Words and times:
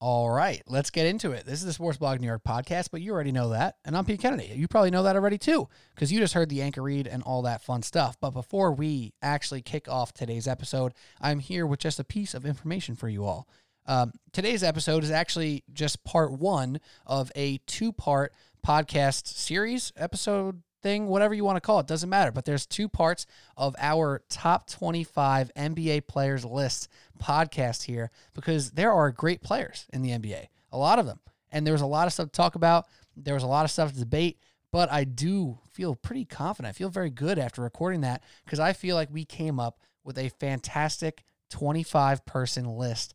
All 0.00 0.30
right, 0.30 0.62
let's 0.68 0.90
get 0.90 1.06
into 1.06 1.32
it. 1.32 1.44
This 1.44 1.58
is 1.58 1.64
the 1.64 1.72
Sports 1.72 1.98
Blog 1.98 2.20
New 2.20 2.28
York 2.28 2.44
podcast, 2.46 2.90
but 2.92 3.00
you 3.00 3.12
already 3.12 3.32
know 3.32 3.48
that. 3.48 3.78
And 3.84 3.96
I'm 3.96 4.04
Pete 4.04 4.20
Kennedy. 4.20 4.52
You 4.54 4.68
probably 4.68 4.92
know 4.92 5.02
that 5.02 5.16
already 5.16 5.38
too, 5.38 5.68
because 5.92 6.12
you 6.12 6.20
just 6.20 6.34
heard 6.34 6.48
the 6.48 6.62
anchor 6.62 6.82
read 6.82 7.08
and 7.08 7.20
all 7.24 7.42
that 7.42 7.62
fun 7.62 7.82
stuff. 7.82 8.16
But 8.20 8.30
before 8.30 8.72
we 8.72 9.12
actually 9.22 9.60
kick 9.60 9.88
off 9.88 10.14
today's 10.14 10.46
episode, 10.46 10.94
I'm 11.20 11.40
here 11.40 11.66
with 11.66 11.80
just 11.80 11.98
a 11.98 12.04
piece 12.04 12.32
of 12.34 12.46
information 12.46 12.94
for 12.94 13.08
you 13.08 13.24
all. 13.24 13.48
Um, 13.86 14.12
today's 14.32 14.62
episode 14.62 15.02
is 15.02 15.10
actually 15.10 15.64
just 15.72 16.04
part 16.04 16.30
one 16.30 16.78
of 17.04 17.32
a 17.34 17.58
two 17.66 17.92
part 17.92 18.32
podcast 18.64 19.26
series, 19.26 19.92
episode 19.96 20.62
thing, 20.82 21.06
whatever 21.06 21.34
you 21.34 21.44
want 21.44 21.56
to 21.56 21.60
call 21.60 21.80
it, 21.80 21.86
doesn't 21.86 22.08
matter. 22.08 22.32
But 22.32 22.44
there's 22.44 22.66
two 22.66 22.88
parts 22.88 23.26
of 23.56 23.74
our 23.78 24.22
top 24.28 24.68
25 24.68 25.50
NBA 25.56 26.06
players 26.06 26.44
list 26.44 26.88
podcast 27.22 27.84
here 27.84 28.10
because 28.34 28.72
there 28.72 28.92
are 28.92 29.10
great 29.10 29.42
players 29.42 29.86
in 29.92 30.02
the 30.02 30.10
NBA, 30.10 30.46
a 30.72 30.78
lot 30.78 30.98
of 30.98 31.06
them. 31.06 31.20
And 31.50 31.66
there 31.66 31.72
was 31.74 31.80
a 31.80 31.86
lot 31.86 32.06
of 32.06 32.12
stuff 32.12 32.26
to 32.26 32.32
talk 32.32 32.54
about. 32.54 32.86
There 33.16 33.34
was 33.34 33.42
a 33.42 33.48
lot 33.48 33.64
of 33.64 33.70
stuff 33.70 33.92
to 33.92 33.98
debate, 33.98 34.38
but 34.70 34.92
I 34.92 35.04
do 35.04 35.58
feel 35.72 35.94
pretty 35.94 36.24
confident. 36.24 36.74
I 36.74 36.76
feel 36.76 36.90
very 36.90 37.10
good 37.10 37.38
after 37.38 37.62
recording 37.62 38.02
that 38.02 38.22
because 38.44 38.60
I 38.60 38.72
feel 38.72 38.96
like 38.96 39.08
we 39.10 39.24
came 39.24 39.58
up 39.58 39.80
with 40.04 40.18
a 40.18 40.28
fantastic 40.28 41.24
25 41.50 42.24
person 42.26 42.66
list 42.66 43.14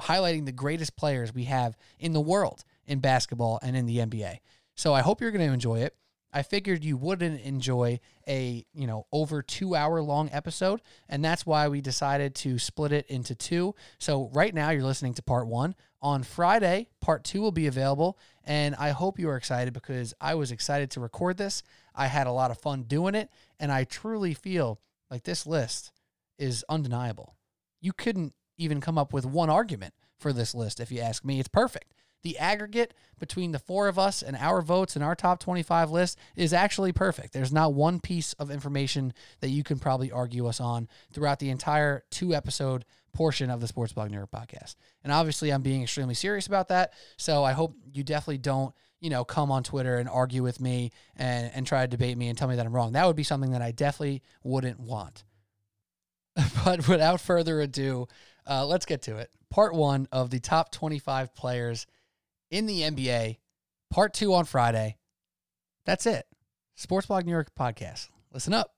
highlighting 0.00 0.46
the 0.46 0.52
greatest 0.52 0.96
players 0.96 1.34
we 1.34 1.44
have 1.44 1.76
in 1.98 2.12
the 2.12 2.20
world 2.20 2.64
in 2.86 3.00
basketball 3.00 3.58
and 3.62 3.76
in 3.76 3.86
the 3.86 3.98
NBA. 3.98 4.38
So 4.74 4.94
I 4.94 5.00
hope 5.00 5.20
you're 5.20 5.30
going 5.30 5.46
to 5.46 5.52
enjoy 5.52 5.80
it. 5.80 5.96
I 6.32 6.42
figured 6.42 6.84
you 6.84 6.96
wouldn't 6.96 7.40
enjoy 7.40 8.00
a, 8.28 8.64
you 8.74 8.86
know, 8.86 9.06
over 9.12 9.42
2 9.42 9.74
hour 9.74 10.02
long 10.02 10.28
episode, 10.32 10.82
and 11.08 11.24
that's 11.24 11.46
why 11.46 11.68
we 11.68 11.80
decided 11.80 12.34
to 12.36 12.58
split 12.58 12.92
it 12.92 13.06
into 13.06 13.34
two. 13.34 13.74
So 13.98 14.30
right 14.32 14.54
now 14.54 14.70
you're 14.70 14.82
listening 14.82 15.14
to 15.14 15.22
part 15.22 15.46
1. 15.46 15.74
On 16.00 16.22
Friday, 16.22 16.88
part 17.00 17.24
2 17.24 17.40
will 17.40 17.50
be 17.50 17.66
available, 17.66 18.18
and 18.44 18.74
I 18.76 18.90
hope 18.90 19.18
you 19.18 19.28
are 19.30 19.36
excited 19.36 19.72
because 19.72 20.14
I 20.20 20.34
was 20.34 20.52
excited 20.52 20.90
to 20.92 21.00
record 21.00 21.38
this. 21.38 21.62
I 21.94 22.06
had 22.06 22.26
a 22.26 22.32
lot 22.32 22.50
of 22.50 22.58
fun 22.58 22.84
doing 22.84 23.14
it, 23.14 23.30
and 23.58 23.72
I 23.72 23.84
truly 23.84 24.34
feel 24.34 24.80
like 25.10 25.24
this 25.24 25.46
list 25.46 25.90
is 26.38 26.64
undeniable. 26.68 27.34
You 27.80 27.92
couldn't 27.92 28.34
even 28.56 28.80
come 28.80 28.98
up 28.98 29.12
with 29.12 29.24
one 29.24 29.50
argument 29.50 29.94
for 30.18 30.32
this 30.32 30.54
list 30.54 30.78
if 30.78 30.92
you 30.92 31.00
ask 31.00 31.24
me. 31.24 31.40
It's 31.40 31.48
perfect 31.48 31.94
the 32.22 32.38
aggregate 32.38 32.94
between 33.18 33.52
the 33.52 33.58
four 33.58 33.88
of 33.88 33.98
us 33.98 34.22
and 34.22 34.36
our 34.36 34.62
votes 34.62 34.96
and 34.96 35.04
our 35.04 35.14
top 35.14 35.40
25 35.40 35.90
list 35.90 36.18
is 36.36 36.52
actually 36.52 36.92
perfect. 36.92 37.32
There's 37.32 37.52
not 37.52 37.74
one 37.74 38.00
piece 38.00 38.32
of 38.34 38.50
information 38.50 39.12
that 39.40 39.50
you 39.50 39.62
can 39.62 39.78
probably 39.78 40.10
argue 40.10 40.46
us 40.46 40.60
on 40.60 40.88
throughout 41.12 41.38
the 41.38 41.50
entire 41.50 42.04
two 42.10 42.34
episode 42.34 42.84
portion 43.12 43.50
of 43.50 43.60
the 43.60 43.66
Sports 43.66 43.92
Blog 43.92 44.10
New 44.10 44.16
York 44.16 44.30
podcast. 44.30 44.76
And 45.02 45.12
obviously, 45.12 45.50
I'm 45.50 45.62
being 45.62 45.82
extremely 45.82 46.14
serious 46.14 46.46
about 46.46 46.68
that. 46.68 46.92
So 47.16 47.44
I 47.44 47.52
hope 47.52 47.74
you 47.92 48.04
definitely 48.04 48.38
don't, 48.38 48.74
you 49.00 49.10
know, 49.10 49.24
come 49.24 49.50
on 49.50 49.62
Twitter 49.62 49.98
and 49.98 50.08
argue 50.08 50.42
with 50.42 50.60
me 50.60 50.92
and, 51.16 51.50
and 51.54 51.66
try 51.66 51.82
to 51.82 51.88
debate 51.88 52.16
me 52.16 52.28
and 52.28 52.36
tell 52.36 52.48
me 52.48 52.56
that 52.56 52.66
I'm 52.66 52.72
wrong. 52.72 52.92
That 52.92 53.06
would 53.06 53.16
be 53.16 53.24
something 53.24 53.52
that 53.52 53.62
I 53.62 53.72
definitely 53.72 54.22
wouldn't 54.42 54.80
want. 54.80 55.24
but 56.64 56.86
without 56.88 57.20
further 57.20 57.60
ado, 57.60 58.06
uh, 58.48 58.64
let's 58.64 58.86
get 58.86 59.02
to 59.02 59.16
it. 59.16 59.30
Part 59.50 59.74
one 59.74 60.08
of 60.12 60.30
the 60.30 60.40
top 60.40 60.70
25 60.72 61.34
players 61.34 61.86
in 62.50 62.66
the 62.66 62.82
NBA, 62.82 63.38
part 63.90 64.12
two 64.14 64.34
on 64.34 64.44
Friday. 64.44 64.96
That's 65.84 66.06
it. 66.06 66.26
Sports 66.76 67.06
Blog 67.06 67.26
New 67.26 67.32
York 67.32 67.54
podcast. 67.58 68.08
Listen 68.32 68.54
up. 68.54 68.77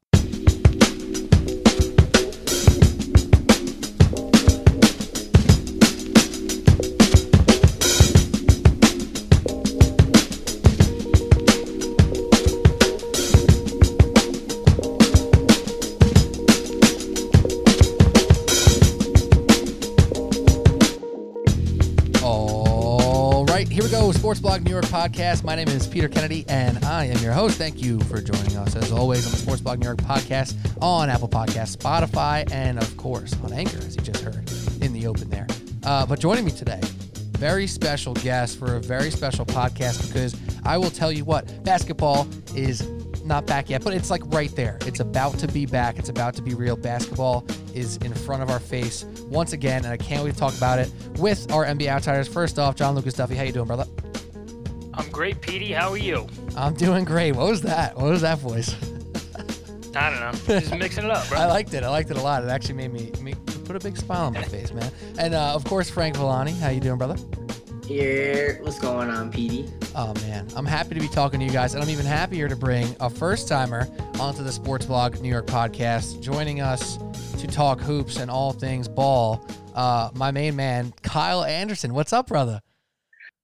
Sports 23.81 24.41
Blog 24.41 24.63
New 24.63 24.71
York 24.71 24.85
podcast. 24.85 25.43
My 25.43 25.55
name 25.55 25.69
is 25.69 25.87
Peter 25.87 26.09
Kennedy, 26.09 26.45
and 26.49 26.85
I 26.85 27.07
am 27.07 27.17
your 27.19 27.33
host. 27.33 27.57
Thank 27.57 27.83
you 27.83 27.99
for 28.01 28.21
joining 28.21 28.57
us, 28.57 28.77
as 28.77 28.93
always, 28.93 29.25
on 29.25 29.33
the 29.33 29.39
Sports 29.39 29.63
Blog 29.63 29.79
New 29.79 29.87
York 29.87 29.99
podcast 29.99 30.55
on 30.83 31.09
Apple 31.09 31.29
Podcasts, 31.29 31.77
Spotify, 31.77 32.51
and 32.53 32.79
of 32.79 32.97
course 32.97 33.35
on 33.43 33.53
Anchor, 33.53 33.79
as 33.79 33.97
you 33.97 34.03
just 34.03 34.23
heard 34.23 34.49
in 34.83 34.93
the 34.93 35.07
open 35.07 35.31
there. 35.31 35.47
Uh, 35.85 36.05
but 36.05 36.21
joining 36.21 36.45
me 36.45 36.51
today, 36.51 36.81
very 37.39 37.67
special 37.67 38.13
guest 38.15 38.59
for 38.59 38.77
a 38.77 38.81
very 38.81 39.11
special 39.11 39.47
podcast 39.47 40.07
because 40.07 40.37
I 40.65 40.77
will 40.77 40.91
tell 40.91 41.11
you 41.11 41.25
what, 41.25 41.65
basketball 41.65 42.29
is 42.55 42.87
not 43.25 43.47
back 43.47 43.71
yet, 43.71 43.83
but 43.83 43.95
it's 43.95 44.11
like 44.11 44.23
right 44.27 44.55
there. 44.55 44.79
It's 44.83 45.01
about 45.01 45.39
to 45.39 45.49
be 45.49 45.65
back. 45.65 45.99
It's 45.99 46.11
about 46.11 46.35
to 46.35 46.43
be 46.43 46.55
real. 46.55 46.77
Basketball 46.77 47.47
is 47.75 47.97
in 47.99 48.13
front 48.15 48.43
of 48.43 48.51
our 48.51 48.61
face 48.61 49.05
once 49.29 49.53
again, 49.53 49.85
and 49.85 49.93
I 49.93 49.97
can't 49.97 50.25
wait 50.25 50.35
to 50.35 50.39
talk 50.39 50.57
about 50.57 50.79
it 50.79 50.91
with 51.19 51.51
our 51.53 51.65
NBA 51.65 51.89
outsiders. 51.89 52.29
First 52.29 52.59
off, 52.59 52.77
John 52.77 52.95
Lucas 52.95 53.15
Duffy, 53.15 53.35
how 53.35 53.43
you 53.43 53.53
doing, 53.53 53.67
brother? 53.67 53.87
I'm 54.95 55.09
great, 55.11 55.41
Petey. 55.41 55.73
How 55.73 55.91
are 55.91 55.97
you? 55.97 56.27
I'm 56.57 56.75
doing 56.75 57.05
great. 57.05 57.33
What 57.33 57.49
was 57.49 57.63
that? 57.63 57.97
What 57.97 58.11
was 58.11 58.23
that 58.23 58.39
voice? 58.39 58.75
I 59.97 60.11
don't 60.11 60.21
know. 60.21 60.61
Just 60.61 60.75
mixing 60.79 61.05
it 61.05 61.11
up, 61.11 61.29
bro. 61.29 61.39
I 61.39 61.47
liked 61.47 61.75
it. 61.75 61.83
I 61.83 61.89
liked 61.89 62.11
it 62.11 62.17
a 62.17 62.23
lot. 62.23 62.45
It 62.45 62.49
actually 62.49 62.75
made 62.75 62.93
me, 62.93 63.13
me 63.21 63.35
put 63.65 63.77
a 63.77 63.81
big 63.81 63.97
smile 63.97 64.27
on 64.27 64.35
my 64.35 64.43
face, 64.43 64.73
man. 64.73 64.91
And 65.19 65.35
uh, 65.35 65.55
of 65.55 65.65
course, 65.65 65.91
Frank 65.91 66.17
Villani. 66.17 66.53
How 66.53 66.69
you 66.69 66.81
doing, 66.81 66.99
brother? 66.99 67.17
Here, 67.87 68.61
what's 68.63 68.79
going 68.79 69.11
on, 69.11 69.33
Petey? 69.33 69.69
Oh 69.97 70.15
man, 70.21 70.47
I'm 70.55 70.65
happy 70.65 70.95
to 70.95 71.01
be 71.01 71.09
talking 71.09 71.41
to 71.41 71.47
you 71.47 71.51
guys, 71.51 71.75
and 71.75 71.83
I'm 71.83 71.91
even 71.91 72.07
happier 72.07 72.49
to 72.49 72.55
bring 72.55 72.95
a 73.01 73.11
first 73.11 73.49
timer 73.49 73.89
onto 74.21 74.45
the 74.45 74.53
Sports 74.53 74.87
Blog 74.87 75.21
New 75.21 75.29
York 75.29 75.47
podcast, 75.47 76.21
joining 76.21 76.61
us 76.61 76.99
to 77.41 77.47
talk 77.47 77.81
hoops 77.81 78.19
and 78.19 78.31
all 78.31 78.53
things 78.53 78.87
ball. 78.87 79.47
Uh, 79.75 80.11
my 80.15 80.31
main 80.31 80.55
man, 80.55 80.93
Kyle 81.03 81.43
Anderson. 81.43 81.95
What's 81.95 82.13
up, 82.13 82.27
brother? 82.27 82.61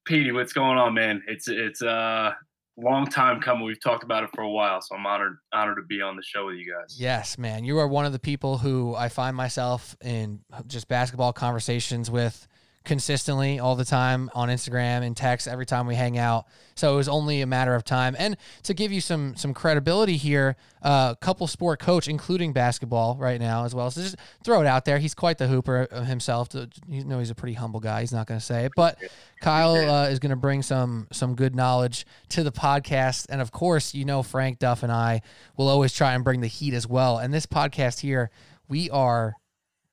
Petey, 0.05 0.33
what's 0.33 0.53
going 0.53 0.77
on, 0.77 0.93
man? 0.93 1.23
It's 1.27 1.49
it's 1.49 1.81
a 1.81 1.91
uh, 1.91 2.35
long 2.77 3.07
time 3.07 3.41
coming. 3.41 3.65
We've 3.65 3.83
talked 3.83 4.05
about 4.05 4.23
it 4.23 4.31
for 4.35 4.43
a 4.43 4.51
while, 4.51 4.83
so 4.83 4.95
I'm 4.95 5.07
honored 5.07 5.39
honored 5.53 5.79
to 5.79 5.83
be 5.83 6.03
on 6.03 6.15
the 6.15 6.23
show 6.23 6.47
with 6.47 6.57
you 6.57 6.71
guys. 6.71 7.01
Yes, 7.01 7.39
man. 7.39 7.65
You 7.65 7.79
are 7.79 7.89
one 7.89 8.05
of 8.05 8.13
the 8.13 8.19
people 8.19 8.59
who 8.59 8.95
I 8.95 9.09
find 9.09 9.35
myself 9.35 9.97
in 10.05 10.41
just 10.67 10.89
basketball 10.89 11.33
conversations 11.33 12.11
with 12.11 12.47
consistently 12.87 13.59
all 13.59 13.77
the 13.77 13.85
time 13.85 14.31
on 14.35 14.49
Instagram 14.49 15.03
and 15.03 15.17
text 15.17 15.47
every 15.47 15.67
time 15.67 15.87
we 15.87 15.95
hang 15.95 16.17
out. 16.17 16.47
So 16.75 16.95
it 16.95 16.97
was 16.97 17.09
only 17.09 17.43
a 17.43 17.47
matter 17.47 17.75
of 17.75 17.85
time. 17.85 18.17
And 18.19 18.37
to 18.63 18.75
give 18.75 18.93
you 18.93 19.01
some 19.01 19.37
some 19.37 19.53
credibility 19.53 20.17
here, 20.17 20.57
a 20.83 20.87
uh, 20.87 21.15
couple 21.17 21.47
sport 21.47 21.81
coach, 21.81 22.09
including 22.09 22.53
basketball 22.53 23.17
right 23.17 23.41
now 23.41 23.65
as 23.65 23.75
well. 23.75 23.91
So 23.91 24.03
just 24.03 24.17
throw 24.45 24.61
it 24.61 24.67
out 24.67 24.85
there. 24.85 24.99
He's 24.99 25.15
quite 25.15 25.37
the 25.39 25.49
hooper 25.49 25.89
himself. 26.05 26.49
You 26.89 27.05
know, 27.05 27.19
he's 27.19 27.31
a 27.31 27.35
pretty 27.35 27.55
humble 27.55 27.81
guy. 27.81 28.01
He's 28.01 28.13
not 28.13 28.27
going 28.27 28.41
to 28.41 28.45
say 28.45 28.65
it, 28.65 28.73
but 28.77 28.99
Kyle 29.41 29.75
uh, 29.75 30.09
is 30.09 30.19
going 30.19 30.31
to 30.31 30.37
bring 30.37 30.63
some 30.63 31.09
some 31.13 31.35
good 31.35 31.55
knowledge 31.55 32.07
to 32.31 32.43
the 32.43 32.53
podcast. 32.53 33.27
And 33.29 33.41
of 33.41 33.53
course, 33.53 33.95
you 33.95 34.05
know, 34.05 34.23
Frank 34.23 34.59
Duff 34.59 34.83
and 34.83 34.93
I 34.93 35.23
will 35.57 35.69
always 35.69 35.93
try 35.93 36.15
and 36.15 36.25
bring 36.25 36.41
the 36.41 36.47
heat 36.47 36.75
as 36.75 36.87
well. 36.87 37.19
And 37.19 37.35
this 37.35 37.47
podcast 37.47 38.01
here, 38.01 38.31
we 38.69 38.91
are 38.91 39.35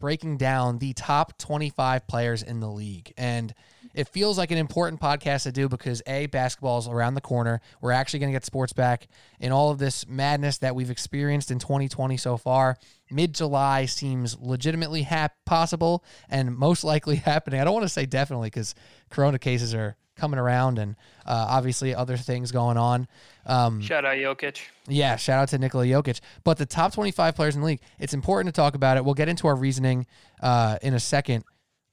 breaking 0.03 0.36
down 0.36 0.80
the 0.80 0.91
top 0.91 1.38
25 1.38 2.06
players 2.08 2.44
in 2.44 2.59
the 2.59 2.68
league. 2.68 3.14
And 3.18 3.53
it 3.94 4.09
feels 4.09 4.38
like 4.38 4.52
an 4.52 4.58
important 4.58 5.00
podcast 5.00 5.44
to 5.44 5.53
do 5.53 5.69
because 5.69 6.02
A, 6.08 6.25
basketball 6.25 6.78
is 6.80 6.90
around 6.90 7.14
the 7.14 7.22
corner. 7.22 7.62
We're 7.80 7.94
actually 7.94 8.19
going 8.19 8.34
to 8.34 8.36
get 8.36 8.44
sports 8.44 8.74
back 8.74 9.08
in 9.40 9.53
all 9.53 9.72
of 9.72 9.78
this 9.78 10.06
madness 10.06 10.58
that 10.58 10.75
we've 10.75 10.90
experienced 10.90 11.52
in 11.52 11.59
2020 11.59 12.18
so 12.18 12.36
far. 12.36 12.78
Mid 13.09 13.34
July 13.34 13.86
seems 13.86 14.38
legitimately 14.38 15.08
possible 15.46 16.03
and 16.28 16.53
most 16.53 16.84
likely 16.84 17.16
happening. 17.31 17.62
I 17.62 17.64
don't 17.64 17.74
want 17.74 17.85
to 17.85 17.90
say 17.90 18.06
definitely 18.06 18.47
because 18.47 18.75
corona 19.09 19.40
cases 19.40 19.73
are 19.73 19.96
coming 20.16 20.40
around 20.40 20.80
and 20.80 20.96
uh, 21.26 21.48
obviously 21.50 21.94
other 21.96 22.18
things 22.18 22.52
going 22.52 22.78
on. 22.78 23.08
Um, 23.46 23.82
shout 23.82 24.06
out 24.06 24.18
Jokic. 24.18 24.60
Yeah, 24.88 25.16
shout 25.16 25.40
out 25.40 25.50
to 25.50 25.58
Nikola 25.58 25.86
Jokic. 25.86 26.20
But 26.44 26.58
the 26.58 26.66
top 26.66 26.94
25 26.94 27.36
players 27.36 27.56
in 27.56 27.62
the 27.62 27.68
league, 27.68 27.82
it's 28.00 28.14
important 28.14 28.54
to 28.54 28.60
talk 28.60 28.76
about 28.76 28.98
it. 28.98 29.06
We'll 29.06 29.14
get 29.14 29.30
into 29.30 29.48
our 29.48 29.56
reasoning 29.56 30.06
uh, 30.42 30.78
in 30.82 30.94
a 30.94 31.00
second. 31.00 31.44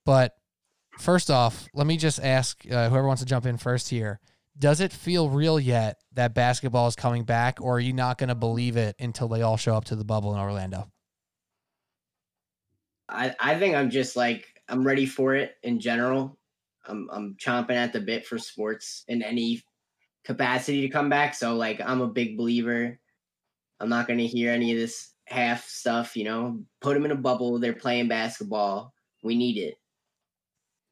But 0.04 0.36
first 0.98 1.30
off, 1.30 1.66
let 1.74 1.86
me 1.86 1.96
just 1.96 2.20
ask 2.22 2.64
uh, 2.70 2.88
whoever 2.88 3.06
wants 3.06 3.22
to 3.22 3.26
jump 3.26 3.46
in 3.46 3.56
first 3.56 3.88
here. 3.88 4.20
Does 4.58 4.80
it 4.80 4.92
feel 4.92 5.30
real 5.30 5.58
yet 5.58 5.98
that 6.12 6.34
basketball 6.34 6.86
is 6.86 6.94
coming 6.94 7.24
back, 7.24 7.60
or 7.60 7.76
are 7.76 7.80
you 7.80 7.94
not 7.94 8.18
going 8.18 8.28
to 8.28 8.34
believe 8.34 8.76
it 8.76 8.94
until 8.98 9.28
they 9.28 9.42
all 9.42 9.56
show 9.56 9.74
up 9.74 9.86
to 9.86 9.96
the 9.96 10.04
bubble 10.04 10.34
in 10.34 10.40
Orlando? 10.40 10.90
I, 13.08 13.34
I 13.40 13.58
think 13.58 13.74
I'm 13.74 13.90
just 13.90 14.16
like 14.16 14.44
I'm 14.68 14.86
ready 14.86 15.06
for 15.06 15.34
it 15.34 15.56
in 15.62 15.80
general. 15.80 16.38
I'm 16.86 17.08
I'm 17.12 17.34
chomping 17.34 17.76
at 17.76 17.92
the 17.92 18.00
bit 18.00 18.26
for 18.26 18.38
sports 18.38 19.04
in 19.08 19.22
any 19.22 19.62
capacity 20.24 20.82
to 20.82 20.88
come 20.88 21.08
back. 21.08 21.34
So 21.34 21.56
like 21.56 21.80
I'm 21.84 22.00
a 22.00 22.08
big 22.08 22.36
believer. 22.36 22.98
I'm 23.80 23.88
not 23.88 24.06
gonna 24.06 24.22
hear 24.24 24.52
any 24.52 24.72
of 24.72 24.78
this 24.78 25.14
half 25.24 25.66
stuff, 25.66 26.16
you 26.16 26.24
know. 26.24 26.60
Put 26.80 26.94
them 26.94 27.04
in 27.04 27.10
a 27.10 27.16
bubble, 27.16 27.58
they're 27.58 27.72
playing 27.72 28.08
basketball. 28.08 28.92
We 29.22 29.36
need 29.36 29.58
it. 29.58 29.76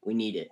We 0.05 0.14
need 0.14 0.37
it. 0.37 0.49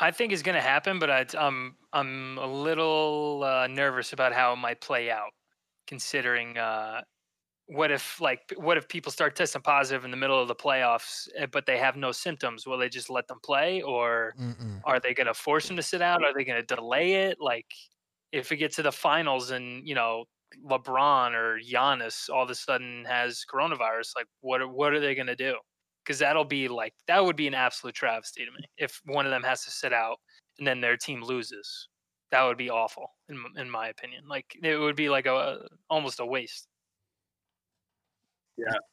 I 0.00 0.10
think 0.10 0.32
it's 0.32 0.42
going 0.42 0.54
to 0.54 0.62
happen, 0.62 0.98
but 0.98 1.10
I, 1.10 1.26
I'm 1.38 1.76
I'm 1.92 2.38
a 2.38 2.46
little 2.46 3.42
uh, 3.44 3.66
nervous 3.66 4.14
about 4.14 4.32
how 4.32 4.54
it 4.54 4.56
might 4.56 4.80
play 4.80 5.10
out, 5.10 5.32
considering 5.86 6.56
uh, 6.56 7.02
what 7.70 7.92
if 7.92 8.20
like 8.20 8.52
what 8.56 8.76
if 8.76 8.88
people 8.88 9.12
start 9.12 9.36
testing 9.36 9.62
positive 9.62 10.04
in 10.04 10.10
the 10.10 10.16
middle 10.16 10.40
of 10.40 10.48
the 10.48 10.54
playoffs, 10.56 11.28
eh, 11.36 11.46
but 11.46 11.66
they 11.66 11.78
have 11.78 11.96
no 11.96 12.10
symptoms? 12.12 12.66
Will 12.66 12.78
they 12.78 12.88
just 12.88 13.08
let 13.10 13.28
them 13.28 13.38
play, 13.44 13.80
or 13.82 14.34
Mm-mm. 14.38 14.80
are 14.84 14.98
they 14.98 15.14
going 15.14 15.28
to 15.28 15.34
force 15.34 15.68
them 15.68 15.76
to 15.76 15.82
sit 15.82 16.02
out? 16.02 16.24
Are 16.24 16.34
they 16.34 16.44
going 16.44 16.60
to 16.60 16.74
delay 16.74 17.14
it? 17.26 17.38
Like, 17.40 17.66
if 18.32 18.50
it 18.52 18.56
gets 18.56 18.76
to 18.76 18.82
the 18.82 18.92
finals 18.92 19.50
and 19.52 19.86
you 19.86 19.94
know 19.94 20.24
LeBron 20.66 21.32
or 21.34 21.60
Giannis 21.60 22.28
all 22.28 22.42
of 22.42 22.50
a 22.50 22.54
sudden 22.56 23.04
has 23.06 23.44
coronavirus, 23.52 24.16
like 24.16 24.26
what 24.40 24.60
are, 24.60 24.68
what 24.68 24.92
are 24.92 25.00
they 25.00 25.14
going 25.14 25.28
to 25.28 25.36
do? 25.36 25.56
Because 26.04 26.18
that'll 26.18 26.44
be 26.44 26.66
like 26.68 26.94
that 27.06 27.24
would 27.24 27.36
be 27.36 27.46
an 27.46 27.54
absolute 27.54 27.94
travesty 27.94 28.44
to 28.44 28.50
me 28.50 28.64
if 28.78 29.00
one 29.04 29.26
of 29.26 29.30
them 29.30 29.44
has 29.44 29.64
to 29.64 29.70
sit 29.70 29.92
out 29.92 30.18
and 30.58 30.66
then 30.66 30.80
their 30.80 30.96
team 30.96 31.22
loses. 31.22 31.88
That 32.32 32.44
would 32.44 32.58
be 32.58 32.70
awful 32.70 33.06
in 33.28 33.44
in 33.56 33.70
my 33.70 33.88
opinion. 33.88 34.24
Like 34.28 34.46
it 34.62 34.76
would 34.76 34.96
be 34.96 35.08
like 35.08 35.26
a 35.26 35.68
almost 35.88 36.18
a 36.20 36.26
waste. 36.26 36.66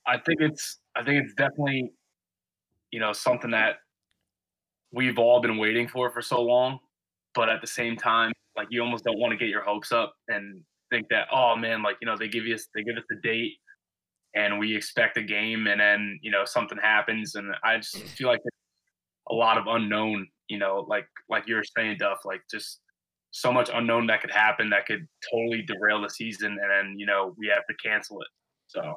I 0.05 0.17
think 0.17 0.41
it's 0.41 0.79
I 0.95 1.03
think 1.03 1.23
it's 1.23 1.33
definitely 1.33 1.91
you 2.91 2.99
know 2.99 3.13
something 3.13 3.51
that 3.51 3.77
we've 4.91 5.19
all 5.19 5.41
been 5.41 5.57
waiting 5.57 5.87
for 5.87 6.09
for 6.11 6.21
so 6.21 6.41
long, 6.41 6.79
but 7.35 7.49
at 7.49 7.61
the 7.61 7.67
same 7.67 7.95
time, 7.95 8.31
like 8.55 8.67
you 8.69 8.81
almost 8.81 9.03
don't 9.03 9.19
want 9.19 9.31
to 9.31 9.37
get 9.37 9.49
your 9.49 9.63
hopes 9.63 9.91
up 9.91 10.13
and 10.27 10.61
think 10.89 11.07
that 11.09 11.27
oh 11.31 11.55
man, 11.55 11.83
like 11.83 11.97
you 12.01 12.05
know 12.05 12.17
they 12.17 12.27
give 12.27 12.45
us 12.45 12.67
they 12.75 12.83
give 12.83 12.97
us 12.97 13.03
the 13.09 13.17
date 13.17 13.53
and 14.35 14.59
we 14.59 14.75
expect 14.75 15.17
a 15.17 15.23
game 15.23 15.67
and 15.67 15.79
then 15.79 16.19
you 16.21 16.31
know 16.31 16.45
something 16.45 16.77
happens 16.77 17.35
and 17.35 17.53
I 17.63 17.77
just 17.77 17.95
mm. 17.95 18.07
feel 18.09 18.27
like 18.27 18.41
a 19.29 19.33
lot 19.33 19.57
of 19.57 19.65
unknown. 19.67 20.27
You 20.47 20.59
know, 20.59 20.85
like 20.87 21.07
like 21.29 21.47
you 21.47 21.55
were 21.55 21.63
saying, 21.77 21.97
Duff, 21.99 22.19
like 22.23 22.41
just 22.49 22.79
so 23.31 23.51
much 23.51 23.69
unknown 23.73 24.07
that 24.07 24.21
could 24.21 24.31
happen 24.31 24.69
that 24.69 24.85
could 24.85 25.05
totally 25.31 25.61
derail 25.61 26.01
the 26.01 26.09
season 26.09 26.57
and 26.61 26.71
then 26.71 26.97
you 26.97 27.05
know 27.05 27.35
we 27.37 27.47
have 27.47 27.65
to 27.69 27.75
cancel 27.83 28.21
it. 28.21 28.27
So 28.67 28.95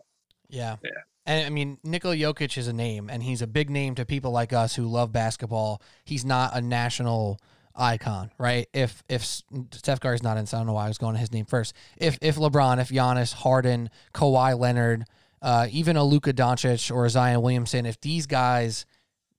Yeah. 0.50 0.76
Yeah. 0.82 0.90
And 1.26 1.46
I 1.46 1.50
mean, 1.50 1.78
Nikola 1.84 2.16
Jokic 2.16 2.56
is 2.58 2.66
a 2.66 2.72
name, 2.72 3.10
and 3.10 3.22
he's 3.22 3.42
a 3.42 3.46
big 3.46 3.70
name 3.70 3.94
to 3.96 4.04
people 4.04 4.30
like 4.32 4.52
us 4.52 4.74
who 4.74 4.86
love 4.86 5.12
basketball. 5.12 5.82
He's 6.04 6.24
not 6.24 6.56
a 6.56 6.60
national 6.60 7.38
icon, 7.74 8.30
right? 8.38 8.68
If 8.72 9.02
if 9.08 9.24
Steph 9.24 10.00
Curry's 10.00 10.22
not 10.22 10.36
in, 10.36 10.46
so 10.46 10.56
I 10.56 10.60
don't 10.60 10.66
know 10.66 10.72
why 10.72 10.86
I 10.86 10.88
was 10.88 10.98
going 10.98 11.14
to 11.14 11.20
his 11.20 11.32
name 11.32 11.44
first. 11.44 11.74
If 11.96 12.18
if 12.20 12.36
LeBron, 12.36 12.80
if 12.80 12.88
Giannis, 12.88 13.32
Harden, 13.32 13.90
Kawhi 14.14 14.58
Leonard, 14.58 15.04
uh, 15.42 15.68
even 15.70 15.96
a 15.96 16.04
Luka 16.04 16.32
Doncic 16.32 16.94
or 16.94 17.06
a 17.06 17.10
Zion 17.10 17.42
Williamson, 17.42 17.86
if 17.86 18.00
these 18.00 18.26
guys 18.26 18.86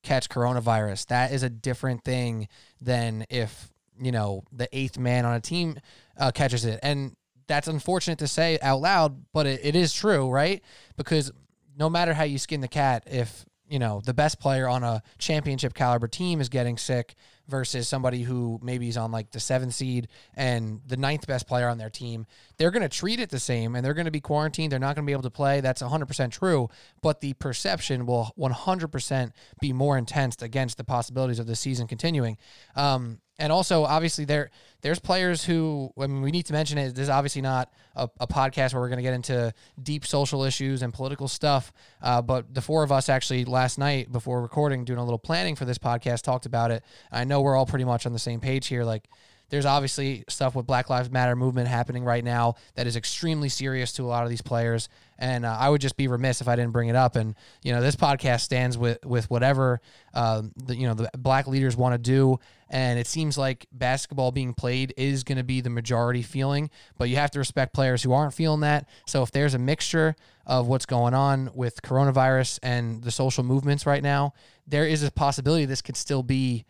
catch 0.03 0.29
coronavirus, 0.29 1.07
that 1.07 1.31
is 1.31 1.43
a 1.43 1.49
different 1.49 2.03
thing 2.03 2.47
than 2.79 3.25
if 3.29 3.69
you 3.99 4.11
know 4.11 4.43
the 4.51 4.67
eighth 4.71 4.97
man 4.97 5.25
on 5.25 5.33
a 5.35 5.41
team 5.41 5.77
uh, 6.17 6.31
catches 6.31 6.65
it. 6.65 6.79
And 6.81 7.15
that's 7.51 7.67
unfortunate 7.67 8.19
to 8.19 8.29
say 8.29 8.57
out 8.61 8.79
loud, 8.79 9.25
but 9.33 9.45
it, 9.45 9.59
it 9.61 9.75
is 9.75 9.93
true, 9.93 10.29
right? 10.29 10.63
Because 10.95 11.33
no 11.77 11.89
matter 11.89 12.13
how 12.13 12.23
you 12.23 12.37
skin 12.37 12.61
the 12.61 12.69
cat, 12.69 13.03
if 13.07 13.45
you 13.67 13.77
know 13.77 14.01
the 14.05 14.13
best 14.13 14.39
player 14.39 14.69
on 14.69 14.83
a 14.83 15.03
championship 15.17 15.73
caliber 15.73 16.07
team 16.07 16.39
is 16.39 16.47
getting 16.47 16.77
sick 16.77 17.15
versus 17.49 17.89
somebody 17.89 18.23
who 18.23 18.57
maybe 18.63 18.87
is 18.87 18.95
on 18.95 19.11
like 19.11 19.31
the 19.31 19.39
seventh 19.39 19.73
seed 19.73 20.07
and 20.33 20.79
the 20.87 20.95
ninth 20.95 21.27
best 21.27 21.45
player 21.45 21.67
on 21.67 21.77
their 21.77 21.89
team, 21.89 22.25
they're 22.55 22.71
going 22.71 22.81
to 22.81 22.89
treat 22.89 23.19
it 23.19 23.29
the 23.29 23.39
same 23.39 23.75
and 23.75 23.85
they're 23.85 23.93
going 23.93 24.05
to 24.05 24.11
be 24.11 24.21
quarantined. 24.21 24.71
They're 24.71 24.79
not 24.79 24.95
going 24.95 25.05
to 25.05 25.09
be 25.09 25.11
able 25.11 25.23
to 25.23 25.29
play. 25.29 25.59
That's 25.59 25.81
100% 25.81 26.31
true. 26.31 26.69
But 27.01 27.19
the 27.19 27.33
perception 27.33 28.05
will 28.05 28.31
100% 28.39 29.31
be 29.59 29.73
more 29.73 29.97
intense 29.97 30.41
against 30.41 30.77
the 30.77 30.85
possibilities 30.85 31.39
of 31.39 31.47
the 31.47 31.57
season 31.57 31.87
continuing. 31.87 32.37
Um, 32.77 33.19
and 33.41 33.51
also, 33.51 33.83
obviously, 33.83 34.23
there 34.25 34.51
there's 34.81 34.99
players 34.99 35.43
who 35.43 35.91
I 35.99 36.07
mean, 36.07 36.21
we 36.21 36.31
need 36.31 36.45
to 36.45 36.53
mention 36.53 36.77
it. 36.77 36.95
This 36.95 37.03
is 37.03 37.09
obviously 37.09 37.41
not 37.41 37.73
a, 37.95 38.07
a 38.19 38.27
podcast 38.27 38.73
where 38.73 38.81
we're 38.81 38.89
going 38.89 38.97
to 38.97 39.03
get 39.03 39.13
into 39.13 39.53
deep 39.81 40.05
social 40.05 40.43
issues 40.43 40.83
and 40.83 40.93
political 40.93 41.27
stuff. 41.27 41.73
Uh, 42.01 42.21
but 42.21 42.53
the 42.53 42.61
four 42.61 42.83
of 42.83 42.91
us 42.91 43.09
actually 43.09 43.45
last 43.45 43.79
night 43.79 44.11
before 44.11 44.41
recording, 44.41 44.85
doing 44.85 44.99
a 44.99 45.03
little 45.03 45.19
planning 45.19 45.55
for 45.55 45.65
this 45.65 45.79
podcast, 45.79 46.21
talked 46.21 46.45
about 46.45 46.69
it. 46.69 46.83
I 47.11 47.23
know 47.23 47.41
we're 47.41 47.55
all 47.55 47.65
pretty 47.65 47.85
much 47.85 48.05
on 48.05 48.13
the 48.13 48.19
same 48.19 48.39
page 48.39 48.67
here. 48.67 48.83
Like, 48.83 49.09
there's 49.51 49.65
obviously 49.65 50.23
stuff 50.29 50.55
with 50.55 50.65
Black 50.65 50.89
Lives 50.89 51.11
Matter 51.11 51.35
movement 51.35 51.67
happening 51.67 52.05
right 52.05 52.23
now 52.23 52.55
that 52.75 52.87
is 52.87 52.95
extremely 52.95 53.49
serious 53.49 53.91
to 53.93 54.03
a 54.03 54.07
lot 54.07 54.23
of 54.23 54.29
these 54.29 54.41
players, 54.41 54.87
and 55.19 55.45
uh, 55.45 55.55
I 55.59 55.69
would 55.69 55.81
just 55.81 55.97
be 55.97 56.07
remiss 56.07 56.39
if 56.39 56.47
I 56.47 56.55
didn't 56.55 56.71
bring 56.71 56.87
it 56.87 56.95
up. 56.95 57.17
And 57.17 57.35
you 57.61 57.73
know, 57.73 57.81
this 57.81 57.97
podcast 57.97 58.41
stands 58.41 58.77
with 58.77 59.05
with 59.05 59.29
whatever 59.29 59.81
um, 60.13 60.53
the 60.55 60.75
you 60.75 60.87
know 60.87 60.93
the 60.93 61.11
black 61.17 61.47
leaders 61.47 61.75
want 61.75 61.93
to 61.93 61.97
do, 61.97 62.39
and 62.69 62.97
it 62.97 63.07
seems 63.07 63.37
like 63.37 63.67
basketball 63.73 64.31
being 64.31 64.53
played 64.53 64.93
is 64.95 65.25
going 65.25 65.37
to 65.37 65.43
be 65.43 65.59
the 65.59 65.69
majority 65.69 66.21
feeling, 66.21 66.69
but 66.97 67.09
you 67.09 67.17
have 67.17 67.31
to 67.31 67.39
respect 67.39 67.73
players 67.73 68.01
who 68.01 68.13
aren't 68.13 68.33
feeling 68.33 68.61
that. 68.61 68.87
So 69.05 69.21
if 69.21 69.31
there's 69.31 69.53
a 69.53 69.59
mixture 69.59 70.15
of 70.45 70.67
what's 70.67 70.85
going 70.85 71.13
on 71.13 71.51
with 71.53 71.81
coronavirus 71.81 72.59
and 72.63 73.03
the 73.03 73.11
social 73.11 73.43
movements 73.43 73.85
right 73.85 74.01
now, 74.01 74.33
there 74.65 74.87
is 74.87 75.03
a 75.03 75.11
possibility 75.11 75.65
this 75.65 75.81
could 75.81 75.97
still 75.97 76.23
be, 76.23 76.65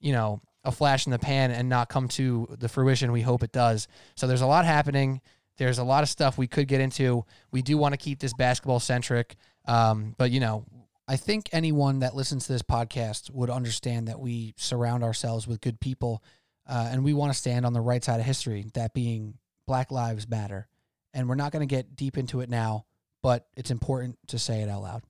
you 0.00 0.12
know, 0.12 0.40
a 0.64 0.72
flash 0.72 1.06
in 1.06 1.10
the 1.10 1.18
pan 1.18 1.50
and 1.50 1.68
not 1.68 1.88
come 1.88 2.08
to 2.08 2.48
the 2.58 2.68
fruition 2.68 3.12
we 3.12 3.22
hope 3.22 3.42
it 3.42 3.52
does. 3.52 3.88
So 4.14 4.26
there's 4.26 4.42
a 4.42 4.46
lot 4.46 4.64
happening. 4.64 5.20
There's 5.58 5.78
a 5.78 5.84
lot 5.84 6.02
of 6.02 6.08
stuff 6.08 6.38
we 6.38 6.46
could 6.46 6.68
get 6.68 6.80
into. 6.80 7.24
We 7.50 7.62
do 7.62 7.76
want 7.76 7.92
to 7.92 7.98
keep 7.98 8.20
this 8.20 8.32
basketball 8.32 8.80
centric, 8.80 9.36
um, 9.66 10.14
but 10.18 10.30
you 10.30 10.40
know, 10.40 10.64
I 11.08 11.16
think 11.16 11.48
anyone 11.52 11.98
that 11.98 12.14
listens 12.14 12.46
to 12.46 12.52
this 12.52 12.62
podcast 12.62 13.30
would 13.30 13.50
understand 13.50 14.08
that 14.08 14.20
we 14.20 14.54
surround 14.56 15.04
ourselves 15.04 15.46
with 15.46 15.60
good 15.60 15.80
people, 15.80 16.22
uh, 16.66 16.88
and 16.90 17.04
we 17.04 17.12
want 17.12 17.32
to 17.32 17.38
stand 17.38 17.66
on 17.66 17.72
the 17.72 17.80
right 17.80 18.02
side 18.02 18.20
of 18.20 18.26
history. 18.26 18.66
That 18.74 18.94
being 18.94 19.34
Black 19.66 19.90
Lives 19.90 20.28
Matter, 20.28 20.68
and 21.12 21.28
we're 21.28 21.34
not 21.34 21.52
going 21.52 21.66
to 21.68 21.72
get 21.72 21.96
deep 21.96 22.16
into 22.16 22.40
it 22.40 22.48
now, 22.48 22.86
but 23.22 23.46
it's 23.56 23.70
important 23.70 24.16
to 24.28 24.38
say 24.38 24.62
it 24.62 24.68
out 24.68 24.82
loud. 24.82 25.02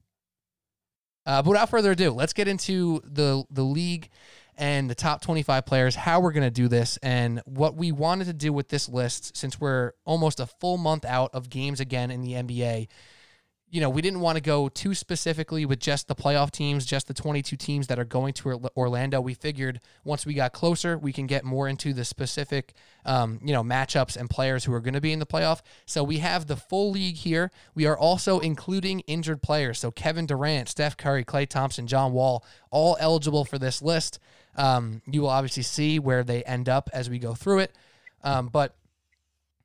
Uh, 1.25 1.41
but 1.41 1.51
without 1.51 1.69
further 1.69 1.91
ado, 1.91 2.11
let's 2.11 2.33
get 2.33 2.47
into 2.47 3.01
the 3.05 3.45
the 3.49 3.63
league 3.63 4.09
and 4.57 4.89
the 4.89 4.95
top 4.95 5.21
25 5.21 5.65
players, 5.65 5.95
how 5.95 6.19
we're 6.19 6.31
going 6.31 6.43
to 6.43 6.51
do 6.51 6.67
this, 6.67 6.97
and 6.97 7.41
what 7.45 7.75
we 7.75 7.91
wanted 7.91 8.25
to 8.25 8.33
do 8.33 8.53
with 8.53 8.69
this 8.69 8.87
list 8.87 9.35
since 9.35 9.59
we're 9.59 9.93
almost 10.05 10.39
a 10.39 10.45
full 10.45 10.77
month 10.77 11.05
out 11.05 11.31
of 11.33 11.49
games 11.49 11.79
again 11.79 12.11
in 12.11 12.21
the 12.21 12.33
NBA. 12.33 12.87
You 13.69 13.81
know, 13.81 13.89
we 13.89 14.03
didn't 14.03 14.19
want 14.19 14.35
to 14.35 14.41
go 14.41 14.69
too 14.69 14.93
specifically 14.93 15.65
with 15.65 15.79
just 15.79 16.07
the 16.07 16.13
playoff 16.13 16.51
teams, 16.51 16.85
just 16.85 17.07
the 17.07 17.13
22 17.15 17.55
teams 17.55 17.87
that 17.87 17.97
are 17.97 18.05
going 18.05 18.33
to 18.33 18.69
Orlando. 18.77 19.19
We 19.19 19.33
figured 19.33 19.79
once 20.03 20.27
we 20.27 20.35
got 20.35 20.53
closer, 20.53 20.95
we 20.95 21.11
can 21.11 21.25
get 21.25 21.43
more 21.43 21.67
into 21.67 21.91
the 21.91 22.05
specific, 22.05 22.75
um, 23.03 23.39
you 23.43 23.51
know, 23.51 23.63
matchups 23.63 24.15
and 24.15 24.29
players 24.29 24.63
who 24.63 24.73
are 24.75 24.79
going 24.79 24.93
to 24.93 25.01
be 25.01 25.11
in 25.11 25.17
the 25.17 25.25
playoff. 25.25 25.61
So 25.87 26.03
we 26.03 26.19
have 26.19 26.45
the 26.45 26.55
full 26.55 26.91
league 26.91 27.15
here. 27.15 27.49
We 27.73 27.87
are 27.87 27.97
also 27.97 28.37
including 28.37 28.99
injured 29.01 29.41
players. 29.41 29.79
So 29.79 29.89
Kevin 29.89 30.27
Durant, 30.27 30.69
Steph 30.69 30.95
Curry, 30.95 31.25
Klay 31.25 31.49
Thompson, 31.49 31.87
John 31.87 32.13
Wall, 32.13 32.45
all 32.69 32.95
eligible 32.99 33.43
for 33.43 33.57
this 33.57 33.81
list. 33.81 34.19
Um, 34.55 35.01
you 35.07 35.21
will 35.21 35.29
obviously 35.29 35.63
see 35.63 35.99
where 35.99 36.23
they 36.23 36.43
end 36.43 36.69
up 36.69 36.89
as 36.93 37.09
we 37.09 37.19
go 37.19 37.33
through 37.33 37.59
it. 37.59 37.75
Um, 38.23 38.47
but 38.47 38.75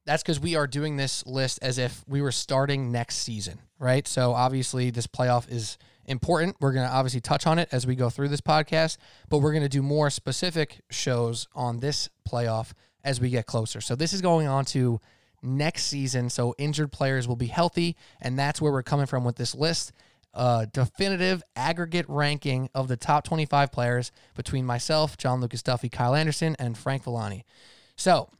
that's 0.05 0.23
because 0.23 0.41
we 0.41 0.57
are 0.57 0.67
doing 0.67 0.97
this 0.97 1.27
list 1.27 1.59
as 1.61 1.79
if 1.79 2.03
we 2.09 2.23
were 2.23 2.33
starting 2.33 2.91
next 2.91 3.17
season, 3.17 3.61
right? 3.79 4.09
So 4.09 4.33
obviously, 4.33 4.91
this 4.91 5.07
playoff 5.07 5.51
is 5.53 5.77
important. 6.07 6.57
We're 6.61 6.73
going 6.73 6.89
to 6.89 6.93
obviously 6.93 7.21
touch 7.21 7.47
on 7.47 7.59
it 7.59 7.69
as 7.73 7.87
we 7.87 7.95
go 7.95 8.09
through 8.09 8.29
this 8.29 8.41
podcast, 8.41 8.97
but 9.29 9.39
we're 9.39 9.53
going 9.53 9.63
to 9.63 9.69
do 9.69 9.83
more 9.83 10.09
specific 10.09 10.81
shows 10.91 11.47
on 11.55 11.81
this 11.81 12.09
playoff 12.27 12.73
as 13.05 13.21
we 13.21 13.31
get 13.31 13.47
closer. 13.47 13.81
So 13.81 13.95
this 13.95 14.13
is 14.13 14.23
going 14.23 14.47
on 14.47 14.65
to 14.67 15.01
next 15.43 15.85
season. 15.85 16.31
So 16.31 16.55
injured 16.59 16.91
players 16.91 17.29
will 17.29 17.37
be 17.37 17.47
healthy, 17.47 17.97
and 18.21 18.39
that's 18.39 18.61
where 18.61 18.73
we're 18.73 18.83
coming 18.83 19.07
from 19.07 19.25
with 19.25 19.37
this 19.37 19.55
list. 19.55 19.93
Uh, 20.39 20.67
definitive 20.73 21.43
aggregate 21.57 22.07
ranking 22.09 22.71
of 22.73 22.87
the 22.87 22.97
top 22.97 23.25
25 23.25 23.73
players 23.73 24.13
between 24.37 24.65
myself, 24.65 25.19
John 25.19 25.41
Lucas 25.41 25.65
Duffy, 25.65 25.89
Kyle 25.89 26.15
Anderson, 26.15 26.55
and 26.61 26.79
Frank 26.79 27.03
Villani. 27.03 27.45
So 27.97 28.31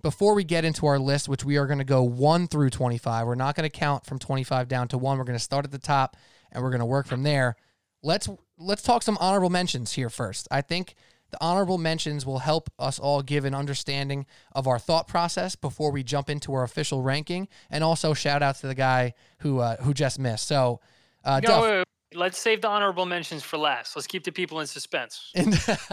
before 0.00 0.34
we 0.34 0.44
get 0.44 0.64
into 0.64 0.86
our 0.86 1.00
list, 1.00 1.28
which 1.28 1.44
we 1.44 1.56
are 1.56 1.66
going 1.66 1.80
to 1.80 1.84
go 1.84 2.04
1 2.04 2.46
through 2.46 2.70
25, 2.70 3.26
we're 3.26 3.34
not 3.34 3.56
going 3.56 3.68
to 3.68 3.76
count 3.76 4.06
from 4.06 4.20
25 4.20 4.68
down 4.68 4.86
to 4.88 4.98
1. 4.98 5.18
We're 5.18 5.24
going 5.24 5.36
to 5.36 5.42
start 5.42 5.64
at 5.64 5.72
the 5.72 5.78
top 5.78 6.16
and 6.52 6.62
we're 6.62 6.70
going 6.70 6.78
to 6.78 6.86
work 6.86 7.08
from 7.08 7.24
there. 7.24 7.56
Let's 8.02 8.28
let's 8.56 8.82
talk 8.82 9.02
some 9.02 9.18
honorable 9.20 9.50
mentions 9.50 9.94
here 9.94 10.10
first. 10.10 10.46
I 10.52 10.60
think 10.60 10.94
the 11.30 11.38
honorable 11.40 11.78
mentions 11.78 12.24
will 12.24 12.38
help 12.38 12.70
us 12.78 12.98
all 12.98 13.22
give 13.22 13.44
an 13.44 13.54
understanding 13.54 14.26
of 14.52 14.66
our 14.66 14.78
thought 14.78 15.08
process 15.08 15.56
before 15.56 15.90
we 15.90 16.02
jump 16.02 16.30
into 16.30 16.54
our 16.54 16.62
official 16.62 17.02
ranking 17.02 17.48
and 17.70 17.84
also 17.84 18.14
shout 18.14 18.42
out 18.42 18.56
to 18.56 18.66
the 18.66 18.74
guy 18.74 19.14
who 19.40 19.58
uh, 19.58 19.76
who 19.82 19.92
just 19.92 20.18
missed. 20.18 20.46
So, 20.46 20.80
uh, 21.28 21.40
No, 21.40 21.62
wait, 21.62 21.78
wait, 21.78 21.84
Let's 22.14 22.38
save 22.38 22.62
the 22.62 22.68
honorable 22.68 23.04
mentions 23.04 23.42
for 23.42 23.58
last. 23.58 23.94
Let's 23.94 24.06
keep 24.06 24.24
the 24.24 24.32
people 24.32 24.60
in 24.60 24.66
suspense. 24.66 25.30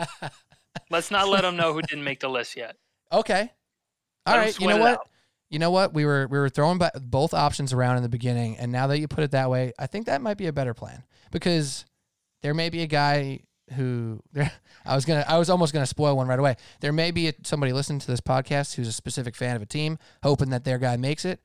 Let's 0.89 1.11
not 1.11 1.27
let 1.27 1.41
them 1.41 1.57
know 1.57 1.73
who 1.73 1.81
didn't 1.81 2.03
make 2.03 2.21
the 2.21 2.29
list 2.29 2.55
yet. 2.55 2.77
Okay. 3.11 3.51
All 4.25 4.37
right. 4.37 4.57
You 4.59 4.67
know 4.67 4.77
what? 4.77 4.93
out. 4.93 5.09
You 5.49 5.59
know 5.59 5.71
what? 5.71 5.93
We 5.93 6.05
were 6.05 6.27
we 6.27 6.39
were 6.39 6.49
throwing 6.49 6.79
both 7.01 7.33
options 7.33 7.73
around 7.73 7.97
in 7.97 8.03
the 8.03 8.09
beginning, 8.09 8.57
and 8.57 8.71
now 8.71 8.87
that 8.87 8.99
you 8.99 9.07
put 9.07 9.23
it 9.23 9.31
that 9.31 9.49
way, 9.49 9.73
I 9.77 9.87
think 9.87 10.05
that 10.07 10.21
might 10.21 10.37
be 10.37 10.47
a 10.47 10.53
better 10.53 10.73
plan 10.73 11.03
because 11.31 11.85
there 12.41 12.53
may 12.53 12.69
be 12.69 12.81
a 12.81 12.87
guy 12.87 13.41
who 13.73 14.21
there 14.31 14.51
I 14.85 14.95
was 14.95 15.05
gonna 15.05 15.25
I 15.27 15.37
was 15.37 15.49
almost 15.49 15.73
gonna 15.73 15.85
spoil 15.85 16.15
one 16.15 16.27
right 16.27 16.39
away. 16.39 16.55
There 16.79 16.93
may 16.93 17.11
be 17.11 17.27
a, 17.27 17.33
somebody 17.43 17.73
listening 17.73 17.99
to 17.99 18.07
this 18.07 18.21
podcast 18.21 18.75
who's 18.75 18.87
a 18.87 18.93
specific 18.93 19.35
fan 19.35 19.55
of 19.55 19.61
a 19.61 19.65
team, 19.65 19.97
hoping 20.23 20.49
that 20.49 20.63
their 20.63 20.77
guy 20.77 20.97
makes 20.97 21.25
it. 21.25 21.41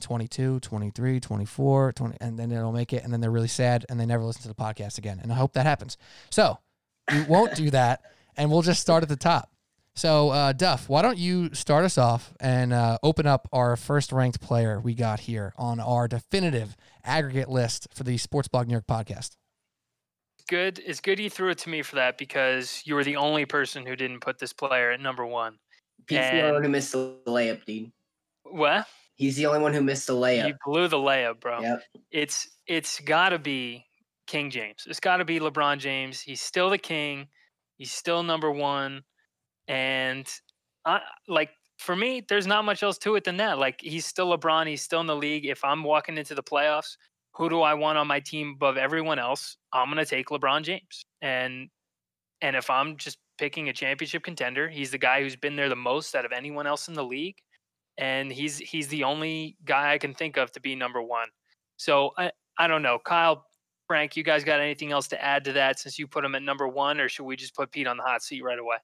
22, 0.00 0.60
23, 0.60 1.20
24, 1.20 1.92
20, 1.92 2.16
and 2.20 2.38
then 2.38 2.52
it'll 2.52 2.72
make 2.72 2.92
it, 2.92 3.04
and 3.04 3.12
then 3.12 3.20
they're 3.20 3.30
really 3.30 3.48
sad 3.48 3.84
and 3.88 3.98
they 3.98 4.06
never 4.06 4.24
listen 4.24 4.42
to 4.42 4.48
the 4.48 4.54
podcast 4.54 4.98
again. 4.98 5.20
And 5.22 5.32
I 5.32 5.36
hope 5.36 5.52
that 5.54 5.66
happens. 5.66 5.96
So 6.30 6.58
we 7.12 7.22
won't 7.22 7.54
do 7.54 7.70
that, 7.70 8.02
and 8.36 8.50
we'll 8.50 8.62
just 8.62 8.80
start 8.80 9.02
at 9.02 9.08
the 9.08 9.16
top. 9.16 9.50
So, 9.96 10.30
uh, 10.30 10.52
Duff, 10.52 10.88
why 10.88 11.02
don't 11.02 11.18
you 11.18 11.54
start 11.54 11.84
us 11.84 11.98
off 11.98 12.34
and 12.40 12.72
uh, 12.72 12.98
open 13.04 13.26
up 13.26 13.48
our 13.52 13.76
first 13.76 14.10
ranked 14.10 14.40
player 14.40 14.80
we 14.80 14.94
got 14.94 15.20
here 15.20 15.52
on 15.56 15.78
our 15.78 16.08
definitive 16.08 16.76
aggregate 17.04 17.48
list 17.48 17.86
for 17.94 18.02
the 18.02 18.18
Sports 18.18 18.48
Blog 18.48 18.66
New 18.66 18.72
York 18.72 18.88
podcast? 18.88 19.36
Good. 20.48 20.80
It's 20.84 21.00
good 21.00 21.20
you 21.20 21.30
threw 21.30 21.50
it 21.50 21.58
to 21.58 21.70
me 21.70 21.82
for 21.82 21.94
that 21.96 22.18
because 22.18 22.82
you 22.84 22.96
were 22.96 23.04
the 23.04 23.16
only 23.16 23.46
person 23.46 23.86
who 23.86 23.94
didn't 23.94 24.20
put 24.20 24.38
this 24.38 24.52
player 24.52 24.90
at 24.90 25.00
number 25.00 25.24
one. 25.24 25.58
Pete's 26.06 26.28
the 26.30 26.42
only 26.42 26.68
missed 26.68 26.92
the 26.92 27.16
layup, 27.26 27.64
dude. 27.64 27.92
What? 28.42 28.86
He's 29.16 29.36
the 29.36 29.46
only 29.46 29.60
one 29.60 29.72
who 29.72 29.80
missed 29.80 30.06
the 30.06 30.14
layup. 30.14 30.46
He 30.46 30.54
blew 30.64 30.88
the 30.88 30.96
layup, 30.96 31.40
bro. 31.40 31.60
Yep. 31.60 31.82
It's 32.10 32.48
it's 32.66 33.00
got 33.00 33.28
to 33.28 33.38
be 33.38 33.84
King 34.26 34.50
James. 34.50 34.84
It's 34.88 35.00
got 35.00 35.18
to 35.18 35.24
be 35.24 35.38
LeBron 35.38 35.78
James. 35.78 36.20
He's 36.20 36.40
still 36.40 36.70
the 36.70 36.78
king. 36.78 37.28
He's 37.76 37.92
still 37.92 38.22
number 38.22 38.50
one, 38.50 39.02
and 39.68 40.28
I 40.84 41.00
like 41.28 41.50
for 41.78 41.94
me. 41.94 42.22
There's 42.28 42.46
not 42.46 42.64
much 42.64 42.82
else 42.82 42.98
to 42.98 43.14
it 43.14 43.24
than 43.24 43.36
that. 43.36 43.58
Like 43.58 43.80
he's 43.80 44.06
still 44.06 44.36
LeBron. 44.36 44.66
He's 44.66 44.82
still 44.82 45.00
in 45.00 45.06
the 45.06 45.16
league. 45.16 45.46
If 45.46 45.64
I'm 45.64 45.84
walking 45.84 46.18
into 46.18 46.34
the 46.34 46.42
playoffs, 46.42 46.96
who 47.34 47.48
do 47.48 47.62
I 47.62 47.74
want 47.74 47.98
on 47.98 48.08
my 48.08 48.20
team 48.20 48.54
above 48.56 48.76
everyone 48.76 49.20
else? 49.20 49.56
I'm 49.72 49.88
gonna 49.88 50.04
take 50.04 50.28
LeBron 50.28 50.62
James. 50.62 51.04
And 51.22 51.68
and 52.40 52.56
if 52.56 52.68
I'm 52.68 52.96
just 52.96 53.18
picking 53.38 53.68
a 53.68 53.72
championship 53.72 54.24
contender, 54.24 54.68
he's 54.68 54.90
the 54.90 54.98
guy 54.98 55.20
who's 55.20 55.36
been 55.36 55.54
there 55.54 55.68
the 55.68 55.76
most 55.76 56.16
out 56.16 56.24
of 56.24 56.32
anyone 56.32 56.66
else 56.66 56.88
in 56.88 56.94
the 56.94 57.04
league 57.04 57.36
and 57.98 58.32
he's 58.32 58.58
he's 58.58 58.88
the 58.88 59.04
only 59.04 59.56
guy 59.64 59.92
I 59.92 59.98
can 59.98 60.14
think 60.14 60.36
of 60.36 60.50
to 60.52 60.60
be 60.60 60.74
number 60.74 61.02
one. 61.02 61.28
So 61.76 62.12
I 62.18 62.32
I 62.58 62.66
don't 62.66 62.82
know, 62.82 62.98
Kyle, 63.04 63.46
Frank, 63.86 64.16
you 64.16 64.22
guys 64.22 64.44
got 64.44 64.60
anything 64.60 64.92
else 64.92 65.08
to 65.08 65.22
add 65.22 65.44
to 65.44 65.52
that 65.52 65.78
since 65.78 65.98
you 65.98 66.06
put 66.06 66.24
him 66.24 66.34
at 66.34 66.42
number 66.42 66.68
one, 66.68 67.00
or 67.00 67.08
should 67.08 67.24
we 67.24 67.36
just 67.36 67.54
put 67.54 67.70
Pete 67.72 67.86
on 67.86 67.96
the 67.96 68.02
hot 68.02 68.22
seat 68.22 68.42
right 68.42 68.58
away? 68.58 68.76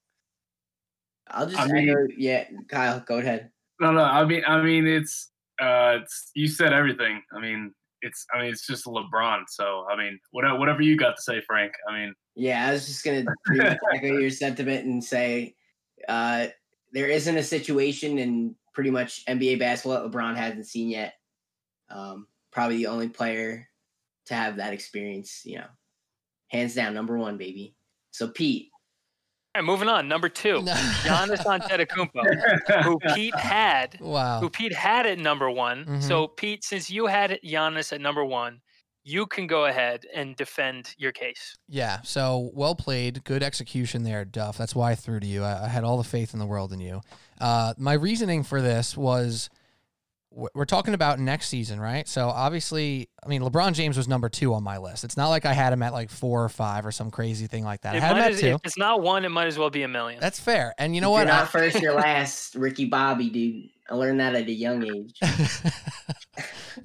I'll 1.28 1.46
just 1.46 1.60
I 1.60 1.66
mean, 1.68 1.94
yeah, 2.16 2.44
Kyle, 2.68 3.00
go 3.00 3.18
ahead. 3.18 3.50
No, 3.80 3.92
no, 3.92 4.02
I 4.02 4.24
mean, 4.24 4.42
I 4.46 4.60
mean, 4.62 4.86
it's 4.86 5.30
uh, 5.60 5.98
it's 6.02 6.30
you 6.34 6.48
said 6.48 6.72
everything. 6.72 7.22
I 7.34 7.40
mean, 7.40 7.72
it's 8.02 8.26
I 8.34 8.42
mean, 8.42 8.50
it's 8.50 8.66
just 8.66 8.86
LeBron. 8.86 9.44
So 9.48 9.86
I 9.90 9.96
mean, 9.96 10.18
whatever 10.32 10.58
whatever 10.58 10.82
you 10.82 10.96
got 10.96 11.16
to 11.16 11.22
say, 11.22 11.40
Frank. 11.40 11.72
I 11.88 11.98
mean, 11.98 12.14
yeah, 12.34 12.66
I 12.66 12.72
was 12.72 12.86
just 12.86 13.04
gonna 13.04 13.24
echo 13.94 14.18
your 14.18 14.30
sentiment 14.30 14.86
and 14.86 15.02
say, 15.02 15.54
uh, 16.08 16.48
there 16.92 17.06
isn't 17.08 17.36
a 17.36 17.42
situation 17.42 18.18
in 18.18 18.54
pretty 18.72 18.90
much 18.90 19.24
NBA 19.26 19.58
basketball 19.58 20.02
that 20.02 20.10
LeBron 20.10 20.36
hasn't 20.36 20.66
seen 20.66 20.88
yet. 20.88 21.14
Um, 21.88 22.26
probably 22.50 22.78
the 22.78 22.86
only 22.86 23.08
player 23.08 23.68
to 24.26 24.34
have 24.34 24.56
that 24.56 24.72
experience, 24.72 25.42
you 25.44 25.58
know, 25.58 25.66
hands 26.48 26.74
down, 26.74 26.94
number 26.94 27.18
one, 27.18 27.36
baby. 27.36 27.74
So 28.10 28.28
Pete. 28.28 28.68
All 29.54 29.62
right, 29.62 29.66
moving 29.66 29.88
on. 29.88 30.06
Number 30.06 30.28
two, 30.28 30.58
Giannis 30.62 31.44
Antetokounmpo, 31.44 32.84
who 32.84 32.98
Pete 33.14 33.34
had. 33.34 33.98
Wow. 34.00 34.40
Who 34.40 34.48
Pete 34.48 34.74
had 34.74 35.06
at 35.06 35.18
number 35.18 35.50
one. 35.50 35.80
Mm-hmm. 35.84 36.00
So 36.00 36.28
Pete, 36.28 36.62
since 36.62 36.88
you 36.88 37.06
had 37.06 37.40
Giannis 37.44 37.92
at 37.92 38.00
number 38.00 38.24
one, 38.24 38.60
you 39.02 39.26
can 39.26 39.46
go 39.46 39.66
ahead 39.66 40.06
and 40.14 40.36
defend 40.36 40.94
your 40.98 41.12
case. 41.12 41.56
Yeah. 41.68 42.00
So 42.02 42.50
well 42.54 42.74
played. 42.74 43.24
Good 43.24 43.42
execution 43.42 44.02
there, 44.02 44.24
Duff. 44.24 44.58
That's 44.58 44.74
why 44.74 44.92
I 44.92 44.94
threw 44.94 45.20
to 45.20 45.26
you. 45.26 45.42
I, 45.42 45.64
I 45.64 45.68
had 45.68 45.84
all 45.84 45.96
the 45.96 46.04
faith 46.04 46.32
in 46.32 46.38
the 46.38 46.46
world 46.46 46.72
in 46.72 46.80
you. 46.80 47.00
Uh, 47.40 47.74
my 47.78 47.94
reasoning 47.94 48.42
for 48.42 48.60
this 48.60 48.96
was 48.96 49.48
we're 50.32 50.64
talking 50.64 50.94
about 50.94 51.18
next 51.18 51.48
season, 51.48 51.80
right? 51.80 52.06
So 52.06 52.28
obviously, 52.28 53.08
I 53.24 53.28
mean, 53.28 53.42
LeBron 53.42 53.72
James 53.72 53.96
was 53.96 54.06
number 54.06 54.28
two 54.28 54.54
on 54.54 54.62
my 54.62 54.78
list. 54.78 55.02
It's 55.02 55.16
not 55.16 55.28
like 55.28 55.44
I 55.44 55.52
had 55.52 55.72
him 55.72 55.82
at 55.82 55.92
like 55.92 56.08
four 56.08 56.44
or 56.44 56.48
five 56.48 56.86
or 56.86 56.92
some 56.92 57.10
crazy 57.10 57.48
thing 57.48 57.64
like 57.64 57.80
that. 57.80 57.96
It 57.96 58.02
I 58.02 58.06
had 58.06 58.16
him 58.16 58.22
at 58.22 58.32
as, 58.32 58.40
two. 58.40 58.46
If 58.46 58.60
it's 58.62 58.78
not 58.78 59.02
one, 59.02 59.24
it 59.24 59.30
might 59.30 59.48
as 59.48 59.58
well 59.58 59.70
be 59.70 59.82
a 59.82 59.88
million. 59.88 60.20
That's 60.20 60.38
fair. 60.38 60.72
And 60.78 60.94
you 60.94 61.00
know 61.00 61.10
if 61.10 61.12
what? 61.12 61.26
You're 61.26 61.36
not 61.36 61.48
first, 61.48 61.80
you're 61.80 61.94
last. 61.94 62.54
Ricky 62.54 62.84
Bobby, 62.84 63.28
dude. 63.28 63.70
I 63.90 63.94
learned 63.94 64.20
that 64.20 64.36
at 64.36 64.46
a 64.46 64.52
young 64.52 64.84
age. 64.84 65.18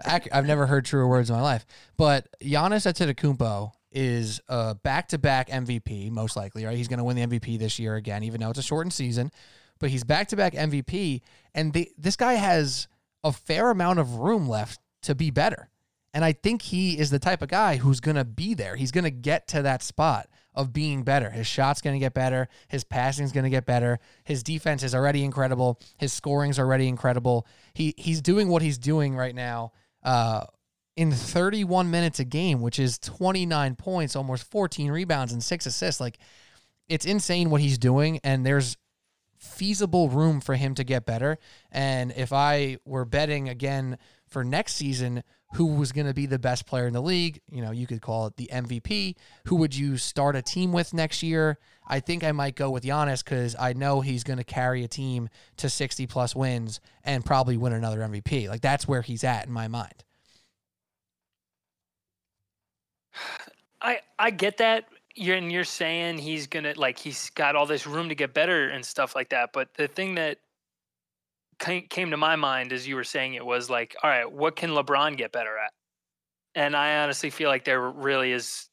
I've 0.05 0.45
never 0.45 0.65
heard 0.65 0.85
truer 0.85 1.07
words 1.07 1.29
in 1.29 1.35
my 1.35 1.41
life. 1.41 1.65
But 1.97 2.27
Giannis 2.41 2.85
Antetokounmpo 2.91 3.71
is 3.91 4.41
a 4.49 4.75
back-to-back 4.75 5.49
MVP, 5.49 6.11
most 6.11 6.35
likely, 6.35 6.65
right? 6.65 6.75
He's 6.75 6.87
going 6.87 6.97
to 6.97 7.05
win 7.05 7.15
the 7.15 7.25
MVP 7.25 7.57
this 7.59 7.79
year 7.79 7.95
again, 7.95 8.23
even 8.23 8.41
though 8.41 8.49
it's 8.49 8.59
a 8.59 8.63
shortened 8.63 8.93
season 8.93 9.31
but 9.79 9.89
he's 9.89 10.03
back 10.03 10.27
to 10.29 10.35
back 10.35 10.53
MVP, 10.53 11.21
and 11.53 11.73
they, 11.73 11.91
this 11.97 12.15
guy 12.15 12.33
has 12.33 12.87
a 13.23 13.31
fair 13.31 13.71
amount 13.71 13.99
of 13.99 14.15
room 14.15 14.47
left 14.47 14.79
to 15.03 15.15
be 15.15 15.31
better. 15.31 15.69
And 16.13 16.23
I 16.23 16.31
think 16.31 16.61
he 16.61 16.97
is 16.97 17.09
the 17.09 17.19
type 17.19 17.41
of 17.41 17.49
guy 17.49 17.77
who's 17.77 17.99
going 17.99 18.15
to 18.15 18.23
be 18.23 18.53
there. 18.53 18.77
He's 18.77 18.91
going 18.91 19.03
to 19.03 19.11
get 19.11 19.47
to 19.49 19.61
that 19.63 19.83
spot 19.83 20.29
of 20.55 20.73
being 20.73 21.03
better. 21.03 21.29
His 21.29 21.45
shot's 21.45 21.81
going 21.81 21.95
to 21.95 21.99
get 21.99 22.13
better. 22.13 22.47
His 22.67 22.83
passing's 22.83 23.31
going 23.31 23.43
to 23.43 23.49
get 23.49 23.65
better. 23.65 23.99
His 24.23 24.41
defense 24.41 24.83
is 24.83 24.95
already 24.95 25.23
incredible. 25.23 25.79
His 25.97 26.13
scoring's 26.13 26.57
already 26.57 26.87
incredible. 26.87 27.45
He 27.73 27.93
he's 27.97 28.21
doing 28.21 28.47
what 28.47 28.61
he's 28.61 28.77
doing 28.77 29.15
right 29.15 29.35
now 29.35 29.73
uh, 30.03 30.45
in 30.95 31.11
31 31.11 31.91
minutes 31.91 32.19
a 32.19 32.25
game, 32.25 32.61
which 32.61 32.79
is 32.79 32.97
29 32.99 33.75
points, 33.75 34.15
almost 34.15 34.49
14 34.49 34.91
rebounds 34.91 35.33
and 35.33 35.43
six 35.43 35.65
assists. 35.65 35.99
Like 35.99 36.17
it's 36.87 37.05
insane 37.05 37.49
what 37.49 37.61
he's 37.61 37.77
doing. 37.77 38.19
And 38.23 38.45
there's 38.45 38.77
feasible 39.37 40.09
room 40.09 40.41
for 40.41 40.55
him 40.55 40.75
to 40.75 40.83
get 40.83 41.05
better. 41.05 41.37
And 41.71 42.13
if 42.15 42.31
I 42.33 42.77
were 42.85 43.05
betting 43.05 43.49
again 43.49 43.97
for 44.27 44.43
next 44.43 44.75
season, 44.75 45.23
who 45.55 45.65
was 45.65 45.91
going 45.91 46.07
to 46.07 46.13
be 46.13 46.25
the 46.25 46.39
best 46.39 46.65
player 46.65 46.85
in 46.85 46.93
the 46.93 47.01
league? 47.01 47.41
You 47.49 47.61
know, 47.61 47.71
you 47.71 47.87
could 47.87 48.01
call 48.01 48.27
it 48.27 48.35
the 48.35 48.49
MVP. 48.51 49.15
Who 49.45 49.55
would 49.55 49.75
you 49.75 49.97
start 49.97 50.35
a 50.35 50.41
team 50.41 50.73
with 50.73 50.93
next 50.93 51.23
year? 51.23 51.57
I 51.87 52.01
think 52.01 52.23
I 52.23 52.31
might 52.33 52.55
go 52.55 52.69
with 52.69 52.83
Giannis 52.83 53.23
because 53.23 53.55
I 53.57 53.73
know 53.73 54.01
he's 54.01 54.23
going 54.23 54.37
to 54.37 54.43
carry 54.43 54.83
a 54.83 54.87
team 54.87 55.29
to 55.57 55.69
60 55.69 56.07
plus 56.07 56.35
wins 56.35 56.81
and 57.03 57.23
probably 57.23 57.55
win 57.55 57.73
another 57.73 57.99
MVP. 57.99 58.49
Like 58.49 58.61
that's 58.61 58.87
where 58.87 59.01
he's 59.01 59.23
at 59.23 59.45
in 59.45 59.53
my 59.53 59.67
mind. 59.67 60.03
I 63.81 63.99
I 64.19 64.31
get 64.31 64.57
that, 64.57 64.85
you're 65.15 65.37
and 65.37 65.51
you're 65.51 65.63
saying 65.63 66.17
he's 66.17 66.47
gonna 66.47 66.73
like 66.75 66.97
he's 66.97 67.29
got 67.29 67.55
all 67.55 67.65
this 67.65 67.87
room 67.87 68.09
to 68.09 68.15
get 68.15 68.33
better 68.33 68.67
and 68.67 68.83
stuff 68.83 69.15
like 69.15 69.29
that. 69.29 69.51
But 69.53 69.73
the 69.75 69.87
thing 69.87 70.15
that 70.15 70.39
came 71.59 72.11
to 72.11 72.17
my 72.17 72.35
mind 72.35 72.73
as 72.73 72.87
you 72.87 72.95
were 72.95 73.03
saying 73.03 73.33
it 73.33 73.45
was 73.45 73.69
like, 73.69 73.95
all 74.03 74.09
right, 74.09 74.31
what 74.31 74.55
can 74.55 74.71
LeBron 74.71 75.17
get 75.17 75.31
better 75.31 75.57
at? 75.57 75.71
And 76.53 76.75
I 76.75 76.97
honestly 76.97 77.29
feel 77.29 77.49
like 77.49 77.65
there 77.65 77.81
really 77.81 78.31
is 78.31 78.69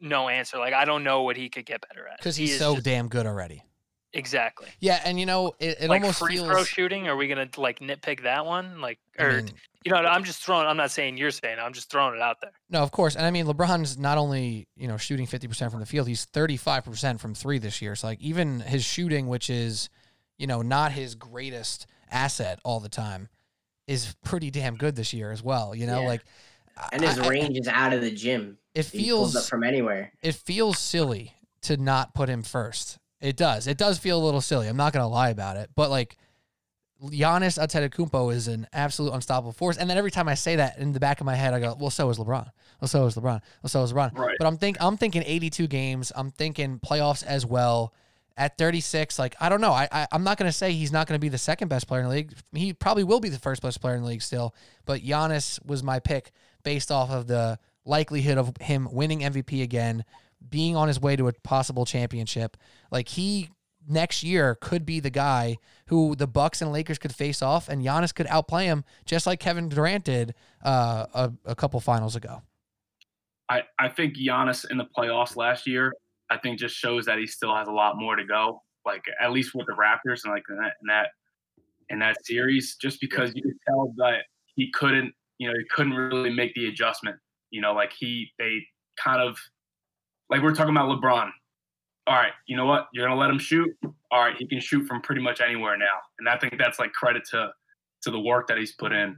no 0.00 0.28
answer. 0.28 0.58
Like 0.58 0.74
I 0.74 0.84
don't 0.84 1.04
know 1.04 1.22
what 1.22 1.36
he 1.36 1.48
could 1.48 1.66
get 1.66 1.84
better 1.88 2.06
at 2.08 2.18
because 2.18 2.36
he's 2.36 2.52
he 2.52 2.58
so 2.58 2.74
just, 2.74 2.84
damn 2.84 3.08
good 3.08 3.26
already. 3.26 3.62
Exactly. 4.12 4.66
Yeah, 4.80 5.00
and 5.04 5.20
you 5.20 5.26
know, 5.26 5.54
it, 5.60 5.82
it 5.82 5.88
like 5.88 6.02
almost 6.02 6.18
free 6.18 6.36
feels... 6.36 6.48
throw 6.48 6.64
shooting. 6.64 7.06
Are 7.06 7.16
we 7.16 7.28
gonna 7.28 7.48
like 7.56 7.78
nitpick 7.78 8.24
that 8.24 8.44
one? 8.44 8.80
Like, 8.80 8.98
or 9.18 9.30
I 9.30 9.36
mean, 9.36 9.50
you 9.84 9.92
know, 9.92 9.98
I'm 9.98 10.24
just 10.24 10.42
throwing. 10.42 10.66
I'm 10.66 10.76
not 10.76 10.90
saying 10.90 11.16
you're 11.16 11.30
saying. 11.30 11.58
I'm 11.60 11.72
just 11.72 11.90
throwing 11.90 12.16
it 12.16 12.20
out 12.20 12.38
there. 12.40 12.50
No, 12.70 12.80
of 12.80 12.90
course, 12.90 13.14
and 13.14 13.24
I 13.24 13.30
mean, 13.30 13.46
LeBron's 13.46 13.98
not 13.98 14.18
only 14.18 14.66
you 14.76 14.88
know 14.88 14.96
shooting 14.96 15.26
50 15.26 15.46
percent 15.46 15.70
from 15.70 15.80
the 15.80 15.86
field, 15.86 16.08
he's 16.08 16.24
35 16.24 16.84
percent 16.84 17.20
from 17.20 17.34
three 17.34 17.58
this 17.58 17.80
year. 17.80 17.94
So 17.94 18.08
like 18.08 18.20
even 18.20 18.60
his 18.60 18.84
shooting, 18.84 19.28
which 19.28 19.48
is 19.48 19.88
you 20.38 20.48
know 20.48 20.60
not 20.60 20.90
his 20.90 21.14
greatest 21.14 21.86
asset 22.10 22.60
all 22.64 22.80
the 22.80 22.88
time, 22.88 23.28
is 23.86 24.14
pretty 24.24 24.50
damn 24.50 24.76
good 24.76 24.96
this 24.96 25.12
year 25.12 25.32
as 25.32 25.42
well. 25.42 25.74
You 25.74 25.86
know, 25.86 26.02
yeah. 26.02 26.08
like 26.08 26.24
and 26.92 27.02
his 27.02 27.18
I, 27.18 27.28
range 27.28 27.56
I, 27.56 27.60
is 27.60 27.68
out 27.68 27.92
of 27.92 28.00
the 28.00 28.10
gym. 28.10 28.58
It 28.74 28.84
feels 28.84 29.48
from 29.48 29.64
anywhere. 29.64 30.12
It 30.22 30.34
feels 30.34 30.78
silly 30.78 31.34
to 31.62 31.76
not 31.76 32.14
put 32.14 32.28
him 32.28 32.42
first 32.42 33.00
it 33.20 33.36
does. 33.36 33.66
It 33.66 33.76
does 33.76 33.98
feel 33.98 34.18
a 34.18 34.24
little 34.24 34.40
silly. 34.40 34.66
I'm 34.66 34.76
not 34.76 34.92
gonna 34.92 35.08
lie 35.08 35.30
about 35.30 35.56
it. 35.56 35.70
But 35.74 35.90
like 35.90 36.16
Giannis 37.02 37.58
Antetokounmpo 37.58 38.32
is 38.32 38.48
an 38.48 38.66
absolute 38.72 39.12
unstoppable 39.12 39.52
force. 39.52 39.76
And 39.76 39.88
then 39.88 39.98
every 39.98 40.10
time 40.10 40.28
I 40.28 40.34
say 40.34 40.56
that 40.56 40.78
in 40.78 40.92
the 40.92 41.00
back 41.00 41.20
of 41.20 41.26
my 41.26 41.34
head, 41.34 41.54
I 41.54 41.60
go, 41.60 41.76
"Well, 41.78 41.90
so 41.90 42.08
is 42.10 42.18
LeBron. 42.18 42.48
Well, 42.80 42.88
so 42.88 43.06
is 43.06 43.14
LeBron. 43.14 43.40
Well, 43.62 43.68
so 43.68 43.82
is 43.82 43.92
LeBron." 43.92 44.16
Right. 44.16 44.36
But 44.38 44.46
I'm 44.46 44.56
think 44.56 44.78
I'm 44.80 44.96
thinking 44.96 45.22
82 45.24 45.66
games. 45.66 46.12
I'm 46.14 46.30
thinking 46.30 46.78
playoffs 46.80 47.24
as 47.24 47.44
well. 47.44 47.92
At 48.36 48.56
36, 48.56 49.18
like 49.18 49.34
I 49.40 49.48
don't 49.48 49.60
know. 49.60 49.72
I, 49.72 49.88
I 49.92 50.06
am 50.12 50.24
not 50.24 50.38
gonna 50.38 50.52
say 50.52 50.72
he's 50.72 50.92
not 50.92 51.06
gonna 51.06 51.18
be 51.18 51.28
the 51.28 51.38
second 51.38 51.68
best 51.68 51.86
player 51.86 52.00
in 52.00 52.08
the 52.08 52.14
league. 52.14 52.32
He 52.52 52.72
probably 52.72 53.04
will 53.04 53.20
be 53.20 53.28
the 53.28 53.38
first 53.38 53.60
best 53.60 53.80
player 53.80 53.94
in 53.94 54.02
the 54.02 54.08
league 54.08 54.22
still. 54.22 54.54
But 54.86 55.02
Giannis 55.02 55.64
was 55.64 55.82
my 55.82 55.98
pick 55.98 56.32
based 56.62 56.90
off 56.90 57.10
of 57.10 57.26
the 57.26 57.58
likelihood 57.84 58.38
of 58.38 58.52
him 58.60 58.88
winning 58.90 59.20
MVP 59.20 59.62
again, 59.62 60.04
being 60.48 60.76
on 60.76 60.88
his 60.88 61.00
way 61.00 61.16
to 61.16 61.28
a 61.28 61.32
possible 61.32 61.84
championship. 61.84 62.56
Like 62.90 63.08
he 63.08 63.50
next 63.88 64.22
year 64.22 64.54
could 64.54 64.86
be 64.86 65.00
the 65.00 65.10
guy 65.10 65.58
who 65.86 66.14
the 66.14 66.26
Bucks 66.26 66.62
and 66.62 66.72
Lakers 66.72 66.98
could 66.98 67.14
face 67.14 67.42
off, 67.42 67.68
and 67.68 67.84
Giannis 67.84 68.14
could 68.14 68.26
outplay 68.28 68.66
him 68.66 68.84
just 69.04 69.26
like 69.26 69.40
Kevin 69.40 69.68
Durant 69.68 70.04
did 70.04 70.34
uh, 70.64 71.06
a, 71.12 71.32
a 71.44 71.54
couple 71.54 71.80
finals 71.80 72.16
ago. 72.16 72.42
I, 73.48 73.64
I 73.78 73.88
think 73.88 74.16
Giannis 74.16 74.64
in 74.70 74.78
the 74.78 74.84
playoffs 74.84 75.36
last 75.36 75.66
year 75.66 75.92
I 76.30 76.38
think 76.38 76.58
just 76.58 76.76
shows 76.76 77.06
that 77.06 77.18
he 77.18 77.26
still 77.26 77.54
has 77.54 77.68
a 77.68 77.72
lot 77.72 77.98
more 77.98 78.16
to 78.16 78.24
go. 78.24 78.62
Like 78.86 79.02
at 79.20 79.32
least 79.32 79.54
with 79.54 79.66
the 79.66 79.74
Raptors 79.74 80.24
and 80.24 80.32
like 80.32 80.44
in 80.48 80.56
that 80.56 80.72
in 80.80 80.86
that 80.88 81.08
in 81.90 81.98
that 81.98 82.24
series, 82.24 82.76
just 82.76 83.00
because 83.00 83.32
you 83.34 83.42
could 83.42 83.58
tell 83.68 83.92
that 83.96 84.22
he 84.54 84.70
couldn't, 84.72 85.12
you 85.38 85.48
know, 85.48 85.54
he 85.56 85.64
couldn't 85.70 85.92
really 85.92 86.30
make 86.30 86.54
the 86.54 86.66
adjustment. 86.66 87.16
You 87.50 87.60
know, 87.60 87.72
like 87.74 87.92
he 87.92 88.30
they 88.38 88.64
kind 89.02 89.20
of 89.20 89.36
like 90.30 90.42
we're 90.42 90.54
talking 90.54 90.74
about 90.74 90.88
LeBron. 90.88 91.30
All 92.06 92.16
right, 92.16 92.32
you 92.46 92.56
know 92.56 92.64
what? 92.64 92.86
You're 92.92 93.06
gonna 93.06 93.20
let 93.20 93.30
him 93.30 93.38
shoot. 93.38 93.68
All 94.10 94.20
right, 94.20 94.34
he 94.38 94.46
can 94.46 94.60
shoot 94.60 94.86
from 94.86 95.02
pretty 95.02 95.20
much 95.20 95.40
anywhere 95.40 95.76
now, 95.76 95.98
and 96.18 96.28
I 96.28 96.38
think 96.38 96.54
that's 96.58 96.78
like 96.78 96.92
credit 96.92 97.24
to 97.32 97.50
to 98.02 98.10
the 98.10 98.20
work 98.20 98.48
that 98.48 98.58
he's 98.58 98.72
put 98.72 98.92
in. 98.92 99.16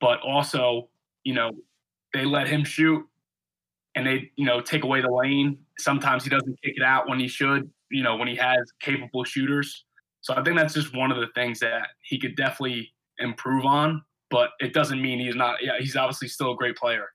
But 0.00 0.20
also, 0.20 0.88
you 1.24 1.34
know, 1.34 1.52
they 2.12 2.24
let 2.24 2.48
him 2.48 2.64
shoot, 2.64 3.04
and 3.94 4.06
they 4.06 4.30
you 4.36 4.44
know 4.44 4.60
take 4.60 4.84
away 4.84 5.00
the 5.00 5.10
lane. 5.10 5.58
Sometimes 5.78 6.24
he 6.24 6.30
doesn't 6.30 6.60
kick 6.62 6.74
it 6.76 6.82
out 6.82 7.08
when 7.08 7.18
he 7.18 7.28
should. 7.28 7.70
You 7.90 8.02
know, 8.02 8.16
when 8.16 8.28
he 8.28 8.36
has 8.36 8.72
capable 8.80 9.24
shooters. 9.24 9.84
So 10.22 10.34
I 10.34 10.42
think 10.42 10.56
that's 10.56 10.74
just 10.74 10.96
one 10.96 11.10
of 11.10 11.18
the 11.18 11.26
things 11.34 11.58
that 11.60 11.88
he 12.02 12.18
could 12.18 12.36
definitely 12.36 12.92
improve 13.18 13.64
on. 13.64 14.02
But 14.30 14.50
it 14.60 14.72
doesn't 14.72 15.00
mean 15.00 15.18
he's 15.18 15.34
not. 15.34 15.62
Yeah, 15.62 15.72
he's 15.78 15.96
obviously 15.96 16.28
still 16.28 16.52
a 16.52 16.56
great 16.56 16.76
player. 16.76 17.06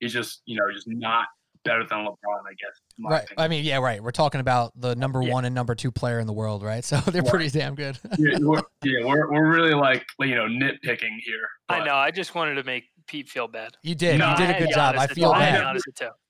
He's 0.00 0.12
just 0.12 0.42
you 0.44 0.58
know 0.58 0.70
just 0.72 0.86
not 0.88 1.26
better 1.66 1.84
than 1.84 1.98
LeBron, 1.98 2.40
I 2.48 2.54
guess. 2.58 2.80
Right. 2.98 3.24
Opinion. 3.24 3.44
I 3.44 3.48
mean, 3.48 3.64
yeah, 3.64 3.78
right. 3.78 4.02
We're 4.02 4.12
talking 4.12 4.40
about 4.40 4.72
the 4.80 4.94
number 4.94 5.20
yeah. 5.22 5.32
one 5.32 5.44
and 5.44 5.54
number 5.54 5.74
two 5.74 5.90
player 5.90 6.20
in 6.20 6.26
the 6.26 6.32
world, 6.32 6.62
right? 6.62 6.84
So 6.84 6.96
they're 7.06 7.22
right. 7.22 7.30
pretty 7.30 7.50
damn 7.50 7.74
good. 7.74 7.98
yeah, 8.18 8.38
we're, 8.40 8.62
yeah, 8.84 9.04
we're, 9.04 9.30
we're 9.30 9.52
really 9.52 9.74
like 9.74 10.06
you 10.20 10.34
know 10.34 10.46
nitpicking 10.46 11.18
here. 11.22 11.48
But. 11.68 11.82
I 11.82 11.84
know. 11.84 11.96
I 11.96 12.10
just 12.10 12.34
wanted 12.34 12.54
to 12.54 12.64
make 12.64 12.84
Pete 13.06 13.28
feel 13.28 13.48
bad. 13.48 13.76
You 13.82 13.94
did. 13.94 14.18
No, 14.18 14.30
you 14.30 14.36
did 14.36 14.56
a 14.56 14.58
good 14.58 14.70
job. 14.72 14.96
I 14.98 15.06
feel 15.06 15.32
bad. 15.32 15.76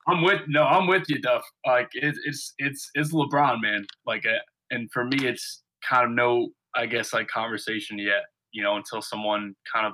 I'm 0.09 0.23
with 0.23 0.43
no, 0.47 0.63
I'm 0.63 0.87
with 0.87 1.05
you, 1.09 1.21
Duff. 1.21 1.45
Like 1.67 1.89
it's 1.95 2.19
it's 2.25 2.55
it's 2.59 2.91
it's 2.95 3.13
LeBron, 3.13 3.61
man. 3.61 3.85
Like, 4.07 4.25
uh, 4.25 4.39
and 4.71 4.91
for 4.93 5.05
me, 5.05 5.19
it's 5.27 5.63
kind 5.89 6.05
of 6.05 6.11
no, 6.13 6.51
I 6.75 6.87
guess, 6.87 7.13
like 7.13 7.29
conversation 7.29 7.99
yet. 7.99 8.25
You 8.53 8.63
know, 8.63 8.77
until 8.77 9.03
someone 9.03 9.55
kind 9.73 9.87
of 9.87 9.93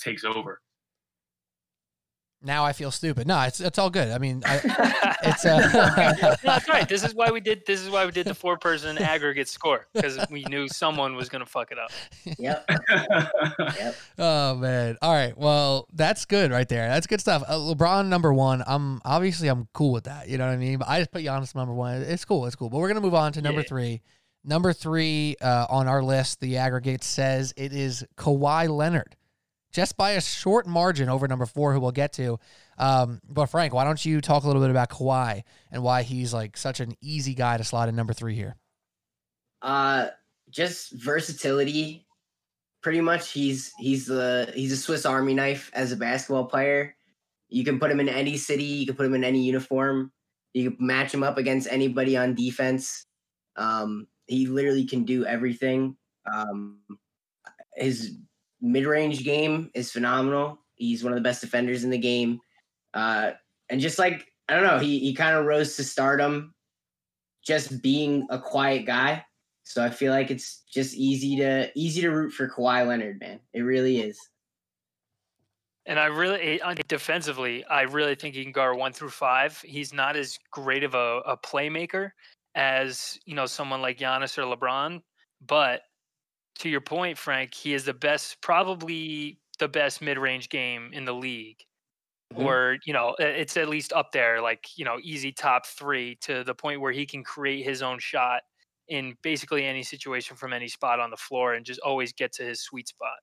takes 0.00 0.24
over 0.24 0.60
now 2.42 2.64
I 2.64 2.72
feel 2.72 2.90
stupid. 2.90 3.26
No, 3.26 3.40
it's 3.42 3.60
it's 3.60 3.78
all 3.78 3.90
good. 3.90 4.10
I 4.10 4.18
mean, 4.18 4.42
I, 4.46 5.16
it's 5.24 5.44
uh, 5.44 5.58
no, 6.22 6.34
that's 6.42 6.68
right. 6.68 6.88
This 6.88 7.04
is 7.04 7.14
why 7.14 7.30
we 7.30 7.40
did. 7.40 7.66
This 7.66 7.80
is 7.80 7.90
why 7.90 8.06
we 8.06 8.12
did 8.12 8.26
the 8.26 8.34
four 8.34 8.56
person 8.56 8.96
aggregate 9.02 9.48
score 9.48 9.86
because 9.92 10.18
we 10.30 10.44
knew 10.44 10.68
someone 10.68 11.16
was 11.16 11.28
going 11.28 11.44
to 11.44 11.50
fuck 11.50 11.72
it 11.72 11.78
up. 11.78 11.90
Yep. 12.38 12.70
yep. 13.58 13.96
Oh 14.18 14.54
man. 14.54 14.96
All 15.02 15.12
right. 15.12 15.36
Well, 15.36 15.88
that's 15.92 16.24
good 16.24 16.50
right 16.52 16.68
there. 16.68 16.88
That's 16.88 17.06
good 17.06 17.20
stuff. 17.20 17.42
Uh, 17.46 17.54
LeBron 17.54 18.06
number 18.06 18.32
one. 18.32 18.62
I'm 18.66 19.00
obviously 19.04 19.48
I'm 19.48 19.68
cool 19.72 19.92
with 19.92 20.04
that. 20.04 20.28
You 20.28 20.38
know 20.38 20.46
what 20.46 20.52
I 20.52 20.58
mean? 20.58 20.78
But 20.78 20.88
I 20.88 21.00
just 21.00 21.10
put 21.10 21.24
Giannis 21.24 21.54
number 21.54 21.74
one. 21.74 22.02
It's 22.02 22.24
cool. 22.24 22.46
It's 22.46 22.56
cool. 22.56 22.70
But 22.70 22.78
we're 22.78 22.88
gonna 22.88 23.00
move 23.00 23.14
on 23.14 23.32
to 23.32 23.42
number 23.42 23.62
yeah. 23.62 23.68
three. 23.68 24.02
Number 24.44 24.72
three 24.72 25.36
uh, 25.40 25.66
on 25.68 25.88
our 25.88 26.02
list, 26.02 26.40
the 26.40 26.58
aggregate 26.58 27.02
says 27.02 27.52
it 27.56 27.72
is 27.72 28.04
Kawhi 28.16 28.68
Leonard 28.68 29.16
just 29.72 29.96
by 29.96 30.12
a 30.12 30.20
short 30.20 30.66
margin 30.66 31.08
over 31.08 31.28
number 31.28 31.46
four, 31.46 31.72
who 31.72 31.80
we'll 31.80 31.92
get 31.92 32.12
to. 32.14 32.38
Um, 32.78 33.20
but 33.28 33.46
Frank, 33.46 33.74
why 33.74 33.84
don't 33.84 34.02
you 34.04 34.20
talk 34.20 34.44
a 34.44 34.46
little 34.46 34.62
bit 34.62 34.70
about 34.70 34.90
Kawhi 34.90 35.42
and 35.70 35.82
why 35.82 36.02
he's 36.02 36.32
like 36.32 36.56
such 36.56 36.80
an 36.80 36.94
easy 37.00 37.34
guy 37.34 37.56
to 37.56 37.64
slot 37.64 37.88
in 37.88 37.96
number 37.96 38.12
three 38.12 38.34
here? 38.34 38.56
Uh, 39.60 40.08
just 40.50 40.92
versatility. 40.92 42.06
Pretty 42.80 43.00
much, 43.00 43.32
he's 43.32 43.72
he's 43.78 44.06
the 44.06 44.52
he's 44.54 44.72
a 44.72 44.76
Swiss 44.76 45.04
Army 45.04 45.34
knife 45.34 45.70
as 45.74 45.90
a 45.90 45.96
basketball 45.96 46.44
player. 46.44 46.94
You 47.48 47.64
can 47.64 47.80
put 47.80 47.90
him 47.90 47.98
in 47.98 48.08
any 48.08 48.36
city. 48.36 48.62
You 48.62 48.86
can 48.86 48.94
put 48.94 49.06
him 49.06 49.14
in 49.14 49.24
any 49.24 49.42
uniform. 49.42 50.12
You 50.54 50.70
can 50.70 50.86
match 50.86 51.12
him 51.12 51.24
up 51.24 51.38
against 51.38 51.68
anybody 51.70 52.16
on 52.16 52.34
defense. 52.34 53.04
Um, 53.56 54.06
he 54.26 54.46
literally 54.46 54.86
can 54.86 55.04
do 55.04 55.26
everything. 55.26 55.96
Um, 56.32 56.78
his 57.74 58.16
mid-range 58.60 59.24
game 59.24 59.70
is 59.74 59.90
phenomenal. 59.90 60.58
He's 60.74 61.02
one 61.02 61.12
of 61.12 61.16
the 61.16 61.22
best 61.22 61.40
defenders 61.40 61.84
in 61.84 61.90
the 61.90 61.98
game. 61.98 62.40
Uh, 62.94 63.32
and 63.68 63.80
just 63.80 63.98
like 63.98 64.26
I 64.48 64.54
don't 64.54 64.64
know, 64.64 64.78
he 64.78 64.98
he 64.98 65.14
kind 65.14 65.36
of 65.36 65.44
rose 65.44 65.76
to 65.76 65.84
stardom 65.84 66.54
just 67.44 67.82
being 67.82 68.26
a 68.30 68.38
quiet 68.38 68.86
guy. 68.86 69.24
So 69.64 69.84
I 69.84 69.90
feel 69.90 70.12
like 70.12 70.30
it's 70.30 70.64
just 70.72 70.94
easy 70.94 71.36
to 71.36 71.70
easy 71.74 72.00
to 72.00 72.10
root 72.10 72.32
for 72.32 72.48
Kawhi 72.48 72.86
Leonard, 72.86 73.20
man. 73.20 73.40
It 73.52 73.60
really 73.60 74.00
is. 74.00 74.18
And 75.84 75.98
I 75.98 76.06
really 76.06 76.60
defensively, 76.86 77.64
I 77.64 77.82
really 77.82 78.14
think 78.14 78.34
he 78.34 78.42
can 78.42 78.52
guard 78.52 78.76
one 78.76 78.92
through 78.92 79.08
five. 79.08 79.58
He's 79.64 79.92
not 79.92 80.16
as 80.16 80.38
great 80.50 80.84
of 80.84 80.94
a, 80.94 81.20
a 81.24 81.36
playmaker 81.36 82.10
as 82.54 83.18
you 83.24 83.34
know 83.34 83.46
someone 83.46 83.80
like 83.80 83.98
Giannis 83.98 84.36
or 84.36 84.42
LeBron, 84.42 85.00
but 85.46 85.82
to 86.58 86.68
your 86.68 86.80
point, 86.80 87.16
Frank, 87.16 87.54
he 87.54 87.74
is 87.74 87.84
the 87.84 87.94
best, 87.94 88.40
probably 88.40 89.38
the 89.58 89.68
best 89.68 90.02
mid-range 90.02 90.48
game 90.48 90.90
in 90.92 91.04
the 91.04 91.14
league. 91.14 91.58
Mm-hmm. 92.34 92.44
Or 92.44 92.76
you 92.84 92.92
know, 92.92 93.16
it's 93.18 93.56
at 93.56 93.68
least 93.68 93.92
up 93.94 94.12
there, 94.12 94.42
like 94.42 94.66
you 94.76 94.84
know, 94.84 94.98
easy 95.02 95.32
top 95.32 95.64
three 95.66 96.16
to 96.22 96.44
the 96.44 96.54
point 96.54 96.80
where 96.80 96.92
he 96.92 97.06
can 97.06 97.24
create 97.24 97.64
his 97.64 97.80
own 97.80 97.98
shot 97.98 98.42
in 98.88 99.14
basically 99.22 99.64
any 99.64 99.82
situation 99.82 100.36
from 100.36 100.52
any 100.52 100.68
spot 100.68 101.00
on 101.00 101.10
the 101.10 101.16
floor 101.16 101.54
and 101.54 101.64
just 101.64 101.80
always 101.80 102.12
get 102.12 102.32
to 102.32 102.42
his 102.42 102.60
sweet 102.60 102.88
spot. 102.88 103.18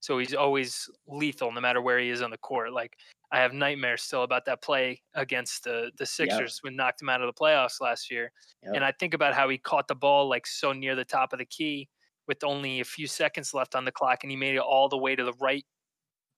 So 0.00 0.18
he's 0.18 0.34
always 0.34 0.88
lethal 1.06 1.52
no 1.52 1.60
matter 1.60 1.80
where 1.80 1.98
he 1.98 2.08
is 2.08 2.22
on 2.22 2.30
the 2.30 2.38
court. 2.38 2.72
Like 2.72 2.96
I 3.32 3.38
have 3.38 3.52
nightmares 3.52 4.02
still 4.02 4.24
about 4.24 4.44
that 4.46 4.62
play 4.62 5.00
against 5.14 5.64
the 5.64 5.90
the 5.96 6.06
Sixers 6.06 6.58
yep. 6.58 6.64
when 6.64 6.76
knocked 6.76 7.00
him 7.00 7.08
out 7.08 7.22
of 7.22 7.34
the 7.34 7.38
playoffs 7.38 7.80
last 7.80 8.10
year. 8.10 8.30
Yep. 8.62 8.72
And 8.74 8.84
I 8.84 8.92
think 8.92 9.14
about 9.14 9.32
how 9.32 9.48
he 9.48 9.56
caught 9.56 9.88
the 9.88 9.94
ball 9.94 10.28
like 10.28 10.46
so 10.46 10.72
near 10.72 10.94
the 10.94 11.04
top 11.04 11.32
of 11.32 11.38
the 11.38 11.46
key 11.46 11.88
with 12.30 12.44
only 12.44 12.78
a 12.78 12.84
few 12.84 13.08
seconds 13.08 13.52
left 13.52 13.74
on 13.74 13.84
the 13.84 13.90
clock, 13.90 14.20
and 14.22 14.30
he 14.30 14.36
made 14.36 14.54
it 14.54 14.60
all 14.60 14.88
the 14.88 14.96
way 14.96 15.16
to 15.16 15.24
the 15.24 15.32
right 15.40 15.66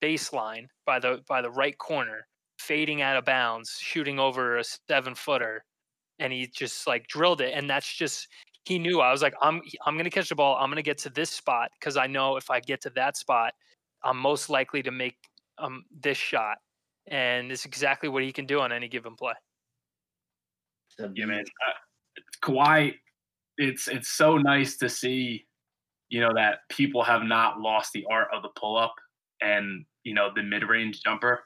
baseline 0.01 0.65
by 0.87 0.97
the 0.99 1.21
by 1.29 1.39
the 1.39 1.51
right 1.51 1.77
corner, 1.77 2.25
fading 2.57 3.03
out 3.03 3.15
of 3.15 3.25
bounds, 3.25 3.77
shooting 3.79 4.19
over 4.19 4.57
a 4.57 4.63
seven 4.63 5.13
footer, 5.13 5.63
and 6.17 6.33
he 6.33 6.47
just 6.47 6.87
like 6.87 7.07
drilled 7.07 7.41
it. 7.41 7.53
And 7.53 7.69
that's 7.69 7.93
just 7.95 8.27
he 8.65 8.79
knew. 8.79 9.01
I 9.01 9.11
was 9.11 9.21
like, 9.21 9.35
I'm 9.39 9.61
I'm 9.85 9.95
gonna 9.95 10.09
catch 10.09 10.29
the 10.29 10.35
ball. 10.35 10.57
I'm 10.59 10.71
gonna 10.71 10.81
get 10.81 10.97
to 10.99 11.11
this 11.11 11.29
spot 11.29 11.69
because 11.79 11.95
I 11.95 12.07
know 12.07 12.37
if 12.37 12.49
I 12.49 12.59
get 12.59 12.81
to 12.81 12.89
that 12.95 13.15
spot, 13.15 13.53
I'm 14.03 14.17
most 14.17 14.49
likely 14.49 14.81
to 14.81 14.91
make 14.91 15.17
um 15.59 15.83
this 16.01 16.17
shot. 16.17 16.57
And 17.05 17.51
it's 17.51 17.65
exactly 17.65 18.09
what 18.09 18.23
he 18.23 18.31
can 18.31 18.47
do 18.47 18.61
on 18.61 18.71
any 18.71 18.87
given 18.87 19.15
play. 19.15 19.33
Yeah, 20.97 21.25
man. 21.25 21.43
Uh, 21.67 22.21
Kawhi, 22.41 22.93
it's 23.59 23.87
it's 23.87 24.09
so 24.09 24.39
nice 24.39 24.77
to 24.77 24.89
see 24.89 25.45
you 26.13 26.21
know, 26.21 26.31
that 26.35 26.59
people 26.69 27.03
have 27.03 27.23
not 27.23 27.59
lost 27.59 27.91
the 27.91 28.05
art 28.07 28.27
of 28.31 28.43
the 28.43 28.49
pull 28.55 28.77
up 28.77 28.93
and, 29.41 29.83
you 30.03 30.13
know, 30.13 30.29
the 30.35 30.43
mid 30.43 30.61
range 30.61 31.01
jumper, 31.03 31.43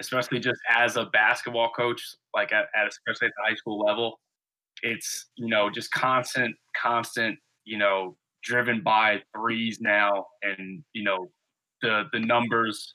especially 0.00 0.40
just 0.40 0.58
as 0.74 0.96
a 0.96 1.04
basketball 1.12 1.70
coach, 1.76 2.02
like 2.34 2.50
at, 2.50 2.68
at 2.74 2.88
especially 2.88 3.26
at 3.26 3.34
the 3.36 3.50
high 3.50 3.54
school 3.54 3.78
level. 3.78 4.18
It's, 4.82 5.26
you 5.36 5.48
know, 5.48 5.68
just 5.68 5.90
constant, 5.90 6.56
constant, 6.74 7.38
you 7.66 7.76
know, 7.76 8.16
driven 8.42 8.80
by 8.82 9.20
threes 9.36 9.78
now 9.82 10.24
and, 10.40 10.82
you 10.94 11.04
know, 11.04 11.30
the 11.82 12.04
the 12.14 12.20
numbers 12.20 12.94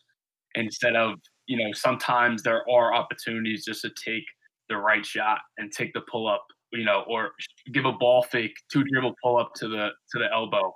instead 0.55 0.95
of, 0.95 1.19
you 1.45 1.63
know, 1.63 1.71
sometimes 1.73 2.41
there 2.41 2.67
are 2.67 2.91
opportunities 2.91 3.65
just 3.65 3.83
to 3.83 3.91
take 4.03 4.25
the 4.67 4.77
right 4.77 5.05
shot 5.05 5.41
and 5.59 5.71
take 5.71 5.93
the 5.93 6.01
pull 6.11 6.27
up, 6.27 6.43
you 6.71 6.85
know, 6.85 7.03
or 7.07 7.33
give 7.71 7.85
a 7.85 7.91
ball 7.91 8.23
fake, 8.23 8.55
two 8.71 8.83
dribble 8.83 9.13
pull 9.23 9.37
up 9.37 9.51
to 9.57 9.67
the 9.67 9.89
to 10.11 10.17
the 10.17 10.25
elbow 10.33 10.73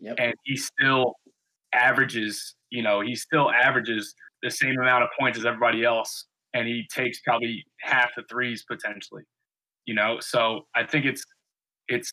Yep. 0.00 0.16
And 0.18 0.34
he 0.44 0.56
still 0.56 1.14
averages, 1.72 2.54
you 2.70 2.82
know, 2.82 3.00
he 3.00 3.14
still 3.14 3.50
averages 3.50 4.14
the 4.42 4.50
same 4.50 4.78
amount 4.80 5.04
of 5.04 5.10
points 5.18 5.38
as 5.38 5.44
everybody 5.44 5.84
else. 5.84 6.26
And 6.54 6.66
he 6.66 6.86
takes 6.92 7.20
probably 7.20 7.64
half 7.80 8.10
the 8.16 8.22
threes 8.30 8.64
potentially, 8.68 9.24
you 9.84 9.94
know? 9.94 10.18
So 10.20 10.66
I 10.74 10.84
think 10.84 11.04
it's, 11.04 11.22
it's, 11.88 12.12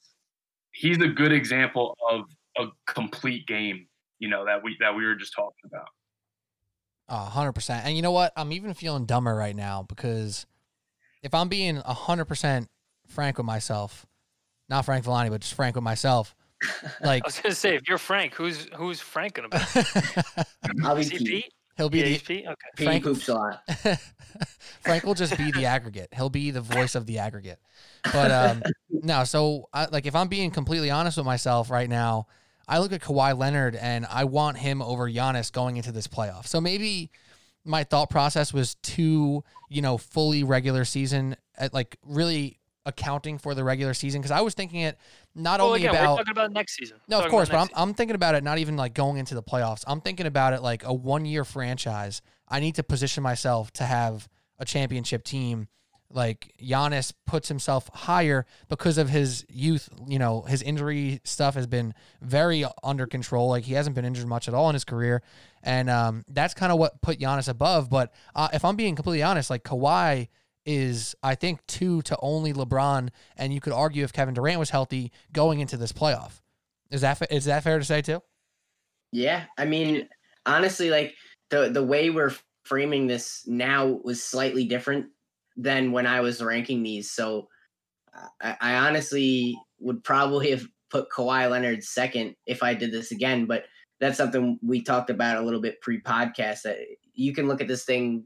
he's 0.71 0.97
a 0.97 1.07
good 1.07 1.31
example 1.31 1.95
of 2.09 2.21
a 2.57 2.65
complete 2.91 3.47
game, 3.47 3.87
you 4.19 4.29
know, 4.29 4.45
that 4.45 4.63
we, 4.63 4.75
that 4.81 4.95
we 4.95 5.05
were 5.05 5.15
just 5.15 5.33
talking 5.35 5.51
about. 5.65 5.87
A 7.07 7.17
hundred 7.17 7.53
percent. 7.53 7.85
And 7.85 7.95
you 7.95 8.01
know 8.01 8.11
what? 8.11 8.33
I'm 8.35 8.51
even 8.51 8.73
feeling 8.73 9.05
dumber 9.05 9.35
right 9.35 9.55
now 9.55 9.85
because 9.87 10.47
if 11.21 11.33
I'm 11.33 11.49
being 11.49 11.77
a 11.77 11.93
hundred 11.93 12.25
percent 12.25 12.67
frank 13.07 13.37
with 13.37 13.45
myself, 13.45 14.07
not 14.69 14.85
Frank 14.85 15.05
Villani, 15.05 15.29
but 15.29 15.41
just 15.41 15.53
frank 15.53 15.75
with 15.75 15.83
myself, 15.83 16.35
like 17.01 17.23
I 17.23 17.27
was 17.27 17.39
gonna 17.39 17.55
say, 17.55 17.75
if 17.75 17.87
you're 17.87 17.97
Frank, 17.97 18.33
who's 18.33 18.67
who's 18.75 18.99
Frank 18.99 19.33
gonna 19.33 19.49
be? 19.49 19.57
I'll 20.83 20.95
be 20.95 21.09
Pete. 21.09 21.27
Pete. 21.27 21.53
He'll 21.77 21.89
be 21.89 21.99
yeah, 21.99 22.05
the 22.05 22.19
Pete. 22.19 22.45
Okay. 22.45 22.55
Pete 22.77 22.85
Frank, 22.85 23.03
poops 23.03 23.27
a 23.27 23.33
lot. 23.33 23.61
Frank 24.81 25.03
will 25.03 25.13
just 25.13 25.37
be 25.37 25.51
the 25.51 25.65
aggregate. 25.65 26.09
He'll 26.13 26.29
be 26.29 26.51
the 26.51 26.61
voice 26.61 26.95
of 26.95 27.05
the 27.05 27.19
aggregate. 27.19 27.59
But 28.13 28.31
um, 28.31 28.63
no, 28.89 29.23
so 29.25 29.67
I, 29.73 29.87
like 29.87 30.05
if 30.05 30.15
I'm 30.15 30.27
being 30.27 30.51
completely 30.51 30.89
honest 30.89 31.17
with 31.17 31.25
myself 31.25 31.69
right 31.69 31.89
now, 31.89 32.27
I 32.67 32.79
look 32.79 32.93
at 32.93 33.01
Kawhi 33.01 33.37
Leonard 33.37 33.75
and 33.75 34.05
I 34.09 34.23
want 34.23 34.57
him 34.57 34.81
over 34.81 35.09
Giannis 35.09 35.51
going 35.51 35.77
into 35.77 35.91
this 35.91 36.07
playoff. 36.07 36.47
So 36.47 36.61
maybe 36.61 37.11
my 37.65 37.83
thought 37.83 38.09
process 38.09 38.53
was 38.53 38.75
too, 38.75 39.43
you 39.69 39.81
know, 39.81 39.97
fully 39.97 40.43
regular 40.43 40.85
season, 40.85 41.35
at 41.57 41.73
like 41.73 41.97
really 42.05 42.59
accounting 42.85 43.37
for 43.37 43.55
the 43.55 43.63
regular 43.63 43.93
season 43.93 44.21
because 44.21 44.31
I 44.31 44.41
was 44.41 44.53
thinking 44.53 44.81
it 44.81 44.97
not 45.33 45.59
well, 45.59 45.69
only 45.69 45.81
again, 45.81 45.95
about 45.95 46.11
we're 46.11 46.17
talking 46.17 46.31
about 46.31 46.51
next 46.51 46.75
season. 46.75 46.97
no, 47.07 47.19
of 47.19 47.29
course, 47.29 47.49
but 47.49 47.57
I'm, 47.57 47.69
I'm 47.75 47.93
thinking 47.93 48.15
about 48.15 48.35
it 48.35 48.43
not 48.43 48.59
even 48.59 48.77
like 48.77 48.93
going 48.93 49.17
into 49.17 49.35
the 49.35 49.43
playoffs. 49.43 49.83
I'm 49.87 50.01
thinking 50.01 50.25
about 50.25 50.53
it 50.53 50.61
like 50.61 50.85
a 50.85 50.93
one 50.93 51.25
year 51.25 51.43
franchise. 51.43 52.21
I 52.47 52.59
need 52.59 52.75
to 52.75 52.83
position 52.83 53.23
myself 53.23 53.71
to 53.73 53.83
have 53.83 54.27
a 54.59 54.65
championship 54.65 55.23
team. 55.23 55.67
Like 56.11 56.53
Giannis 56.61 57.11
puts 57.25 57.49
himself 57.49 57.89
higher 57.91 58.45
because 58.69 58.97
of 58.97 59.09
his 59.09 59.43
youth. 59.49 59.89
You 60.07 60.19
know, 60.19 60.43
his 60.43 60.61
injury 60.61 61.19
stuff 61.23 61.55
has 61.55 61.67
been 61.67 61.93
very 62.21 62.63
under 62.83 63.07
control. 63.07 63.49
Like 63.49 63.63
he 63.63 63.73
hasn't 63.73 63.95
been 63.95 64.05
injured 64.05 64.27
much 64.27 64.47
at 64.47 64.53
all 64.53 64.69
in 64.69 64.75
his 64.75 64.85
career, 64.85 65.23
and 65.63 65.89
um, 65.89 66.23
that's 66.29 66.53
kind 66.53 66.71
of 66.71 66.77
what 66.77 67.01
put 67.01 67.19
Giannis 67.19 67.49
above. 67.49 67.89
But 67.89 68.13
uh, 68.35 68.49
if 68.53 68.63
I'm 68.63 68.75
being 68.75 68.95
completely 68.95 69.23
honest, 69.23 69.49
like 69.49 69.63
Kawhi 69.63 70.29
is 70.65 71.15
I 71.21 71.35
think 71.35 71.65
two 71.67 72.01
to 72.03 72.17
only 72.21 72.53
LeBron, 72.53 73.09
and 73.37 73.53
you 73.53 73.61
could 73.61 73.73
argue 73.73 74.03
if 74.03 74.13
Kevin 74.13 74.33
Durant 74.33 74.59
was 74.59 74.69
healthy 74.69 75.11
going 75.31 75.59
into 75.59 75.77
this 75.77 75.91
playoff. 75.91 76.41
Is 76.91 77.01
that 77.01 77.21
is 77.31 77.45
that 77.45 77.63
fair 77.63 77.79
to 77.79 77.85
say 77.85 78.01
too? 78.01 78.21
Yeah, 79.11 79.45
I 79.57 79.65
mean, 79.65 80.07
honestly, 80.45 80.89
like 80.89 81.15
the 81.49 81.69
the 81.69 81.83
way 81.83 82.09
we're 82.09 82.33
framing 82.63 83.07
this 83.07 83.43
now 83.47 83.99
was 84.03 84.23
slightly 84.23 84.65
different 84.65 85.07
than 85.55 85.91
when 85.91 86.07
I 86.07 86.21
was 86.21 86.41
ranking 86.41 86.83
these. 86.83 87.11
So 87.11 87.47
I, 88.41 88.57
I 88.59 88.75
honestly 88.75 89.57
would 89.79 90.03
probably 90.03 90.51
have 90.51 90.65
put 90.89 91.09
Kawhi 91.09 91.49
Leonard 91.49 91.83
second 91.83 92.35
if 92.45 92.63
I 92.63 92.73
did 92.73 92.91
this 92.91 93.11
again, 93.11 93.45
but 93.45 93.65
that's 93.99 94.17
something 94.17 94.59
we 94.61 94.83
talked 94.83 95.09
about 95.09 95.37
a 95.37 95.45
little 95.45 95.61
bit 95.61 95.81
pre-podcast. 95.81 96.63
That 96.63 96.77
you 97.13 97.33
can 97.33 97.47
look 97.47 97.61
at 97.61 97.67
this 97.67 97.85
thing 97.85 98.25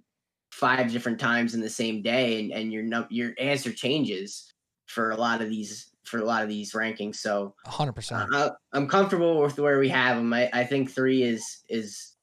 five 0.51 0.91
different 0.91 1.19
times 1.19 1.53
in 1.53 1.61
the 1.61 1.69
same 1.69 2.01
day, 2.01 2.39
and, 2.39 2.51
and 2.51 2.73
your 2.73 2.83
num- 2.83 3.07
your 3.09 3.33
answer 3.39 3.71
changes 3.71 4.53
for 4.87 5.11
a 5.11 5.17
lot 5.17 5.41
of 5.41 5.49
these 5.49 5.91
for 6.03 6.17
a 6.17 6.25
lot 6.25 6.43
of 6.43 6.49
these 6.49 6.73
rankings. 6.73 7.17
So 7.17 7.55
hundred 7.65 7.93
percent. 7.93 8.33
uh, 8.33 8.51
I'm 8.73 8.87
comfortable 8.87 9.41
with 9.41 9.59
where 9.59 9.79
we 9.79 9.89
have 9.89 10.17
them. 10.17 10.33
I, 10.33 10.49
I 10.51 10.63
think 10.63 10.91
three 10.91 11.23
is 11.23 11.63
is 11.69 12.15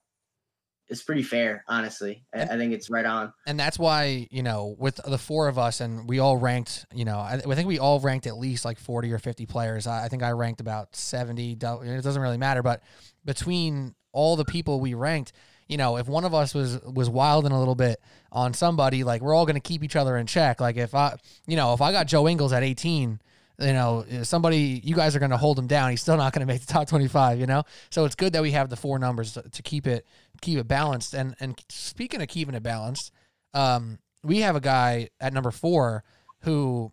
is 0.89 1.03
pretty 1.03 1.23
fair, 1.23 1.65
honestly. 1.67 2.25
I, 2.35 2.43
I 2.43 2.57
think 2.57 2.73
it's 2.73 2.91
right 2.91 3.05
on. 3.05 3.33
and 3.47 3.59
that's 3.59 3.79
why 3.79 4.29
you 4.31 4.43
know 4.43 4.77
with 4.79 4.97
the 4.97 5.19
four 5.19 5.49
of 5.49 5.59
us 5.59 5.81
and 5.81 6.09
we 6.09 6.19
all 6.19 6.37
ranked 6.37 6.87
you 6.95 7.05
know 7.05 7.19
i, 7.19 7.35
I 7.35 7.55
think 7.55 7.67
we 7.67 7.79
all 7.79 7.99
ranked 8.01 8.27
at 8.27 8.37
least 8.37 8.65
like 8.65 8.79
40 8.79 9.13
or 9.13 9.19
50 9.19 9.47
players 9.47 9.87
i, 9.87 10.05
I 10.05 10.09
think 10.09 10.23
i 10.23 10.31
ranked 10.31 10.61
about 10.61 10.95
70 10.95 11.53
it 11.53 11.59
doesn't 11.59 12.23
really 12.23 12.39
matter 12.39 12.63
but 12.63 12.83
between 13.25 13.95
all 14.13 14.37
the 14.37 14.45
people 14.45 14.81
we 14.81 14.95
ranked 14.95 15.33
you 15.69 15.77
know 15.77 15.97
if 15.97 16.09
one 16.09 16.25
of 16.25 16.35
us 16.35 16.55
was 16.55 16.81
was 16.83 17.09
wilding 17.09 17.53
a 17.53 17.59
little 17.59 17.75
bit 17.75 18.01
on 18.33 18.55
somebody 18.55 19.05
like 19.05 19.23
we're 19.23 19.35
all 19.35 19.47
going 19.47 19.55
to 19.55 19.61
keep 19.61 19.83
each 19.83 19.97
other 19.97 20.17
in 20.17 20.27
check 20.27 20.61
like 20.61 20.77
if 20.77 20.95
i 20.95 21.17
you 21.47 21.57
know 21.57 21.73
if 21.73 21.81
i 21.81 21.93
got 21.93 22.07
joe 22.07 22.29
ingles 22.29 22.53
at 22.53 22.63
18 22.63 23.21
you 23.59 23.73
know, 23.73 24.05
somebody, 24.23 24.81
you 24.85 24.95
guys 24.95 25.17
are 25.17 25.19
going 25.19 25.31
to 25.31 25.37
hold 25.37 25.59
him 25.59 25.67
down. 25.67 25.91
He's 25.91 26.03
still 26.03 26.17
not 26.17 26.33
going 26.33 26.47
to 26.47 26.53
make 26.53 26.61
the 26.61 26.73
top 26.73 26.89
25, 26.89 27.41
you 27.41 27.47
know? 27.47 27.63
So 27.91 28.05
it's 28.05 28.15
good 28.15 28.35
that 28.35 28.43
we 28.43 28.51
have 28.53 28.69
the 28.69 28.77
four 28.77 28.99
numbers 28.99 29.33
to, 29.33 29.43
to 29.43 29.63
keep 29.63 29.87
it, 29.87 30.07
keep 30.43 30.59
it 30.59 30.69
balanced. 30.69 31.15
And, 31.15 31.35
and 31.41 31.59
speaking 31.71 32.21
of 32.21 32.29
keeping 32.29 32.55
it 32.55 32.63
balanced, 32.63 33.13
um, 33.55 33.99
we 34.23 34.41
have 34.41 34.57
a 34.57 34.61
guy 34.61 35.09
at 35.21 35.33
number 35.33 35.51
four 35.51 36.05
who, 36.41 36.93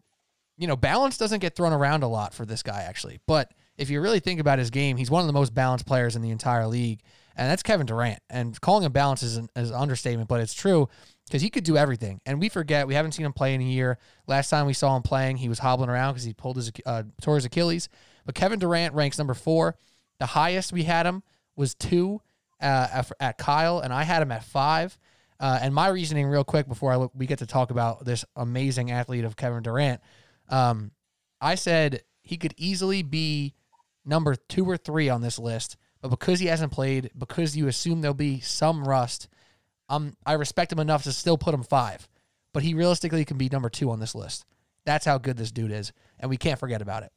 you 0.58 0.68
know, 0.68 0.78
balance 0.78 1.18
doesn't 1.18 1.40
get 1.40 1.56
thrown 1.56 1.74
around 1.74 2.04
a 2.04 2.08
lot 2.08 2.34
for 2.34 2.46
this 2.46 2.64
guy 2.64 2.84
actually. 2.84 3.20
But 3.28 3.52
if 3.78 3.90
you 3.90 4.00
really 4.00 4.20
think 4.20 4.40
about 4.40 4.60
his 4.60 4.70
game, 4.70 4.96
he's 4.96 5.12
one 5.12 5.22
of 5.22 5.28
the 5.28 5.34
most 5.34 5.54
balanced 5.54 5.86
players 5.86 6.16
in 6.16 6.22
the 6.22 6.30
entire 6.30 6.68
league. 6.68 7.02
And 7.36 7.50
that's 7.50 7.64
Kevin 7.64 7.86
Durant. 7.86 8.20
And 8.30 8.60
calling 8.62 8.84
him 8.84 8.92
balanced 8.92 9.24
is 9.24 9.38
an, 9.38 9.50
is 9.56 9.70
an 9.70 9.76
understatement, 9.76 10.30
but 10.30 10.40
it's 10.40 10.54
true 10.54 10.88
because 11.26 11.42
he 11.42 11.50
could 11.50 11.64
do 11.64 11.78
everything. 11.78 12.22
And 12.26 12.40
we 12.40 12.50
forget 12.50 12.88
we 12.88 12.94
haven't 12.94 13.14
seen 13.14 13.26
him 13.26 13.34
play 13.34 13.54
in 13.54 13.62
a 13.62 13.66
year. 13.66 13.98
Last 14.28 14.50
time 14.50 14.66
we 14.66 14.74
saw 14.74 14.96
him 14.96 15.04
playing, 15.04 15.38
he 15.38 15.50
was 15.50 15.60
hobbling 15.60 15.90
around 15.90 16.14
because 16.14 16.26
he 16.26 16.34
pulled 16.34 16.58
his 16.58 16.72
uh, 16.86 17.04
tore 17.22 17.36
his 17.36 17.46
Achilles. 17.46 17.90
But 18.26 18.36
Kevin 18.36 18.60
Durant 18.60 18.94
ranks 18.94 19.18
number 19.18 19.34
four. 19.34 19.78
The 20.20 20.28
highest 20.28 20.72
we 20.72 20.84
had 20.84 21.06
him 21.06 21.24
was 21.56 21.76
two 21.76 22.22
uh, 22.62 23.04
at, 23.20 23.38
Kyle, 23.38 23.80
and 23.80 23.92
I 23.92 24.04
had 24.04 24.22
him 24.22 24.32
at 24.32 24.44
five. 24.44 24.98
Uh, 25.40 25.60
and 25.62 25.74
my 25.74 25.88
reasoning, 25.90 26.28
real 26.28 26.44
quick, 26.44 26.68
before 26.68 26.94
I 26.94 26.96
look, 26.96 27.12
we 27.14 27.26
get 27.26 27.40
to 27.40 27.46
talk 27.46 27.72
about 27.72 28.06
this 28.06 28.24
amazing 28.36 28.92
athlete 28.92 29.26
of 29.26 29.36
Kevin 29.36 29.64
Durant, 29.64 30.00
um, 30.50 30.92
I 31.42 31.56
said 31.56 32.04
he 32.22 32.38
could 32.38 32.54
easily 32.58 33.04
be 33.04 33.54
number 34.06 34.36
two 34.36 34.66
or 34.66 34.78
three 34.78 35.10
on 35.10 35.22
this 35.22 35.38
list, 35.38 35.76
but 36.04 36.10
because 36.10 36.42
he 36.42 36.48
hasn't 36.48 36.74
played, 36.74 37.12
because 37.18 37.56
you 37.56 37.68
assume 37.70 38.02
there'll 38.02 38.14
be 38.14 38.42
some 38.42 38.86
rust, 38.86 39.30
um, 39.88 40.18
I 40.26 40.34
respect 40.34 40.70
him 40.72 40.80
enough 40.80 41.04
to 41.04 41.14
still 41.14 41.38
put 41.38 41.54
him 41.54 41.64
five, 41.64 42.10
but 42.54 42.62
he 42.62 42.74
realistically 42.74 43.24
can 43.24 43.38
be 43.38 43.48
number 43.50 43.70
two 43.70 43.90
on 43.90 44.02
this 44.02 44.14
list. 44.14 44.44
That's 44.86 45.06
how 45.06 45.18
good 45.18 45.38
this 45.38 45.50
dude 45.54 45.72
is, 45.72 45.94
and 46.20 46.30
we 46.30 46.36
can't 46.36 46.60
forget 46.60 46.82
about 46.82 47.04
it. 47.04 47.14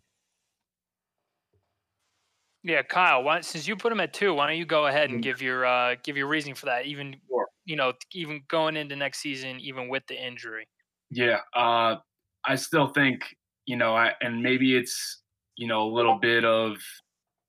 Yeah, 2.62 2.82
Kyle. 2.82 3.24
Why, 3.24 3.40
since 3.40 3.66
you 3.66 3.74
put 3.76 3.90
him 3.90 3.98
at 3.98 4.12
two, 4.12 4.34
why 4.34 4.46
don't 4.46 4.56
you 4.56 4.64
go 4.66 4.86
ahead 4.86 5.10
and 5.10 5.18
Mm. 5.18 5.22
give 5.22 5.42
your 5.42 5.66
uh, 5.66 5.96
give 6.04 6.16
your 6.16 6.28
reasoning 6.28 6.54
for 6.54 6.66
that? 6.66 6.86
Even 6.86 7.20
Sure. 7.28 7.48
you 7.64 7.74
know, 7.74 7.92
even 8.12 8.42
going 8.48 8.76
into 8.76 8.94
next 8.94 9.18
season, 9.18 9.58
even 9.60 9.88
with 9.88 10.06
the 10.06 10.14
injury. 10.14 10.68
Yeah, 11.10 11.40
uh, 11.54 11.96
I 12.44 12.54
still 12.54 12.88
think 12.88 13.34
you 13.66 13.76
know, 13.76 13.96
I, 13.96 14.12
and 14.20 14.42
maybe 14.42 14.76
it's 14.76 15.22
you 15.56 15.66
know 15.66 15.82
a 15.82 15.90
little 15.92 16.18
bit 16.20 16.44
of 16.44 16.76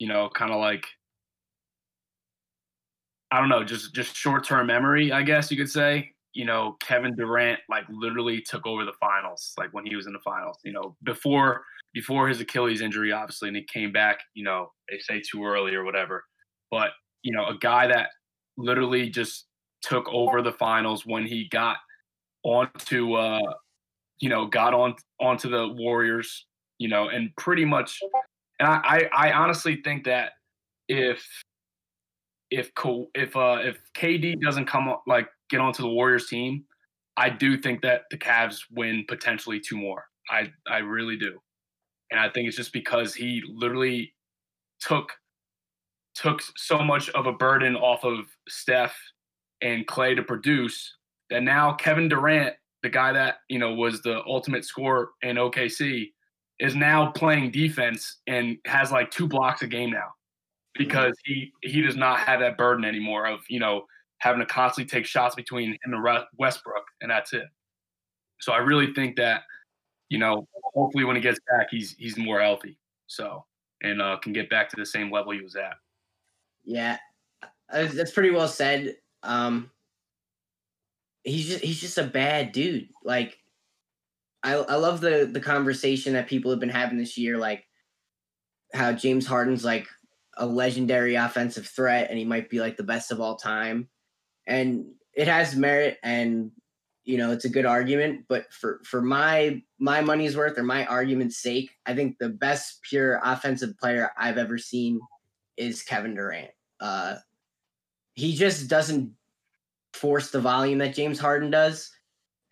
you 0.00 0.08
know, 0.08 0.30
kind 0.34 0.52
of 0.52 0.58
like 0.58 0.84
I 3.30 3.40
don't 3.40 3.48
know, 3.48 3.64
just 3.64 3.94
just 3.94 4.16
short 4.16 4.44
term 4.44 4.66
memory, 4.66 5.12
I 5.12 5.22
guess 5.22 5.50
you 5.50 5.56
could 5.56 5.70
say. 5.70 6.12
You 6.34 6.44
know, 6.44 6.76
Kevin 6.80 7.16
Durant 7.16 7.60
like 7.68 7.84
literally 7.90 8.40
took 8.40 8.66
over 8.66 8.84
the 8.84 8.92
finals, 9.00 9.52
like 9.58 9.72
when 9.72 9.84
he 9.84 9.96
was 9.96 10.06
in 10.06 10.12
the 10.12 10.20
finals. 10.20 10.58
You 10.64 10.72
know, 10.72 10.96
before 11.02 11.62
before 11.92 12.28
his 12.28 12.40
Achilles 12.40 12.80
injury, 12.80 13.12
obviously, 13.12 13.48
and 13.48 13.56
he 13.56 13.64
came 13.64 13.92
back. 13.92 14.18
You 14.34 14.44
know, 14.44 14.72
they 14.90 14.98
say 14.98 15.20
too 15.20 15.44
early 15.44 15.74
or 15.74 15.84
whatever, 15.84 16.24
but 16.70 16.90
you 17.22 17.32
know, 17.32 17.46
a 17.46 17.58
guy 17.58 17.86
that 17.88 18.10
literally 18.56 19.10
just 19.10 19.46
took 19.82 20.08
over 20.08 20.42
the 20.42 20.52
finals 20.52 21.06
when 21.06 21.24
he 21.26 21.48
got 21.48 21.76
onto 22.44 23.14
uh 23.14 23.40
you 24.20 24.28
know 24.28 24.46
got 24.46 24.74
on 24.74 24.94
onto 25.20 25.48
the 25.48 25.68
warriors 25.74 26.46
you 26.78 26.88
know 26.88 27.08
and 27.08 27.34
pretty 27.36 27.64
much 27.64 27.98
and 28.58 28.68
i 28.68 29.08
i, 29.12 29.28
I 29.28 29.32
honestly 29.32 29.80
think 29.84 30.04
that 30.04 30.32
if 30.88 31.24
if 32.50 32.70
if 33.14 33.36
uh 33.36 33.58
if 33.60 33.78
kd 33.96 34.40
doesn't 34.40 34.66
come 34.66 34.94
like 35.06 35.28
get 35.50 35.60
onto 35.60 35.82
the 35.82 35.88
warriors 35.88 36.26
team 36.28 36.64
i 37.16 37.28
do 37.28 37.56
think 37.56 37.82
that 37.82 38.02
the 38.10 38.16
Cavs 38.16 38.60
win 38.70 39.04
potentially 39.08 39.60
two 39.60 39.76
more. 39.76 40.04
I 40.30 40.50
i 40.68 40.78
really 40.78 41.16
do. 41.16 41.38
And 42.10 42.20
i 42.20 42.28
think 42.28 42.48
it's 42.48 42.56
just 42.56 42.72
because 42.72 43.14
he 43.14 43.42
literally 43.46 44.14
took 44.80 45.12
took 46.14 46.40
so 46.56 46.78
much 46.78 47.08
of 47.10 47.26
a 47.26 47.32
burden 47.32 47.76
off 47.76 48.04
of 48.04 48.26
steph 48.48 48.96
and 49.60 49.86
Klay 49.86 50.16
to 50.16 50.22
produce 50.22 50.96
that 51.30 51.42
now 51.42 51.72
Kevin 51.74 52.08
Durant, 52.08 52.54
the 52.82 52.88
guy 52.88 53.12
that, 53.12 53.36
you 53.48 53.58
know, 53.58 53.74
was 53.74 54.02
the 54.02 54.22
ultimate 54.26 54.64
scorer 54.64 55.10
in 55.22 55.36
OKC, 55.36 56.10
is 56.58 56.74
now 56.74 57.10
playing 57.12 57.50
defense 57.50 58.18
and 58.26 58.56
has 58.66 58.90
like 58.90 59.10
two 59.10 59.28
blocks 59.28 59.62
a 59.62 59.66
game 59.66 59.90
now 59.90 60.08
because 60.78 61.14
he 61.24 61.52
he 61.62 61.82
does 61.82 61.96
not 61.96 62.20
have 62.20 62.40
that 62.40 62.56
burden 62.56 62.84
anymore 62.84 63.26
of, 63.26 63.40
you 63.48 63.60
know, 63.60 63.84
having 64.18 64.40
to 64.40 64.46
constantly 64.46 64.88
take 64.88 65.04
shots 65.04 65.34
between 65.34 65.72
him 65.72 65.92
and 65.92 66.24
Westbrook 66.38 66.84
and 67.00 67.10
that's 67.10 67.32
it. 67.32 67.44
So 68.40 68.52
I 68.52 68.58
really 68.58 68.94
think 68.94 69.16
that, 69.16 69.42
you 70.08 70.18
know, 70.18 70.46
hopefully 70.74 71.04
when 71.04 71.16
he 71.16 71.22
gets 71.22 71.40
back 71.50 71.68
he's 71.70 71.94
he's 71.98 72.16
more 72.16 72.40
healthy. 72.40 72.78
So 73.08 73.44
and 73.82 74.02
uh, 74.02 74.16
can 74.16 74.32
get 74.32 74.50
back 74.50 74.68
to 74.70 74.76
the 74.76 74.86
same 74.86 75.10
level 75.10 75.32
he 75.32 75.40
was 75.40 75.56
at. 75.56 75.74
Yeah, 76.64 76.98
uh, 77.72 77.86
that's 77.86 78.10
pretty 78.10 78.30
well 78.30 78.48
said. 78.48 78.96
Um, 79.22 79.70
he's 81.24 81.48
just 81.48 81.64
he's 81.64 81.80
just 81.80 81.98
a 81.98 82.04
bad 82.04 82.52
dude. 82.52 82.88
Like, 83.02 83.38
I 84.42 84.54
I 84.54 84.74
love 84.74 85.00
the 85.00 85.28
the 85.30 85.40
conversation 85.40 86.12
that 86.14 86.28
people 86.28 86.50
have 86.50 86.60
been 86.60 86.68
having 86.68 86.98
this 86.98 87.16
year, 87.16 87.38
like 87.38 87.64
how 88.74 88.92
James 88.92 89.26
Harden's 89.26 89.64
like 89.64 89.88
a 90.38 90.46
legendary 90.46 91.14
offensive 91.14 91.66
threat, 91.66 92.08
and 92.10 92.18
he 92.18 92.24
might 92.24 92.50
be 92.50 92.60
like 92.60 92.76
the 92.76 92.82
best 92.82 93.10
of 93.12 93.20
all 93.20 93.36
time, 93.36 93.88
and 94.46 94.86
it 95.14 95.28
has 95.28 95.56
merit, 95.56 95.98
and 96.02 96.50
you 97.04 97.18
know 97.18 97.30
it's 97.32 97.44
a 97.44 97.50
good 97.50 97.66
argument. 97.66 98.24
But 98.28 98.52
for 98.52 98.80
for 98.84 99.02
my 99.02 99.62
my 99.78 100.00
money's 100.00 100.36
worth 100.36 100.58
or 100.58 100.62
my 100.62 100.86
argument's 100.86 101.42
sake, 101.42 101.70
I 101.86 101.94
think 101.94 102.18
the 102.18 102.28
best 102.28 102.80
pure 102.88 103.20
offensive 103.22 103.76
player 103.78 104.10
I've 104.16 104.38
ever 104.38 104.58
seen 104.58 105.00
is 105.56 105.82
Kevin 105.82 106.14
Durant. 106.14 106.50
Uh, 106.80 107.16
he 108.14 108.34
just 108.34 108.68
doesn't 108.68 109.12
force 109.92 110.30
the 110.30 110.40
volume 110.40 110.78
that 110.78 110.94
James 110.94 111.18
Harden 111.18 111.50
does. 111.50 111.90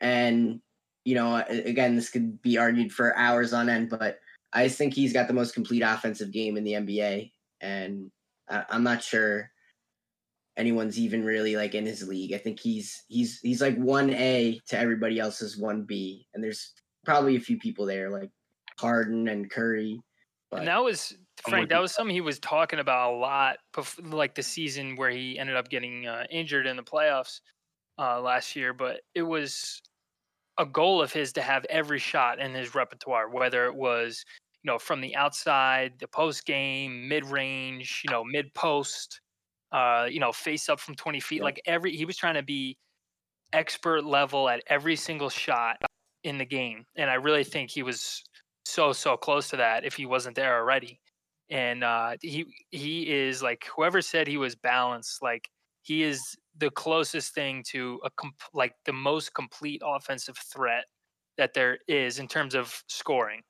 And, 0.00 0.60
you 1.04 1.14
know, 1.14 1.44
again, 1.48 1.96
this 1.96 2.10
could 2.10 2.40
be 2.42 2.58
argued 2.58 2.92
for 2.92 3.16
hours 3.16 3.52
on 3.52 3.68
end, 3.68 3.90
but 3.90 4.18
I 4.52 4.68
think 4.68 4.94
he's 4.94 5.12
got 5.12 5.28
the 5.28 5.34
most 5.34 5.54
complete 5.54 5.82
offensive 5.82 6.32
game 6.32 6.56
in 6.56 6.64
the 6.64 6.72
NBA. 6.72 7.30
And 7.60 8.10
I, 8.48 8.64
I'm 8.68 8.82
not 8.82 9.02
sure 9.02 9.50
anyone's 10.56 10.98
even 10.98 11.24
really 11.24 11.56
like 11.56 11.74
in 11.74 11.84
his 11.84 12.06
league. 12.06 12.32
I 12.32 12.38
think 12.38 12.60
he's 12.60 13.04
he's 13.08 13.40
he's 13.40 13.60
like 13.60 13.76
one 13.76 14.10
A 14.10 14.60
to 14.68 14.78
everybody 14.78 15.18
else's 15.18 15.56
one 15.56 15.82
B. 15.84 16.26
And 16.34 16.42
there's 16.42 16.72
probably 17.04 17.36
a 17.36 17.40
few 17.40 17.58
people 17.58 17.86
there 17.86 18.10
like 18.10 18.30
Harden 18.78 19.28
and 19.28 19.50
Curry. 19.50 20.00
But 20.50 20.60
And 20.60 20.68
that 20.68 20.82
was 20.82 21.16
Frank. 21.48 21.68
That 21.68 21.80
was 21.80 21.92
something 21.92 22.14
he 22.14 22.20
was 22.20 22.38
talking 22.38 22.78
about 22.78 23.12
a 23.12 23.16
lot, 23.16 23.58
bef- 23.74 24.12
like 24.12 24.34
the 24.34 24.42
season 24.42 24.96
where 24.96 25.10
he 25.10 25.38
ended 25.38 25.56
up 25.56 25.68
getting 25.68 26.06
uh, 26.06 26.24
injured 26.30 26.66
in 26.66 26.76
the 26.76 26.82
playoffs 26.82 27.40
uh, 27.98 28.20
last 28.20 28.56
year. 28.56 28.72
But 28.72 29.00
it 29.14 29.22
was 29.22 29.80
a 30.58 30.64
goal 30.64 31.02
of 31.02 31.12
his 31.12 31.32
to 31.34 31.42
have 31.42 31.66
every 31.68 31.98
shot 31.98 32.38
in 32.38 32.54
his 32.54 32.74
repertoire, 32.74 33.28
whether 33.28 33.66
it 33.66 33.74
was 33.74 34.24
you 34.66 34.72
know 34.72 34.78
from 34.80 35.00
the 35.00 35.14
outside, 35.14 35.92
the 36.00 36.08
post 36.08 36.44
game, 36.44 37.08
mid 37.08 37.24
range, 37.24 38.02
you 38.04 38.10
know, 38.10 38.24
mid 38.24 38.52
post, 38.52 39.20
uh, 39.70 40.08
you 40.10 40.18
know, 40.18 40.32
face 40.32 40.68
up 40.68 40.80
from 40.80 40.96
twenty 40.96 41.20
feet. 41.20 41.36
Yep. 41.36 41.44
Like 41.44 41.60
every 41.66 41.96
he 41.96 42.04
was 42.04 42.16
trying 42.16 42.34
to 42.34 42.42
be 42.42 42.76
expert 43.52 44.04
level 44.04 44.48
at 44.48 44.64
every 44.66 44.96
single 44.96 45.28
shot 45.28 45.76
in 46.24 46.36
the 46.36 46.44
game, 46.44 46.84
and 46.96 47.08
I 47.08 47.14
really 47.14 47.44
think 47.44 47.70
he 47.70 47.84
was 47.84 48.24
so 48.64 48.92
so 48.92 49.16
close 49.16 49.48
to 49.50 49.56
that 49.58 49.84
if 49.84 49.94
he 49.94 50.04
wasn't 50.04 50.34
there 50.34 50.56
already. 50.58 50.98
And 51.48 51.84
uh, 51.84 52.16
he 52.20 52.46
he 52.72 53.08
is 53.08 53.44
like 53.44 53.66
whoever 53.76 54.02
said 54.02 54.26
he 54.26 54.36
was 54.36 54.56
balanced, 54.56 55.22
like 55.22 55.48
he 55.82 56.02
is 56.02 56.36
the 56.58 56.70
closest 56.70 57.34
thing 57.34 57.62
to 57.68 58.00
a 58.04 58.10
comp- 58.10 58.34
like 58.52 58.74
the 58.84 58.92
most 58.92 59.32
complete 59.32 59.80
offensive 59.84 60.36
threat 60.38 60.86
that 61.38 61.54
there 61.54 61.78
is 61.86 62.18
in 62.18 62.26
terms 62.26 62.56
of 62.56 62.82
scoring. 62.88 63.42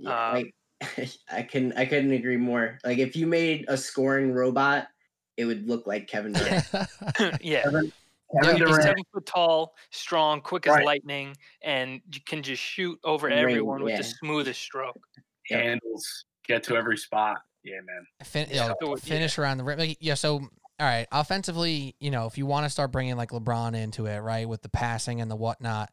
Yeah, 0.00 0.28
um, 0.28 0.34
like 0.34 0.54
I 1.32 1.42
can 1.42 1.72
I 1.74 1.84
couldn't 1.84 2.12
agree 2.12 2.36
more. 2.36 2.78
Like 2.84 2.98
if 2.98 3.14
you 3.16 3.26
made 3.26 3.66
a 3.68 3.76
scoring 3.76 4.32
robot, 4.32 4.88
it 5.36 5.44
would 5.44 5.66
look 5.68 5.86
like 5.86 6.06
Kevin 6.08 6.32
Durant. 6.32 6.64
yeah, 7.42 7.62
Kevin, 7.62 7.92
Yeah, 8.32 8.40
Kevin 8.42 8.56
he's 8.56 8.58
Durant, 8.66 8.82
seven 8.82 9.02
foot 9.12 9.26
tall, 9.26 9.74
strong, 9.90 10.40
quick 10.40 10.66
as 10.66 10.74
Right. 10.76 10.84
lightning, 10.86 11.36
and 11.62 12.00
you 12.12 12.20
can 12.26 12.42
just 12.42 12.62
shoot 12.62 12.98
over 13.04 13.26
Ring, 13.28 13.38
everyone 13.38 13.82
with 13.82 13.96
the 13.96 14.04
smoothest 14.04 14.60
stroke. 14.60 14.98
Handles, 15.48 16.24
get 16.46 16.62
to 16.64 16.76
every 16.76 16.96
spot. 16.96 17.38
Yeah, 17.64 17.80
man. 17.84 18.06
fin- 18.24 18.48
Yeah. 18.50 18.68
yo, 18.68 18.74
So, 18.80 18.90
yeah. 18.90 18.96
finish 18.96 19.38
around 19.38 19.58
the 19.58 19.64
rim. 19.64 19.78
Like, 19.78 19.98
yeah, 20.00 20.14
so 20.14 20.34
all 20.34 20.86
right, 20.86 21.06
offensively, 21.12 21.94
you 22.00 22.10
know, 22.10 22.26
if 22.26 22.38
you 22.38 22.46
want 22.46 22.64
to 22.64 22.70
start 22.70 22.90
bringing 22.90 23.16
like 23.16 23.30
LeBron 23.30 23.74
into 23.76 24.06
it, 24.06 24.18
right, 24.20 24.48
with 24.48 24.62
the 24.62 24.68
passing 24.70 25.20
and 25.20 25.30
the 25.30 25.36
whatnot, 25.36 25.90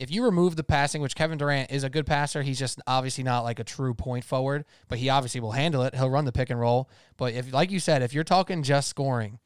if 0.00 0.10
you 0.10 0.24
remove 0.24 0.56
the 0.56 0.64
passing, 0.64 1.02
which 1.02 1.14
Kevin 1.14 1.36
Durant 1.36 1.70
is 1.70 1.84
a 1.84 1.90
good 1.90 2.06
passer, 2.06 2.42
he's 2.42 2.58
just 2.58 2.80
obviously 2.86 3.22
not 3.22 3.44
like 3.44 3.58
a 3.60 3.64
true 3.64 3.92
point 3.92 4.24
forward, 4.24 4.64
but 4.88 4.98
he 4.98 5.10
obviously 5.10 5.40
will 5.42 5.52
handle 5.52 5.82
it. 5.82 5.94
He'll 5.94 6.08
run 6.08 6.24
the 6.24 6.32
pick 6.32 6.48
and 6.48 6.58
roll. 6.58 6.88
But 7.18 7.34
if, 7.34 7.52
like 7.52 7.70
you 7.70 7.78
said, 7.78 8.00
if 8.02 8.14
you're 8.14 8.24
talking 8.24 8.62
just 8.62 8.88
scoring, 8.88 9.38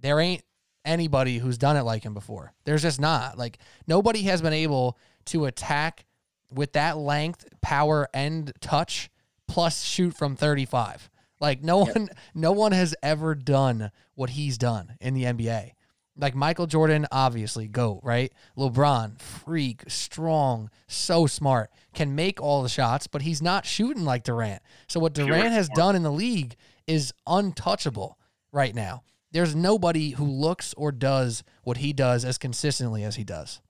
there 0.00 0.18
ain't 0.18 0.42
anybody 0.84 1.38
who's 1.38 1.56
done 1.56 1.76
it 1.76 1.82
like 1.82 2.02
him 2.02 2.12
before. 2.12 2.52
There's 2.64 2.82
just 2.82 3.00
not. 3.00 3.38
Like 3.38 3.58
nobody 3.86 4.22
has 4.22 4.42
been 4.42 4.52
able 4.52 4.98
to 5.26 5.44
attack 5.44 6.04
with 6.52 6.72
that 6.72 6.98
length, 6.98 7.46
power, 7.62 8.08
and 8.12 8.52
touch, 8.60 9.10
plus 9.46 9.82
shoot 9.84 10.12
from 10.14 10.34
35. 10.34 11.08
Like 11.40 11.62
no 11.62 11.86
Yep. 11.86 11.96
one, 11.96 12.08
no 12.34 12.50
one 12.52 12.72
has 12.72 12.96
ever 13.00 13.36
done 13.36 13.92
what 14.16 14.30
he's 14.30 14.58
done 14.58 14.96
in 15.00 15.14
the 15.14 15.22
NBA. 15.22 15.70
Like 16.16 16.34
Michael 16.36 16.66
Jordan, 16.66 17.06
obviously, 17.10 17.66
GOAT, 17.66 18.00
right? 18.04 18.32
LeBron, 18.56 19.20
freak, 19.20 19.82
strong, 19.88 20.70
so 20.86 21.26
smart, 21.26 21.70
can 21.92 22.14
make 22.14 22.40
all 22.40 22.62
the 22.62 22.68
shots, 22.68 23.08
but 23.08 23.22
he's 23.22 23.42
not 23.42 23.66
shooting 23.66 24.04
like 24.04 24.22
Durant. 24.22 24.62
So 24.86 25.00
what 25.00 25.12
Durant 25.12 25.50
has 25.52 25.68
done 25.70 25.96
in 25.96 26.04
the 26.04 26.12
league 26.12 26.54
is 26.86 27.12
untouchable 27.26 28.16
right 28.52 28.74
now. 28.74 29.02
There's 29.32 29.56
nobody 29.56 30.10
who 30.10 30.24
looks 30.24 30.72
or 30.76 30.92
does 30.92 31.42
what 31.64 31.78
he 31.78 31.92
does 31.92 32.24
as 32.24 32.38
consistently 32.38 33.02
as 33.02 33.16
he 33.16 33.24
does. 33.24 33.60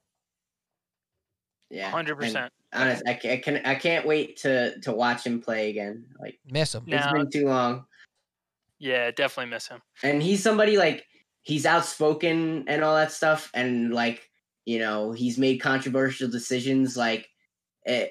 Yeah, 1.71 1.91
Hundred 1.91 2.13
and 2.13 2.21
percent. 2.21 2.53
Honest, 2.75 3.03
I 3.07 3.15
can, 3.15 3.31
I 3.31 3.37
can 3.39 3.57
I 3.65 3.75
can't 3.75 4.07
wait 4.07 4.37
to 4.39 4.79
to 4.81 4.93
watch 4.93 5.25
him 5.25 5.41
play 5.41 5.71
again. 5.71 6.05
Like 6.21 6.39
Miss 6.51 6.75
him. 6.75 6.85
Now- 6.87 7.11
it's 7.11 7.13
been 7.13 7.31
too 7.31 7.49
long. 7.49 7.87
Yeah, 8.79 9.11
definitely 9.13 9.51
miss 9.51 9.69
him. 9.69 9.81
and 10.03 10.23
he's 10.23 10.43
somebody 10.43 10.77
like 10.77 11.07
he's 11.45 11.65
outspoken 11.65 12.65
and 12.67 12.83
all 12.83 12.97
that 12.97 13.13
stuff 13.13 13.51
and 13.55 13.95
like 13.95 14.29
you 14.65 14.79
know 14.79 15.13
he's 15.13 15.39
made 15.39 15.59
controversial 15.59 16.29
decisions 16.29 16.97
like 16.97 17.29
eh, 17.87 18.09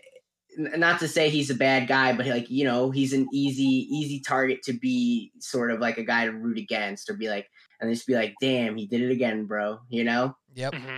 not 0.58 1.00
to 1.00 1.08
say 1.08 1.30
he's 1.30 1.50
a 1.50 1.56
bad 1.56 1.88
guy 1.88 2.14
but 2.14 2.26
like 2.28 2.50
you 2.50 2.64
know 2.64 2.90
he's 2.92 3.12
an 3.12 3.28
easy 3.34 3.88
easy 3.90 4.20
target 4.20 4.62
to 4.64 4.74
be 4.74 5.32
sort 5.40 5.72
of 5.72 5.80
like 5.80 5.98
a 5.98 6.04
guy 6.04 6.26
to 6.26 6.32
root 6.32 6.58
against 6.58 7.10
or 7.10 7.14
be 7.16 7.28
like 7.28 7.50
and 7.82 7.92
just 7.92 8.08
be 8.08 8.16
like 8.16 8.34
damn 8.40 8.76
he 8.76 8.86
did 8.86 9.02
it 9.02 9.12
again 9.12 9.46
bro 9.46 9.80
you 9.90 10.04
know 10.04 10.36
Yep. 10.56 10.74
Mhm. 10.74 10.98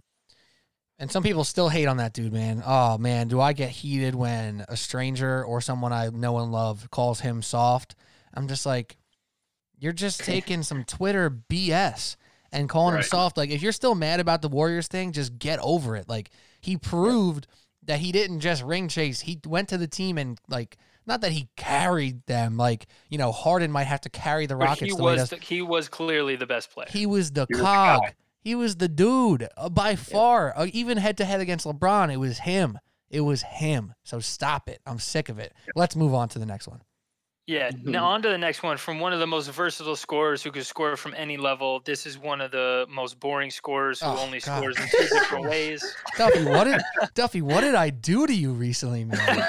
And 0.97 1.11
some 1.11 1.23
people 1.23 1.43
still 1.43 1.69
hate 1.69 1.87
on 1.87 1.97
that 1.97 2.13
dude, 2.13 2.31
man. 2.31 2.63
Oh 2.65 2.97
man, 2.97 3.27
do 3.27 3.41
I 3.41 3.53
get 3.53 3.69
heated 3.69 4.15
when 4.15 4.63
a 4.69 4.77
stranger 4.77 5.43
or 5.43 5.59
someone 5.59 5.91
I 5.91 6.09
know 6.09 6.37
and 6.39 6.51
love 6.51 6.89
calls 6.89 7.19
him 7.19 7.41
soft? 7.41 7.95
I'm 8.33 8.47
just 8.47 8.65
like, 8.65 8.97
you're 9.77 9.93
just 9.93 10.19
taking 10.23 10.63
some 10.63 10.85
Twitter 10.85 11.29
BS 11.29 12.15
and 12.55 12.67
calling 12.69 12.95
him 12.95 13.03
soft. 13.03 13.37
Like, 13.37 13.49
if 13.51 13.61
you're 13.61 13.71
still 13.71 13.93
mad 13.95 14.19
about 14.19 14.41
the 14.41 14.49
Warriors 14.49 14.87
thing, 14.87 15.11
just 15.11 15.37
get 15.37 15.59
over 15.61 15.95
it. 15.95 16.09
Like, 16.09 16.31
he 16.61 16.77
proved 16.77 17.47
that 17.83 17.99
he 17.99 18.11
didn't 18.11 18.39
just 18.39 18.63
ring 18.63 18.87
chase. 18.87 19.19
He 19.21 19.39
went 19.45 19.69
to 19.69 19.77
the 19.77 19.87
team 19.87 20.17
and 20.17 20.39
like, 20.47 20.77
not 21.05 21.21
that 21.21 21.31
he 21.33 21.49
carried 21.55 22.25
them. 22.25 22.57
Like, 22.57 22.87
you 23.09 23.17
know, 23.19 23.31
Harden 23.31 23.71
might 23.71 23.83
have 23.85 24.01
to 24.01 24.09
carry 24.09 24.47
the 24.47 24.55
But 24.55 24.63
Rockets. 24.65 24.91
he 24.91 24.97
the 24.97 25.03
way 25.03 25.11
he 25.13 25.19
was 25.19 25.29
does. 25.29 25.39
the, 25.39 25.45
he 25.45 25.61
was 25.61 25.87
clearly 25.87 26.35
the 26.35 26.47
best 26.47 26.71
player. 26.71 26.87
He 26.89 27.05
was 27.05 27.29
the 27.31 27.45
He 27.47 27.53
was 27.53 27.59
the 27.59 27.63
cog. 27.63 28.01
guy. 28.01 28.13
he 28.41 28.55
was 28.55 28.75
the 28.77 28.87
dude 28.87 29.47
uh, 29.55 29.69
by 29.69 29.95
far. 29.95 30.51
Uh, 30.57 30.65
even 30.73 30.97
head 30.97 31.17
to 31.17 31.25
head 31.25 31.41
against 31.41 31.67
LeBron, 31.67 32.11
it 32.11 32.17
was 32.17 32.39
him. 32.39 32.79
It 33.11 33.21
was 33.21 33.43
him. 33.43 33.93
So 34.03 34.19
stop 34.19 34.67
it. 34.67 34.81
I'm 34.87 34.97
sick 34.97 35.29
of 35.29 35.37
it. 35.37 35.53
Let's 35.75 35.95
move 35.95 36.13
on 36.15 36.27
to 36.29 36.39
the 36.39 36.45
next 36.47 36.67
one. 36.67 36.81
Yeah. 37.47 37.69
Mhm. 37.69 37.83
Now 37.85 38.05
on 38.05 38.21
to 38.23 38.29
the 38.29 38.37
next 38.39 38.63
one. 38.63 38.75
From 38.77 38.99
one 38.99 39.13
of 39.13 39.19
the 39.19 39.27
most 39.27 39.47
versatile 39.51 39.95
scorers 39.95 40.41
who 40.41 40.51
could 40.51 40.65
score 40.65 40.97
from 40.97 41.13
any 41.15 41.37
level. 41.37 41.79
This 41.85 42.07
is 42.07 42.17
one 42.17 42.41
of 42.41 42.49
the 42.51 42.87
most 42.89 43.19
boring 43.19 43.51
scorers 43.51 43.99
who 44.01 44.07
Oh, 44.07 44.17
only 44.17 44.39
God. 44.39 44.57
scores 44.57 44.77
in 44.79 44.87
two 44.89 45.07
different 45.13 45.45
ways. 45.45 45.95
Duffy, 46.17 46.43
what 46.43 46.63
did 46.63 46.81
Duffy? 47.13 47.41
What 47.43 47.61
did 47.61 47.75
I 47.75 47.91
do 47.91 48.25
to 48.25 48.33
you 48.33 48.51
recently, 48.51 49.05
man? 49.05 49.19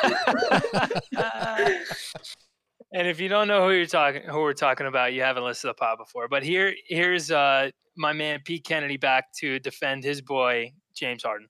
and 2.92 3.06
if 3.08 3.20
you 3.20 3.28
don't 3.28 3.48
know 3.48 3.66
who 3.66 3.72
you're 3.74 3.86
talking 3.86 4.22
who 4.22 4.40
we're 4.40 4.52
talking 4.52 4.86
about, 4.86 5.12
you 5.12 5.22
haven't 5.22 5.44
listened 5.44 5.62
to 5.62 5.66
the 5.68 5.74
pod 5.74 5.98
before. 5.98 6.28
But 6.28 6.42
here 6.42 6.74
here's 6.88 7.30
uh 7.30 7.70
my 7.96 8.12
man 8.12 8.40
Pete 8.44 8.64
Kennedy 8.64 8.96
back 8.96 9.32
to 9.40 9.58
defend 9.58 10.04
his 10.04 10.20
boy 10.20 10.72
James 10.94 11.22
Harden. 11.22 11.48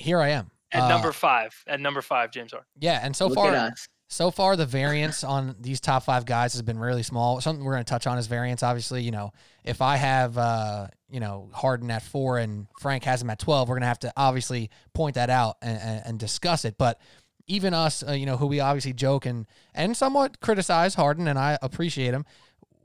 Here 0.00 0.20
I 0.20 0.30
am 0.30 0.50
At 0.72 0.82
Uh, 0.82 0.88
number 0.88 1.12
five. 1.12 1.54
At 1.66 1.78
number 1.80 2.02
five, 2.02 2.32
James 2.32 2.52
Harden. 2.52 2.66
Yeah, 2.80 3.00
and 3.02 3.14
so 3.14 3.26
look 3.28 3.36
far, 3.36 3.54
at 3.54 3.72
us 3.72 3.86
so 4.10 4.30
far 4.30 4.56
the 4.56 4.66
variance 4.66 5.22
on 5.22 5.54
these 5.60 5.80
top 5.80 6.02
five 6.02 6.24
guys 6.24 6.54
has 6.54 6.62
been 6.62 6.78
really 6.78 7.02
small. 7.02 7.42
Something 7.42 7.62
we're 7.62 7.74
going 7.74 7.84
to 7.84 7.90
touch 7.90 8.06
on 8.06 8.16
is 8.16 8.26
variance. 8.26 8.62
Obviously, 8.62 9.02
you 9.02 9.10
know, 9.10 9.32
if 9.64 9.82
I 9.82 9.96
have 9.96 10.38
uh, 10.38 10.88
you 11.10 11.20
know 11.20 11.50
Harden 11.52 11.90
at 11.90 12.02
four 12.02 12.38
and 12.38 12.66
Frank 12.80 13.04
has 13.04 13.20
him 13.20 13.28
at 13.28 13.38
twelve, 13.38 13.68
we're 13.68 13.74
going 13.74 13.82
to 13.82 13.88
have 13.88 13.98
to 14.00 14.12
obviously 14.16 14.70
point 14.94 15.16
that 15.16 15.28
out 15.28 15.56
and, 15.60 15.78
and, 15.78 16.02
and 16.06 16.18
discuss 16.18 16.64
it. 16.64 16.76
But 16.78 16.98
even 17.46 17.74
us, 17.74 18.02
uh, 18.06 18.12
you 18.12 18.24
know, 18.24 18.38
who 18.38 18.46
we 18.46 18.60
obviously 18.60 18.94
joke 18.94 19.26
and 19.26 19.46
and 19.74 19.94
somewhat 19.94 20.40
criticize 20.40 20.94
Harden, 20.94 21.28
and 21.28 21.38
I 21.38 21.58
appreciate 21.60 22.14
him. 22.14 22.24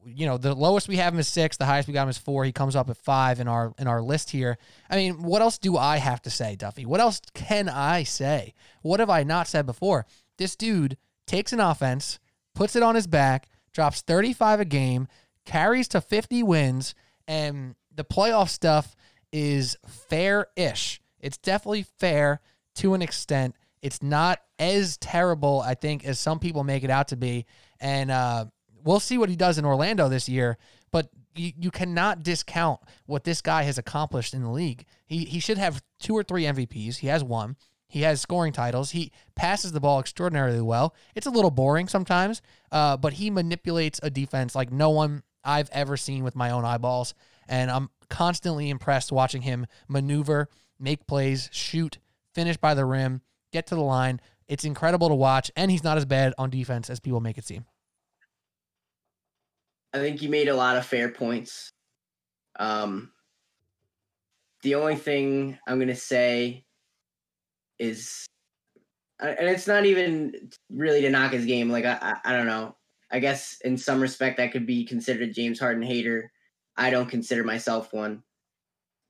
You 0.05 0.25
know, 0.25 0.37
the 0.37 0.53
lowest 0.53 0.89
we 0.89 0.97
have 0.97 1.13
him 1.13 1.21
is 1.21 1.29
six. 1.29 1.55
The 1.55 1.65
highest 1.65 1.87
we 1.87 1.93
got 1.93 2.03
him 2.03 2.09
is 2.09 2.17
four. 2.17 2.43
He 2.43 2.51
comes 2.51 2.75
up 2.75 2.89
at 2.89 2.97
five 2.97 3.39
in 3.39 3.47
our 3.47 3.73
in 3.79 3.87
our 3.87 4.01
list 4.01 4.31
here. 4.31 4.57
I 4.89 4.97
mean, 4.97 5.23
what 5.23 5.41
else 5.41 5.57
do 5.57 5.77
I 5.77 5.97
have 5.97 6.21
to 6.23 6.29
say, 6.29 6.57
Duffy? 6.57 6.85
What 6.85 6.99
else 6.99 7.21
can 7.33 7.69
I 7.69 8.03
say? 8.03 8.55
What 8.81 8.99
have 8.99 9.09
I 9.09 9.23
not 9.23 9.47
said 9.47 9.65
before? 9.65 10.05
This 10.37 10.57
dude 10.57 10.97
takes 11.25 11.53
an 11.53 11.59
offense, 11.59 12.19
puts 12.55 12.75
it 12.75 12.83
on 12.83 12.95
his 12.95 13.07
back, 13.07 13.47
drops 13.73 14.01
35 14.01 14.59
a 14.61 14.65
game, 14.65 15.07
carries 15.45 15.87
to 15.89 16.01
50 16.01 16.43
wins, 16.43 16.95
and 17.27 17.75
the 17.95 18.03
playoff 18.03 18.49
stuff 18.49 18.95
is 19.31 19.77
fair 19.85 20.47
ish. 20.55 21.01
It's 21.19 21.37
definitely 21.37 21.85
fair 21.99 22.41
to 22.75 22.93
an 22.93 23.01
extent. 23.01 23.55
It's 23.81 24.01
not 24.01 24.39
as 24.59 24.97
terrible, 24.97 25.61
I 25.61 25.73
think, 25.73 26.05
as 26.05 26.19
some 26.19 26.39
people 26.39 26.63
make 26.63 26.83
it 26.83 26.89
out 26.89 27.09
to 27.09 27.17
be. 27.17 27.45
And 27.79 28.11
uh, 28.11 28.45
we'll 28.83 28.99
see 28.99 29.17
what 29.17 29.29
he 29.29 29.35
does 29.35 29.57
in 29.57 29.65
Orlando 29.65 30.07
this 30.09 30.29
year. 30.29 30.57
But 30.91 31.09
you, 31.35 31.51
you 31.57 31.71
cannot 31.71 32.23
discount 32.23 32.79
what 33.05 33.23
this 33.23 33.41
guy 33.41 33.63
has 33.63 33.77
accomplished 33.77 34.33
in 34.33 34.43
the 34.43 34.49
league. 34.49 34.85
He, 35.05 35.25
he 35.25 35.39
should 35.39 35.57
have 35.57 35.81
two 35.99 36.15
or 36.15 36.23
three 36.23 36.43
MVPs. 36.43 36.97
He 36.97 37.07
has 37.07 37.23
one. 37.23 37.55
He 37.93 38.01
has 38.01 38.19
scoring 38.19 38.53
titles. 38.53 38.89
He 38.89 39.11
passes 39.35 39.71
the 39.71 39.79
ball 39.79 39.99
extraordinarily 39.99 40.61
well. 40.61 40.95
It's 41.13 41.27
a 41.27 41.29
little 41.29 41.51
boring 41.51 41.87
sometimes, 41.87 42.41
uh, 42.71 42.97
but 42.97 43.13
he 43.13 43.29
manipulates 43.29 43.99
a 44.01 44.09
defense 44.09 44.55
like 44.55 44.71
no 44.71 44.89
one 44.89 45.21
I've 45.43 45.69
ever 45.69 45.95
seen 45.95 46.23
with 46.23 46.35
my 46.35 46.49
own 46.49 46.65
eyeballs. 46.65 47.13
And 47.47 47.69
I'm 47.69 47.91
constantly 48.09 48.71
impressed 48.71 49.11
watching 49.11 49.43
him 49.43 49.67
maneuver, 49.87 50.49
make 50.79 51.05
plays, 51.05 51.51
shoot, 51.53 51.99
finish 52.33 52.57
by 52.57 52.73
the 52.73 52.83
rim, 52.83 53.21
get 53.51 53.67
to 53.67 53.75
the 53.75 53.81
line. 53.81 54.19
It's 54.47 54.65
incredible 54.65 55.09
to 55.09 55.15
watch, 55.15 55.51
and 55.55 55.69
he's 55.69 55.83
not 55.83 55.97
as 55.97 56.05
bad 56.05 56.33
on 56.39 56.49
defense 56.49 56.89
as 56.89 56.99
people 56.99 57.21
make 57.21 57.37
it 57.37 57.45
seem. 57.45 57.65
I 59.93 59.99
think 59.99 60.23
you 60.23 60.29
made 60.29 60.47
a 60.47 60.55
lot 60.55 60.77
of 60.77 60.85
fair 60.87 61.09
points. 61.09 61.71
Um, 62.55 63.11
the 64.63 64.73
only 64.73 64.95
thing 64.95 65.59
I'm 65.67 65.77
gonna 65.77 65.93
say 65.93 66.65
is 67.79 68.25
and 69.19 69.47
it's 69.47 69.67
not 69.67 69.85
even 69.85 70.33
really 70.69 71.01
to 71.01 71.09
knock 71.09 71.31
his 71.31 71.45
game. 71.45 71.69
Like 71.69 71.85
I, 71.85 72.15
I, 72.25 72.33
don't 72.33 72.45
know. 72.45 72.75
I 73.11 73.19
guess 73.19 73.57
in 73.63 73.77
some 73.77 74.01
respect 74.01 74.39
I 74.39 74.47
could 74.47 74.65
be 74.65 74.85
considered 74.85 75.29
a 75.29 75.31
James 75.31 75.59
Harden 75.59 75.83
hater. 75.83 76.31
I 76.75 76.89
don't 76.89 77.09
consider 77.09 77.43
myself 77.43 77.93
one, 77.93 78.23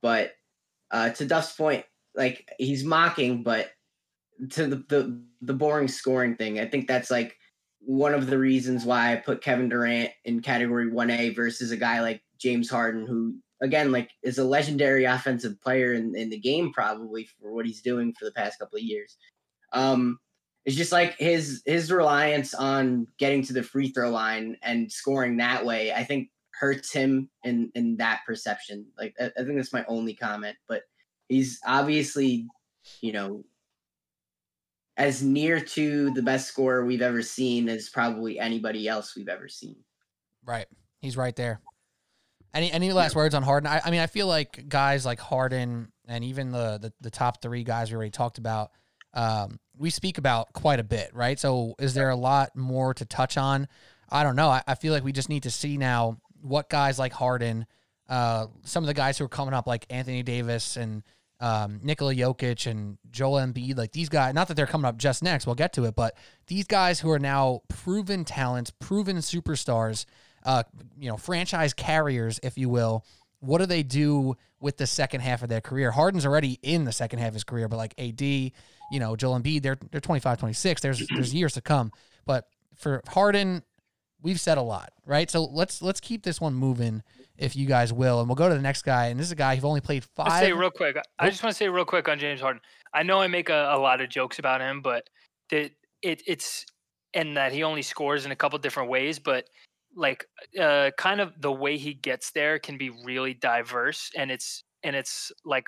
but 0.02 0.32
uh, 0.90 1.10
to 1.10 1.24
Duff's 1.24 1.54
point, 1.54 1.84
like 2.14 2.48
he's 2.58 2.84
mocking, 2.84 3.42
but 3.42 3.70
to 4.50 4.66
the, 4.66 4.76
the 4.88 5.22
the 5.40 5.54
boring 5.54 5.88
scoring 5.88 6.36
thing, 6.36 6.60
I 6.60 6.66
think 6.66 6.86
that's 6.86 7.10
like 7.10 7.36
one 7.80 8.14
of 8.14 8.26
the 8.26 8.38
reasons 8.38 8.84
why 8.84 9.12
I 9.12 9.16
put 9.16 9.42
Kevin 9.42 9.68
Durant 9.68 10.10
in 10.24 10.40
category 10.40 10.90
1A 10.90 11.34
versus 11.34 11.70
a 11.70 11.76
guy 11.76 12.00
like 12.00 12.22
James 12.38 12.70
Harden, 12.70 13.06
who 13.06 13.36
again 13.62 13.92
like 13.92 14.10
is 14.22 14.38
a 14.38 14.44
legendary 14.44 15.04
offensive 15.04 15.60
player 15.60 15.94
in, 15.94 16.14
in 16.16 16.30
the 16.30 16.38
game 16.38 16.72
probably 16.72 17.28
for 17.40 17.52
what 17.52 17.66
he's 17.66 17.82
doing 17.82 18.12
for 18.18 18.24
the 18.24 18.32
past 18.32 18.58
couple 18.58 18.76
of 18.76 18.82
years. 18.82 19.16
Um, 19.72 20.18
it's 20.64 20.76
just 20.76 20.92
like 20.92 21.16
his 21.18 21.62
his 21.66 21.92
reliance 21.92 22.54
on 22.54 23.06
getting 23.18 23.42
to 23.44 23.52
the 23.52 23.62
free 23.62 23.88
throw 23.88 24.10
line 24.10 24.56
and 24.62 24.90
scoring 24.90 25.36
that 25.36 25.64
way. 25.64 25.92
I 25.92 26.04
think 26.04 26.30
hurts 26.58 26.92
him 26.92 27.28
in 27.42 27.70
in 27.74 27.96
that 27.96 28.20
perception. 28.26 28.86
Like 28.96 29.14
I, 29.20 29.26
I 29.38 29.44
think 29.44 29.56
that's 29.56 29.72
my 29.72 29.84
only 29.86 30.14
comment, 30.14 30.56
but 30.68 30.82
he's 31.28 31.60
obviously, 31.66 32.46
you 33.00 33.12
know, 33.12 33.44
as 34.96 35.22
near 35.22 35.60
to 35.60 36.10
the 36.12 36.22
best 36.22 36.48
scorer 36.48 36.84
we've 36.84 37.02
ever 37.02 37.22
seen 37.22 37.68
as 37.68 37.88
probably 37.88 38.38
anybody 38.38 38.88
else 38.88 39.16
we've 39.16 39.28
ever 39.28 39.48
seen. 39.48 39.76
Right. 40.44 40.66
He's 41.00 41.16
right 41.16 41.34
there. 41.34 41.60
Any 42.54 42.70
any 42.70 42.92
last 42.92 43.16
words 43.16 43.34
on 43.34 43.42
Harden? 43.42 43.66
I, 43.66 43.80
I 43.84 43.90
mean, 43.90 44.00
I 44.00 44.06
feel 44.06 44.28
like 44.28 44.68
guys 44.68 45.04
like 45.04 45.18
Harden 45.18 45.90
and 46.06 46.24
even 46.24 46.52
the, 46.52 46.78
the 46.78 46.92
the 47.00 47.10
top 47.10 47.42
three 47.42 47.64
guys 47.64 47.90
we 47.90 47.96
already 47.96 48.10
talked 48.10 48.38
about, 48.38 48.70
um, 49.12 49.58
we 49.76 49.90
speak 49.90 50.18
about 50.18 50.52
quite 50.52 50.78
a 50.78 50.84
bit, 50.84 51.10
right? 51.14 51.38
So 51.38 51.74
is 51.78 51.94
there 51.94 52.10
a 52.10 52.16
lot 52.16 52.56
more 52.56 52.94
to 52.94 53.04
touch 53.04 53.36
on? 53.36 53.66
I 54.08 54.22
don't 54.22 54.36
know. 54.36 54.48
I, 54.48 54.62
I 54.66 54.74
feel 54.76 54.92
like 54.92 55.04
we 55.04 55.12
just 55.12 55.28
need 55.28 55.42
to 55.44 55.50
see 55.50 55.76
now 55.76 56.18
what 56.40 56.68
guys 56.70 56.98
like 56.98 57.12
Harden, 57.12 57.66
uh, 58.08 58.46
some 58.62 58.84
of 58.84 58.86
the 58.86 58.94
guys 58.94 59.18
who 59.18 59.24
are 59.24 59.28
coming 59.28 59.54
up 59.54 59.66
like 59.66 59.86
Anthony 59.90 60.22
Davis 60.22 60.76
and 60.76 61.02
um, 61.40 61.80
Nikola 61.82 62.14
Jokic 62.14 62.70
and 62.70 62.98
Joel 63.10 63.40
Embiid, 63.40 63.76
like 63.76 63.92
these 63.92 64.08
guys, 64.08 64.34
not 64.34 64.48
that 64.48 64.54
they're 64.54 64.66
coming 64.66 64.84
up 64.84 64.96
just 64.96 65.22
next, 65.22 65.46
we'll 65.46 65.54
get 65.54 65.72
to 65.74 65.84
it, 65.84 65.96
but 65.96 66.16
these 66.46 66.66
guys 66.66 67.00
who 67.00 67.10
are 67.10 67.18
now 67.18 67.62
proven 67.68 68.24
talents, 68.24 68.70
proven 68.70 69.16
superstars, 69.16 70.04
uh, 70.44 70.62
you 70.98 71.08
know, 71.08 71.16
franchise 71.16 71.72
carriers, 71.72 72.40
if 72.42 72.58
you 72.58 72.68
will, 72.68 73.04
what 73.40 73.58
do 73.58 73.66
they 73.66 73.82
do 73.82 74.36
with 74.60 74.76
the 74.76 74.86
second 74.86 75.20
half 75.20 75.42
of 75.42 75.48
their 75.48 75.60
career? 75.60 75.90
Harden's 75.90 76.26
already 76.26 76.58
in 76.62 76.84
the 76.84 76.92
second 76.92 77.18
half 77.18 77.28
of 77.28 77.34
his 77.34 77.44
career, 77.44 77.68
but 77.68 77.76
like 77.76 77.94
AD, 77.98 78.20
you 78.22 78.52
know, 78.92 79.16
Joel 79.16 79.38
Embiid, 79.38 79.62
they're 79.62 79.78
they're 79.90 80.00
25, 80.00 80.38
26. 80.38 80.80
There's 80.80 81.06
there's 81.08 81.34
years 81.34 81.54
to 81.54 81.60
come. 81.60 81.92
But 82.26 82.48
for 82.74 83.02
Harden, 83.08 83.62
we've 84.22 84.40
said 84.40 84.58
a 84.58 84.62
lot, 84.62 84.92
right? 85.06 85.30
So 85.30 85.44
let's 85.44 85.82
let's 85.82 86.00
keep 86.00 86.22
this 86.22 86.40
one 86.40 86.54
moving 86.54 87.02
if 87.36 87.56
you 87.56 87.66
guys 87.66 87.92
will. 87.92 88.20
And 88.20 88.28
we'll 88.28 88.36
go 88.36 88.48
to 88.48 88.54
the 88.54 88.62
next 88.62 88.82
guy. 88.82 89.06
And 89.06 89.18
this 89.18 89.26
is 89.26 89.32
a 89.32 89.36
guy 89.36 89.54
who's 89.54 89.64
only 89.64 89.80
played 89.80 90.04
5 90.04 90.26
I'll 90.26 90.40
say 90.40 90.52
real 90.52 90.70
quick. 90.70 90.96
I 91.18 91.30
just 91.30 91.42
want 91.42 91.52
to 91.52 91.58
say 91.58 91.68
real 91.68 91.84
quick 91.84 92.08
on 92.08 92.18
James 92.18 92.40
Harden. 92.40 92.60
I 92.92 93.02
know 93.02 93.20
I 93.20 93.26
make 93.26 93.48
a, 93.48 93.70
a 93.72 93.78
lot 93.78 94.00
of 94.00 94.08
jokes 94.08 94.38
about 94.38 94.60
him, 94.60 94.80
but 94.80 95.08
that 95.50 95.72
it, 96.02 96.22
it's 96.26 96.64
and 97.12 97.36
that 97.36 97.52
he 97.52 97.62
only 97.62 97.82
scores 97.82 98.24
in 98.24 98.32
a 98.32 98.36
couple 98.36 98.58
different 98.58 98.88
ways, 98.88 99.18
but 99.18 99.48
like 99.96 100.26
uh 100.60 100.90
kind 100.98 101.20
of 101.20 101.32
the 101.40 101.52
way 101.52 101.76
he 101.78 101.94
gets 101.94 102.32
there 102.32 102.58
can 102.58 102.76
be 102.78 102.90
really 103.04 103.34
diverse 103.34 104.10
and 104.16 104.30
it's 104.30 104.64
and 104.82 104.96
it's 104.96 105.32
like 105.44 105.66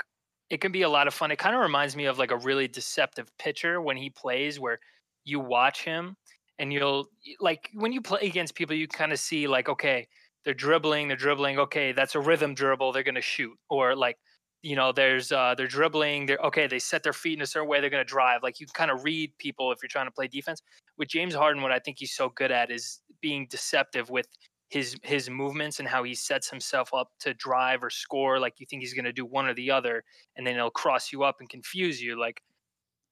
it 0.51 0.61
can 0.61 0.73
be 0.73 0.83
a 0.83 0.89
lot 0.89 1.09
of 1.09 1.15
fun. 1.15 1.31
It 1.31 1.39
kind 1.39 1.57
of 1.57 1.63
reminds 1.63 1.97
me 1.97 2.05
of 2.07 2.19
like 2.19 2.31
a 2.31 2.37
really 2.37 2.69
deceptive 2.69 3.31
pitcher 3.39 3.81
when 3.81 3.97
he 3.97 4.11
plays 4.11 4.61
where 4.61 4.79
you 5.25 5.41
watch 5.41 5.85
him 5.85 6.17
and 6.59 6.73
you'll 6.73 7.09
like 7.41 7.71
when 7.75 7.93
you 7.93 8.01
play 8.01 8.21
against 8.23 8.55
people 8.55 8.77
you 8.77 8.87
kind 8.89 9.13
of 9.13 9.19
see 9.19 9.47
like 9.49 9.69
okay 9.69 10.07
they're 10.45 10.55
dribbling 10.55 11.09
they're 11.09 11.17
dribbling 11.17 11.59
okay 11.59 11.93
that's 11.93 12.15
a 12.15 12.21
rhythm 12.21 12.55
dribble 12.55 12.93
they're 12.93 13.03
going 13.03 13.15
to 13.17 13.21
shoot. 13.21 13.57
Or 13.71 13.97
like 13.97 14.19
you 14.63 14.77
know 14.77 14.93
there's 14.93 15.33
uh 15.33 15.55
they're 15.57 15.67
dribbling 15.67 16.27
they're 16.27 16.39
okay 16.39 16.67
they 16.67 16.79
set 16.79 17.03
their 17.03 17.13
feet 17.13 17.39
in 17.39 17.43
a 17.43 17.47
certain 17.47 17.69
way 17.69 17.81
they're 17.81 17.91
going 17.91 18.05
to 18.05 18.09
drive. 18.09 18.43
Like 18.43 18.61
you 18.61 18.67
kind 18.73 18.91
of 18.91 19.03
read 19.05 19.33
people 19.39 19.73
if 19.73 19.79
you're 19.83 19.89
trying 19.89 20.07
to 20.07 20.13
play 20.13 20.29
defense. 20.29 20.63
With 20.99 21.09
James 21.09 21.35
Harden 21.35 21.63
what 21.63 21.73
I 21.73 21.79
think 21.81 21.99
he's 21.99 22.15
so 22.15 22.29
good 22.31 22.53
at 22.53 22.71
is 22.71 23.01
being 23.21 23.47
deceptive 23.51 24.11
with 24.11 24.27
his 24.69 24.97
his 25.03 25.31
movements 25.31 25.79
and 25.79 25.89
how 25.89 26.03
he 26.03 26.15
sets 26.15 26.51
himself 26.51 26.93
up 26.93 27.11
to 27.21 27.33
drive 27.35 27.85
or 27.85 27.91
score 27.91 28.41
like 28.41 28.55
you 28.59 28.67
think 28.67 28.83
he's 28.83 28.95
going 28.95 29.05
to 29.05 29.13
do 29.13 29.25
one 29.25 29.47
or 29.47 29.55
the 29.55 29.71
other 29.71 30.03
and 30.37 30.47
then 30.47 30.55
he'll 30.55 30.71
cross 30.71 31.13
you 31.13 31.23
up 31.23 31.37
and 31.39 31.49
confuse 31.49 32.03
you 32.03 32.19
like 32.19 32.43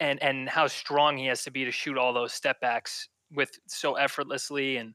and 0.00 0.20
and 0.22 0.48
how 0.48 0.66
strong 0.66 1.16
he 1.16 1.26
has 1.26 1.44
to 1.44 1.50
be 1.52 1.64
to 1.64 1.70
shoot 1.70 1.96
all 1.96 2.12
those 2.12 2.32
step 2.32 2.60
backs 2.60 3.08
with 3.32 3.50
so 3.68 3.94
effortlessly 3.94 4.78
and 4.78 4.94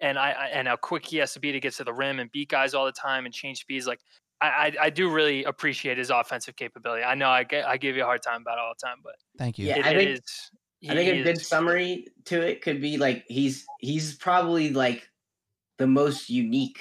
and 0.00 0.16
I, 0.16 0.30
I 0.30 0.46
and 0.46 0.68
how 0.68 0.76
quick 0.76 1.04
he 1.04 1.16
has 1.16 1.32
to 1.32 1.40
be 1.40 1.50
to 1.50 1.58
get 1.58 1.74
to 1.74 1.84
the 1.84 1.92
rim 1.92 2.20
and 2.20 2.30
beat 2.30 2.50
guys 2.50 2.74
all 2.74 2.86
the 2.86 2.92
time 2.92 3.24
and 3.24 3.34
change 3.34 3.58
speeds 3.60 3.86
like 3.86 4.00
I, 4.40 4.46
I, 4.46 4.72
I 4.82 4.90
do 4.90 5.10
really 5.10 5.42
appreciate 5.44 5.98
his 5.98 6.10
offensive 6.10 6.54
capability. 6.54 7.02
I 7.02 7.16
know 7.16 7.28
I 7.28 7.42
get 7.42 7.66
I 7.66 7.76
give 7.76 7.96
you 7.96 8.02
a 8.02 8.06
hard 8.06 8.22
time 8.22 8.42
about 8.42 8.58
it 8.58 8.60
all 8.60 8.72
the 8.80 8.86
time, 8.86 8.98
but 9.02 9.14
thank 9.36 9.58
you. 9.58 9.66
Yeah, 9.66 9.78
it, 9.78 9.84
I 9.84 9.90
it 9.90 9.96
think- 9.96 10.24
is- 10.82 10.90
I 10.90 10.94
think 10.94 11.14
he 11.14 11.20
a 11.20 11.24
good 11.24 11.40
summary 11.40 12.08
to 12.26 12.40
it 12.40 12.62
could 12.62 12.80
be 12.80 12.98
like 12.98 13.24
he's 13.28 13.66
he's 13.80 14.14
probably 14.14 14.70
like 14.70 15.08
the 15.78 15.86
most 15.86 16.28
unique 16.28 16.80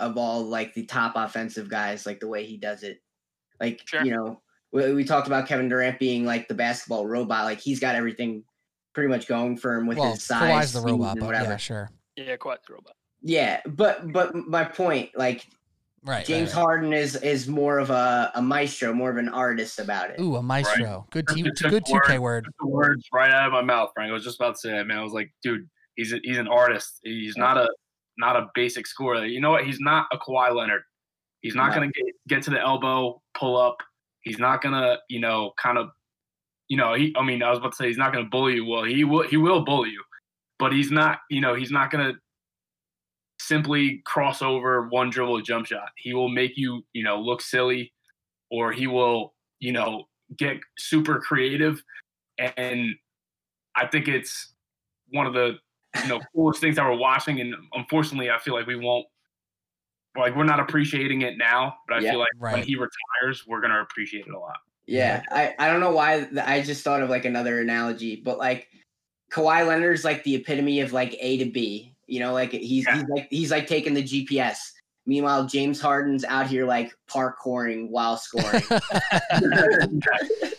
of 0.00 0.16
all 0.18 0.42
like 0.44 0.74
the 0.74 0.84
top 0.84 1.12
offensive 1.16 1.68
guys, 1.68 2.06
like 2.06 2.20
the 2.20 2.28
way 2.28 2.44
he 2.44 2.56
does 2.56 2.82
it. 2.82 3.00
Like 3.60 3.82
Sure. 3.86 4.04
you 4.04 4.10
know, 4.10 4.40
we, 4.72 4.92
we 4.92 5.04
talked 5.04 5.26
about 5.26 5.46
Kevin 5.46 5.68
Durant 5.68 5.98
being 5.98 6.24
like 6.24 6.48
the 6.48 6.54
basketball 6.54 7.06
robot. 7.06 7.44
Like 7.44 7.60
he's 7.60 7.80
got 7.80 7.94
everything 7.94 8.44
pretty 8.92 9.08
much 9.08 9.26
going 9.26 9.56
for 9.56 9.74
him 9.74 9.86
with 9.86 9.98
well, 9.98 10.12
his 10.12 10.22
size, 10.22 10.40
Kawhi's 10.42 10.72
the 10.72 10.80
robot, 10.80 11.18
but 11.18 11.26
whatever. 11.26 11.50
yeah, 11.50 11.56
sure. 11.56 11.90
Yeah, 12.16 12.36
quite 12.36 12.58
the 12.66 12.74
robot. 12.74 12.96
Yeah, 13.22 13.60
but 13.66 14.12
but 14.12 14.34
my 14.34 14.64
point, 14.64 15.10
like 15.16 15.46
Right. 16.06 16.24
James 16.26 16.50
right, 16.50 16.56
right. 16.56 16.62
Harden 16.62 16.92
is 16.92 17.16
is 17.16 17.48
more 17.48 17.78
of 17.78 17.88
a, 17.90 18.30
a 18.34 18.42
maestro, 18.42 18.92
more 18.92 19.10
of 19.10 19.16
an 19.16 19.30
artist 19.30 19.78
about 19.78 20.10
it. 20.10 20.20
Ooh, 20.20 20.36
a 20.36 20.42
maestro. 20.42 21.06
Good 21.10 21.26
Took- 21.26 21.36
T- 21.36 21.68
good 21.70 21.84
2K 21.84 22.18
word. 22.18 22.46
The 22.60 22.66
words 22.66 23.06
right 23.12 23.30
out 23.30 23.46
of 23.46 23.52
my 23.52 23.62
mouth, 23.62 23.90
Frank. 23.94 24.10
I 24.10 24.12
was 24.12 24.22
just 24.24 24.38
about 24.38 24.54
to 24.56 24.60
say 24.60 24.72
that, 24.72 24.86
man. 24.86 24.98
I 24.98 25.02
was 25.02 25.14
like, 25.14 25.32
dude, 25.42 25.66
he's 25.96 26.12
a, 26.12 26.18
he's 26.22 26.36
an 26.36 26.46
artist. 26.48 27.00
He's 27.04 27.36
not 27.38 27.56
a 27.56 27.68
not 28.18 28.36
a 28.36 28.48
basic 28.54 28.86
scorer. 28.86 29.24
You 29.24 29.40
know 29.40 29.50
what? 29.50 29.64
He's 29.64 29.80
not 29.80 30.06
a 30.12 30.18
Kawhi 30.18 30.54
Leonard. 30.54 30.82
He's 31.40 31.54
not 31.54 31.68
No. 31.70 31.74
gonna 31.76 31.86
get 31.92 32.04
get 32.28 32.42
to 32.42 32.50
the 32.50 32.60
elbow, 32.60 33.22
pull 33.38 33.56
up. 33.56 33.76
He's 34.22 34.38
not 34.38 34.62
gonna, 34.62 34.98
you 35.08 35.20
know, 35.20 35.52
kind 35.60 35.78
of, 35.78 35.88
you 36.68 36.76
know, 36.76 36.92
he. 36.94 37.14
I 37.16 37.22
mean, 37.24 37.42
I 37.42 37.48
was 37.48 37.58
about 37.58 37.72
to 37.72 37.76
say 37.76 37.86
he's 37.88 37.96
not 37.98 38.12
gonna 38.12 38.26
bully 38.28 38.56
you. 38.56 38.66
Well, 38.66 38.84
he 38.84 39.04
will. 39.04 39.22
He 39.26 39.36
will 39.38 39.64
bully 39.64 39.88
you, 39.90 40.02
but 40.58 40.72
he's 40.72 40.90
not. 40.90 41.20
You 41.30 41.40
know, 41.40 41.54
he's 41.54 41.70
not 41.70 41.90
gonna 41.90 42.12
simply 43.46 44.02
cross 44.04 44.42
over 44.42 44.88
one 44.88 45.10
dribble 45.10 45.40
jump 45.42 45.66
shot. 45.66 45.88
He 45.96 46.14
will 46.14 46.28
make 46.28 46.52
you, 46.56 46.82
you 46.92 47.04
know, 47.04 47.20
look 47.20 47.40
silly, 47.40 47.92
or 48.50 48.72
he 48.72 48.86
will, 48.86 49.34
you 49.60 49.72
know, 49.72 50.04
get 50.36 50.56
super 50.78 51.20
creative. 51.20 51.82
And 52.38 52.94
I 53.76 53.86
think 53.86 54.08
it's 54.08 54.54
one 55.08 55.26
of 55.26 55.34
the, 55.34 55.56
you 56.02 56.08
know, 56.08 56.20
coolest 56.34 56.60
things 56.60 56.76
that 56.76 56.84
we're 56.84 56.96
watching. 56.96 57.40
And 57.40 57.54
unfortunately, 57.72 58.30
I 58.30 58.38
feel 58.38 58.54
like 58.54 58.66
we 58.66 58.76
won't, 58.76 59.06
like, 60.16 60.36
we're 60.36 60.44
not 60.44 60.60
appreciating 60.60 61.22
it 61.22 61.36
now. 61.38 61.76
But 61.88 61.98
I 61.98 62.00
Yeah. 62.00 62.10
feel 62.12 62.20
like 62.20 62.30
when 62.38 62.62
he 62.62 62.76
retires, 62.76 63.46
we're 63.46 63.60
gonna 63.60 63.82
appreciate 63.82 64.26
it 64.26 64.34
a 64.34 64.38
lot. 64.38 64.56
Yeah, 64.86 65.22
I, 65.30 65.54
I 65.58 65.68
don't 65.68 65.80
know 65.80 65.92
why 65.92 66.24
th- 66.24 66.46
I 66.46 66.60
just 66.60 66.84
thought 66.84 67.02
of 67.02 67.08
like 67.08 67.24
another 67.24 67.58
analogy, 67.60 68.16
but 68.16 68.38
like 68.38 68.68
Kawhi 69.30 69.66
Leonard's 69.66 70.04
like 70.04 70.22
the 70.24 70.34
epitome 70.34 70.80
of 70.80 70.92
like 70.92 71.16
A 71.20 71.38
to 71.38 71.46
B. 71.46 71.93
You 72.06 72.20
know, 72.20 72.32
like 72.32 72.52
he's 72.52 72.84
Yeah. 72.86 72.96
he's 72.96 73.08
like 73.08 73.26
he's 73.30 73.50
like 73.50 73.66
taking 73.66 73.94
the 73.94 74.02
GPS. 74.02 74.56
Meanwhile, 75.06 75.46
James 75.46 75.80
Harden's 75.82 76.24
out 76.24 76.46
here 76.46 76.64
like 76.66 76.90
parkouring 77.10 77.90
while 77.90 78.16
scoring. 78.16 78.62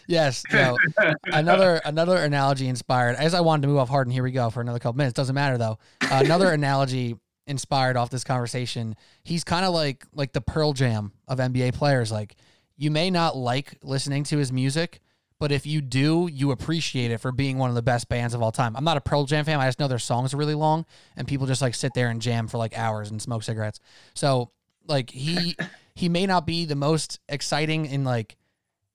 yes. 0.08 0.44
No. 0.54 0.78
another 1.26 1.82
another 1.86 2.18
analogy 2.18 2.68
inspired. 2.68 3.16
As 3.16 3.34
I 3.34 3.42
wanted 3.42 3.64
to 3.64 3.68
move 3.70 3.78
off 3.78 3.90
Harden, 3.90 4.12
here 4.14 4.24
we 4.24 4.32
go 4.32 4.50
for 4.50 4.62
another 4.62 4.80
couple 4.80 4.98
minutes. 4.98 5.14
Doesn't 5.14 5.36
matter 5.36 5.58
though. 5.58 5.80
Uh, 6.02 6.22
another 6.24 6.52
analogy 6.52 7.16
inspired 7.48 7.98
off 7.98 8.10
this 8.10 8.24
conversation. 8.24 8.96
He's 9.24 9.44
kind 9.44 9.66
of 9.66 9.74
like 9.74 10.06
like 10.14 10.34
the 10.34 10.42
Pearl 10.42 10.74
Jam 10.74 11.12
of 11.28 11.40
NBA 11.40 11.74
players. 11.74 12.12
Like 12.12 12.36
you 12.78 12.92
may 12.92 13.10
not 13.10 13.36
like 13.36 13.78
listening 13.84 14.24
to 14.26 14.38
his 14.38 14.52
music, 14.52 15.00
but 15.40 15.52
if 15.52 15.66
you 15.66 15.82
do, 15.82 16.30
you 16.32 16.52
appreciate 16.52 17.12
it 17.12 17.18
for 17.20 17.32
being 17.32 17.58
one 17.58 17.70
of 17.70 17.76
the 17.76 17.82
best 17.82 18.08
bands 18.08 18.34
of 18.34 18.42
all 18.42 18.52
time. 18.52 18.76
I'm 18.76 18.84
not 18.84 18.98
a 18.98 19.02
Pearl 19.02 19.26
Jam 19.26 19.44
fan. 19.46 19.60
I 19.60 19.68
just 19.68 19.80
know 19.80 19.88
their 19.88 20.00
songs 20.00 20.34
are 20.34 20.38
really 20.38 20.56
long, 20.56 20.86
and 21.18 21.28
people 21.28 21.46
just 21.46 21.62
like 21.62 21.76
sit 21.76 21.94
there 21.94 22.10
and 22.10 22.22
jam 22.22 22.48
for 22.48 22.58
like 22.58 22.78
hours 22.78 23.12
and 23.12 23.22
smoke 23.22 23.44
cigarettes. 23.44 23.80
So 24.14 24.52
like 24.88 25.10
he 25.10 25.56
he 25.96 26.10
may 26.10 26.26
not 26.26 26.46
be 26.46 26.66
the 26.66 26.76
most 26.76 27.20
exciting 27.28 27.86
in 27.86 28.04
like 28.04 28.38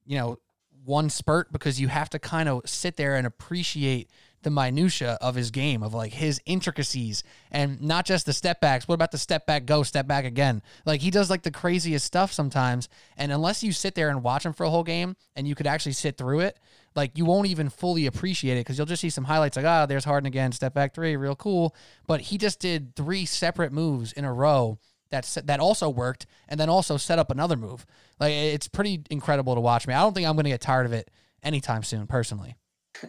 you 0.05 0.17
know 0.17 0.39
one 0.83 1.09
spurt 1.09 1.51
because 1.51 1.79
you 1.79 1.87
have 1.87 2.09
to 2.09 2.19
kind 2.19 2.49
of 2.49 2.61
sit 2.65 2.97
there 2.97 3.15
and 3.15 3.27
appreciate 3.27 4.09
the 4.43 4.49
minutia 4.49 5.17
of 5.21 5.35
his 5.35 5.51
game, 5.51 5.83
of 5.83 5.93
like 5.93 6.13
his 6.13 6.41
intricacies, 6.45 7.23
and 7.51 7.81
not 7.81 8.05
just 8.05 8.25
the 8.25 8.33
step 8.33 8.61
backs. 8.61 8.87
What 8.87 8.95
about 8.95 9.11
the 9.11 9.17
step 9.17 9.45
back, 9.45 9.65
go, 9.65 9.83
step 9.83 10.07
back 10.07 10.25
again? 10.25 10.61
Like 10.85 11.01
he 11.01 11.11
does 11.11 11.29
like 11.29 11.43
the 11.43 11.51
craziest 11.51 12.05
stuff 12.05 12.31
sometimes. 12.31 12.89
And 13.17 13.31
unless 13.31 13.63
you 13.63 13.71
sit 13.71 13.95
there 13.95 14.09
and 14.09 14.23
watch 14.23 14.45
him 14.45 14.53
for 14.53 14.65
a 14.65 14.69
whole 14.69 14.83
game, 14.83 15.15
and 15.35 15.47
you 15.47 15.55
could 15.55 15.67
actually 15.67 15.93
sit 15.93 16.17
through 16.17 16.41
it, 16.41 16.59
like 16.95 17.17
you 17.17 17.25
won't 17.25 17.47
even 17.47 17.69
fully 17.69 18.05
appreciate 18.05 18.57
it 18.57 18.61
because 18.61 18.77
you'll 18.77 18.87
just 18.87 19.01
see 19.01 19.09
some 19.09 19.23
highlights 19.23 19.55
like, 19.55 19.65
ah, 19.65 19.83
oh, 19.83 19.85
there's 19.85 20.05
Harden 20.05 20.27
again, 20.27 20.51
step 20.51 20.73
back 20.73 20.93
three, 20.93 21.15
real 21.15 21.35
cool. 21.35 21.75
But 22.07 22.21
he 22.21 22.37
just 22.37 22.59
did 22.59 22.95
three 22.95 23.25
separate 23.25 23.71
moves 23.71 24.11
in 24.11 24.25
a 24.25 24.33
row 24.33 24.79
that 25.11 25.25
that 25.45 25.59
also 25.59 25.89
worked, 25.89 26.25
and 26.47 26.59
then 26.59 26.69
also 26.69 26.97
set 26.97 27.19
up 27.19 27.31
another 27.31 27.55
move. 27.55 27.85
Like 28.19 28.33
it's 28.33 28.67
pretty 28.67 29.03
incredible 29.09 29.55
to 29.55 29.61
watch 29.61 29.87
me. 29.87 29.93
I 29.93 30.01
don't 30.01 30.13
think 30.13 30.27
I'm 30.27 30.35
going 30.35 30.45
to 30.45 30.49
get 30.49 30.61
tired 30.61 30.85
of 30.85 30.93
it 30.93 31.11
anytime 31.43 31.83
soon, 31.83 32.07
personally. 32.07 32.55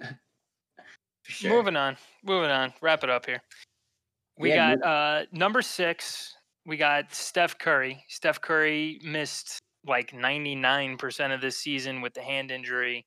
sure. 1.24 1.50
Moving 1.50 1.76
on, 1.76 1.96
moving 2.24 2.50
on. 2.50 2.72
Wrap 2.80 3.04
it 3.04 3.10
up 3.10 3.26
here. 3.26 3.42
We 4.38 4.50
yeah, 4.50 4.76
got 4.76 4.86
uh, 4.86 5.26
number 5.32 5.62
six. 5.62 6.34
We 6.66 6.76
got 6.76 7.14
Steph 7.14 7.58
Curry. 7.58 8.04
Steph 8.08 8.40
Curry 8.40 9.00
missed 9.04 9.58
like 9.86 10.12
99% 10.12 11.34
of 11.34 11.40
this 11.40 11.58
season 11.58 12.00
with 12.00 12.14
the 12.14 12.22
hand 12.22 12.50
injury, 12.50 13.04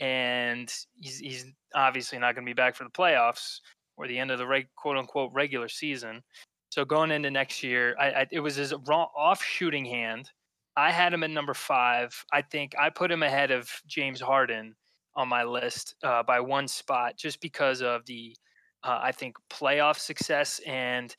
and 0.00 0.72
he's 0.96 1.18
he's 1.18 1.46
obviously 1.74 2.18
not 2.18 2.34
going 2.34 2.44
to 2.44 2.50
be 2.50 2.54
back 2.54 2.74
for 2.74 2.84
the 2.84 2.90
playoffs 2.90 3.60
or 3.96 4.06
the 4.06 4.18
end 4.18 4.30
of 4.30 4.38
the 4.38 4.46
reg, 4.46 4.68
quote 4.76 4.96
unquote 4.96 5.32
regular 5.32 5.68
season. 5.68 6.22
So 6.70 6.84
going 6.84 7.10
into 7.10 7.30
next 7.30 7.62
year, 7.62 7.96
I, 7.98 8.10
I, 8.10 8.26
it 8.30 8.40
was 8.40 8.56
his 8.56 8.74
raw 8.86 9.06
off 9.16 9.42
shooting 9.42 9.84
hand. 9.84 10.30
I 10.76 10.90
had 10.92 11.14
him 11.14 11.22
at 11.22 11.30
number 11.30 11.54
five. 11.54 12.12
I 12.32 12.42
think 12.42 12.74
I 12.78 12.90
put 12.90 13.10
him 13.10 13.22
ahead 13.22 13.50
of 13.50 13.70
James 13.86 14.20
Harden 14.20 14.74
on 15.16 15.28
my 15.28 15.44
list 15.44 15.96
uh, 16.04 16.22
by 16.22 16.40
one 16.40 16.68
spot, 16.68 17.16
just 17.16 17.40
because 17.40 17.82
of 17.82 18.04
the 18.06 18.36
uh, 18.84 19.00
I 19.02 19.12
think 19.12 19.36
playoff 19.50 19.98
success 19.98 20.60
and 20.66 21.14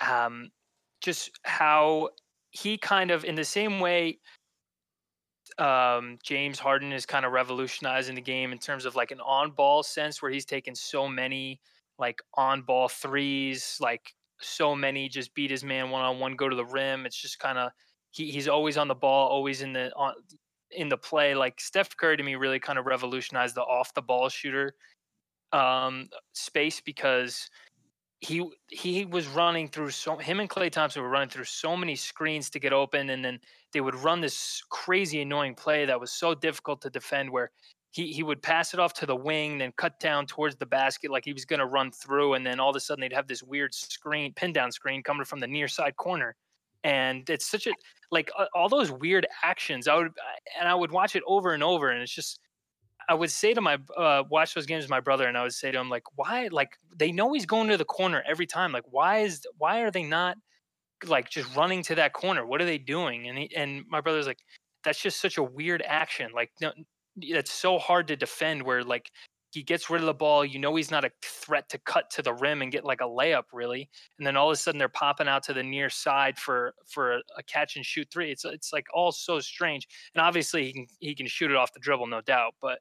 um, 0.00 0.50
just 1.00 1.30
how 1.44 2.10
he 2.50 2.78
kind 2.78 3.10
of 3.10 3.24
in 3.24 3.34
the 3.34 3.44
same 3.44 3.80
way 3.80 4.18
um, 5.58 6.18
James 6.22 6.58
Harden 6.58 6.92
is 6.92 7.06
kind 7.06 7.24
of 7.24 7.32
revolutionizing 7.32 8.14
the 8.14 8.20
game 8.20 8.52
in 8.52 8.58
terms 8.58 8.84
of 8.84 8.96
like 8.96 9.10
an 9.10 9.20
on 9.20 9.50
ball 9.50 9.82
sense 9.82 10.20
where 10.20 10.30
he's 10.30 10.44
taken 10.44 10.74
so 10.74 11.08
many 11.08 11.60
like 11.98 12.20
on 12.34 12.62
ball 12.62 12.88
threes, 12.88 13.76
like 13.80 14.14
so 14.40 14.74
many 14.74 15.08
just 15.08 15.34
beat 15.34 15.50
his 15.50 15.62
man 15.62 15.90
one 15.90 16.02
on 16.02 16.18
one, 16.18 16.34
go 16.36 16.48
to 16.48 16.56
the 16.56 16.64
rim. 16.64 17.06
It's 17.06 17.20
just 17.20 17.38
kind 17.38 17.58
of 17.58 17.70
he, 18.10 18.30
he's 18.30 18.48
always 18.48 18.76
on 18.76 18.88
the 18.88 18.94
ball, 18.94 19.28
always 19.28 19.62
in 19.62 19.72
the 19.72 19.92
on 19.94 20.14
in 20.74 20.88
the 20.88 20.96
play. 20.96 21.34
Like 21.34 21.60
Steph 21.60 21.96
Curry 21.96 22.16
to 22.16 22.22
me 22.22 22.34
really 22.34 22.60
kind 22.60 22.78
of 22.78 22.86
revolutionized 22.86 23.54
the 23.54 23.62
off 23.62 23.94
the 23.94 24.02
ball 24.02 24.28
shooter 24.28 24.74
um, 25.52 26.08
space 26.32 26.80
because 26.80 27.48
he 28.20 28.48
he 28.70 29.04
was 29.04 29.26
running 29.28 29.68
through 29.68 29.90
so 29.90 30.16
him 30.16 30.40
and 30.40 30.48
Klay 30.48 30.70
Thompson 30.70 31.02
were 31.02 31.08
running 31.08 31.28
through 31.28 31.44
so 31.44 31.76
many 31.76 31.94
screens 31.94 32.48
to 32.50 32.58
get 32.58 32.72
open, 32.72 33.10
and 33.10 33.24
then 33.24 33.38
they 33.72 33.80
would 33.80 33.94
run 33.94 34.20
this 34.20 34.62
crazy 34.70 35.20
annoying 35.20 35.54
play 35.54 35.84
that 35.84 36.00
was 36.00 36.10
so 36.10 36.34
difficult 36.34 36.80
to 36.82 36.90
defend 36.90 37.30
where 37.30 37.50
he 37.90 38.12
he 38.12 38.22
would 38.22 38.42
pass 38.42 38.74
it 38.74 38.80
off 38.80 38.94
to 38.94 39.06
the 39.06 39.16
wing, 39.16 39.58
then 39.58 39.72
cut 39.76 40.00
down 40.00 40.26
towards 40.26 40.56
the 40.56 40.66
basket 40.66 41.10
like 41.10 41.24
he 41.24 41.32
was 41.32 41.44
going 41.44 41.60
to 41.60 41.66
run 41.66 41.92
through, 41.92 42.34
and 42.34 42.46
then 42.46 42.60
all 42.60 42.70
of 42.70 42.76
a 42.76 42.80
sudden 42.80 43.02
they'd 43.02 43.12
have 43.12 43.28
this 43.28 43.42
weird 43.42 43.74
screen, 43.74 44.32
pin 44.34 44.52
down 44.52 44.72
screen 44.72 45.02
coming 45.02 45.24
from 45.24 45.40
the 45.40 45.46
near 45.46 45.68
side 45.68 45.96
corner, 45.96 46.34
and 46.84 47.28
it's 47.28 47.46
such 47.46 47.66
a 47.66 47.72
like 48.10 48.30
all 48.54 48.68
those 48.68 48.92
weird 48.92 49.26
actions. 49.42 49.88
I 49.88 49.96
would 49.96 50.12
and 50.60 50.68
I 50.68 50.74
would 50.74 50.92
watch 50.92 51.16
it 51.16 51.22
over 51.26 51.52
and 51.52 51.62
over, 51.62 51.90
and 51.90 52.02
it's 52.02 52.14
just 52.14 52.38
I 53.08 53.14
would 53.14 53.30
say 53.30 53.54
to 53.54 53.60
my 53.60 53.78
uh, 53.96 54.24
watch 54.30 54.54
those 54.54 54.66
games 54.66 54.84
with 54.84 54.90
my 54.90 55.00
brother, 55.00 55.26
and 55.26 55.36
I 55.36 55.42
would 55.42 55.54
say 55.54 55.72
to 55.72 55.78
him 55.78 55.90
like, 55.90 56.04
why? 56.14 56.48
Like 56.52 56.70
they 56.96 57.12
know 57.12 57.32
he's 57.32 57.46
going 57.46 57.68
to 57.68 57.76
the 57.76 57.84
corner 57.84 58.22
every 58.26 58.46
time. 58.46 58.72
Like 58.72 58.84
why 58.90 59.20
is 59.20 59.46
why 59.58 59.80
are 59.80 59.90
they 59.90 60.04
not 60.04 60.36
like 61.06 61.30
just 61.30 61.54
running 61.56 61.82
to 61.84 61.96
that 61.96 62.12
corner? 62.12 62.46
What 62.46 62.60
are 62.60 62.66
they 62.66 62.78
doing? 62.78 63.28
And 63.28 63.38
he, 63.38 63.56
and 63.56 63.84
my 63.88 64.00
brother's 64.00 64.26
like, 64.26 64.38
that's 64.84 65.00
just 65.00 65.20
such 65.20 65.38
a 65.38 65.42
weird 65.42 65.82
action. 65.86 66.30
Like 66.34 66.50
no, 66.60 66.72
it's 67.18 67.52
so 67.52 67.78
hard 67.78 68.08
to 68.08 68.16
defend 68.16 68.62
where 68.62 68.82
like 68.84 69.10
he 69.54 69.62
gets 69.62 69.88
rid 69.88 70.00
of 70.00 70.06
the 70.06 70.14
ball, 70.14 70.44
you 70.44 70.58
know 70.58 70.74
he's 70.74 70.90
not 70.90 71.04
a 71.04 71.10
threat 71.22 71.68
to 71.70 71.78
cut 71.78 72.10
to 72.10 72.22
the 72.22 72.34
rim 72.34 72.60
and 72.60 72.72
get 72.72 72.84
like 72.84 73.00
a 73.00 73.04
layup 73.04 73.44
really, 73.52 73.88
and 74.18 74.26
then 74.26 74.36
all 74.36 74.48
of 74.50 74.52
a 74.52 74.56
sudden 74.56 74.78
they're 74.78 74.88
popping 74.88 75.28
out 75.28 75.42
to 75.44 75.52
the 75.52 75.62
near 75.62 75.88
side 75.88 76.38
for 76.38 76.74
for 76.86 77.16
a, 77.38 77.42
catch 77.46 77.76
and 77.76 77.86
shoot 77.86 78.08
three. 78.12 78.30
It's 78.30 78.44
it's 78.44 78.72
like 78.72 78.86
all 78.92 79.12
so 79.12 79.40
strange, 79.40 79.86
and 80.14 80.22
obviously 80.22 80.64
he 80.64 80.72
can 80.72 80.86
he 80.98 81.14
can 81.14 81.26
shoot 81.26 81.50
it 81.50 81.56
off 81.56 81.72
the 81.72 81.80
dribble, 81.80 82.08
no 82.08 82.20
doubt, 82.20 82.54
but 82.60 82.80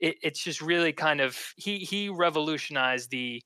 it, 0.00 0.16
it's 0.22 0.42
just 0.42 0.60
really 0.60 0.92
kind 0.92 1.20
of 1.20 1.38
he 1.56 1.78
he 1.78 2.08
revolutionized 2.08 3.10
the 3.10 3.42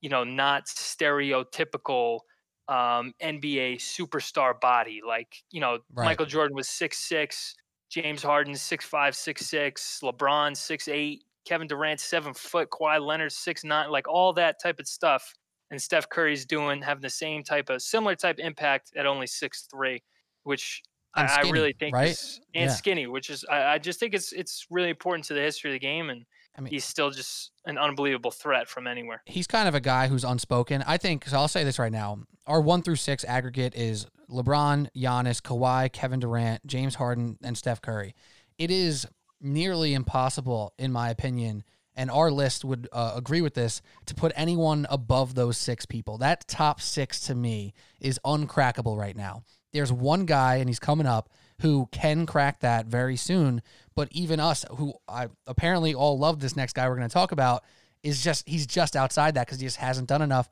you 0.00 0.08
know 0.08 0.24
not 0.24 0.66
stereotypical 0.66 2.20
um, 2.68 3.12
NBA 3.20 3.78
superstar 3.78 4.58
body 4.60 5.00
like 5.06 5.34
you 5.50 5.60
know 5.60 5.78
right. 5.92 6.04
Michael 6.04 6.26
Jordan 6.26 6.54
was 6.54 6.68
six 6.68 6.98
six 6.98 7.56
James 7.90 8.22
Harden 8.22 8.54
six 8.54 8.84
five 8.84 9.16
six 9.16 9.46
six, 9.46 10.00
LeBron 10.02 10.56
six 10.56 10.86
eight, 10.86 11.24
Kevin 11.44 11.66
Durant 11.66 12.00
seven 12.00 12.34
foot, 12.34 12.70
Kawhi 12.70 13.04
Leonard 13.04 13.32
six 13.32 13.64
nine, 13.64 13.90
like 13.90 14.08
all 14.08 14.32
that 14.34 14.60
type 14.62 14.80
of 14.80 14.86
stuff. 14.86 15.34
And 15.70 15.80
Steph 15.80 16.08
Curry's 16.08 16.44
doing 16.44 16.82
having 16.82 17.02
the 17.02 17.10
same 17.10 17.44
type 17.44 17.70
of 17.70 17.80
similar 17.80 18.16
type 18.16 18.38
impact 18.38 18.92
at 18.96 19.06
only 19.06 19.26
six 19.26 19.68
three, 19.70 20.02
which 20.42 20.82
skinny, 21.16 21.48
I 21.48 21.50
really 21.50 21.74
think 21.78 21.94
right? 21.94 22.10
is, 22.10 22.40
and 22.54 22.70
yeah. 22.70 22.74
skinny, 22.74 23.06
which 23.06 23.30
is 23.30 23.44
I, 23.50 23.74
I, 23.74 23.78
just 23.78 24.00
think 24.00 24.14
it's 24.14 24.32
it's 24.32 24.66
really 24.70 24.90
important 24.90 25.24
to 25.26 25.34
the 25.34 25.40
history 25.40 25.70
of 25.70 25.74
the 25.74 25.80
game 25.80 26.10
and 26.10 26.24
I 26.56 26.60
mean, 26.60 26.70
he's 26.70 26.84
still 26.84 27.10
just 27.10 27.52
an 27.64 27.78
unbelievable 27.78 28.30
threat 28.30 28.68
from 28.68 28.86
anywhere. 28.86 29.22
He's 29.26 29.46
kind 29.46 29.68
of 29.68 29.74
a 29.74 29.80
guy 29.80 30.08
who's 30.08 30.24
unspoken. 30.24 30.82
I 30.86 30.96
think, 30.96 31.26
so 31.26 31.36
I'll 31.36 31.48
say 31.48 31.64
this 31.64 31.78
right 31.78 31.92
now. 31.92 32.18
Our 32.46 32.60
one 32.60 32.82
through 32.82 32.96
six 32.96 33.24
aggregate 33.24 33.74
is 33.74 34.06
LeBron, 34.28 34.88
Giannis, 34.96 35.40
Kawhi, 35.40 35.92
Kevin 35.92 36.20
Durant, 36.20 36.66
James 36.66 36.96
Harden, 36.96 37.38
and 37.42 37.56
Steph 37.56 37.80
Curry. 37.80 38.14
It 38.58 38.70
is 38.70 39.06
nearly 39.40 39.94
impossible, 39.94 40.72
in 40.78 40.92
my 40.92 41.10
opinion, 41.10 41.64
and 41.96 42.10
our 42.10 42.30
list 42.30 42.64
would 42.64 42.88
uh, 42.92 43.12
agree 43.14 43.40
with 43.40 43.54
this, 43.54 43.82
to 44.06 44.14
put 44.14 44.32
anyone 44.36 44.86
above 44.90 45.34
those 45.34 45.58
six 45.58 45.86
people. 45.86 46.18
That 46.18 46.46
top 46.48 46.80
six 46.80 47.20
to 47.26 47.34
me 47.34 47.74
is 48.00 48.20
uncrackable 48.24 48.96
right 48.96 49.16
now. 49.16 49.42
There's 49.72 49.92
one 49.92 50.24
guy, 50.24 50.56
and 50.56 50.68
he's 50.68 50.78
coming 50.78 51.06
up, 51.06 51.28
who 51.60 51.88
can 51.92 52.26
crack 52.26 52.60
that 52.60 52.86
very 52.86 53.16
soon. 53.16 53.62
But 53.94 54.08
even 54.12 54.40
us, 54.40 54.64
who 54.76 54.94
I 55.08 55.28
apparently 55.46 55.94
all 55.94 56.18
love 56.18 56.40
this 56.40 56.56
next 56.56 56.72
guy 56.72 56.88
we're 56.88 56.96
going 56.96 57.08
to 57.08 57.12
talk 57.12 57.32
about, 57.32 57.64
is 58.02 58.22
just 58.24 58.48
he's 58.48 58.66
just 58.66 58.96
outside 58.96 59.34
that 59.34 59.46
because 59.46 59.60
he 59.60 59.66
just 59.66 59.76
hasn't 59.76 60.08
done 60.08 60.22
enough. 60.22 60.48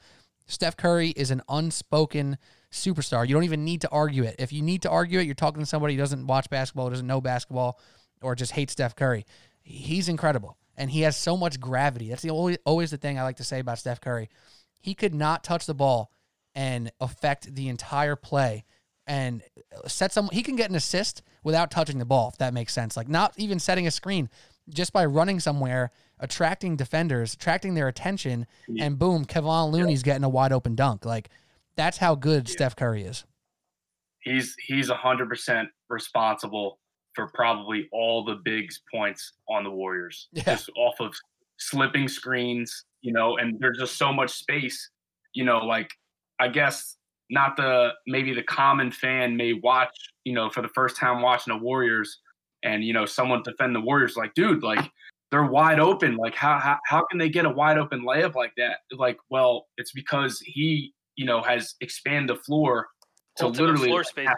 Steph 0.46 0.76
Curry 0.76 1.10
is 1.10 1.30
an 1.30 1.42
unspoken 1.48 2.38
superstar. 2.70 3.26
You 3.26 3.34
don't 3.34 3.44
even 3.44 3.64
need 3.64 3.82
to 3.82 3.88
argue 3.90 4.24
it. 4.24 4.36
If 4.38 4.52
you 4.52 4.62
need 4.62 4.82
to 4.82 4.90
argue 4.90 5.18
it, 5.18 5.24
you're 5.24 5.34
talking 5.34 5.60
to 5.60 5.66
somebody 5.66 5.94
who 5.94 5.98
doesn't 5.98 6.26
watch 6.26 6.50
basketball, 6.50 6.90
doesn't 6.90 7.06
know 7.06 7.20
basketball, 7.20 7.78
or 8.22 8.34
just 8.34 8.52
hate 8.52 8.70
Steph 8.70 8.96
Curry. 8.96 9.24
He's 9.62 10.08
incredible. 10.08 10.56
And 10.76 10.90
he 10.90 11.00
has 11.02 11.16
so 11.16 11.36
much 11.36 11.60
gravity. 11.60 12.08
That's 12.08 12.22
the 12.22 12.30
always, 12.30 12.58
always 12.64 12.90
the 12.90 12.96
thing 12.96 13.18
I 13.18 13.22
like 13.22 13.36
to 13.36 13.44
say 13.44 13.58
about 13.58 13.78
Steph 13.78 14.00
Curry. 14.00 14.28
He 14.80 14.94
could 14.94 15.14
not 15.14 15.42
touch 15.42 15.66
the 15.66 15.74
ball 15.74 16.12
and 16.54 16.90
affect 17.00 17.54
the 17.54 17.68
entire 17.68 18.16
play 18.16 18.64
and 19.06 19.42
set 19.86 20.12
some 20.12 20.28
he 20.32 20.42
can 20.42 20.54
get 20.54 20.70
an 20.70 20.76
assist 20.76 21.22
without 21.42 21.70
touching 21.70 21.98
the 21.98 22.04
ball 22.04 22.28
if 22.28 22.38
that 22.38 22.52
makes 22.52 22.72
sense 22.72 22.96
like 22.96 23.08
not 23.08 23.32
even 23.36 23.58
setting 23.58 23.86
a 23.86 23.90
screen 23.90 24.28
just 24.68 24.92
by 24.92 25.04
running 25.04 25.40
somewhere 25.40 25.90
attracting 26.20 26.76
defenders 26.76 27.34
attracting 27.34 27.74
their 27.74 27.88
attention 27.88 28.46
yeah. 28.68 28.84
and 28.84 28.98
boom 28.98 29.24
Kevon 29.24 29.70
Looney's 29.70 30.00
yeah. 30.00 30.06
getting 30.06 30.24
a 30.24 30.28
wide 30.28 30.52
open 30.52 30.74
dunk 30.74 31.04
like 31.04 31.30
that's 31.76 31.98
how 31.98 32.14
good 32.14 32.48
yeah. 32.48 32.52
Steph 32.52 32.76
Curry 32.76 33.02
is 33.02 33.24
he's 34.20 34.54
he's 34.66 34.90
100% 34.90 35.66
responsible 35.88 36.78
for 37.18 37.26
probably 37.34 37.88
all 37.90 38.24
the 38.24 38.36
bigs 38.44 38.80
points 38.94 39.32
on 39.48 39.64
the 39.64 39.70
Warriors 39.70 40.28
just 40.34 40.70
off 40.76 40.94
of 41.00 41.12
slipping 41.56 42.06
screens 42.06 42.84
you 43.02 43.12
know 43.12 43.36
and 43.38 43.58
there's 43.58 43.78
just 43.78 43.98
so 43.98 44.12
much 44.12 44.30
space 44.30 44.90
you 45.34 45.44
know 45.44 45.58
like 45.58 45.90
I 46.38 46.46
guess 46.46 46.96
not 47.30 47.56
the 47.56 47.90
maybe 48.06 48.34
the 48.34 48.42
common 48.42 48.90
fan 48.90 49.36
may 49.36 49.52
watch, 49.52 49.94
you 50.24 50.32
know, 50.32 50.48
for 50.50 50.62
the 50.62 50.68
first 50.68 50.96
time 50.96 51.20
watching 51.20 51.52
the 51.52 51.62
Warriors 51.62 52.20
and, 52.62 52.82
you 52.82 52.92
know, 52.92 53.04
someone 53.04 53.42
defend 53.42 53.74
the 53.74 53.80
Warriors 53.80 54.16
like, 54.16 54.34
dude, 54.34 54.62
like 54.62 54.90
they're 55.30 55.44
wide 55.44 55.80
open. 55.80 56.16
Like 56.16 56.34
how, 56.34 56.58
how, 56.58 56.78
how 56.86 57.04
can 57.04 57.18
they 57.18 57.28
get 57.28 57.44
a 57.44 57.50
wide 57.50 57.78
open 57.78 58.02
layup 58.02 58.34
like 58.34 58.52
that? 58.56 58.78
Like, 58.92 59.18
well, 59.30 59.66
it's 59.76 59.92
because 59.92 60.40
he, 60.40 60.94
you 61.16 61.26
know, 61.26 61.42
has 61.42 61.74
expanded 61.80 62.36
the 62.36 62.40
floor 62.40 62.88
to 63.36 63.46
Ultimate 63.46 63.66
literally 63.66 63.88
floor 63.88 64.04
space. 64.04 64.28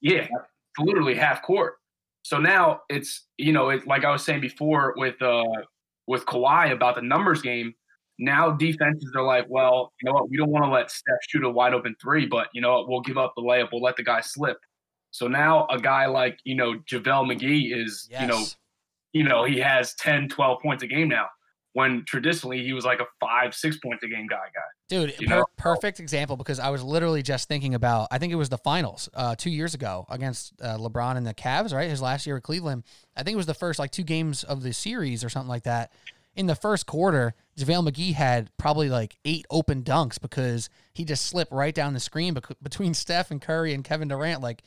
Yeah, 0.00 0.26
to 0.26 0.84
literally 0.84 1.14
half 1.14 1.42
court. 1.42 1.76
So 2.26 2.38
now 2.38 2.80
it's, 2.88 3.24
you 3.38 3.52
know, 3.52 3.70
it, 3.70 3.86
like 3.86 4.04
I 4.04 4.10
was 4.10 4.24
saying 4.24 4.40
before 4.40 4.94
with 4.96 5.22
uh 5.22 5.44
with 6.08 6.26
Kawhi 6.26 6.72
about 6.72 6.96
the 6.96 7.02
numbers 7.02 7.40
game, 7.40 7.72
now 8.18 8.50
defenses 8.50 9.12
are 9.14 9.22
like, 9.22 9.46
well, 9.48 9.92
you 10.02 10.10
know 10.10 10.14
what? 10.14 10.28
We 10.28 10.36
don't 10.36 10.50
want 10.50 10.64
to 10.64 10.70
let 10.72 10.90
Steph 10.90 11.18
shoot 11.28 11.44
a 11.44 11.48
wide 11.48 11.72
open 11.72 11.94
three, 12.02 12.26
but 12.26 12.48
you 12.52 12.60
know 12.60 12.72
what? 12.72 12.88
We'll 12.88 13.00
give 13.02 13.16
up 13.16 13.34
the 13.36 13.42
layup. 13.42 13.68
We'll 13.70 13.80
let 13.80 13.94
the 13.94 14.02
guy 14.02 14.22
slip. 14.22 14.58
So 15.12 15.28
now 15.28 15.68
a 15.70 15.78
guy 15.78 16.06
like, 16.06 16.40
you 16.42 16.56
know, 16.56 16.74
JaVale 16.90 17.32
McGee 17.32 17.72
is, 17.72 18.08
yes. 18.10 18.22
you 18.22 18.26
know, 18.26 18.44
you 19.12 19.22
know, 19.22 19.44
he 19.44 19.60
has 19.60 19.94
10, 19.94 20.28
12 20.28 20.60
points 20.60 20.82
a 20.82 20.88
game 20.88 21.08
now. 21.08 21.26
When 21.76 22.02
traditionally 22.06 22.64
he 22.64 22.72
was 22.72 22.86
like 22.86 23.00
a 23.00 23.06
five, 23.20 23.54
six 23.54 23.76
points 23.76 24.02
a 24.02 24.08
game 24.08 24.26
guy 24.26 24.46
guy. 24.54 24.62
Dude, 24.88 25.14
per- 25.26 25.44
perfect 25.58 26.00
example 26.00 26.34
because 26.38 26.58
I 26.58 26.70
was 26.70 26.82
literally 26.82 27.22
just 27.22 27.48
thinking 27.48 27.74
about. 27.74 28.08
I 28.10 28.16
think 28.16 28.32
it 28.32 28.36
was 28.36 28.48
the 28.48 28.56
finals 28.56 29.10
uh, 29.12 29.34
two 29.34 29.50
years 29.50 29.74
ago 29.74 30.06
against 30.08 30.54
uh, 30.62 30.78
LeBron 30.78 31.18
and 31.18 31.26
the 31.26 31.34
Cavs, 31.34 31.74
right? 31.74 31.90
His 31.90 32.00
last 32.00 32.24
year 32.24 32.36
with 32.36 32.44
Cleveland. 32.44 32.84
I 33.14 33.24
think 33.24 33.34
it 33.34 33.36
was 33.36 33.44
the 33.44 33.52
first 33.52 33.78
like 33.78 33.90
two 33.90 34.04
games 34.04 34.42
of 34.42 34.62
the 34.62 34.72
series 34.72 35.22
or 35.22 35.28
something 35.28 35.50
like 35.50 35.64
that. 35.64 35.92
In 36.34 36.46
the 36.46 36.54
first 36.54 36.86
quarter, 36.86 37.34
JaVale 37.58 37.90
McGee 37.90 38.14
had 38.14 38.48
probably 38.56 38.88
like 38.88 39.18
eight 39.26 39.44
open 39.50 39.82
dunks 39.82 40.18
because 40.18 40.70
he 40.94 41.04
just 41.04 41.26
slipped 41.26 41.52
right 41.52 41.74
down 41.74 41.92
the 41.92 42.00
screen 42.00 42.32
bec- 42.32 42.56
between 42.62 42.94
Steph 42.94 43.30
and 43.30 43.42
Curry 43.42 43.74
and 43.74 43.84
Kevin 43.84 44.08
Durant. 44.08 44.40
Like 44.40 44.62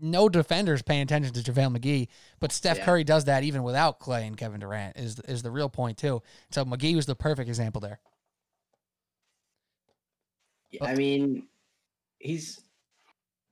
no 0.00 0.28
defenders 0.28 0.82
paying 0.82 1.02
attention 1.02 1.32
to 1.32 1.40
JaVale 1.40 1.76
McGee, 1.76 2.08
but 2.40 2.52
Steph 2.52 2.78
Yeah. 2.78 2.84
Curry 2.84 3.04
does 3.04 3.24
that 3.24 3.42
even 3.42 3.62
without 3.62 4.00
Klay 4.00 4.26
and 4.26 4.36
Kevin 4.36 4.60
Durant 4.60 4.96
is 4.96 5.20
is 5.20 5.42
the 5.42 5.50
real 5.50 5.68
point 5.68 5.98
too. 5.98 6.22
So 6.50 6.64
McGee 6.64 6.96
was 6.96 7.06
the 7.06 7.14
perfect 7.14 7.48
example 7.48 7.80
there. 7.80 8.00
I 10.82 10.94
mean, 10.94 11.48
he's 12.18 12.60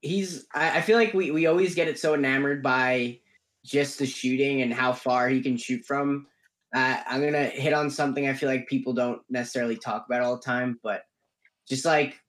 he's. 0.02 0.46
I, 0.54 0.78
I 0.78 0.80
feel 0.82 0.98
like 0.98 1.14
we 1.14 1.30
we 1.30 1.46
always 1.46 1.74
get 1.74 1.88
it 1.88 1.98
so 1.98 2.14
enamored 2.14 2.62
by 2.62 3.20
just 3.64 3.98
the 3.98 4.06
shooting 4.06 4.62
and 4.62 4.72
how 4.72 4.92
far 4.92 5.28
he 5.28 5.40
can 5.42 5.56
shoot 5.56 5.84
from. 5.84 6.26
Uh, 6.74 6.98
I'm 7.06 7.22
gonna 7.24 7.46
hit 7.46 7.72
on 7.72 7.90
something 7.90 8.28
I 8.28 8.34
feel 8.34 8.48
like 8.48 8.68
people 8.68 8.92
don't 8.92 9.22
necessarily 9.30 9.76
talk 9.76 10.06
about 10.06 10.22
all 10.22 10.36
the 10.36 10.42
time, 10.42 10.78
but 10.82 11.02
just 11.68 11.84
like 11.84 12.20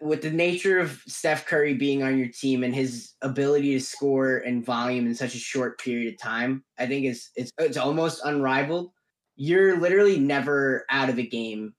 with 0.00 0.22
the 0.22 0.30
nature 0.30 0.78
of 0.78 1.02
Steph 1.06 1.46
Curry 1.46 1.74
being 1.74 2.02
on 2.02 2.18
your 2.18 2.28
team 2.28 2.64
and 2.64 2.74
his 2.74 3.12
ability 3.22 3.72
to 3.72 3.80
score 3.80 4.38
and 4.38 4.64
volume 4.64 5.06
in 5.06 5.14
such 5.14 5.34
a 5.34 5.38
short 5.38 5.78
period 5.80 6.12
of 6.12 6.20
time, 6.20 6.64
I 6.78 6.86
think 6.86 7.06
it's 7.06 7.30
it's 7.36 7.76
almost 7.76 8.22
unrivaled. 8.24 8.90
You're 9.36 9.78
literally 9.78 10.18
never 10.18 10.84
out 10.90 11.10
of 11.10 11.18
a 11.18 11.26
game 11.26 11.74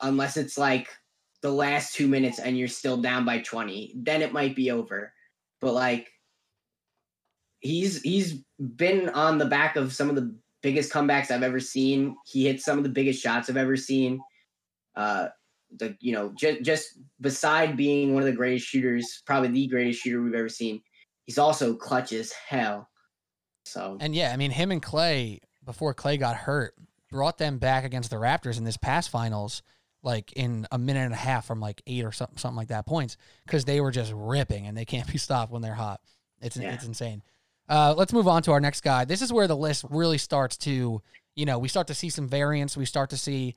unless 0.00 0.36
it's 0.36 0.56
like 0.56 0.88
the 1.42 1.50
last 1.50 1.94
two 1.94 2.06
minutes 2.06 2.38
and 2.38 2.58
you're 2.58 2.68
still 2.68 2.98
down 2.98 3.24
by 3.24 3.38
20 3.38 3.94
then 3.96 4.22
it 4.22 4.32
might 4.32 4.54
be 4.54 4.70
over. 4.70 5.12
But 5.60 5.74
like 5.74 6.08
he's 7.60 8.00
he's 8.02 8.42
been 8.76 9.08
on 9.10 9.38
the 9.38 9.46
back 9.46 9.76
of 9.76 9.92
some 9.92 10.08
of 10.10 10.16
the 10.16 10.34
biggest 10.62 10.92
comebacks 10.92 11.30
i've 11.30 11.42
ever 11.42 11.60
seen. 11.60 12.16
He 12.26 12.46
hits 12.46 12.64
some 12.64 12.78
of 12.78 12.84
the 12.84 12.90
biggest 12.90 13.22
shots 13.22 13.48
i've 13.48 13.56
ever 13.56 13.76
seen. 13.76 14.20
Uh 14.94 15.28
the 15.76 15.96
you 16.00 16.12
know 16.12 16.32
just 16.36 16.62
just 16.62 16.98
beside 17.20 17.76
being 17.76 18.12
one 18.12 18.22
of 18.22 18.26
the 18.26 18.32
greatest 18.32 18.66
shooters 18.66 19.22
probably 19.26 19.48
the 19.48 19.66
greatest 19.68 20.00
shooter 20.00 20.22
we've 20.22 20.34
ever 20.34 20.48
seen 20.48 20.80
he's 21.26 21.38
also 21.38 21.74
clutch 21.74 22.12
as 22.12 22.32
hell 22.32 22.88
so 23.64 23.96
And 24.00 24.14
yeah, 24.14 24.32
I 24.32 24.36
mean, 24.36 24.50
him 24.50 24.72
and 24.72 24.82
Klay 24.82 25.40
before 25.64 25.94
Klay 25.94 26.18
got 26.18 26.36
hurt 26.36 26.74
brought 27.10 27.38
them 27.38 27.58
back 27.58 27.84
against 27.84 28.10
the 28.10 28.16
Raptors 28.16 28.58
in 28.58 28.64
this 28.64 28.76
past 28.76 29.10
finals, 29.10 29.62
like 30.02 30.32
in 30.32 30.66
a 30.72 30.78
minute 30.78 31.04
and 31.04 31.12
a 31.12 31.16
half 31.16 31.46
from 31.46 31.60
like 31.60 31.82
eight 31.86 32.04
or 32.04 32.12
something, 32.12 32.38
something 32.38 32.56
like 32.56 32.68
that 32.68 32.86
points, 32.86 33.16
because 33.46 33.64
they 33.64 33.80
were 33.80 33.90
just 33.90 34.12
ripping 34.14 34.66
and 34.66 34.76
they 34.76 34.84
can't 34.84 35.10
be 35.10 35.18
stopped 35.18 35.52
when 35.52 35.62
they're 35.62 35.74
hot. 35.74 36.00
It's 36.40 36.56
Yeah. 36.56 36.72
it's 36.74 36.84
insane. 36.84 37.22
Uh, 37.68 37.94
let's 37.96 38.12
move 38.12 38.26
on 38.26 38.42
to 38.42 38.52
our 38.52 38.60
next 38.60 38.80
guy. 38.80 39.04
This 39.04 39.22
is 39.22 39.32
where 39.32 39.46
the 39.46 39.56
list 39.56 39.84
really 39.90 40.18
starts 40.18 40.56
to, 40.58 41.00
you 41.36 41.46
know, 41.46 41.58
we 41.58 41.68
start 41.68 41.86
to 41.88 41.94
see 41.94 42.10
some 42.10 42.26
variance. 42.26 42.76
We 42.76 42.86
start 42.86 43.10
to 43.10 43.16
see, 43.16 43.54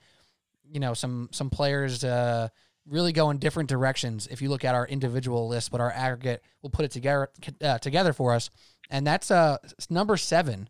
you 0.69 0.79
know, 0.79 0.93
some 0.93 1.29
some 1.31 1.49
players 1.49 2.03
uh, 2.03 2.49
really 2.87 3.11
go 3.11 3.29
in 3.29 3.37
different 3.37 3.69
directions. 3.69 4.27
If 4.27 4.41
you 4.41 4.49
look 4.49 4.65
at 4.65 4.75
our 4.75 4.87
individual 4.87 5.47
list, 5.47 5.71
but 5.71 5.81
our 5.81 5.91
aggregate, 5.91 6.43
we'll 6.61 6.69
put 6.69 6.85
it 6.85 6.91
together 6.91 7.29
uh, 7.61 7.77
together 7.79 8.13
for 8.13 8.33
us, 8.33 8.49
and 8.89 9.05
that's 9.05 9.31
uh 9.31 9.57
number 9.89 10.17
seven, 10.17 10.69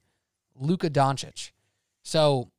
Luka 0.56 0.90
Doncic. 0.90 1.52
So 2.04 2.52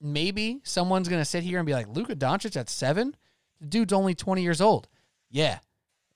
maybe 0.00 0.60
someone's 0.64 1.08
gonna 1.08 1.24
sit 1.24 1.42
here 1.42 1.58
and 1.58 1.66
be 1.66 1.72
like, 1.72 1.88
Luka 1.88 2.14
Doncic 2.14 2.56
at 2.56 2.68
seven? 2.68 3.16
The 3.60 3.66
dude's 3.66 3.92
only 3.92 4.14
20 4.14 4.42
years 4.42 4.60
old. 4.60 4.88
Yeah. 5.30 5.60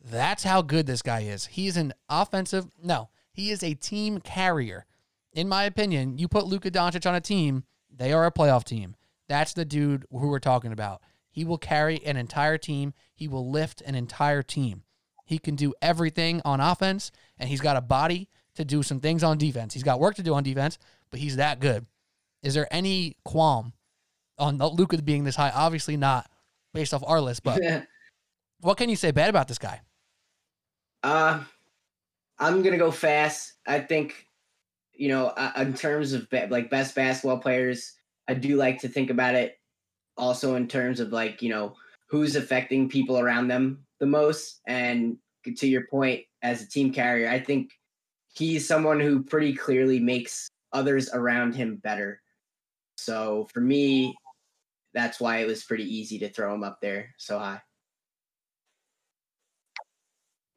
That's 0.04 0.44
how 0.44 0.62
good 0.62 0.86
this 0.86 1.02
guy 1.02 1.22
is. 1.22 1.46
He's 1.46 1.76
an 1.76 1.92
offensive 2.08 2.68
no, 2.82 3.10
he 3.32 3.50
is 3.50 3.62
a 3.62 3.74
team 3.74 4.20
carrier. 4.20 4.86
In 5.32 5.48
my 5.48 5.64
opinion, 5.64 6.18
you 6.18 6.28
put 6.28 6.46
Luka 6.46 6.70
Doncic 6.70 7.06
on 7.06 7.14
a 7.14 7.20
team, 7.20 7.64
they 7.94 8.12
are 8.12 8.26
a 8.26 8.32
playoff 8.32 8.64
team. 8.64 8.96
That's 9.28 9.52
the 9.52 9.64
dude 9.64 10.06
who 10.10 10.28
we're 10.28 10.38
talking 10.38 10.72
about. 10.72 11.02
He 11.30 11.44
will 11.44 11.58
carry 11.58 12.04
an 12.04 12.16
entire 12.16 12.58
team. 12.58 12.94
He 13.14 13.28
will 13.28 13.48
lift 13.50 13.80
an 13.82 13.94
entire 13.94 14.42
team. 14.42 14.82
He 15.24 15.38
can 15.38 15.56
do 15.56 15.74
everything 15.82 16.40
on 16.44 16.60
offense, 16.60 17.12
and 17.38 17.48
he's 17.48 17.60
got 17.60 17.76
a 17.76 17.82
body 17.82 18.28
to 18.54 18.64
do 18.64 18.82
some 18.82 18.98
things 18.98 19.22
on 19.22 19.38
defense. 19.38 19.74
He's 19.74 19.82
got 19.82 20.00
work 20.00 20.14
to 20.16 20.22
do 20.22 20.34
on 20.34 20.42
defense, 20.42 20.78
but 21.10 21.20
he's 21.20 21.36
that 21.36 21.60
good. 21.60 21.86
Is 22.42 22.54
there 22.54 22.66
any 22.70 23.16
qualm 23.24 23.72
on 24.38 24.56
Luka 24.58 25.00
being 25.02 25.24
this 25.24 25.36
high? 25.36 25.50
Obviously 25.50 25.96
not, 25.96 26.30
based 26.72 26.94
off 26.94 27.04
our 27.06 27.20
list. 27.20 27.42
But 27.42 27.60
what 28.60 28.78
can 28.78 28.88
you 28.88 28.96
say 28.96 29.10
bad 29.10 29.28
about 29.28 29.48
this 29.48 29.58
guy? 29.58 29.82
Uh, 31.02 31.44
I'm 32.38 32.62
gonna 32.62 32.78
go 32.78 32.90
fast. 32.90 33.52
I 33.66 33.80
think, 33.80 34.26
you 34.94 35.08
know, 35.08 35.26
uh, 35.26 35.52
in 35.58 35.74
terms 35.74 36.14
of 36.14 36.26
like 36.48 36.70
best 36.70 36.94
basketball 36.94 37.38
players, 37.38 37.97
I 38.28 38.34
do 38.34 38.56
like 38.56 38.80
to 38.80 38.88
think 38.88 39.10
about 39.10 39.34
it. 39.34 39.56
Also, 40.16 40.54
in 40.56 40.68
terms 40.68 41.00
of 41.00 41.12
like 41.12 41.42
you 41.42 41.48
know 41.48 41.74
who's 42.10 42.36
affecting 42.36 42.88
people 42.88 43.18
around 43.18 43.48
them 43.48 43.84
the 44.00 44.06
most, 44.06 44.60
and 44.66 45.16
to 45.56 45.66
your 45.66 45.86
point, 45.90 46.24
as 46.42 46.62
a 46.62 46.68
team 46.68 46.92
carrier, 46.92 47.28
I 47.28 47.40
think 47.40 47.70
he's 48.34 48.66
someone 48.66 49.00
who 49.00 49.22
pretty 49.22 49.54
clearly 49.54 49.98
makes 49.98 50.48
others 50.72 51.08
around 51.12 51.54
him 51.54 51.76
better. 51.76 52.20
So 52.96 53.48
for 53.52 53.60
me, 53.60 54.14
that's 54.92 55.20
why 55.20 55.38
it 55.38 55.46
was 55.46 55.64
pretty 55.64 55.84
easy 55.84 56.18
to 56.20 56.28
throw 56.28 56.54
him 56.54 56.64
up 56.64 56.78
there 56.80 57.14
so 57.16 57.38
high. 57.38 57.60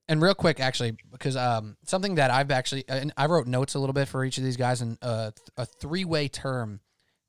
And 0.07 0.21
real 0.21 0.35
quick, 0.35 0.59
actually, 0.59 0.97
because 1.09 1.37
um, 1.37 1.77
something 1.85 2.15
that 2.15 2.31
I've 2.31 2.51
actually, 2.51 2.83
and 2.89 3.13
I 3.15 3.27
wrote 3.27 3.47
notes 3.47 3.75
a 3.75 3.79
little 3.79 3.93
bit 3.93 4.09
for 4.09 4.25
each 4.25 4.37
of 4.37 4.43
these 4.43 4.57
guys, 4.57 4.81
and 4.81 4.97
uh, 5.01 5.31
a 5.55 5.65
three 5.65 6.03
way 6.03 6.27
term 6.27 6.81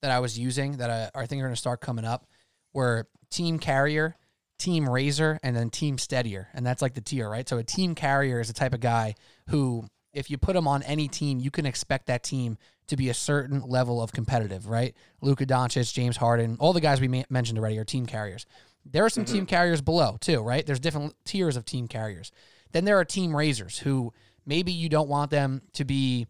that 0.02 0.10
I 0.10 0.20
was 0.20 0.38
using 0.38 0.76
that 0.78 0.90
I, 0.90 1.20
I 1.20 1.26
think 1.26 1.40
are 1.40 1.46
going 1.46 1.54
to 1.54 1.60
start 1.60 1.80
coming 1.80 2.04
up 2.04 2.26
were 2.74 3.08
team 3.30 3.58
carrier, 3.58 4.16
team 4.58 4.88
raiser, 4.88 5.38
and 5.42 5.56
then 5.56 5.70
team 5.70 5.96
steadier. 5.98 6.48
And 6.54 6.66
that's 6.66 6.82
like 6.82 6.94
the 6.94 7.00
tier, 7.00 7.28
right? 7.28 7.48
So 7.48 7.58
a 7.58 7.64
team 7.64 7.94
carrier 7.94 8.40
is 8.40 8.48
the 8.48 8.54
type 8.54 8.74
of 8.74 8.80
guy 8.80 9.14
who, 9.48 9.86
if 10.12 10.30
you 10.30 10.38
put 10.38 10.56
him 10.56 10.68
on 10.68 10.82
any 10.82 11.08
team, 11.08 11.38
you 11.38 11.50
can 11.50 11.66
expect 11.66 12.06
that 12.06 12.22
team 12.22 12.58
to 12.88 12.96
be 12.96 13.08
a 13.08 13.14
certain 13.14 13.62
level 13.62 14.02
of 14.02 14.12
competitive, 14.12 14.66
right? 14.66 14.94
Luka 15.20 15.46
Doncic, 15.46 15.92
James 15.94 16.16
Harden, 16.16 16.56
all 16.58 16.72
the 16.72 16.80
guys 16.80 17.00
we 17.00 17.08
ma- 17.08 17.22
mentioned 17.30 17.58
already 17.58 17.78
are 17.78 17.84
team 17.84 18.06
carriers. 18.06 18.44
There 18.84 19.04
are 19.04 19.10
some 19.10 19.24
team 19.24 19.38
mm-hmm. 19.38 19.46
carriers 19.46 19.80
below 19.80 20.18
too, 20.20 20.40
right? 20.40 20.66
There's 20.66 20.80
different 20.80 21.14
tiers 21.24 21.56
of 21.56 21.64
team 21.64 21.86
carriers. 21.86 22.32
Then 22.72 22.84
there 22.84 22.98
are 22.98 23.04
team 23.04 23.34
raisers 23.34 23.78
who 23.78 24.12
maybe 24.44 24.72
you 24.72 24.88
don't 24.88 25.08
want 25.08 25.30
them 25.30 25.62
to 25.74 25.84
be, 25.84 26.26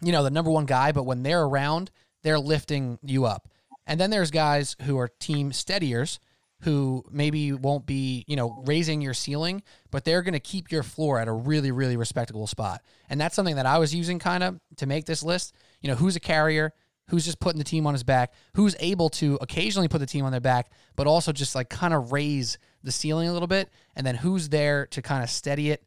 you 0.00 0.12
know, 0.12 0.22
the 0.22 0.30
number 0.30 0.50
one 0.50 0.66
guy, 0.66 0.92
but 0.92 1.04
when 1.04 1.22
they're 1.22 1.42
around, 1.42 1.90
they're 2.24 2.40
lifting 2.40 2.98
you 3.02 3.24
up. 3.24 3.48
And 3.86 4.00
then 4.00 4.10
there's 4.10 4.30
guys 4.30 4.76
who 4.82 4.98
are 4.98 5.08
team 5.08 5.52
steadiers 5.52 6.18
who 6.62 7.04
maybe 7.10 7.52
won't 7.52 7.84
be, 7.84 8.24
you 8.26 8.36
know, 8.36 8.62
raising 8.66 9.02
your 9.02 9.12
ceiling, 9.12 9.62
but 9.90 10.04
they're 10.04 10.22
going 10.22 10.32
to 10.32 10.40
keep 10.40 10.72
your 10.72 10.82
floor 10.82 11.18
at 11.20 11.28
a 11.28 11.32
really, 11.32 11.70
really 11.70 11.96
respectable 11.96 12.46
spot. 12.46 12.82
And 13.10 13.20
that's 13.20 13.36
something 13.36 13.56
that 13.56 13.66
I 13.66 13.76
was 13.76 13.94
using 13.94 14.18
kind 14.18 14.42
of 14.42 14.58
to 14.78 14.86
make 14.86 15.04
this 15.04 15.22
list. 15.22 15.54
You 15.82 15.90
know, 15.90 15.94
who's 15.94 16.16
a 16.16 16.20
carrier, 16.20 16.72
who's 17.10 17.26
just 17.26 17.38
putting 17.38 17.58
the 17.58 17.64
team 17.64 17.86
on 17.86 17.92
his 17.92 18.02
back, 18.02 18.32
who's 18.54 18.74
able 18.80 19.10
to 19.10 19.38
occasionally 19.42 19.88
put 19.88 19.98
the 19.98 20.06
team 20.06 20.24
on 20.24 20.32
their 20.32 20.40
back, 20.40 20.70
but 20.96 21.06
also 21.06 21.32
just 21.32 21.54
like 21.54 21.68
kind 21.68 21.92
of 21.92 22.12
raise 22.12 22.56
the 22.82 22.92
ceiling 22.92 23.28
a 23.28 23.32
little 23.32 23.48
bit, 23.48 23.68
and 23.94 24.06
then 24.06 24.14
who's 24.14 24.48
there 24.48 24.86
to 24.86 25.02
kind 25.02 25.22
of 25.22 25.28
steady 25.28 25.70
it 25.70 25.84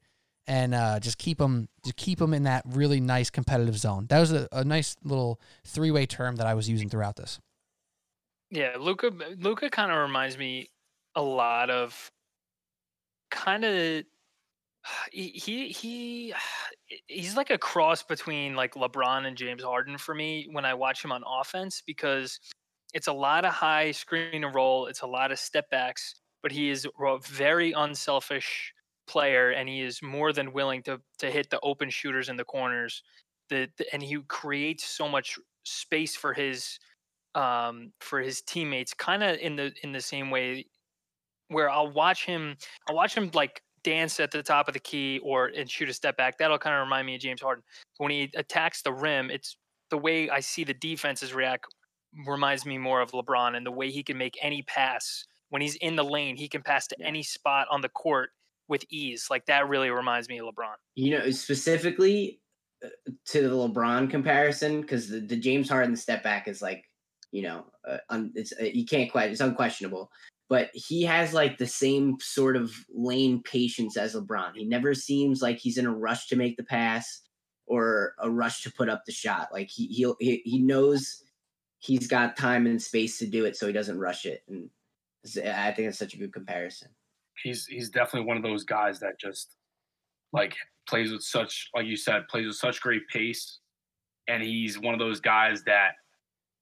and 0.47 0.73
uh, 0.73 0.99
just 0.99 1.17
keep 1.17 1.37
them, 1.37 1.67
just 1.83 1.97
keep 1.97 2.19
them 2.19 2.33
in 2.33 2.43
that 2.43 2.63
really 2.65 2.99
nice 2.99 3.29
competitive 3.29 3.77
zone. 3.77 4.07
That 4.09 4.19
was 4.19 4.31
a, 4.31 4.47
a 4.51 4.63
nice 4.63 4.95
little 5.03 5.39
three 5.65 5.91
way 5.91 6.05
term 6.05 6.37
that 6.37 6.47
I 6.47 6.53
was 6.53 6.69
using 6.69 6.89
throughout 6.89 7.17
this. 7.17 7.39
Yeah, 8.49 8.77
Luka. 8.79 9.11
Luka 9.37 9.69
kind 9.69 9.91
of 9.91 9.97
reminds 9.97 10.37
me 10.37 10.69
a 11.15 11.21
lot 11.21 11.69
of 11.69 12.11
kind 13.29 13.65
of 13.65 14.03
he 15.11 15.29
he 15.29 15.67
he 15.69 16.33
he's 17.07 17.35
like 17.35 17.49
a 17.49 17.57
cross 17.57 18.03
between 18.03 18.55
like 18.55 18.75
LeBron 18.75 19.25
and 19.25 19.35
James 19.35 19.63
Harden 19.63 19.97
for 19.97 20.15
me 20.15 20.47
when 20.51 20.63
I 20.63 20.73
watch 20.73 21.03
him 21.03 21.11
on 21.11 21.23
offense 21.27 21.83
because 21.85 22.39
it's 22.93 23.07
a 23.07 23.13
lot 23.13 23.45
of 23.45 23.53
high 23.53 23.91
screen 23.91 24.43
and 24.43 24.55
roll, 24.55 24.87
it's 24.87 25.01
a 25.01 25.07
lot 25.07 25.31
of 25.31 25.39
step 25.39 25.69
backs, 25.69 26.15
but 26.41 26.51
he 26.51 26.69
is 26.69 26.85
a 26.85 27.17
very 27.19 27.73
unselfish 27.73 28.73
player 29.07 29.51
and 29.51 29.67
he 29.67 29.81
is 29.81 30.01
more 30.01 30.33
than 30.33 30.53
willing 30.53 30.83
to 30.83 30.99
to 31.19 31.31
hit 31.31 31.49
the 31.49 31.59
open 31.61 31.89
shooters 31.89 32.29
in 32.29 32.37
the 32.37 32.43
corners. 32.43 33.03
The, 33.49 33.69
the 33.77 33.85
and 33.93 34.03
he 34.03 34.19
creates 34.27 34.85
so 34.85 35.07
much 35.07 35.39
space 35.63 36.15
for 36.15 36.33
his 36.33 36.79
um 37.35 37.91
for 37.99 38.19
his 38.19 38.41
teammates 38.41 38.93
kind 38.93 39.23
of 39.23 39.37
in 39.37 39.55
the 39.55 39.73
in 39.83 39.91
the 39.91 40.01
same 40.01 40.29
way 40.29 40.65
where 41.49 41.69
I'll 41.69 41.91
watch 41.91 42.25
him 42.25 42.55
I'll 42.87 42.95
watch 42.95 43.15
him 43.15 43.31
like 43.33 43.61
dance 43.83 44.19
at 44.19 44.31
the 44.31 44.43
top 44.43 44.67
of 44.67 44.73
the 44.73 44.79
key 44.79 45.19
or 45.23 45.47
and 45.47 45.69
shoot 45.69 45.89
a 45.89 45.93
step 45.93 46.17
back. 46.17 46.37
That'll 46.37 46.59
kind 46.59 46.75
of 46.75 46.81
remind 46.81 47.07
me 47.07 47.15
of 47.15 47.21
James 47.21 47.41
Harden. 47.41 47.63
When 47.97 48.11
he 48.11 48.29
attacks 48.35 48.81
the 48.81 48.93
rim, 48.93 49.29
it's 49.29 49.57
the 49.89 49.97
way 49.97 50.29
I 50.29 50.41
see 50.41 50.63
the 50.63 50.73
defenses 50.73 51.33
react 51.33 51.65
reminds 52.25 52.65
me 52.65 52.77
more 52.77 53.01
of 53.01 53.11
LeBron 53.11 53.55
and 53.55 53.65
the 53.65 53.71
way 53.71 53.91
he 53.91 54.03
can 54.03 54.17
make 54.17 54.37
any 54.41 54.61
pass 54.63 55.23
when 55.49 55.61
he's 55.61 55.75
in 55.75 55.95
the 55.95 56.03
lane, 56.03 56.35
he 56.35 56.47
can 56.47 56.61
pass 56.61 56.87
to 56.87 57.01
any 57.01 57.23
spot 57.23 57.67
on 57.71 57.81
the 57.81 57.89
court 57.89 58.31
with 58.67 58.83
ease. 58.89 59.27
Like 59.29 59.45
that 59.45 59.69
really 59.69 59.89
reminds 59.89 60.29
me 60.29 60.39
of 60.39 60.45
LeBron. 60.45 60.75
You 60.95 61.17
know, 61.17 61.31
specifically 61.31 62.41
uh, 62.83 62.89
to 63.27 63.41
the 63.41 63.55
LeBron 63.55 64.09
comparison, 64.09 64.81
because 64.81 65.09
the, 65.09 65.19
the 65.19 65.37
James 65.37 65.69
Harden 65.69 65.95
step 65.95 66.23
back 66.23 66.47
is 66.47 66.61
like, 66.61 66.83
you 67.31 67.43
know, 67.43 67.65
uh, 67.87 67.97
un, 68.09 68.31
it's 68.35 68.53
uh, 68.59 68.65
you 68.65 68.85
can't 68.85 69.11
quite 69.11 69.31
it's 69.31 69.41
unquestionable. 69.41 70.09
But 70.49 70.69
he 70.73 71.03
has 71.03 71.33
like 71.33 71.57
the 71.57 71.67
same 71.67 72.17
sort 72.21 72.55
of 72.55 72.73
lane 72.89 73.43
patience 73.43 73.97
as 73.97 74.15
LeBron. 74.15 74.51
He 74.55 74.63
never 74.63 74.93
seems 74.93 75.41
like 75.41 75.57
he's 75.57 75.77
in 75.77 75.85
a 75.85 75.93
rush 75.93 76.27
to 76.27 76.37
make 76.37 76.55
the 76.55 76.63
pass 76.63 77.21
or 77.65 78.13
a 78.19 78.29
rush 78.29 78.63
to 78.63 78.71
put 78.71 78.87
up 78.87 79.03
the 79.05 79.11
shot. 79.11 79.49
Like 79.51 79.69
he 79.69 79.87
he'll, 79.87 80.15
he 80.19 80.41
he 80.45 80.59
knows 80.59 81.21
he's 81.79 82.07
got 82.07 82.37
time 82.37 82.65
and 82.65 82.81
space 82.81 83.19
to 83.19 83.27
do 83.27 83.43
it, 83.43 83.57
so 83.57 83.67
he 83.67 83.73
doesn't 83.73 83.99
rush 83.99 84.25
it. 84.25 84.43
And 84.47 84.69
I 85.45 85.73
think 85.73 85.89
it's 85.89 85.99
such 85.99 86.13
a 86.13 86.17
good 86.17 86.31
comparison. 86.31 86.89
He's 87.41 87.65
he's 87.65 87.89
definitely 87.89 88.27
one 88.27 88.37
of 88.37 88.43
those 88.43 88.63
guys 88.63 88.99
that 88.99 89.19
just 89.19 89.55
like 90.33 90.55
plays 90.87 91.11
with 91.11 91.23
such 91.23 91.69
like 91.75 91.85
you 91.85 91.95
said 91.95 92.27
plays 92.27 92.47
with 92.47 92.55
such 92.55 92.81
great 92.81 93.07
pace. 93.07 93.59
And 94.29 94.43
he's 94.43 94.77
one 94.77 94.93
of 94.93 94.99
those 94.99 95.21
guys 95.21 95.63
that 95.63 95.91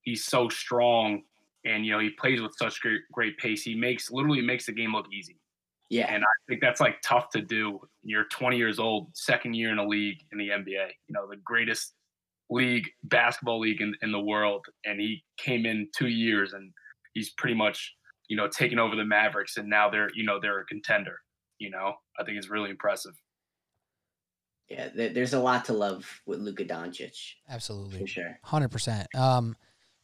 he's 0.01 0.23
so 0.23 0.49
strong 0.49 1.23
and 1.65 1.83
you 1.85 1.91
know 1.91 1.99
he 1.99 2.11
plays 2.11 2.41
with 2.41 2.53
such 2.57 2.79
great 2.81 3.01
great 3.11 3.37
pace. 3.37 3.63
He 3.63 3.75
makes 3.75 4.11
literally 4.11 4.41
makes 4.41 4.65
the 4.65 4.71
game 4.71 4.93
look 4.93 5.07
easy. 5.11 5.39
Yeah, 5.89 6.11
and 6.11 6.23
i 6.23 6.27
think 6.49 6.61
that's 6.61 6.81
like 6.81 6.99
tough 7.03 7.29
to 7.29 7.41
do 7.41 7.79
you're 8.01 8.25
20 8.25 8.57
years 8.57 8.79
old 8.79 9.09
second 9.13 9.53
year 9.53 9.71
in 9.71 9.77
a 9.77 9.87
league 9.87 10.17
in 10.31 10.39
the 10.39 10.49
nba 10.49 10.87
you 11.07 11.13
know 11.13 11.27
the 11.29 11.35
greatest 11.37 11.93
league 12.49 12.89
basketball 13.03 13.59
league 13.59 13.81
in, 13.81 13.95
in 14.01 14.11
the 14.11 14.19
world. 14.19 14.65
And 14.85 14.99
he 14.99 15.23
came 15.37 15.65
in 15.65 15.89
two 15.95 16.07
years 16.07 16.53
and 16.53 16.71
he's 17.13 17.31
pretty 17.31 17.55
much 17.55 17.93
you 18.27 18.37
know 18.37 18.47
taking 18.47 18.79
over 18.79 18.95
the 18.95 19.05
mavericks 19.05 19.57
and 19.57 19.69
now 19.69 19.89
they're 19.89 20.09
you 20.15 20.23
know 20.23 20.39
they're 20.41 20.59
a 20.59 20.65
contender 20.65 21.17
you 21.57 21.69
know 21.69 21.93
i 22.19 22.23
think 22.23 22.37
it's 22.37 22.49
really 22.49 22.69
impressive 22.69 23.13
yeah. 24.69 24.89
There's 24.95 25.33
a 25.33 25.39
lot 25.39 25.65
to 25.65 25.73
love 25.73 26.21
with 26.25 26.39
Luka 26.39 26.65
Doncic 26.65 27.33
Absolutely. 27.49 27.99
for 27.99 28.07
sure. 28.07 28.39
Hundred 28.43 28.69
percent. 28.69 29.07
Um, 29.13 29.55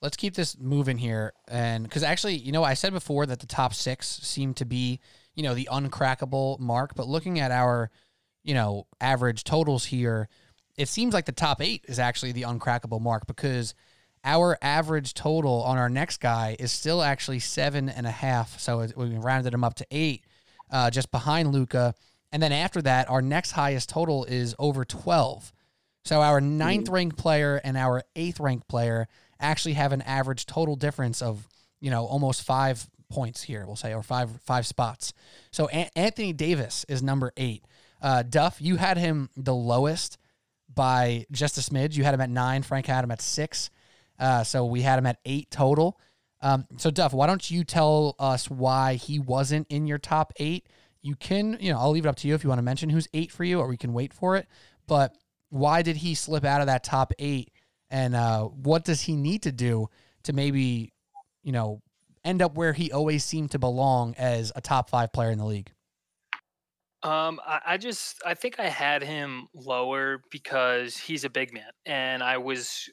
let's 0.02 0.18
keep 0.18 0.36
this 0.36 0.58
moving 0.60 0.98
here, 0.98 1.34
and 1.48 1.84
because 1.84 2.04
actually, 2.04 2.36
you 2.36 2.52
know, 2.52 2.64
I 2.64 2.76
said 2.76 2.94
before 2.94 3.26
that 3.26 3.40
the 3.40 3.48
top 3.48 3.74
six 3.74 4.08
seem 4.08 4.54
to 4.56 4.66
be, 4.66 5.00
you 5.36 5.44
know, 5.44 5.56
the 5.56 5.68
uncrackable 5.72 6.60
mark. 6.60 6.94
But 6.96 7.08
looking 7.08 7.40
at 7.40 7.52
our, 7.52 7.90
you 8.44 8.54
know, 8.54 8.86
average 9.00 9.44
totals 9.44 9.86
here, 9.86 10.30
it 10.78 10.88
seems 10.88 11.14
like 11.14 11.26
the 11.26 11.32
top 11.32 11.60
eight 11.60 11.84
is 11.88 11.98
actually 11.98 12.32
the 12.32 12.44
uncrackable 12.44 13.02
mark 13.02 13.26
because 13.26 13.74
our 14.24 14.58
average 14.62 15.14
total 15.14 15.64
on 15.64 15.78
our 15.78 15.90
next 15.90 16.20
guy 16.20 16.56
is 16.60 16.72
still 16.72 17.02
actually 17.02 17.40
seven 17.40 17.90
and 17.90 18.06
a 18.06 18.12
half. 18.12 18.60
So 18.60 18.88
we 18.96 19.18
rounded 19.18 19.54
him 19.54 19.64
up 19.64 19.76
to 19.76 19.88
eight, 19.92 20.24
uh, 20.72 20.90
just 20.90 21.12
behind 21.12 21.52
Luka. 21.52 21.96
And 22.32 22.42
then 22.42 22.52
after 22.52 22.82
that, 22.84 23.10
our 23.10 23.22
next 23.22 23.52
highest 23.52 23.90
total 23.90 24.26
is 24.26 24.56
over 24.60 24.86
twelve. 24.86 25.52
So 26.06 26.22
our 26.22 26.42
ninth 26.42 26.90
ranked 26.90 27.18
player 27.18 27.62
and 27.64 27.78
our 27.78 28.04
eighth 28.16 28.40
ranked 28.40 28.68
player 28.68 29.08
actually 29.40 29.74
have 29.74 29.92
an 29.92 30.02
average 30.04 30.46
total 30.46 30.76
difference 30.76 31.22
of 31.22 31.48
you 31.80 31.92
know 31.92 32.06
almost 32.06 32.44
five 32.44 32.88
points 33.10 33.44
here. 33.44 33.66
We'll 33.66 33.76
say 33.76 33.94
or 33.94 34.04
five 34.04 34.30
five 34.42 34.66
spots. 34.66 35.14
So 35.52 35.68
An- 35.68 35.90
Anthony 35.96 36.34
Davis 36.34 36.86
is 36.88 37.04
number 37.04 37.34
eight. 37.38 37.64
Uh, 38.02 38.24
Duff, 38.24 38.58
you 38.60 38.78
had 38.78 38.98
him 38.98 39.30
the 39.36 39.54
lowest 39.54 40.18
by 40.74 41.26
just 41.32 41.58
a 41.58 41.62
smidge. 41.62 41.96
You 41.96 42.04
had 42.04 42.14
him 42.14 42.22
at 42.22 42.30
nine. 42.30 42.64
Frank 42.64 42.88
had 42.88 43.04
him 43.04 43.12
at 43.12 43.22
six. 43.22 43.70
Uh, 44.22 44.44
so 44.44 44.64
we 44.66 44.84
had 44.84 45.00
him 45.00 45.08
at 45.08 45.18
eight 45.26 45.50
total. 45.50 46.00
Um, 46.42 46.66
so 46.78 46.92
Duff, 46.92 47.12
why 47.12 47.28
don't 47.28 47.50
you 47.50 47.64
tell 47.64 48.16
us 48.20 48.50
why 48.50 48.94
he 48.94 49.20
wasn't 49.20 49.66
in 49.70 49.88
your 49.88 49.98
top 49.98 50.32
eight? 50.38 50.68
You 51.02 51.16
can, 51.16 51.58
you 51.60 51.74
know, 51.74 51.80
I'll 51.80 51.90
leave 51.90 52.06
it 52.06 52.10
up 52.10 52.16
to 52.18 52.28
you 52.28 52.36
if 52.36 52.44
you 52.44 52.50
want 52.50 52.60
to 52.60 52.64
mention 52.64 52.90
who's 52.90 53.08
eight 53.14 53.32
for 53.32 53.44
you, 53.44 53.60
or 53.60 53.68
we 53.68 53.78
can 53.78 53.94
wait 53.94 54.14
for 54.14 54.38
it. 54.38 54.48
But 54.88 55.16
why 55.50 55.82
did 55.82 55.98
he 55.98 56.14
slip 56.14 56.46
out 56.46 56.62
of 56.62 56.68
that 56.68 56.84
top 56.84 57.14
eight? 57.18 57.52
And 57.90 58.16
uh, 58.16 58.44
what 58.46 58.86
does 58.86 59.02
he 59.02 59.16
need 59.16 59.42
to 59.44 59.52
do 59.52 59.90
to 60.24 60.34
maybe, 60.34 60.94
you 61.44 61.52
know, 61.52 61.82
end 62.24 62.44
up 62.44 62.56
where 62.56 62.74
he 62.74 62.92
always 62.92 63.24
seemed 63.24 63.52
to 63.52 63.60
belong 63.60 64.14
as 64.18 64.52
a 64.56 64.62
top 64.62 64.90
five 64.90 65.12
player 65.12 65.32
in 65.32 65.40
the 65.40 65.46
league? 65.46 65.72
Um, 67.04 67.42
I, 67.46 67.60
I 67.66 67.78
just 67.78 68.22
I 68.24 68.36
think 68.36 68.60
I 68.60 68.70
had 68.70 69.02
him 69.02 69.48
lower 69.56 70.22
because 70.30 70.96
he's 70.96 71.24
a 71.24 71.30
big 71.30 71.52
man, 71.54 71.72
and 71.88 72.22
I 72.22 72.38
was. 72.38 72.88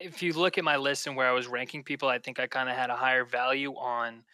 If 0.00 0.22
you 0.22 0.32
look 0.32 0.58
at 0.58 0.64
my 0.64 0.76
list 0.76 1.06
and 1.06 1.16
where 1.16 1.28
I 1.28 1.32
was 1.32 1.46
ranking 1.48 1.82
people, 1.82 2.08
I 2.08 2.18
think 2.18 2.38
I 2.38 2.46
kind 2.46 2.68
of 2.68 2.76
had 2.76 2.90
a 2.90 2.96
higher 2.96 3.24
value 3.24 3.72
on 3.74 4.24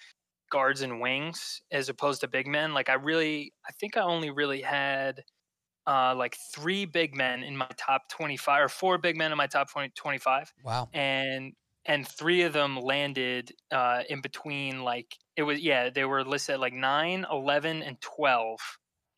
guards 0.51 0.83
and 0.83 1.01
wings 1.01 1.63
as 1.73 1.89
opposed 1.89 2.21
to 2.23 2.29
big 2.29 2.47
men. 2.47 2.75
Like 2.75 2.89
I 2.91 2.95
really, 2.95 3.55
I 3.69 3.73
think 3.73 3.97
I 3.97 4.03
only 4.03 4.31
really 4.31 4.63
had 4.63 5.23
uh, 5.87 6.15
like 6.17 6.37
three 6.55 6.87
big 6.87 7.15
men 7.15 7.43
in 7.43 7.57
my 7.57 7.69
top 7.77 8.09
twenty-five, 8.11 8.65
or 8.65 8.69
four 8.69 8.99
big 8.99 9.17
men 9.17 9.33
in 9.33 9.39
my 9.39 9.47
top 9.47 9.71
20, 9.71 9.91
25 9.97 10.53
Wow. 10.65 10.89
and 10.95 11.53
and 11.87 12.09
three 12.09 12.43
of 12.43 12.55
them 12.55 12.79
landed 12.79 13.53
uh, 13.71 14.03
in 14.09 14.21
between 14.23 14.83
like 14.83 15.17
it 15.37 15.43
was 15.43 15.61
yeah 15.61 15.91
they 15.91 16.05
were 16.05 16.25
listed 16.25 16.55
at 16.55 16.61
like 16.61 16.73
9 16.73 17.27
11 17.31 17.83
and 17.83 18.01
12 18.01 18.61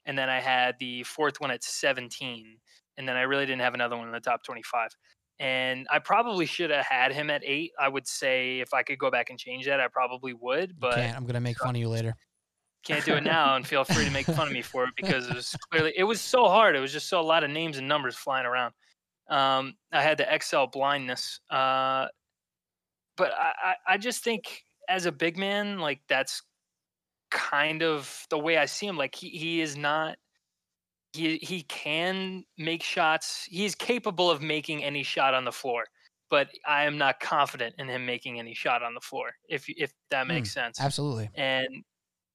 and 0.06 0.18
then 0.18 0.28
i 0.28 0.40
had 0.40 0.76
the 0.80 1.02
fourth 1.04 1.40
one 1.40 1.50
at 1.52 1.62
17 1.62 2.58
and 2.96 3.08
then 3.08 3.16
i 3.16 3.22
really 3.22 3.46
didn't 3.46 3.60
have 3.62 3.74
another 3.74 3.96
one 3.96 4.06
in 4.06 4.12
the 4.12 4.20
top 4.20 4.42
25 4.42 4.90
and 5.38 5.86
i 5.90 5.98
probably 5.98 6.46
should 6.46 6.70
have 6.70 6.84
had 6.84 7.12
him 7.12 7.30
at 7.30 7.42
8 7.44 7.72
i 7.78 7.88
would 7.88 8.06
say 8.06 8.60
if 8.60 8.72
i 8.72 8.82
could 8.82 8.98
go 8.98 9.10
back 9.10 9.30
and 9.30 9.38
change 9.38 9.66
that 9.66 9.80
i 9.80 9.88
probably 9.88 10.32
would 10.32 10.78
but 10.78 10.94
can't. 10.94 11.16
I'm 11.16 11.26
gonna 11.26 11.40
make 11.40 11.58
fun 11.58 11.74
of 11.74 11.80
you 11.80 11.88
later. 11.88 12.14
can't 12.84 13.04
do 13.04 13.14
it 13.14 13.22
now 13.22 13.56
and 13.56 13.66
feel 13.66 13.84
free 13.84 14.04
to 14.04 14.10
make 14.10 14.26
fun 14.26 14.46
of 14.46 14.52
me 14.52 14.62
for 14.62 14.84
it 14.84 14.90
because 14.96 15.28
it 15.28 15.34
was 15.34 15.54
clearly 15.70 15.92
it 15.96 16.04
was 16.04 16.20
so 16.20 16.44
hard 16.44 16.74
it 16.74 16.80
was 16.80 16.92
just 16.92 17.08
so 17.08 17.20
a 17.20 17.22
lot 17.22 17.44
of 17.44 17.50
names 17.50 17.76
and 17.76 17.86
numbers 17.86 18.16
flying 18.16 18.46
around 18.46 18.72
um, 19.28 19.74
i 19.92 20.02
had 20.02 20.18
the 20.18 20.34
excel 20.34 20.66
blindness 20.66 21.40
uh, 21.50 22.06
but 23.16 23.32
I, 23.32 23.52
I, 23.62 23.74
I 23.94 23.98
just 23.98 24.22
think 24.22 24.62
as 24.88 25.04
a 25.06 25.12
big 25.12 25.36
man 25.36 25.80
like 25.80 26.00
that's 26.08 26.42
kind 27.30 27.82
of 27.82 28.24
the 28.30 28.38
way 28.38 28.56
i 28.56 28.66
see 28.66 28.86
him 28.86 28.96
like 28.96 29.14
he, 29.14 29.28
he 29.30 29.60
is 29.60 29.76
not 29.76 30.16
he, 31.16 31.38
he 31.38 31.62
can 31.62 32.44
make 32.58 32.82
shots 32.82 33.46
he's 33.50 33.74
capable 33.74 34.30
of 34.30 34.42
making 34.42 34.84
any 34.84 35.02
shot 35.02 35.34
on 35.34 35.44
the 35.44 35.52
floor 35.52 35.84
but 36.30 36.48
i 36.66 36.84
am 36.84 36.98
not 36.98 37.18
confident 37.20 37.74
in 37.78 37.88
him 37.88 38.04
making 38.04 38.38
any 38.38 38.54
shot 38.54 38.82
on 38.82 38.94
the 38.94 39.00
floor 39.00 39.30
if 39.48 39.64
if 39.68 39.92
that 40.10 40.26
mm, 40.26 40.28
makes 40.28 40.52
sense 40.52 40.80
Absolutely. 40.80 41.28
and 41.34 41.68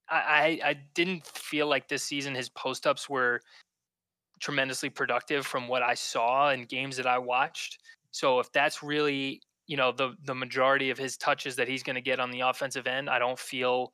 I, 0.09 0.59
I 0.63 0.69
I 0.69 0.73
didn't 0.93 1.25
feel 1.25 1.67
like 1.67 1.87
this 1.87 2.03
season 2.03 2.35
his 2.35 2.49
post 2.49 2.85
ups 2.85 3.09
were 3.09 3.41
tremendously 4.41 4.89
productive 4.89 5.45
from 5.45 5.67
what 5.67 5.83
I 5.83 5.93
saw 5.93 6.49
in 6.49 6.65
games 6.65 6.97
that 6.97 7.07
I 7.07 7.17
watched. 7.17 7.79
So 8.11 8.39
if 8.39 8.51
that's 8.51 8.83
really 8.83 9.41
you 9.67 9.77
know 9.77 9.91
the 9.93 10.15
the 10.25 10.35
majority 10.35 10.89
of 10.89 10.97
his 10.97 11.15
touches 11.15 11.55
that 11.55 11.69
he's 11.69 11.83
going 11.83 11.95
to 11.95 12.01
get 12.01 12.19
on 12.19 12.31
the 12.31 12.41
offensive 12.41 12.87
end, 12.87 13.09
I 13.09 13.19
don't 13.19 13.39
feel 13.39 13.93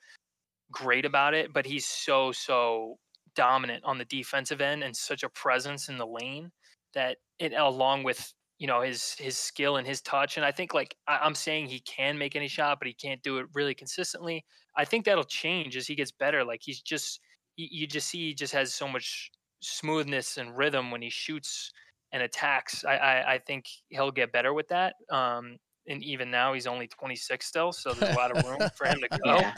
great 0.72 1.06
about 1.06 1.36
it. 1.36 1.54
But 1.54 1.66
he's 1.66 1.86
so 1.86 2.32
so 2.32 2.98
dominant 3.38 3.84
on 3.86 3.98
the 3.98 4.06
defensive 4.06 4.60
end 4.60 4.84
and 4.84 4.96
such 4.96 5.24
a 5.24 5.30
presence 5.30 5.88
in 5.88 5.98
the 5.98 6.06
lane 6.06 6.52
that 6.94 7.18
it 7.40 7.54
along 7.54 8.04
with 8.04 8.34
you 8.58 8.68
know 8.68 8.82
his 8.82 9.14
his 9.14 9.38
skill 9.38 9.78
and 9.78 9.88
his 9.88 10.02
touch 10.02 10.36
and 10.36 10.46
i 10.46 10.52
think 10.52 10.74
like 10.74 10.96
I, 11.08 11.20
i'm 11.20 11.36
saying 11.36 11.68
he 11.68 11.80
can 11.82 12.18
make 12.18 12.36
any 12.36 12.48
shot 12.48 12.80
but 12.80 12.88
he 12.88 12.94
can't 12.94 13.22
do 13.22 13.38
it 13.38 13.46
really 13.54 13.76
consistently 13.76 14.44
I 14.78 14.86
think 14.86 15.06
that'll 15.06 15.24
change 15.24 15.76
as 15.76 15.88
he 15.88 15.96
gets 15.96 16.12
better. 16.12 16.46
Like 16.46 16.62
he's 16.64 16.80
just, 16.80 17.20
you, 17.58 17.68
you 17.70 17.88
just 17.88 18.08
see 18.08 18.28
he 18.28 18.34
just 18.34 18.54
has 18.54 18.74
so 18.74 18.88
much 18.88 19.32
smoothness 19.60 20.38
and 20.38 20.56
rhythm 20.56 20.92
when 20.92 21.02
he 21.02 21.10
shoots 21.10 21.72
and 22.14 22.22
attacks. 22.22 22.86
I, 22.86 22.96
I, 22.96 23.34
I 23.34 23.38
think 23.40 23.66
he'll 23.90 24.12
get 24.12 24.32
better 24.32 24.54
with 24.54 24.68
that. 24.70 24.94
Um, 25.10 25.58
and 25.88 26.04
even 26.04 26.30
now 26.32 26.54
he's 26.54 26.68
only 26.68 26.88
26 26.88 27.46
still, 27.46 27.72
so 27.72 27.94
there's 27.94 28.14
a 28.14 28.18
lot 28.18 28.36
of 28.36 28.46
room 28.46 28.70
for 28.76 28.86
him 28.88 29.00
to 29.00 29.08
go. 29.24 29.36
Yeah. 29.38 29.54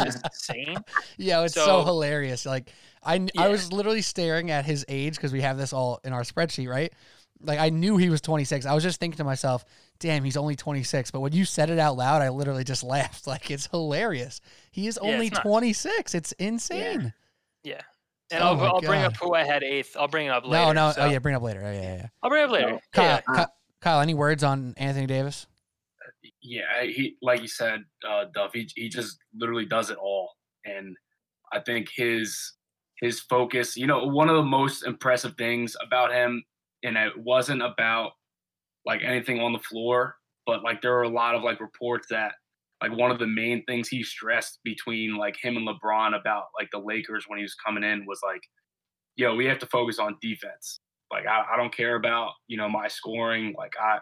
It's 0.00 0.16
insane. 0.16 0.76
Yeah, 1.18 1.42
it's 1.44 1.54
so, 1.54 1.64
So- 1.66 1.84
hilarious. 1.84 2.46
Like 2.46 2.70
I, 3.02 3.26
I 3.36 3.48
was 3.48 3.72
literally 3.72 4.02
staring 4.02 4.50
at 4.50 4.64
his 4.64 4.84
age 4.88 5.16
because 5.16 5.32
we 5.32 5.40
have 5.42 5.58
this 5.58 5.72
all 5.72 6.00
in 6.04 6.12
our 6.12 6.22
spreadsheet, 6.22 6.68
right? 6.68 6.92
Like 7.40 7.58
I 7.58 7.68
knew 7.68 7.96
he 7.98 8.08
was 8.08 8.20
26. 8.22 8.64
I 8.64 8.72
was 8.74 8.82
just 8.82 8.98
thinking 9.00 9.18
to 9.18 9.24
myself, 9.24 9.64
"Damn, 9.98 10.24
he's 10.24 10.36
only 10.38 10.56
26." 10.56 11.10
But 11.10 11.20
when 11.20 11.32
you 11.32 11.44
said 11.44 11.68
it 11.68 11.78
out 11.78 11.96
loud, 11.96 12.22
I 12.22 12.30
literally 12.30 12.64
just 12.64 12.82
laughed. 12.96 13.26
Like 13.26 13.50
it's 13.50 13.66
hilarious. 13.66 14.40
He 14.70 14.86
is 14.86 14.98
Yeah, 15.02 15.10
only 15.12 15.26
it's 15.26 15.34
not- 15.34 15.42
26. 15.42 16.14
It's 16.14 16.32
insane. 16.32 17.12
Yeah. 17.62 17.80
And 18.30 18.42
Oh 18.42 18.46
I'll, 18.56 18.60
I'll 18.76 18.80
bring 18.80 19.02
up 19.02 19.16
who 19.16 19.34
I 19.34 19.44
had 19.44 19.62
eighth. 19.62 19.94
I'll 19.98 20.08
bring 20.08 20.26
it 20.26 20.30
up 20.30 20.44
No, 20.44 20.50
later. 20.50 20.74
no. 20.74 20.88
Oh, 20.88 20.92
so- 20.92 21.02
Oh 21.02 21.10
yeah, 21.10 21.18
bring 21.18 21.34
it 21.34 21.36
up 21.36 21.42
later. 21.42 21.62
Oh, 21.62 21.70
yeah, 21.72 21.82
yeah, 21.82 21.94
yeah. 21.96 22.06
I'll 22.22 22.30
bring 22.30 22.42
it 22.42 22.46
up 22.46 22.50
later. 22.52 22.80
Kyle, 22.92 23.04
Yeah. 23.04 23.20
Kyle, 23.34 23.54
Kyle, 23.82 24.00
any 24.00 24.14
words 24.14 24.42
on 24.42 24.72
Anthony 24.78 25.06
Davis? 25.06 25.46
Yeah, 26.42 26.84
he 26.84 27.16
like 27.22 27.42
you 27.42 27.48
said, 27.48 27.84
uh, 28.08 28.24
Duff. 28.34 28.52
He 28.52 28.68
he 28.74 28.88
just 28.88 29.18
literally 29.34 29.66
does 29.66 29.90
it 29.90 29.98
all, 29.98 30.30
and 30.64 30.96
I 31.52 31.60
think 31.60 31.88
his 31.94 32.52
his 33.00 33.20
focus. 33.20 33.76
You 33.76 33.86
know, 33.86 34.04
one 34.06 34.28
of 34.28 34.36
the 34.36 34.42
most 34.42 34.86
impressive 34.86 35.34
things 35.36 35.76
about 35.86 36.12
him, 36.12 36.42
and 36.82 36.96
it 36.96 37.12
wasn't 37.16 37.62
about 37.62 38.12
like 38.86 39.02
anything 39.02 39.40
on 39.40 39.52
the 39.52 39.58
floor, 39.58 40.16
but 40.46 40.62
like 40.62 40.82
there 40.82 40.96
are 40.96 41.02
a 41.02 41.08
lot 41.08 41.34
of 41.34 41.42
like 41.42 41.60
reports 41.60 42.08
that 42.10 42.32
like 42.82 42.92
one 42.98 43.10
of 43.10 43.18
the 43.18 43.26
main 43.26 43.64
things 43.64 43.88
he 43.88 44.02
stressed 44.02 44.58
between 44.64 45.16
like 45.16 45.36
him 45.40 45.56
and 45.56 45.66
LeBron 45.66 46.18
about 46.18 46.44
like 46.58 46.68
the 46.70 46.78
Lakers 46.78 47.24
when 47.26 47.38
he 47.38 47.42
was 47.42 47.54
coming 47.54 47.84
in 47.84 48.04
was 48.06 48.20
like, 48.22 48.42
yo, 49.16 49.34
we 49.34 49.46
have 49.46 49.58
to 49.60 49.66
focus 49.66 49.98
on 49.98 50.18
defense. 50.20 50.80
Like 51.10 51.26
I, 51.26 51.44
I 51.54 51.56
don't 51.56 51.74
care 51.74 51.96
about, 51.96 52.32
you 52.46 52.56
know, 52.56 52.68
my 52.68 52.88
scoring. 52.88 53.54
Like 53.56 53.72
I 53.80 53.98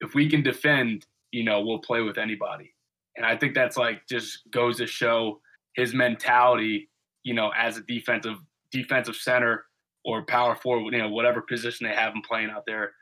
if 0.00 0.14
we 0.14 0.28
can 0.28 0.42
defend, 0.42 1.06
you 1.32 1.44
know, 1.44 1.60
we'll 1.60 1.78
play 1.78 2.00
with 2.00 2.18
anybody. 2.18 2.74
And 3.16 3.26
I 3.26 3.36
think 3.36 3.54
that's 3.54 3.76
like 3.76 4.06
just 4.08 4.50
goes 4.50 4.78
to 4.78 4.86
show 4.86 5.40
his 5.74 5.94
mentality, 5.94 6.88
you 7.22 7.34
know, 7.34 7.50
as 7.56 7.76
a 7.76 7.82
defensive 7.82 8.36
defensive 8.72 9.16
center 9.16 9.64
or 10.04 10.24
power 10.24 10.54
forward, 10.54 10.92
you 10.92 10.98
know, 10.98 11.10
whatever 11.10 11.42
position 11.42 11.86
they 11.86 11.94
have 11.94 12.14
him 12.14 12.22
playing 12.26 12.50
out 12.50 12.64
there 12.66 12.92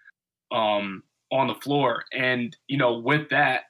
um, 0.50 1.02
on 1.30 1.46
the 1.46 1.54
floor. 1.54 2.04
And, 2.12 2.56
you 2.66 2.78
know, 2.78 2.98
with 2.98 3.28
that, 3.30 3.62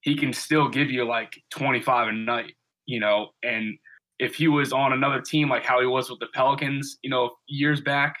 he 0.00 0.16
can 0.16 0.32
still 0.32 0.68
give 0.68 0.90
you 0.90 1.04
like 1.04 1.40
25 1.50 2.08
a 2.08 2.12
night, 2.12 2.54
you 2.86 3.00
know, 3.00 3.30
and 3.42 3.78
if 4.18 4.34
he 4.34 4.48
was 4.48 4.72
on 4.72 4.92
another 4.92 5.20
team 5.20 5.48
like 5.48 5.64
how 5.64 5.80
he 5.80 5.86
was 5.86 6.10
with 6.10 6.18
the 6.18 6.26
Pelicans, 6.34 6.98
you 7.02 7.10
know, 7.10 7.30
years 7.46 7.80
back, 7.80 8.16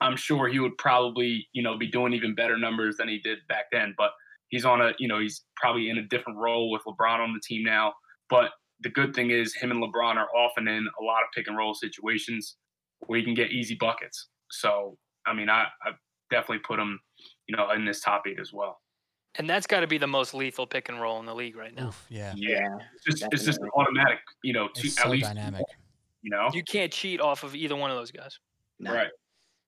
I'm 0.00 0.16
sure 0.16 0.48
he 0.48 0.58
would 0.58 0.76
probably, 0.78 1.46
you 1.52 1.62
know, 1.62 1.76
be 1.78 1.86
doing 1.86 2.12
even 2.12 2.34
better 2.34 2.56
numbers 2.56 2.96
than 2.96 3.08
he 3.08 3.18
did 3.18 3.38
back 3.48 3.66
then. 3.70 3.94
But 3.96 4.12
he's 4.52 4.64
on 4.64 4.80
a, 4.80 4.92
you 5.00 5.08
know, 5.08 5.18
he's 5.18 5.42
probably 5.56 5.90
in 5.90 5.98
a 5.98 6.02
different 6.02 6.38
role 6.38 6.70
with 6.70 6.82
LeBron 6.86 7.18
on 7.18 7.32
the 7.34 7.40
team 7.42 7.64
now. 7.64 7.92
But 8.30 8.50
the 8.80 8.90
good 8.90 9.14
thing 9.14 9.30
is 9.30 9.52
him 9.54 9.72
and 9.72 9.82
LeBron 9.82 10.14
are 10.16 10.28
often 10.36 10.68
in 10.68 10.86
a 11.00 11.04
lot 11.04 11.22
of 11.22 11.28
pick 11.34 11.48
and 11.48 11.56
roll 11.56 11.74
situations 11.74 12.56
where 13.06 13.18
he 13.18 13.24
can 13.24 13.34
get 13.34 13.50
easy 13.50 13.74
buckets. 13.80 14.28
So, 14.50 14.96
I 15.26 15.34
mean, 15.34 15.48
I, 15.50 15.64
I 15.84 15.90
definitely 16.30 16.60
put 16.66 16.78
him, 16.78 17.00
you 17.48 17.56
know, 17.56 17.70
in 17.72 17.84
this 17.84 18.00
top 18.00 18.22
eight 18.28 18.38
as 18.40 18.52
well. 18.52 18.78
And 19.36 19.48
that's 19.48 19.66
got 19.66 19.80
to 19.80 19.86
be 19.86 19.96
the 19.96 20.06
most 20.06 20.34
lethal 20.34 20.66
pick 20.66 20.90
and 20.90 21.00
roll 21.00 21.18
in 21.18 21.24
the 21.26 21.34
league 21.34 21.56
right 21.56 21.74
now. 21.74 21.88
Oof, 21.88 22.06
yeah. 22.10 22.34
Yeah. 22.36 22.68
It's 22.94 23.20
just, 23.20 23.32
it's 23.32 23.44
just 23.44 23.60
an 23.60 23.70
automatic, 23.74 24.18
you 24.44 24.52
know, 24.52 24.68
to, 24.74 24.86
It's 24.86 24.98
at 24.98 25.04
so 25.04 25.10
least, 25.10 25.24
dynamic. 25.24 25.64
you 26.20 26.30
know, 26.30 26.50
You 26.52 26.62
can't 26.62 26.92
cheat 26.92 27.18
off 27.20 27.42
of 27.42 27.54
either 27.54 27.74
one 27.74 27.90
of 27.90 27.96
those 27.96 28.10
guys. 28.10 28.38
No. 28.78 28.92
right. 28.92 29.08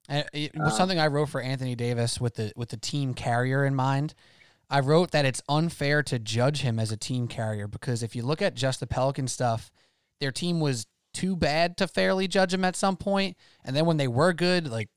And 0.06 0.26
it 0.34 0.52
was 0.54 0.72
Um, 0.72 0.76
something 0.76 0.98
I 0.98 1.06
wrote 1.06 1.30
for 1.30 1.40
Anthony 1.40 1.74
Davis 1.74 2.20
with 2.20 2.34
the 2.34 2.52
with 2.56 2.68
the 2.68 2.76
team 2.76 3.14
carrier 3.14 3.64
in 3.64 3.74
mind. 3.74 4.12
I 4.70 4.80
wrote 4.80 5.10
that 5.10 5.24
it's 5.24 5.42
unfair 5.48 6.02
to 6.04 6.18
judge 6.18 6.62
him 6.62 6.78
as 6.78 6.90
a 6.90 6.96
team 6.96 7.28
carrier 7.28 7.68
because 7.68 8.02
if 8.02 8.16
you 8.16 8.22
look 8.22 8.42
at 8.42 8.54
just 8.54 8.80
the 8.80 8.86
Pelican 8.86 9.28
stuff, 9.28 9.70
their 10.20 10.32
team 10.32 10.60
was 10.60 10.86
too 11.12 11.36
bad 11.36 11.76
to 11.76 11.86
fairly 11.86 12.26
judge 12.26 12.52
him 12.52 12.64
at 12.64 12.76
some 12.76 12.96
point, 12.96 13.36
and 13.64 13.74
then 13.74 13.86
when 13.86 13.96
they 13.96 14.08
were 14.08 14.32
good, 14.32 14.68
like 14.68 14.88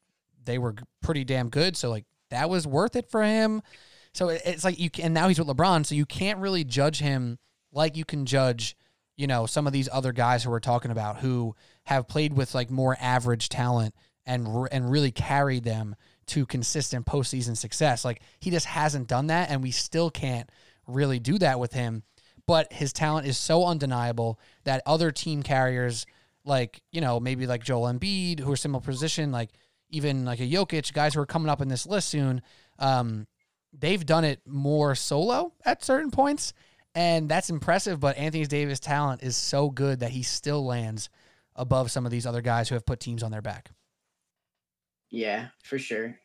they 0.44 0.58
were 0.58 0.76
pretty 1.02 1.24
damn 1.24 1.50
good. 1.50 1.78
So 1.78 1.90
like 1.90 2.06
that 2.32 2.50
was 2.50 2.66
worth 2.66 2.96
it 2.96 3.10
for 3.10 3.24
him. 3.24 3.62
So 4.14 4.30
it's 4.30 4.64
like 4.64 4.80
you 4.80 4.90
can 4.90 5.06
and 5.06 5.14
now 5.14 5.28
he's 5.28 5.40
with 5.40 5.48
LeBron, 5.48 5.86
so 5.86 5.96
you 5.96 6.06
can't 6.06 6.40
really 6.40 6.64
judge 6.64 7.00
him 7.00 7.38
like 7.72 7.96
you 7.96 8.06
can 8.06 8.26
judge, 8.26 8.76
you 9.16 9.28
know, 9.28 9.46
some 9.46 9.68
of 9.68 9.74
these 9.74 9.90
other 9.92 10.12
guys 10.12 10.44
who 10.44 10.50
we're 10.50 10.60
talking 10.60 10.92
about 10.92 11.18
who 11.18 11.56
have 11.86 12.08
played 12.08 12.34
with 12.34 12.56
like 12.56 12.72
more 12.72 12.98
average 13.00 13.50
talent 13.50 13.94
and 14.26 14.48
and 14.72 14.92
really 14.92 15.12
carried 15.12 15.64
them 15.64 15.96
to 16.28 16.46
consistent 16.46 17.06
postseason 17.06 17.58
success. 17.58 18.06
Like 18.06 18.22
he 18.40 18.52
just 18.52 18.66
hasn't 18.66 19.08
done 19.08 19.28
that, 19.28 19.50
and 19.50 19.64
we 19.64 19.72
still 19.72 20.10
can't 20.10 20.50
really 20.86 21.20
do 21.20 21.38
that 21.40 21.60
with 21.60 21.74
him. 21.74 22.04
But 22.46 22.72
his 22.72 22.94
talent 22.94 23.28
is 23.28 23.38
so 23.38 23.66
undeniable 23.66 24.40
that 24.64 24.82
other 24.86 25.12
team 25.12 25.44
carriers, 25.44 26.06
like 26.46 26.82
you 26.92 27.02
know 27.02 27.20
maybe 27.20 27.48
like 27.48 27.64
Joel 27.64 27.92
Embiid, 27.92 28.40
who 28.40 28.52
are 28.52 28.56
similar 28.56 28.82
position, 28.82 29.32
like 29.32 29.50
even 29.90 30.26
like 30.26 30.40
a 30.40 30.48
Jokic, 30.48 30.94
guys 30.94 31.14
who 31.14 31.22
are 31.22 31.26
coming 31.26 31.50
up 31.50 31.62
in 31.62 31.68
this 31.68 31.86
list 31.86 32.10
soon, 32.10 32.42
um, 32.80 33.28
they've 33.78 34.06
done 34.06 34.24
it 34.24 34.42
more 34.46 34.96
solo 34.96 35.54
at 35.66 35.84
certain 35.84 36.12
points, 36.12 36.54
and 36.96 37.30
that's 37.30 37.50
impressive. 37.50 38.00
But 38.00 38.18
Anthony 38.18 38.46
Davis' 38.46 38.80
talent 38.80 39.24
is 39.24 39.36
so 39.36 39.70
good 39.70 40.02
that 40.02 40.12
he 40.12 40.24
still 40.24 40.66
lands 40.66 41.10
above 41.56 41.92
some 41.92 42.06
of 42.06 42.12
these 42.12 42.26
other 42.26 42.42
guys 42.42 42.70
who 42.70 42.76
have 42.76 42.86
put 42.86 43.00
teams 43.00 43.24
on 43.24 43.32
their 43.32 43.42
back. 43.42 43.72
Yeah, 45.10 45.48
for 45.64 45.80
sure. 45.80 46.20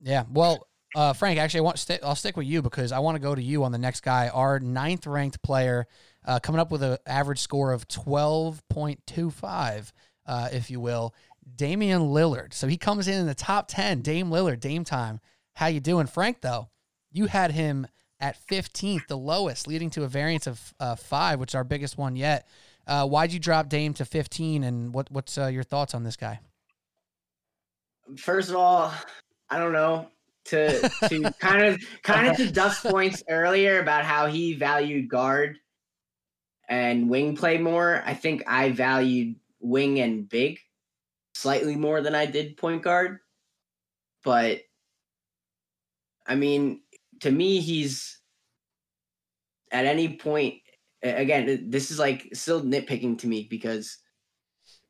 Yeah. 0.00 0.24
Well, 0.30 0.68
uh, 0.94 1.12
Frank, 1.12 1.38
actually, 1.38 1.60
I 1.60 1.62
want 1.64 1.78
st- 1.78 2.00
I'll 2.02 2.14
stick 2.14 2.36
with 2.36 2.46
you 2.46 2.62
because 2.62 2.92
I 2.92 3.00
want 3.00 3.16
to 3.16 3.20
go 3.20 3.34
to 3.34 3.42
you 3.42 3.64
on 3.64 3.72
the 3.72 3.78
next 3.78 4.00
guy. 4.00 4.28
Our 4.28 4.60
ninth 4.60 5.06
ranked 5.06 5.42
player, 5.42 5.86
uh, 6.24 6.38
coming 6.38 6.60
up 6.60 6.70
with 6.70 6.82
an 6.82 6.98
average 7.06 7.40
score 7.40 7.72
of 7.72 7.88
twelve 7.88 8.62
point 8.68 9.02
two 9.06 9.30
five, 9.30 9.92
uh, 10.26 10.48
if 10.52 10.70
you 10.70 10.80
will, 10.80 11.14
Damian 11.56 12.02
Lillard. 12.02 12.54
So 12.54 12.68
he 12.68 12.76
comes 12.76 13.08
in 13.08 13.20
in 13.20 13.26
the 13.26 13.34
top 13.34 13.68
ten. 13.68 14.00
Dame 14.00 14.30
Lillard, 14.30 14.60
Dame 14.60 14.84
time. 14.84 15.20
How 15.54 15.66
you 15.66 15.80
doing, 15.80 16.06
Frank? 16.06 16.40
Though 16.40 16.68
you 17.10 17.26
had 17.26 17.50
him 17.50 17.86
at 18.20 18.36
fifteenth, 18.36 19.08
the 19.08 19.18
lowest, 19.18 19.66
leading 19.66 19.90
to 19.90 20.04
a 20.04 20.08
variance 20.08 20.46
of 20.46 20.74
uh, 20.80 20.96
five, 20.96 21.38
which 21.38 21.50
is 21.50 21.54
our 21.54 21.64
biggest 21.64 21.98
one 21.98 22.16
yet. 22.16 22.48
Uh, 22.86 23.06
why'd 23.06 23.32
you 23.32 23.38
drop 23.38 23.68
Dame 23.68 23.92
to 23.94 24.04
fifteen, 24.04 24.64
and 24.64 24.94
what 24.94 25.10
what's 25.10 25.36
uh, 25.36 25.46
your 25.46 25.64
thoughts 25.64 25.94
on 25.94 26.04
this 26.04 26.16
guy? 26.16 26.40
First 28.16 28.50
of 28.50 28.56
all, 28.56 28.92
I 29.50 29.58
don't 29.58 29.72
know 29.72 30.08
to 30.46 30.88
to 31.08 31.34
kind 31.40 31.64
of 31.64 31.80
kind 32.02 32.28
of 32.28 32.36
to 32.36 32.50
Duff's 32.52 32.80
points 32.80 33.22
earlier 33.28 33.80
about 33.80 34.04
how 34.04 34.26
he 34.26 34.54
valued 34.54 35.08
guard 35.08 35.58
and 36.68 37.08
wing 37.08 37.36
play 37.36 37.58
more. 37.58 38.02
I 38.04 38.14
think 38.14 38.44
I 38.46 38.70
valued 38.70 39.36
wing 39.60 40.00
and 40.00 40.28
big 40.28 40.58
slightly 41.34 41.76
more 41.76 42.00
than 42.00 42.14
I 42.14 42.26
did 42.26 42.56
point 42.56 42.82
guard. 42.82 43.18
But 44.24 44.60
I 46.26 46.34
mean, 46.34 46.82
to 47.20 47.30
me, 47.30 47.60
he's 47.60 48.20
at 49.70 49.86
any 49.86 50.16
point. 50.16 50.56
Again, 51.02 51.70
this 51.70 51.92
is 51.92 51.98
like 51.98 52.28
still 52.32 52.60
nitpicking 52.60 53.18
to 53.18 53.28
me 53.28 53.46
because 53.48 53.98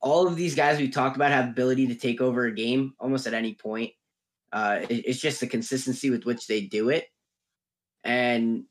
all 0.01 0.27
of 0.27 0.37
these 0.37 0.55
guys 0.55 0.79
we 0.79 0.89
talked 0.89 1.17
about 1.17 1.31
have 1.33 1.49
ability 1.49 1.89
to 1.89 1.95
take 1.95 2.21
over 2.21 2.45
a 2.47 2.55
game 2.55 2.95
almost 3.01 3.27
at 3.27 3.35
any 3.35 3.55
point. 3.55 3.93
Uh, 4.53 4.81
it- 4.89 5.05
it's 5.07 5.21
just 5.21 5.41
the 5.41 5.47
consistency 5.47 6.11
with 6.11 6.25
which 6.25 6.47
they 6.47 6.61
do 6.63 6.89
it, 6.91 7.07
and 8.05 8.65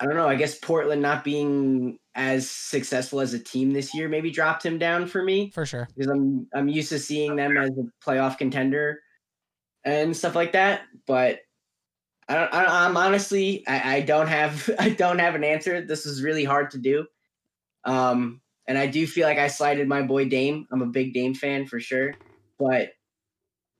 I 0.00 0.04
don't 0.04 0.14
know. 0.14 0.28
I 0.28 0.36
guess 0.36 0.58
Portland 0.58 1.02
not 1.02 1.24
being 1.24 1.98
as 2.14 2.48
successful 2.50 3.20
as 3.20 3.34
a 3.34 3.38
team 3.38 3.72
this 3.72 3.94
year 3.94 4.08
maybe 4.08 4.30
dropped 4.30 4.64
him 4.64 4.78
down 4.78 5.06
for 5.06 5.22
me 5.22 5.50
For 5.52 5.64
sure. 5.66 5.88
because 5.94 6.10
I'm 6.10 6.46
I'm 6.54 6.68
used 6.68 6.88
to 6.90 6.98
seeing 6.98 7.34
them 7.36 7.56
as 7.56 7.70
a 7.70 7.84
playoff 8.06 8.38
contender 8.38 9.00
and 9.84 10.16
stuff 10.16 10.34
like 10.36 10.52
that. 10.52 10.82
But 11.06 11.40
I 12.28 12.34
don't, 12.34 12.54
I, 12.54 12.86
I'm 12.86 12.96
honestly 12.96 13.64
I, 13.66 13.96
I 13.96 14.00
don't 14.02 14.26
have 14.28 14.68
I 14.78 14.90
don't 14.90 15.18
have 15.18 15.34
an 15.34 15.44
answer. 15.44 15.80
This 15.84 16.06
is 16.06 16.22
really 16.22 16.44
hard 16.44 16.70
to 16.72 16.78
do. 16.78 17.06
Um, 17.84 18.40
and 18.68 18.78
I 18.78 18.86
do 18.86 19.06
feel 19.06 19.26
like 19.26 19.38
I 19.38 19.48
slighted 19.48 19.88
my 19.88 20.02
boy 20.02 20.28
Dame. 20.28 20.66
I'm 20.70 20.82
a 20.82 20.86
big 20.86 21.12
Dame 21.14 21.34
fan 21.34 21.66
for 21.66 21.80
sure, 21.80 22.14
but 22.58 22.90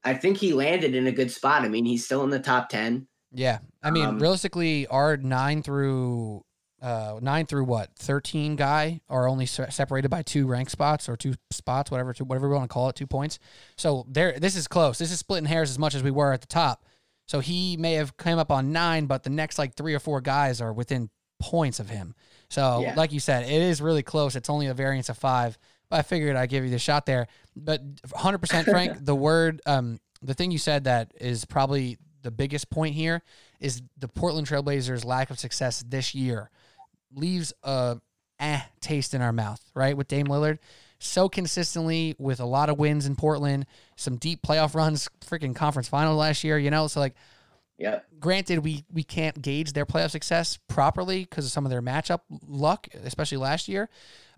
I 0.02 0.14
think 0.14 0.38
he 0.38 0.52
landed 0.52 0.94
in 0.94 1.06
a 1.06 1.12
good 1.12 1.30
spot. 1.30 1.62
I 1.62 1.68
mean, 1.68 1.84
he's 1.84 2.04
still 2.04 2.24
in 2.24 2.30
the 2.30 2.40
top 2.40 2.68
ten. 2.70 3.06
Yeah, 3.30 3.58
I 3.82 3.90
mean, 3.90 4.06
Um, 4.06 4.18
realistically, 4.18 4.86
our 4.88 5.16
nine 5.16 5.62
through 5.62 6.42
uh 6.80 7.18
nine 7.20 7.44
through 7.44 7.64
what 7.64 7.90
thirteen 7.96 8.56
guy 8.56 9.00
are 9.08 9.28
only 9.28 9.46
se- 9.46 9.70
separated 9.70 10.08
by 10.08 10.22
two 10.22 10.46
rank 10.46 10.70
spots 10.70 11.08
or 11.08 11.16
two 11.16 11.34
spots, 11.50 11.90
whatever, 11.90 12.14
two, 12.14 12.24
whatever 12.24 12.48
we 12.48 12.54
want 12.54 12.70
to 12.70 12.72
call 12.72 12.88
it, 12.88 12.96
two 12.96 13.06
points. 13.06 13.38
So 13.76 14.06
there, 14.08 14.38
this 14.38 14.56
is 14.56 14.66
close. 14.68 14.98
This 14.98 15.12
is 15.12 15.18
splitting 15.18 15.48
hairs 15.48 15.70
as 15.70 15.78
much 15.78 15.94
as 15.94 16.02
we 16.02 16.10
were 16.10 16.32
at 16.32 16.40
the 16.40 16.46
top. 16.46 16.84
So 17.26 17.40
he 17.40 17.76
may 17.76 17.94
have 17.94 18.16
come 18.16 18.38
up 18.38 18.50
on 18.50 18.72
nine, 18.72 19.06
but 19.06 19.24
the 19.24 19.30
next 19.30 19.58
like 19.58 19.74
three 19.74 19.92
or 19.92 19.98
four 19.98 20.20
guys 20.22 20.60
are 20.60 20.72
within 20.72 21.10
points 21.40 21.78
of 21.78 21.90
him. 21.90 22.14
So 22.50 22.80
Yeah. 22.82 22.94
like 22.94 23.12
you 23.12 23.20
said, 23.20 23.44
it 23.44 23.62
is 23.62 23.80
really 23.82 24.02
close. 24.02 24.36
It's 24.36 24.50
only 24.50 24.66
a 24.66 24.74
variance 24.74 25.08
of 25.08 25.18
five. 25.18 25.58
But 25.90 26.00
I 26.00 26.02
figured 26.02 26.36
I'd 26.36 26.50
give 26.50 26.64
you 26.64 26.70
the 26.70 26.78
shot 26.78 27.06
there. 27.06 27.28
But 27.56 27.82
100% 28.12 28.64
Frank, 28.70 29.04
the 29.04 29.14
word, 29.14 29.60
um, 29.66 29.98
the 30.22 30.34
thing 30.34 30.50
you 30.50 30.58
said 30.58 30.84
that 30.84 31.12
is 31.20 31.44
probably 31.44 31.98
the 32.22 32.30
biggest 32.30 32.68
point 32.70 32.94
here 32.94 33.22
is 33.60 33.82
the 33.98 34.08
Portland 34.08 34.46
Trailblazers' 34.46 35.04
lack 35.04 35.30
of 35.30 35.38
success 35.38 35.82
this 35.86 36.14
year 36.14 36.50
leaves 37.14 37.52
a 37.62 37.98
eh 38.40 38.60
taste 38.80 39.14
in 39.14 39.22
our 39.22 39.32
mouth, 39.32 39.60
right? 39.74 39.96
With 39.96 40.08
Dame 40.08 40.26
Lillard, 40.26 40.58
so 40.98 41.28
consistently 41.28 42.14
with 42.18 42.40
a 42.40 42.44
lot 42.44 42.68
of 42.68 42.78
wins 42.78 43.06
in 43.06 43.16
Portland, 43.16 43.66
some 43.96 44.16
deep 44.16 44.42
playoff 44.42 44.74
runs, 44.76 45.08
freaking 45.24 45.54
conference 45.54 45.88
final 45.88 46.16
last 46.16 46.44
year, 46.44 46.58
you 46.58 46.70
know. 46.70 46.86
So 46.88 47.00
like, 47.00 47.14
Yep. 47.78 48.06
granted, 48.18 48.58
we 48.60 48.84
we 48.92 49.04
can't 49.04 49.40
gauge 49.40 49.72
their 49.72 49.86
playoff 49.86 50.10
success 50.10 50.58
properly 50.68 51.20
because 51.20 51.44
of 51.46 51.52
some 51.52 51.64
of 51.64 51.70
their 51.70 51.80
matchup 51.80 52.20
luck, 52.46 52.88
especially 53.04 53.38
last 53.38 53.68
year. 53.68 53.88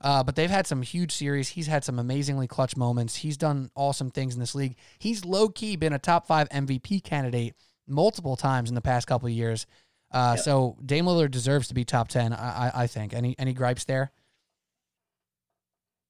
Uh, 0.02 0.22
but 0.22 0.36
they've 0.36 0.50
had 0.50 0.66
some 0.66 0.82
huge 0.82 1.12
series. 1.12 1.48
He's 1.48 1.66
had 1.66 1.82
some 1.82 1.98
amazingly 1.98 2.46
clutch 2.46 2.76
moments. 2.76 3.16
He's 3.16 3.36
done 3.38 3.70
awesome 3.74 4.10
things 4.10 4.34
in 4.34 4.40
this 4.40 4.54
league. 4.54 4.76
He's 4.98 5.24
low 5.24 5.48
key 5.48 5.76
been 5.76 5.92
a 5.94 5.98
top 5.98 6.26
five 6.26 6.48
MVP 6.50 7.02
candidate 7.02 7.54
multiple 7.86 8.36
times 8.36 8.68
in 8.68 8.74
the 8.74 8.80
past 8.82 9.06
couple 9.06 9.26
of 9.26 9.32
years. 9.32 9.66
Uh, 10.12 10.34
Yep. 10.36 10.44
So 10.44 10.76
Dame 10.84 11.06
Lillard 11.06 11.30
deserves 11.30 11.68
to 11.68 11.74
be 11.74 11.84
top 11.84 12.08
ten. 12.08 12.32
I, 12.34 12.68
I, 12.68 12.72
I 12.82 12.86
think. 12.86 13.14
Any 13.14 13.34
any 13.38 13.54
gripes 13.54 13.84
there? 13.84 14.12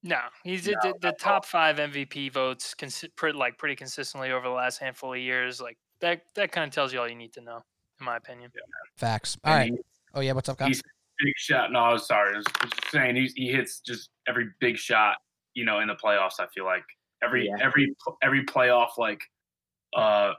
No, 0.02 0.18
he's 0.44 0.66
No, 0.66 0.72
the, 0.82 0.94
the 1.00 1.12
top 1.12 1.44
five 1.44 1.76
MVP 1.76 2.32
votes, 2.32 2.74
consi- 2.76 3.14
pretty, 3.16 3.36
like 3.38 3.58
pretty 3.58 3.76
consistently 3.76 4.32
over 4.32 4.48
the 4.48 4.54
last 4.54 4.78
handful 4.78 5.12
of 5.12 5.18
years. 5.18 5.60
Like 5.60 5.76
that 6.00 6.22
that 6.34 6.52
kind 6.52 6.66
of 6.68 6.74
tells 6.74 6.92
you 6.92 7.00
all 7.00 7.08
you 7.08 7.14
need 7.14 7.32
to 7.34 7.40
know, 7.40 7.62
in 8.00 8.06
my 8.06 8.16
opinion. 8.16 8.50
Facts. 8.96 9.36
All 9.44 9.52
And 9.52 9.58
right. 9.60 9.72
he- 9.72 9.84
Oh 10.14 10.20
yeah. 10.20 10.32
What's 10.32 10.48
up, 10.48 10.58
guys? 10.58 10.68
he's 10.68 10.82
big 11.22 11.34
shot. 11.36 11.70
No, 11.70 11.78
I 11.80 11.92
was 11.92 12.06
sorry. 12.06 12.34
I 12.34 12.38
was, 12.38 12.46
just 12.62 12.90
saying 12.90 13.14
he's, 13.16 13.32
he 13.34 13.48
hits 13.52 13.80
just 13.80 14.10
every 14.28 14.48
big 14.60 14.76
shot, 14.76 15.18
you 15.54 15.64
know, 15.64 15.78
in 15.80 15.86
the 15.88 15.94
playoffs. 15.94 16.40
I 16.40 16.46
feel 16.54 16.64
like 16.64 16.82
every 17.22 17.46
Yeah. 17.46 17.56
every 17.64 17.94
every 18.22 18.44
playoff 18.44 18.96
like 18.98 19.20
uh 19.96 20.32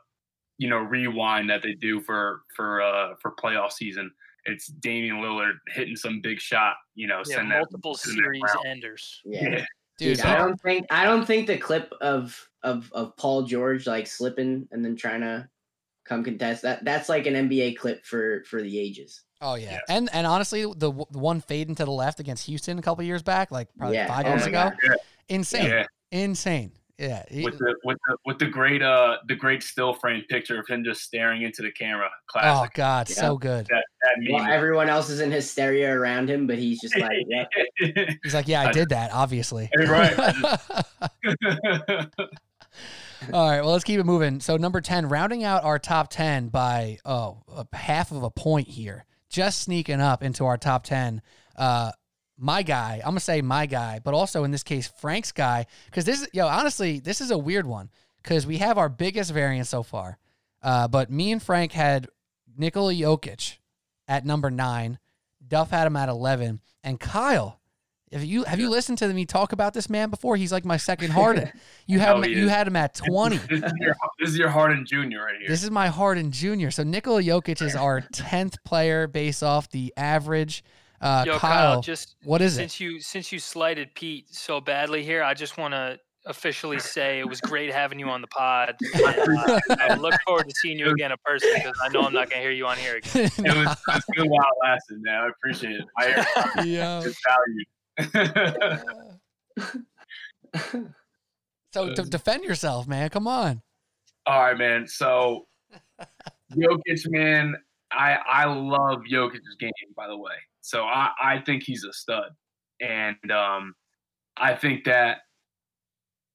you 0.58 0.70
know 0.70 0.78
rewind 0.78 1.50
that 1.50 1.62
they 1.64 1.74
do 1.74 2.02
for 2.02 2.42
for 2.56 2.82
uh 2.82 3.14
for 3.22 3.32
playoff 3.36 3.72
season. 3.72 4.12
It's 4.46 4.68
Damian 4.68 5.18
Lillard 5.18 5.54
hitting 5.68 5.96
some 5.96 6.20
big 6.20 6.40
shot, 6.42 6.76
you 6.96 7.06
know, 7.08 7.22
Yeah, 7.28 7.36
send 7.36 7.52
that 7.52 7.58
multiple 7.60 7.94
to 7.96 8.08
the 8.10 8.14
series 8.16 8.42
round. 8.44 8.66
enders. 8.66 9.22
Yeah. 9.24 9.42
Yeah. 9.44 9.66
Dude, 10.00 10.18
Dude, 10.18 10.26
I 10.26 10.38
don't 10.38 10.60
think 10.62 10.88
I 10.90 11.06
don't 11.06 11.26
think 11.26 11.46
the 11.48 11.58
clip 11.58 11.94
of 12.02 12.50
of 12.64 12.92
of 12.94 13.16
Paul 13.18 13.44
George 13.44 13.88
like 13.88 14.08
slipping 14.08 14.68
and 14.72 14.84
then 14.84 14.96
trying 14.96 15.22
to 15.22 15.48
come 16.06 16.24
contest 16.24 16.64
that 16.64 16.84
that's 16.84 17.10
like 17.10 17.28
an 17.28 17.34
NBA 17.36 17.78
clip 17.78 18.06
for 18.06 18.44
for 18.46 18.62
the 18.62 18.80
ages. 18.80 19.24
Oh 19.42 19.56
yeah, 19.56 19.72
Yeah. 19.74 19.80
and 19.90 20.10
and 20.14 20.28
honestly, 20.28 20.64
the, 20.64 20.92
the 21.12 21.20
one 21.20 21.42
fading 21.42 21.76
to 21.76 21.86
the 21.86 21.92
left 21.92 22.20
against 22.20 22.46
Houston 22.46 22.78
a 22.78 22.82
couple 22.82 23.04
years 23.04 23.24
back, 23.24 23.52
like 23.52 23.68
probably 23.78 23.98
Yeah. 23.98 24.08
five 24.08 24.26
Oh 24.26 24.30
years 24.30 24.46
ago, 24.46 24.72
Yeah. 24.84 24.94
insane, 25.30 25.66
Yeah, 25.70 25.86
insane. 26.12 26.72
Yeah, 27.00 27.24
with 27.32 27.58
the 27.58 27.76
with 27.84 27.98
the 28.08 28.18
with 28.26 28.38
the 28.38 28.46
great 28.46 28.84
uh 28.84 29.18
the 29.28 29.34
great 29.34 29.64
still 29.64 29.92
frame 29.96 30.24
picture 30.30 30.60
of 30.60 30.68
him 30.68 30.84
just 30.84 31.02
staring 31.02 31.42
into 31.42 31.64
the 31.64 31.72
camera. 31.72 32.08
oh 32.36 32.68
god, 32.76 33.10
Yeah. 33.10 33.16
so 33.16 33.38
good. 33.38 33.66
that 33.72 33.84
that 34.04 34.16
Well, 34.32 34.46
everyone 34.46 34.88
else 34.88 35.10
is 35.10 35.20
in 35.20 35.32
hysteria 35.32 35.92
around 35.92 36.30
him, 36.30 36.46
but 36.46 36.60
he's 36.60 36.80
just 36.80 36.96
like, 36.96 37.10
yeah. 37.28 37.46
He's 38.24 38.36
like, 38.36 38.48
yeah, 38.48 38.62
I 38.62 38.70
I- 38.70 38.72
did 38.72 38.90
that, 38.90 39.12
obviously. 39.12 39.68
Right. 39.76 40.16
All 43.34 43.50
right, 43.50 43.62
well, 43.62 43.72
let's 43.72 43.84
keep 43.84 44.00
it 44.00 44.06
moving. 44.06 44.40
So 44.40 44.58
number 44.58 44.82
ten, 44.82 45.08
rounding 45.08 45.44
out 45.44 45.64
our 45.64 45.78
top 45.78 46.10
ten 46.10 46.48
by 46.50 46.98
oh 47.06 47.44
a 47.56 47.76
half 47.76 48.12
of 48.12 48.24
a 48.24 48.32
point 48.32 48.68
here, 48.68 49.06
just 49.30 49.62
sneaking 49.62 50.02
up 50.02 50.24
into 50.24 50.46
our 50.46 50.58
top 50.58 50.84
ten. 50.84 51.22
Uh, 51.56 51.92
my 52.38 52.64
guy, 52.64 52.96
I'm 53.04 53.12
gonna 53.12 53.20
say 53.20 53.42
my 53.44 53.68
guy, 53.68 54.00
but 54.04 54.16
also 54.16 54.44
in 54.44 54.50
this 54.50 54.64
case 54.64 54.88
Frank's 54.88 55.32
guy, 55.32 55.68
because 55.86 56.06
this 56.06 56.22
is 56.24 56.30
yo 56.34 56.48
honestly 56.48 57.00
this 57.00 57.22
is 57.22 57.30
a 57.30 57.38
weird 57.38 57.68
one 57.68 57.92
because 58.24 58.48
we 58.48 58.58
have 58.58 58.80
our 58.80 58.90
biggest 58.90 59.32
variance 59.32 59.70
so 59.70 59.84
far, 59.84 60.18
uh, 60.64 60.88
but 60.88 61.12
me 61.12 61.32
and 61.32 61.44
Frank 61.44 61.74
had 61.74 62.08
Nikola 62.58 62.94
Jokic 62.94 63.60
at 64.08 64.26
number 64.26 64.50
nine, 64.50 64.98
Duff 65.48 65.70
had 65.70 65.86
him 65.86 65.96
at 65.96 66.10
eleven, 66.10 66.60
and 66.84 67.00
Kyle. 67.00 67.61
If 68.12 68.26
you 68.26 68.44
have 68.44 68.60
you 68.60 68.70
listened 68.70 68.98
to 68.98 69.08
me 69.08 69.26
talk 69.26 69.54
about 69.54 69.74
this 69.74 69.90
man 69.90 70.10
before? 70.10 70.36
He's 70.36 70.52
like 70.52 70.66
my 70.66 70.78
second 70.78 71.12
Harden. 71.12 71.52
You 71.88 72.00
have 72.00 72.24
him, 72.24 72.32
you 72.32 72.48
had 72.48 72.68
him 72.68 72.78
at 72.78 72.94
twenty. 73.06 73.36
this, 73.38 73.62
is 73.64 73.74
your, 73.80 73.96
this 74.20 74.30
is 74.30 74.38
your 74.38 74.50
Harden 74.50 74.86
Jr. 74.86 74.98
right 74.98 75.36
here. 75.40 75.50
This 75.50 75.62
is 75.62 75.72
my 75.72 75.88
Harden 75.88 76.32
Jr. 76.32 76.70
So 76.70 76.84
Nikola 76.84 77.22
Jokic 77.22 77.62
is 77.62 77.76
our 77.76 78.02
tenth 78.14 78.64
player 78.64 79.08
based 79.08 79.44
off 79.44 79.70
the 79.72 79.94
average. 79.98 80.64
Uh, 81.02 81.24
Yo, 81.26 81.38
Kyle, 81.38 81.74
Kyle, 81.74 81.82
just 81.82 82.16
what 82.24 82.42
is 82.42 82.58
it? 82.58 82.62
since 82.62 82.80
you 82.80 83.02
since 83.02 83.32
you 83.32 83.40
slighted 83.40 83.94
Pete 83.94 84.34
so 84.34 84.62
badly 84.62 85.04
here, 85.04 85.22
I 85.22 85.34
just 85.34 85.58
want 85.58 85.74
to 85.74 86.00
officially 86.26 86.80
say 86.80 87.20
it 87.20 87.28
was 87.28 87.42
great 87.42 87.74
having 87.74 88.00
you 88.00 88.08
on 88.08 88.22
the 88.22 88.28
pod. 88.28 88.76
Uh, 88.96 89.60
I 89.72 89.96
look 89.96 90.14
forward 90.26 90.48
to 90.48 90.56
seeing 90.62 90.80
you 90.80 90.92
again 90.92 91.12
in 91.12 91.18
person 91.26 91.50
because 91.56 91.78
I 91.84 91.90
know 91.90 92.02
I'm 92.02 92.14
not 92.14 92.30
gonna 92.30 92.42
hear 92.42 92.52
you 92.52 92.68
on 92.68 92.78
here 92.78 92.98
again. 92.98 93.32
it 93.38 93.58
was 93.58 93.76
it's 93.90 94.06
good 94.16 94.30
while 94.30 94.40
it 94.40 94.64
lasted, 94.64 95.02
man. 95.02 95.16
I 95.16 95.28
appreciate 95.30 95.76
it. 95.76 95.86
I 95.98 96.64
yeah. 96.64 97.00
it's 97.00 97.20
valued. 97.28 97.68
So 101.74 101.94
to 101.94 102.04
defend 102.04 102.44
yourself, 102.44 102.88
man. 102.88 103.10
Come 103.10 103.28
on. 103.28 103.62
All 104.26 104.42
right, 104.42 104.58
man. 104.58 104.88
So 104.88 105.48
Jokic, 106.54 107.10
man, 107.10 107.56
I 107.92 108.14
I 108.16 108.46
love 108.46 109.00
Jokic's 109.10 109.56
game, 109.60 109.72
by 109.96 110.08
the 110.08 110.18
way. 110.18 110.34
So 110.62 110.84
I, 110.84 111.12
I 111.22 111.40
think 111.40 111.64
he's 111.64 111.84
a 111.86 111.94
stud. 111.94 112.32
And 112.82 113.32
um 113.32 113.74
I 114.38 114.56
think 114.56 114.84
that 114.86 115.20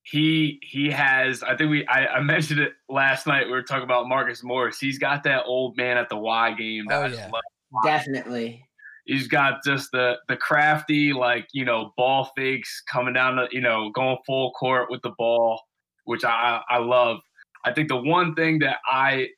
he 0.04 0.58
he 0.62 0.90
has 0.90 1.42
I 1.42 1.54
think 1.56 1.70
we 1.70 1.86
I, 1.86 2.06
I 2.06 2.20
mentioned 2.20 2.60
it 2.60 2.72
last 2.88 3.26
night. 3.26 3.44
We 3.46 3.52
were 3.52 3.62
talking 3.62 3.84
about 3.84 4.08
Marcus 4.08 4.42
Morris. 4.42 4.78
He's 4.78 4.98
got 4.98 5.22
that 5.24 5.44
old 5.44 5.76
man 5.76 5.98
at 5.98 6.08
the 6.08 6.16
Y 6.16 6.52
game 6.54 6.84
that 6.88 6.98
Oh, 6.98 7.02
I 7.04 7.08
yeah. 7.08 7.30
love. 7.30 7.42
definitely. 7.84 8.65
He's 9.06 9.28
got 9.28 9.62
just 9.64 9.92
the 9.92 10.16
the 10.28 10.36
crafty, 10.36 11.12
like 11.12 11.46
you 11.52 11.64
know, 11.64 11.92
ball 11.96 12.30
fakes 12.36 12.82
coming 12.90 13.14
down 13.14 13.36
the, 13.36 13.48
you 13.52 13.60
know, 13.60 13.90
going 13.90 14.18
full 14.26 14.50
court 14.52 14.90
with 14.90 15.00
the 15.02 15.12
ball, 15.16 15.60
which 16.04 16.24
I 16.24 16.60
I 16.68 16.78
love. 16.78 17.20
I 17.64 17.72
think 17.72 17.88
the 17.88 17.96
one 17.96 18.34
thing 18.34 18.58
that 18.60 18.78
I 18.86 19.28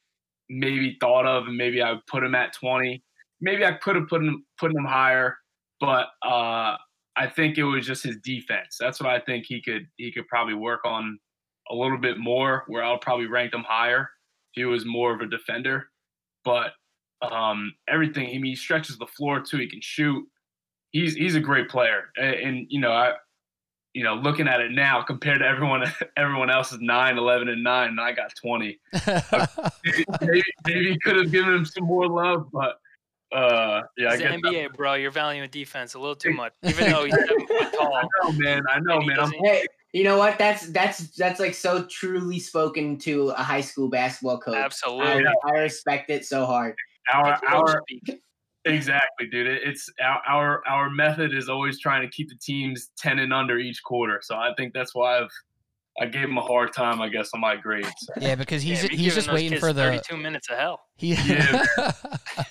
maybe 0.48 0.96
thought 1.00 1.26
of, 1.26 1.46
and 1.46 1.56
maybe 1.56 1.82
I 1.82 1.96
put 2.06 2.24
him 2.24 2.34
at 2.34 2.54
twenty, 2.54 3.02
maybe 3.40 3.64
I 3.64 3.72
could 3.72 3.96
have 3.96 4.08
put 4.08 4.22
him 4.22 4.44
put 4.58 4.74
him 4.74 4.84
higher, 4.84 5.36
but 5.80 6.08
uh, 6.22 6.76
I 7.16 7.26
think 7.34 7.58
it 7.58 7.64
was 7.64 7.86
just 7.86 8.04
his 8.04 8.16
defense. 8.22 8.76
That's 8.80 9.00
what 9.00 9.10
I 9.10 9.20
think 9.20 9.44
he 9.46 9.60
could 9.60 9.86
he 9.96 10.10
could 10.12 10.28
probably 10.28 10.54
work 10.54 10.80
on 10.84 11.18
a 11.70 11.74
little 11.74 11.98
bit 11.98 12.18
more. 12.18 12.64
Where 12.68 12.84
I'll 12.84 12.98
probably 12.98 13.26
rank 13.26 13.52
him 13.52 13.64
higher 13.68 14.08
if 14.54 14.60
he 14.60 14.64
was 14.64 14.86
more 14.86 15.14
of 15.14 15.20
a 15.20 15.26
defender, 15.26 15.90
but 16.44 16.72
um, 17.22 17.72
everything. 17.88 18.28
I 18.28 18.32
mean, 18.32 18.46
he 18.46 18.56
stretches 18.56 18.98
the 18.98 19.06
floor 19.06 19.40
too. 19.40 19.58
He 19.58 19.68
can 19.68 19.80
shoot. 19.80 20.26
He's 20.90 21.14
he's 21.14 21.34
a 21.34 21.40
great 21.40 21.68
player, 21.68 22.10
and, 22.16 22.34
and 22.34 22.66
you 22.70 22.80
know, 22.80 22.92
I, 22.92 23.14
you 23.94 24.04
know, 24.04 24.14
looking 24.14 24.48
at 24.48 24.60
it 24.60 24.70
now 24.70 25.02
compared 25.02 25.40
to 25.40 25.46
everyone 25.46 25.84
everyone 26.16 26.50
else's 26.50 26.78
9, 26.80 27.18
11, 27.18 27.48
and 27.48 27.62
nine, 27.62 27.90
and 27.90 28.00
I 28.00 28.12
got 28.12 28.34
twenty. 28.36 28.78
Maybe 29.06 30.04
maybe, 30.22 30.42
maybe 30.66 30.90
he 30.92 30.98
could 31.00 31.16
have 31.16 31.30
given 31.30 31.54
him 31.54 31.64
some 31.64 31.84
more 31.84 32.08
love, 32.08 32.48
but 32.52 32.78
uh, 33.32 33.82
yeah, 33.96 34.08
I 34.08 34.14
It's 34.14 34.22
the 34.22 34.28
guess. 34.28 34.40
NBA, 34.40 34.74
bro. 34.74 34.94
You're 34.94 35.10
valuing 35.10 35.48
defense 35.50 35.94
a 35.94 35.98
little 35.98 36.16
too 36.16 36.32
much, 36.32 36.54
even 36.62 36.90
though 36.90 37.04
he's 37.04 37.14
seven 37.14 37.46
foot 37.46 37.72
tall. 37.78 37.94
I 37.94 38.04
know, 38.22 38.32
man. 38.32 38.62
I 38.70 38.80
know, 38.80 39.00
man. 39.02 39.20
I'm, 39.20 39.32
Hey, 39.42 39.66
you 39.92 40.04
know 40.04 40.16
what? 40.16 40.38
That's 40.38 40.68
that's 40.68 41.14
that's 41.16 41.40
like 41.40 41.54
so 41.54 41.84
truly 41.90 42.38
spoken 42.38 42.96
to 43.00 43.28
a 43.30 43.42
high 43.42 43.60
school 43.60 43.88
basketball 43.88 44.38
coach. 44.38 44.54
I, 44.54 44.60
Absolutely. 44.60 45.24
I 45.46 45.50
respect 45.58 46.10
it 46.10 46.24
so 46.24 46.46
hard. 46.46 46.74
Our 47.12 47.38
our 47.48 47.82
speak. 47.82 48.20
exactly, 48.64 49.28
dude. 49.30 49.46
It's 49.46 49.88
our, 50.02 50.20
our 50.28 50.66
our 50.66 50.90
method 50.90 51.34
is 51.34 51.48
always 51.48 51.80
trying 51.80 52.02
to 52.02 52.08
keep 52.08 52.28
the 52.28 52.38
teams 52.40 52.90
ten 52.98 53.18
and 53.18 53.32
under 53.32 53.58
each 53.58 53.82
quarter. 53.82 54.20
So 54.22 54.36
I 54.36 54.52
think 54.56 54.72
that's 54.74 54.94
why 54.94 55.20
I've 55.20 55.30
I 56.00 56.06
gave 56.06 56.24
him 56.24 56.38
a 56.38 56.42
hard 56.42 56.72
time, 56.72 57.00
I 57.00 57.08
guess, 57.08 57.30
on 57.34 57.40
my 57.40 57.56
grades. 57.56 57.90
yeah, 58.20 58.34
because 58.34 58.62
he's 58.62 58.82
Damn, 58.82 58.90
you're 58.90 58.98
he's 58.98 59.14
just 59.14 59.32
waiting 59.32 59.58
for 59.58 59.72
the 59.72 59.82
32 59.82 60.16
minutes 60.16 60.48
of 60.48 60.58
hell. 60.58 60.80
He, 60.98 61.14
Yeah, 61.14 61.62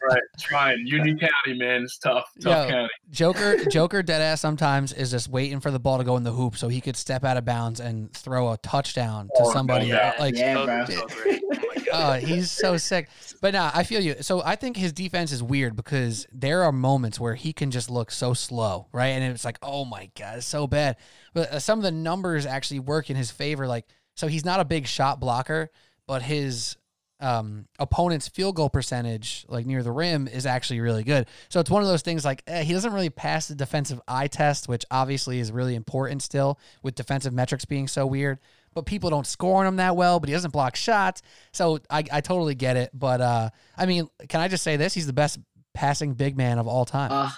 right, 0.03 0.21
trying 0.39 0.79
Union 0.87 1.19
County, 1.19 1.57
man, 1.59 1.83
it's 1.83 1.97
tough, 1.97 2.31
tough 2.41 2.67
Yo. 2.67 2.73
county. 2.73 2.89
Joker 3.11 3.65
Joker 3.69 4.01
dead 4.01 4.21
ass. 4.21 4.41
sometimes 4.41 4.93
is 4.93 5.11
just 5.11 5.27
waiting 5.29 5.59
for 5.59 5.69
the 5.69 5.79
ball 5.79 5.97
to 5.97 6.03
go 6.03 6.17
in 6.17 6.23
the 6.23 6.31
hoop 6.31 6.57
so 6.57 6.67
he 6.67 6.81
could 6.81 6.95
step 6.95 7.23
out 7.23 7.37
of 7.37 7.45
bounds 7.45 7.79
and 7.79 8.11
throw 8.13 8.51
a 8.53 8.57
touchdown 8.57 9.27
to 9.35 9.41
Oh, 9.43 9.47
no 9.47 9.53
somebody. 9.53 9.89
doubt. 9.91 10.19
Like 10.19 10.35
Yeah, 10.35 10.53
so, 10.53 10.65
bro. 10.65 10.85
Oh 10.89 11.39
my 11.75 11.83
God. 11.85 12.23
Oh, 12.23 12.25
he's 12.25 12.49
so 12.51 12.77
sick. 12.77 13.09
But 13.41 13.53
nah, 13.53 13.71
I 13.73 13.83
feel 13.83 14.01
you. 14.01 14.15
So 14.21 14.41
I 14.43 14.55
think 14.55 14.77
his 14.77 14.91
defense 14.93 15.31
is 15.31 15.43
weird 15.43 15.75
because 15.75 16.25
there 16.33 16.63
are 16.63 16.71
moments 16.71 17.19
where 17.19 17.35
he 17.35 17.53
can 17.53 17.69
just 17.71 17.89
look 17.89 18.11
so 18.11 18.33
slow, 18.33 18.87
right? 18.91 19.07
And 19.09 19.23
it's 19.33 19.45
like, 19.45 19.57
oh 19.61 19.85
my 19.85 20.09
god, 20.17 20.37
it's 20.37 20.47
so 20.47 20.67
bad. 20.67 20.97
But 21.33 21.51
uh, 21.53 21.59
some 21.59 21.79
of 21.79 21.83
the 21.83 21.91
numbers 21.91 22.45
actually 22.45 22.79
work 22.79 23.09
in 23.09 23.15
his 23.15 23.29
favor. 23.31 23.67
Like, 23.67 23.85
so 24.15 24.27
he's 24.27 24.43
not 24.45 24.59
a 24.59 24.65
big 24.65 24.87
shot 24.87 25.19
blocker, 25.19 25.69
but 26.07 26.21
his 26.23 26.75
um, 27.20 27.68
opponent's 27.80 28.28
field 28.28 28.55
goal 28.55 28.70
percentage, 28.70 29.45
like 29.49 29.65
near 29.65 29.82
the 29.84 29.91
rim, 29.91 30.28
is 30.28 30.45
actually 30.45 30.80
really 30.80 31.03
good. 31.03 31.28
So 31.49 31.59
it's 31.59 31.70
one 31.70 31.82
of 31.82 31.88
those 31.88 32.01
things 32.03 32.24
like 32.24 32.43
eh, 32.47 32.63
he 32.63 32.74
doesn't 32.74 32.93
really 32.93 33.09
pass 33.09 33.47
the 33.47 33.55
defensive 33.55 33.99
eye 34.07 34.28
test, 34.28 34.68
which 34.68 34.86
obviously 34.91 35.39
is 35.39 35.51
really 35.51 35.76
important 35.76 36.22
still 36.22 36.59
with 36.84 36.95
defensive 36.95 37.34
metrics 37.34 37.65
being 37.65 37.88
so 37.88 38.05
weird. 38.05 38.39
But 38.74 38.86
people 38.86 39.09
don't 39.09 39.26
score 39.26 39.61
on 39.61 39.65
him 39.65 39.78
that 39.78 39.95
well, 39.95 40.20
but 40.20 40.30
he 40.30 40.34
doesn't 40.34 40.51
block 40.51 40.76
shots. 40.76 41.24
So 41.51 41.80
I, 41.89 42.03
I 42.11 42.22
totally 42.22 42.53
get 42.53 42.78
it. 42.78 42.91
But 42.93 43.22
uh, 43.22 43.49
I 43.76 43.88
mean, 43.88 44.07
can 44.30 44.39
I 44.39 44.47
just 44.47 44.63
say 44.63 44.78
this? 44.78 44.93
He's 44.93 45.07
the 45.07 45.13
best 45.13 45.39
passing 45.74 46.13
big 46.13 46.38
man 46.38 46.59
of 46.59 46.68
all 46.68 46.86
time. 46.86 47.11
Uh, 47.11 47.32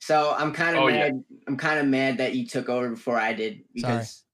so 0.00 0.34
I'm 0.36 0.52
kind 0.52 0.76
of 0.76 0.82
Oh, 0.82 0.88
yeah. 0.88 1.10
mad. 1.10 1.24
I'm 1.46 1.56
kind 1.56 1.78
of 1.78 1.86
mad 1.86 2.18
that 2.18 2.34
you 2.34 2.46
took 2.48 2.68
over 2.68 2.90
before 2.90 3.16
I 3.18 3.32
did 3.34 3.52
Sorry. 3.78 3.94
because 3.98 4.24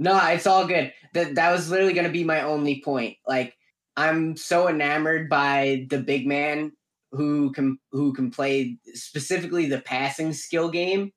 no, 0.00 0.18
it's 0.30 0.48
all 0.48 0.66
good. 0.66 0.92
That 1.14 1.36
that 1.36 1.52
was 1.52 1.70
literally 1.70 1.92
gonna 1.92 2.08
be 2.08 2.24
my 2.24 2.42
only 2.42 2.82
point. 2.84 3.18
Like 3.24 3.54
I'm 3.96 4.36
so 4.36 4.68
enamored 4.68 5.28
by 5.28 5.86
the 5.90 5.98
big 5.98 6.26
man 6.26 6.72
who 7.12 7.52
can 7.52 7.78
who 7.90 8.12
can 8.12 8.30
play 8.30 8.78
specifically 8.94 9.66
the 9.66 9.80
passing 9.80 10.32
skill 10.32 10.70
game. 10.70 11.12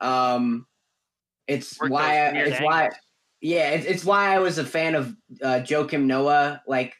Um, 0.00 0.66
it's 1.46 1.80
Work 1.80 1.90
why 1.90 2.26
I, 2.26 2.32
weird 2.32 2.48
it's 2.48 2.60
why 2.60 2.90
yeah 3.40 3.70
it's, 3.70 3.86
it's 3.86 4.04
why 4.04 4.34
I 4.34 4.38
was 4.38 4.58
a 4.58 4.64
fan 4.64 4.94
of 4.94 5.16
uh, 5.42 5.60
Joakim 5.64 6.04
Noah 6.04 6.62
like 6.66 6.94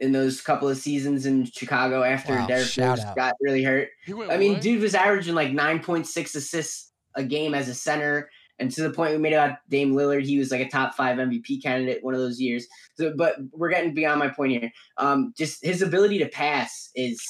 in 0.00 0.12
those 0.12 0.40
couple 0.40 0.68
of 0.68 0.76
seasons 0.76 1.26
in 1.26 1.44
Chicago 1.44 2.04
after 2.04 2.34
Wow, 2.34 2.46
Derrick 2.46 2.76
Rose 2.78 3.04
got 3.16 3.34
really 3.40 3.64
hurt. 3.64 3.88
Went 4.08 4.30
I 4.30 4.36
mean, 4.36 4.54
what? 4.54 4.62
dude 4.62 4.80
was 4.80 4.94
averaging 4.94 5.34
like 5.34 5.50
9.6 5.50 6.36
assists 6.36 6.92
a 7.16 7.24
game 7.24 7.52
as 7.52 7.68
a 7.68 7.74
center 7.74 8.30
And 8.58 8.70
to 8.72 8.82
the 8.82 8.90
point 8.90 9.12
we 9.12 9.18
made 9.18 9.32
about 9.32 9.58
Dame 9.68 9.94
Lillard, 9.94 10.24
he 10.26 10.38
was 10.38 10.50
like 10.50 10.60
a 10.60 10.68
top 10.68 10.94
five 10.94 11.16
MVP 11.18 11.62
candidate 11.62 12.02
one 12.02 12.14
of 12.14 12.20
those 12.20 12.40
years. 12.40 12.66
So, 12.94 13.12
but 13.16 13.36
we're 13.52 13.70
getting 13.70 13.94
beyond 13.94 14.18
my 14.18 14.28
point 14.28 14.52
here. 14.52 14.72
Um, 14.96 15.32
just 15.36 15.64
his 15.64 15.80
ability 15.82 16.18
to 16.18 16.26
pass 16.28 16.90
is 16.94 17.22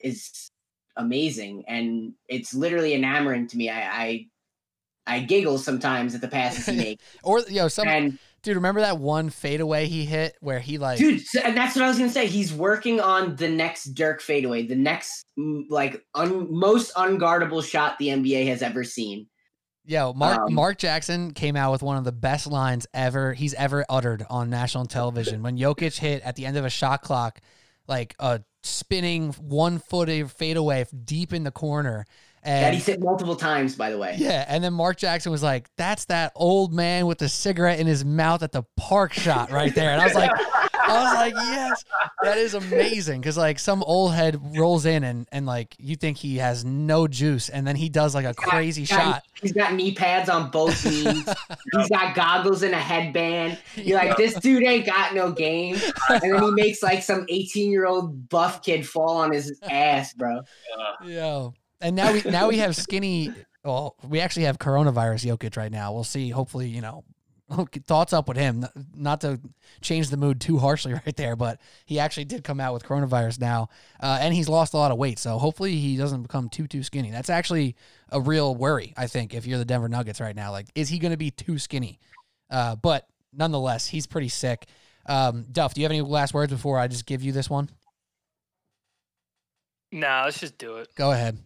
is 0.00 0.50
amazing, 0.96 1.64
and 1.66 2.12
it's 2.28 2.54
literally 2.54 2.94
enamoring 2.94 3.48
to 3.48 3.56
me. 3.56 3.68
I 3.68 3.80
I, 4.02 4.26
I 5.06 5.20
giggle 5.20 5.58
sometimes 5.58 6.14
at 6.14 6.20
the 6.20 6.28
passes 6.28 6.66
he 6.66 6.76
makes. 6.76 7.04
or 7.22 7.40
you 7.40 7.56
know, 7.56 7.68
some 7.68 7.88
and 7.88 8.18
dude, 8.42 8.54
remember 8.56 8.80
that 8.80 8.98
one 8.98 9.30
fadeaway 9.30 9.86
he 9.86 10.04
hit 10.04 10.34
where 10.40 10.60
he 10.60 10.78
like 10.78 10.98
dude, 10.98 11.26
so- 11.26 11.40
and 11.44 11.56
that's 11.56 11.74
what 11.74 11.84
I 11.84 11.88
was 11.88 11.98
gonna 11.98 12.10
say. 12.10 12.26
He's 12.28 12.52
working 12.52 13.00
on 13.00 13.34
the 13.36 13.48
next 13.48 13.86
Dirk 13.94 14.20
fadeaway, 14.20 14.66
the 14.66 14.76
next 14.76 15.26
like 15.68 16.04
un, 16.14 16.46
most 16.48 16.94
unguardable 16.94 17.64
shot 17.68 17.98
the 17.98 18.08
NBA 18.08 18.46
has 18.46 18.62
ever 18.62 18.84
seen. 18.84 19.26
Yo, 19.88 20.12
Mark 20.12 20.40
Um, 20.40 20.54
Mark 20.54 20.78
Jackson 20.78 21.30
came 21.32 21.54
out 21.56 21.70
with 21.70 21.82
one 21.82 21.96
of 21.96 22.02
the 22.04 22.12
best 22.12 22.46
lines 22.48 22.86
ever 22.92 23.32
he's 23.34 23.54
ever 23.54 23.84
uttered 23.88 24.26
on 24.28 24.50
national 24.50 24.86
television 24.86 25.42
when 25.42 25.56
Jokic 25.56 25.96
hit 25.98 26.22
at 26.22 26.34
the 26.34 26.44
end 26.44 26.56
of 26.56 26.64
a 26.64 26.70
shot 26.70 27.02
clock, 27.02 27.40
like 27.86 28.16
a 28.18 28.40
spinning 28.64 29.32
one 29.34 29.78
footed 29.78 30.30
fadeaway 30.32 30.86
deep 31.04 31.32
in 31.32 31.44
the 31.44 31.52
corner. 31.52 32.04
That 32.42 32.64
And 32.64 32.74
he's 32.74 32.86
hit 32.86 33.00
multiple 33.00 33.36
times, 33.36 33.74
by 33.76 33.90
the 33.90 33.98
way. 33.98 34.16
yeah, 34.18 34.44
and 34.48 34.62
then 34.62 34.72
Mark 34.72 34.96
Jackson 34.96 35.30
was 35.32 35.42
like, 35.42 35.68
"That's 35.76 36.04
that 36.06 36.32
old 36.34 36.72
man 36.72 37.06
with 37.06 37.18
the 37.18 37.28
cigarette 37.28 37.78
in 37.80 37.86
his 37.86 38.04
mouth 38.04 38.42
at 38.42 38.52
the 38.52 38.64
park 38.76 39.12
shot 39.12 39.50
right 39.50 39.74
there." 39.74 39.90
And 39.90 40.00
I 40.00 40.04
was 40.04 40.14
like, 40.14 40.30
I 40.88 41.02
was 41.02 41.14
like, 41.14 41.34
yes, 41.34 41.84
that 42.22 42.38
is 42.38 42.54
amazing. 42.54 43.22
Cause 43.22 43.36
like 43.36 43.58
some 43.58 43.82
old 43.82 44.14
head 44.14 44.40
rolls 44.58 44.86
in 44.86 45.04
and, 45.04 45.26
and 45.32 45.46
like 45.46 45.74
you 45.78 45.96
think 45.96 46.16
he 46.16 46.36
has 46.38 46.64
no 46.64 47.06
juice 47.08 47.48
and 47.48 47.66
then 47.66 47.76
he 47.76 47.88
does 47.88 48.14
like 48.14 48.24
a 48.24 48.32
got- 48.34 48.36
crazy 48.36 48.86
got- 48.86 49.00
shot. 49.00 49.22
He's 49.42 49.52
got 49.52 49.74
knee 49.74 49.92
pads 49.92 50.28
on 50.28 50.50
both 50.50 50.84
knees. 50.90 51.28
He's 51.72 51.88
got 51.88 52.14
goggles 52.14 52.62
and 52.62 52.74
a 52.74 52.78
headband. 52.78 53.58
You're 53.76 53.98
like, 53.98 54.16
this 54.16 54.34
dude 54.34 54.62
ain't 54.62 54.86
got 54.86 55.14
no 55.14 55.32
game. 55.32 55.76
And 56.08 56.20
then 56.22 56.42
he 56.42 56.50
makes 56.52 56.82
like 56.82 57.02
some 57.02 57.26
18 57.28 57.70
year 57.70 57.86
old 57.86 58.28
buff 58.28 58.62
kid 58.62 58.86
fall 58.88 59.18
on 59.18 59.32
his 59.32 59.58
ass, 59.62 60.12
bro. 60.14 60.40
Yo. 61.04 61.54
And 61.80 61.94
now 61.94 62.12
we 62.12 62.22
now 62.22 62.48
we 62.48 62.56
have 62.58 62.74
skinny 62.74 63.32
well, 63.66 63.96
we 64.08 64.20
actually 64.20 64.44
have 64.44 64.58
coronavirus 64.58 65.36
Jokic 65.36 65.56
right 65.56 65.72
now. 65.72 65.92
We'll 65.92 66.04
see. 66.04 66.30
Hopefully, 66.30 66.68
you 66.68 66.80
know, 66.80 67.04
thoughts 67.86 68.12
up 68.12 68.28
with 68.28 68.36
him. 68.36 68.66
Not 68.94 69.20
to 69.22 69.40
change 69.80 70.10
the 70.10 70.16
mood 70.16 70.40
too 70.40 70.58
harshly 70.58 70.92
right 71.06 71.16
there, 71.16 71.36
but 71.36 71.60
he 71.84 71.98
actually 71.98 72.24
did 72.24 72.44
come 72.44 72.60
out 72.60 72.74
with 72.74 72.84
coronavirus 72.84 73.40
now, 73.40 73.68
uh, 74.00 74.18
and 74.20 74.34
he's 74.34 74.48
lost 74.48 74.74
a 74.74 74.76
lot 74.76 74.90
of 74.90 74.98
weight. 74.98 75.18
So 75.18 75.38
hopefully 75.38 75.76
he 75.76 75.96
doesn't 75.96 76.22
become 76.22 76.48
too 76.48 76.66
too 76.66 76.82
skinny. 76.82 77.10
That's 77.10 77.30
actually 77.30 77.76
a 78.10 78.20
real 78.20 78.54
worry. 78.54 78.94
I 78.96 79.06
think 79.06 79.34
if 79.34 79.46
you're 79.46 79.58
the 79.58 79.64
Denver 79.64 79.88
Nuggets 79.88 80.20
right 80.20 80.36
now, 80.36 80.50
like, 80.50 80.66
is 80.74 80.88
he 80.88 80.98
going 80.98 81.12
to 81.12 81.18
be 81.18 81.30
too 81.30 81.58
skinny? 81.58 81.98
Uh, 82.50 82.76
but 82.76 83.06
nonetheless, 83.32 83.86
he's 83.86 84.06
pretty 84.06 84.28
sick. 84.28 84.66
Um, 85.06 85.46
Duff, 85.50 85.74
do 85.74 85.80
you 85.80 85.84
have 85.84 85.92
any 85.92 86.02
last 86.02 86.34
words 86.34 86.52
before 86.52 86.78
I 86.78 86.88
just 86.88 87.06
give 87.06 87.22
you 87.22 87.32
this 87.32 87.48
one? 87.48 87.70
Nah, 89.92 90.24
let's 90.24 90.40
just 90.40 90.58
do 90.58 90.76
it. 90.78 90.88
Go 90.96 91.12
ahead. 91.12 91.38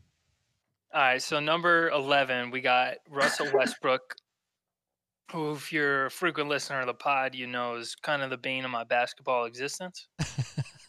All 0.93 1.01
right, 1.01 1.23
so 1.23 1.39
number 1.39 1.89
11, 1.91 2.51
we 2.51 2.61
got 2.61 2.97
Russell 3.09 3.47
Westbrook, 3.55 4.17
who, 5.33 5.53
if 5.53 5.73
you're 5.73 6.07
a 6.07 6.11
frequent 6.11 6.49
listener 6.49 6.81
of 6.81 6.87
the 6.87 6.95
pod, 6.95 7.35
you 7.35 7.47
know 7.47 7.77
is 7.77 7.95
kind 7.95 8.23
of 8.23 8.31
the 8.31 8.39
bane 8.39 8.65
of 8.65 8.71
my 8.71 8.85
basketball 8.85 9.45
existence. 9.45 10.09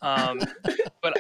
Um, 0.02 0.40
but 1.02 1.18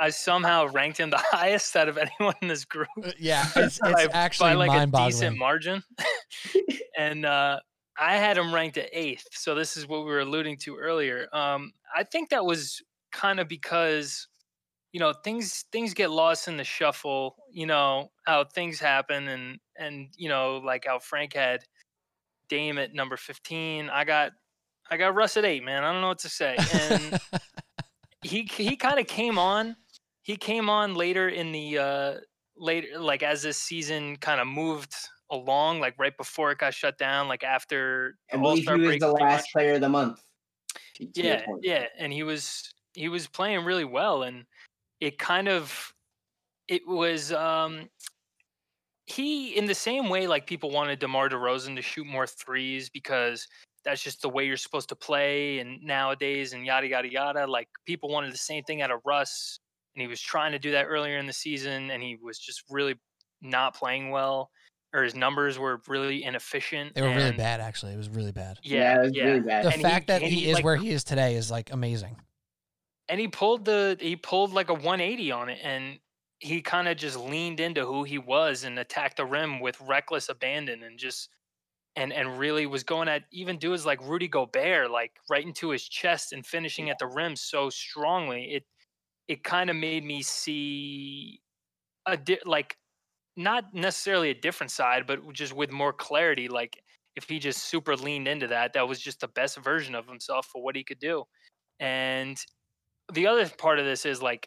I 0.00 0.10
somehow 0.10 0.66
ranked 0.68 0.98
him 0.98 1.10
the 1.10 1.18
highest 1.30 1.76
out 1.76 1.88
of 1.88 1.98
anyone 1.98 2.34
in 2.42 2.48
this 2.48 2.64
group 2.64 2.88
Uh, 3.02 3.12
Yeah, 3.18 3.44
it's, 3.56 3.78
it's 3.82 3.92
by, 3.92 4.06
actually 4.12 4.50
by 4.50 4.66
like 4.66 4.88
a 4.88 5.04
decent 5.04 5.36
margin. 5.36 5.82
and 6.98 7.26
uh, 7.26 7.58
I 7.98 8.16
had 8.16 8.38
him 8.38 8.54
ranked 8.54 8.78
at 8.78 8.88
eighth. 8.92 9.26
So 9.32 9.54
this 9.54 9.76
is 9.76 9.86
what 9.86 10.00
we 10.00 10.06
were 10.06 10.20
alluding 10.20 10.58
to 10.58 10.76
earlier. 10.76 11.28
Um, 11.32 11.72
I 11.94 12.04
think 12.04 12.30
that 12.30 12.44
was 12.44 12.82
kind 13.12 13.40
of 13.40 13.48
because 13.48 14.28
you 14.92 15.00
know 15.00 15.12
things 15.12 15.64
things 15.72 15.94
get 15.94 16.10
lost 16.10 16.48
in 16.48 16.56
the 16.56 16.64
shuffle. 16.64 17.36
You 17.50 17.66
know 17.66 18.10
how 18.24 18.44
things 18.44 18.78
happen, 18.78 19.28
and 19.28 19.58
and 19.76 20.08
you 20.16 20.28
know 20.28 20.58
like 20.64 20.84
how 20.86 20.98
Frank 20.98 21.34
had 21.34 21.64
Dame 22.48 22.78
at 22.78 22.94
number 22.94 23.16
fifteen. 23.16 23.88
I 23.88 24.04
got 24.04 24.32
I 24.90 24.98
got 24.98 25.14
Russ 25.14 25.36
at 25.36 25.44
eight. 25.44 25.64
Man, 25.64 25.84
I 25.84 25.92
don't 25.92 26.02
know 26.02 26.08
what 26.08 26.18
to 26.20 26.28
say. 26.28 26.56
And 26.74 27.18
he 28.22 28.42
he 28.42 28.76
kind 28.76 28.98
of 28.98 29.06
came 29.06 29.38
on. 29.38 29.76
He 30.22 30.36
came 30.36 30.68
on 30.68 30.94
later 30.94 31.28
in 31.28 31.52
the 31.52 31.78
uh 31.78 32.14
later 32.56 32.98
like 32.98 33.22
as 33.22 33.42
this 33.42 33.56
season 33.56 34.16
kind 34.16 34.40
of 34.40 34.46
moved 34.46 34.94
along, 35.30 35.80
like 35.80 35.94
right 35.98 36.16
before 36.16 36.52
it 36.52 36.58
got 36.58 36.74
shut 36.74 36.98
down, 36.98 37.26
like 37.26 37.42
after 37.42 38.16
the 38.30 38.38
believe 38.38 38.68
All-Star 38.68 38.76
he 38.76 38.80
was 38.82 38.88
break. 38.88 39.00
the 39.00 39.08
last 39.12 39.40
much. 39.40 39.52
player 39.52 39.74
of 39.74 39.80
the 39.80 39.88
month. 39.88 40.22
Yeah, 40.98 41.42
yeah, 41.62 41.86
and 41.98 42.12
he 42.12 42.22
was 42.22 42.72
he 42.92 43.08
was 43.08 43.26
playing 43.26 43.64
really 43.64 43.86
well, 43.86 44.22
and 44.22 44.44
it 45.02 45.18
kind 45.18 45.48
of 45.48 45.92
it 46.68 46.82
was 46.86 47.32
um 47.32 47.88
he 49.06 49.56
in 49.58 49.64
the 49.66 49.74
same 49.74 50.08
way 50.08 50.26
like 50.28 50.46
people 50.46 50.70
wanted 50.70 50.98
DeMar 51.00 51.28
DeRozan 51.28 51.74
to 51.76 51.82
shoot 51.82 52.06
more 52.06 52.26
threes 52.26 52.88
because 52.88 53.46
that's 53.84 54.00
just 54.02 54.22
the 54.22 54.28
way 54.28 54.44
you're 54.46 54.56
supposed 54.56 54.88
to 54.90 54.94
play 54.96 55.58
and 55.58 55.82
nowadays 55.82 56.52
and 56.52 56.64
yada 56.64 56.86
yada 56.86 57.10
yada 57.10 57.46
like 57.46 57.68
people 57.84 58.08
wanted 58.10 58.32
the 58.32 58.38
same 58.38 58.62
thing 58.62 58.80
out 58.80 58.92
of 58.92 59.00
Russ 59.04 59.58
and 59.96 60.02
he 60.02 60.06
was 60.06 60.20
trying 60.20 60.52
to 60.52 60.58
do 60.58 60.70
that 60.70 60.84
earlier 60.84 61.18
in 61.18 61.26
the 61.26 61.32
season 61.32 61.90
and 61.90 62.00
he 62.00 62.16
was 62.22 62.38
just 62.38 62.62
really 62.70 62.94
not 63.42 63.74
playing 63.74 64.10
well 64.10 64.50
or 64.94 65.02
his 65.02 65.16
numbers 65.16 65.58
were 65.58 65.80
really 65.88 66.22
inefficient 66.22 66.94
They 66.94 67.02
were 67.02 67.08
really 67.08 67.32
bad, 67.32 67.60
actually. 67.60 67.92
It 67.94 67.96
was 67.96 68.10
really 68.10 68.30
bad. 68.30 68.58
Yeah, 68.62 68.98
it 69.00 69.02
was 69.04 69.12
yeah. 69.14 69.24
really 69.24 69.40
bad. 69.40 69.64
The 69.64 69.68
And 69.68 69.76
he- 69.78 69.82
fact 69.82 70.06
that 70.08 70.20
he, 70.22 70.28
he, 70.28 70.48
is 70.50 70.56
like- 70.56 70.64
where 70.64 70.76
he 70.76 70.90
is 70.90 71.02
today 71.02 71.34
is 71.34 71.50
like 71.50 71.72
amazing. 71.72 72.16
And 73.08 73.20
he 73.20 73.28
pulled 73.28 73.64
the 73.64 73.96
he 74.00 74.16
pulled 74.16 74.52
like 74.52 74.68
a 74.68 74.74
180 74.74 75.32
on 75.32 75.48
it 75.48 75.58
and 75.62 75.98
he 76.38 76.60
kind 76.60 76.88
of 76.88 76.96
just 76.96 77.16
leaned 77.16 77.60
into 77.60 77.84
who 77.84 78.02
he 78.04 78.18
was 78.18 78.64
and 78.64 78.78
attacked 78.78 79.16
the 79.16 79.24
rim 79.24 79.60
with 79.60 79.80
reckless 79.80 80.28
abandon 80.28 80.82
and 80.82 80.98
just 80.98 81.28
and 81.96 82.12
and 82.12 82.38
really 82.38 82.66
was 82.66 82.82
going 82.84 83.08
at 83.08 83.24
even 83.32 83.58
dudes 83.58 83.86
like 83.86 84.00
Rudy 84.02 84.28
Gobert 84.28 84.90
like 84.90 85.12
right 85.30 85.44
into 85.44 85.70
his 85.70 85.88
chest 85.88 86.32
and 86.32 86.44
finishing 86.44 86.90
at 86.90 86.98
the 86.98 87.06
rim 87.06 87.36
so 87.36 87.70
strongly 87.70 88.54
it 88.54 88.64
it 89.28 89.44
kind 89.44 89.70
of 89.70 89.76
made 89.76 90.04
me 90.04 90.22
see 90.22 91.40
a 92.06 92.16
di- 92.16 92.40
like 92.44 92.76
not 93.36 93.74
necessarily 93.74 94.30
a 94.30 94.34
different 94.34 94.70
side 94.70 95.06
but 95.06 95.20
just 95.32 95.54
with 95.54 95.70
more 95.70 95.92
clarity 95.92 96.48
like 96.48 96.78
if 97.16 97.28
he 97.28 97.38
just 97.38 97.64
super 97.64 97.96
leaned 97.96 98.28
into 98.28 98.46
that 98.46 98.72
that 98.72 98.88
was 98.88 99.00
just 99.00 99.20
the 99.20 99.28
best 99.28 99.58
version 99.58 99.94
of 99.94 100.06
himself 100.06 100.46
for 100.46 100.62
what 100.62 100.76
he 100.76 100.84
could 100.84 100.98
do. 100.98 101.24
And 101.80 102.38
the 103.12 103.26
other 103.26 103.48
part 103.48 103.78
of 103.78 103.84
this 103.84 104.04
is 104.06 104.22
like 104.22 104.46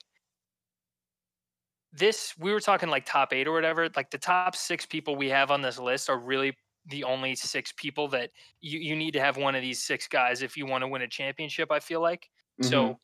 this 1.93 2.33
we 2.37 2.51
were 2.51 2.59
talking 2.59 2.89
like 2.89 3.05
top 3.05 3.31
eight 3.31 3.47
or 3.47 3.53
whatever 3.53 3.87
like 3.95 4.11
the 4.11 4.17
top 4.17 4.55
six 4.55 4.85
people 4.85 5.15
we 5.15 5.29
have 5.29 5.49
on 5.51 5.61
this 5.61 5.79
list 5.79 6.09
are 6.09 6.17
really 6.17 6.53
the 6.87 7.03
only 7.03 7.35
six 7.35 7.73
people 7.77 8.07
that 8.09 8.29
you, 8.61 8.79
you 8.79 8.95
need 8.95 9.11
to 9.11 9.19
have 9.19 9.37
one 9.37 9.55
of 9.55 9.61
these 9.61 9.83
six 9.83 10.07
guys 10.07 10.41
if 10.41 10.57
you 10.57 10.65
want 10.65 10.83
to 10.83 10.87
win 10.87 11.01
a 11.03 11.07
championship 11.07 11.71
i 11.71 11.79
feel 11.79 12.01
like 12.01 12.29
Mhm. 12.61 12.69
so 12.69 12.99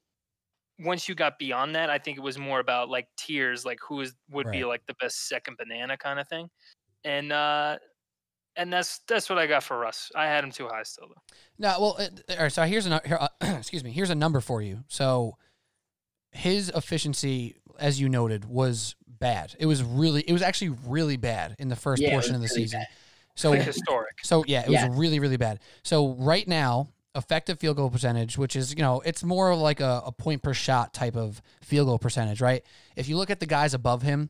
once 0.80 1.08
you 1.08 1.16
got 1.16 1.38
beyond 1.40 1.76
that 1.76 1.90
i 1.90 1.98
think 1.98 2.18
it 2.18 2.22
was 2.22 2.38
more 2.38 2.60
about 2.60 2.90
like 2.90 3.08
tiers 3.18 3.66
like 3.66 3.80
who 3.88 4.02
is 4.02 4.14
would 4.30 4.48
be 4.52 4.66
like 4.66 4.86
the 4.88 4.96
best 4.96 5.28
second 5.30 5.58
banana 5.58 5.96
kind 5.98 6.20
of 6.20 6.28
thing 6.28 6.50
and 7.06 7.32
uh 7.32 7.78
and 8.58 8.72
that's 8.74 9.00
that's 9.08 9.30
what 9.30 9.38
i 9.40 9.48
got 9.48 9.64
for 9.64 9.78
russ 9.80 10.12
i 10.16 10.26
had 10.26 10.44
him 10.44 10.52
too 10.52 10.68
high 10.68 10.84
still 10.84 11.08
though 11.08 11.36
No, 11.58 11.78
well, 11.80 12.10
right. 12.38 12.52
So 12.52 12.64
here's 12.64 12.86
a 12.88 12.90
nu- 12.90 13.00
here, 13.06 13.18
uh, 13.22 13.28
excuse 13.60 13.84
me. 13.84 13.92
Here's 13.92 14.10
a 14.10 14.16
number 14.16 14.42
for 14.42 14.62
you. 14.64 14.84
So 14.88 15.38
his 16.32 16.70
efficiency, 16.70 17.56
as 17.80 18.00
you 18.00 18.10
noted, 18.10 18.46
was 18.46 18.96
bad. 19.08 19.56
It 19.60 19.66
was 19.66 19.84
really, 19.84 20.22
it 20.28 20.34
was 20.34 20.42
actually 20.42 20.76
really 20.88 21.18
bad 21.18 21.56
in 21.60 21.68
the 21.68 21.76
first 21.76 22.02
Yeah, 22.02 22.10
portion 22.12 22.36
of 22.36 22.42
the 22.42 22.48
really 22.48 22.64
season. 22.64 22.80
bad. 22.82 22.88
So 23.36 23.52
like 23.52 23.62
historic 23.64 24.16
So 24.24 24.44
yeah, 24.48 24.62
it 24.62 24.70
Yeah. 24.70 24.86
was 24.88 24.98
really, 24.98 25.20
really 25.20 25.38
bad. 25.38 25.60
So 25.84 26.14
right 26.16 26.48
now, 26.48 26.90
effective 27.16 27.60
field 27.60 27.78
goal 27.78 27.90
percentage, 27.90 28.38
which 28.38 28.56
is, 28.56 28.72
you 28.72 28.82
know, 28.82 29.02
it's 29.02 29.24
more 29.24 29.52
of 29.52 29.60
like 29.60 29.80
a, 29.82 30.02
a 30.06 30.12
point 30.12 30.42
per 30.42 30.54
shot 30.54 30.94
type 30.94 31.16
of 31.16 31.42
field 31.62 31.88
goal 31.88 32.00
percentage, 32.00 32.42
right? 32.42 32.64
If 32.96 33.10
you 33.10 33.18
look 33.18 33.30
at 33.30 33.40
the 33.40 33.46
guys 33.46 33.74
above 33.74 34.02
him, 34.02 34.30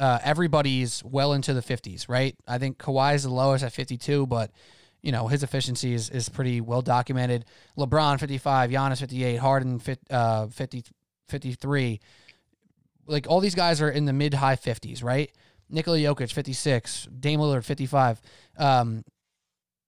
uh, 0.00 0.18
everybody's 0.24 1.02
well 1.04 1.32
into 1.32 1.54
the 1.54 1.60
50s, 1.60 2.08
right? 2.08 2.34
I 2.48 2.58
think 2.58 2.78
Kawhi's 2.78 3.22
the 3.22 3.30
lowest 3.30 3.62
at 3.64 3.72
52, 3.72 4.26
but 4.26 4.50
you 5.02 5.12
know 5.12 5.28
his 5.28 5.42
efficiency 5.42 5.92
is, 5.94 6.10
is 6.10 6.28
pretty 6.28 6.60
well 6.60 6.82
documented. 6.82 7.44
LeBron 7.78 8.18
55, 8.18 8.70
Giannis 8.70 8.98
58, 9.00 9.36
Harden 9.36 9.78
fit, 9.78 10.00
uh, 10.10 10.46
50, 10.48 10.82
53. 11.28 12.00
Like 13.06 13.26
all 13.28 13.40
these 13.40 13.54
guys 13.54 13.80
are 13.82 13.90
in 13.90 14.04
the 14.06 14.12
mid 14.12 14.34
high 14.34 14.56
50s, 14.56 15.02
right? 15.04 15.30
Nikola 15.70 15.98
Jokic 15.98 16.32
56, 16.32 17.08
Dame 17.20 17.40
Lillard 17.40 17.64
55. 17.64 18.20
Um, 18.58 19.04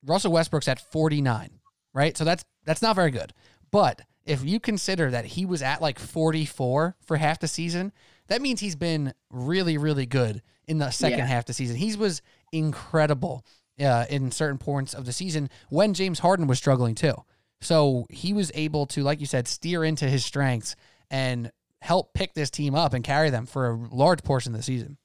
Russell 0.04 0.32
Westbrook's 0.32 0.68
at 0.68 0.80
49, 0.80 1.50
right? 1.94 2.16
So 2.16 2.24
that's 2.24 2.44
that's 2.64 2.82
not 2.82 2.96
very 2.96 3.10
good. 3.10 3.32
But 3.70 4.02
if 4.24 4.44
you 4.44 4.58
consider 4.60 5.10
that 5.10 5.24
he 5.24 5.46
was 5.46 5.62
at 5.62 5.80
like 5.80 5.98
44 5.98 6.96
for 7.00 7.16
half 7.16 7.38
the 7.40 7.48
season, 7.48 7.92
that 8.28 8.42
means 8.42 8.60
he's 8.60 8.76
been 8.76 9.12
really, 9.30 9.78
really 9.78 10.06
good 10.06 10.42
in 10.66 10.78
the 10.78 10.90
second 10.90 11.18
Yeah. 11.20 11.26
half 11.26 11.42
of 11.42 11.46
the 11.46 11.52
season. 11.54 11.76
He 11.76 11.94
was 11.96 12.22
incredible 12.52 13.44
uh, 13.80 14.06
in 14.10 14.30
certain 14.30 14.58
points 14.58 14.94
of 14.94 15.04
the 15.06 15.12
season 15.12 15.48
when 15.68 15.94
James 15.94 16.18
Harden 16.20 16.46
was 16.46 16.58
struggling 16.58 16.94
too. 16.94 17.14
So 17.60 18.06
he 18.10 18.32
was 18.32 18.50
able 18.54 18.86
to, 18.86 19.02
like 19.02 19.20
you 19.20 19.26
said, 19.26 19.46
steer 19.48 19.84
into 19.84 20.08
his 20.08 20.24
strengths 20.24 20.74
and 21.10 21.50
help 21.80 22.14
pick 22.14 22.34
this 22.34 22.50
team 22.50 22.74
up 22.74 22.94
and 22.94 23.04
carry 23.04 23.30
them 23.30 23.46
for 23.46 23.70
a 23.70 23.76
large 23.94 24.22
portion 24.22 24.52
of 24.52 24.58
the 24.58 24.64
season. 24.64 24.98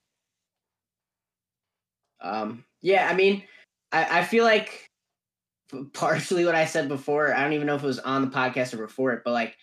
Um, 2.21 2.65
yeah, 2.81 3.07
I 3.09 3.15
mean, 3.15 3.43
I, 3.91 4.19
I 4.19 4.23
feel 4.23 4.43
like 4.43 4.89
partially 5.93 6.45
what 6.45 6.55
I 6.55 6.65
said 6.65 6.87
before, 6.87 7.33
I 7.33 7.43
don't 7.43 7.53
even 7.53 7.67
know 7.67 7.75
if 7.75 7.83
it 7.83 7.87
was 7.87 7.99
on 7.99 8.21
the 8.21 8.35
podcast 8.35 8.73
or 8.73 8.85
before 8.85 9.13
it, 9.13 9.21
but 9.23 9.31
like 9.31 9.55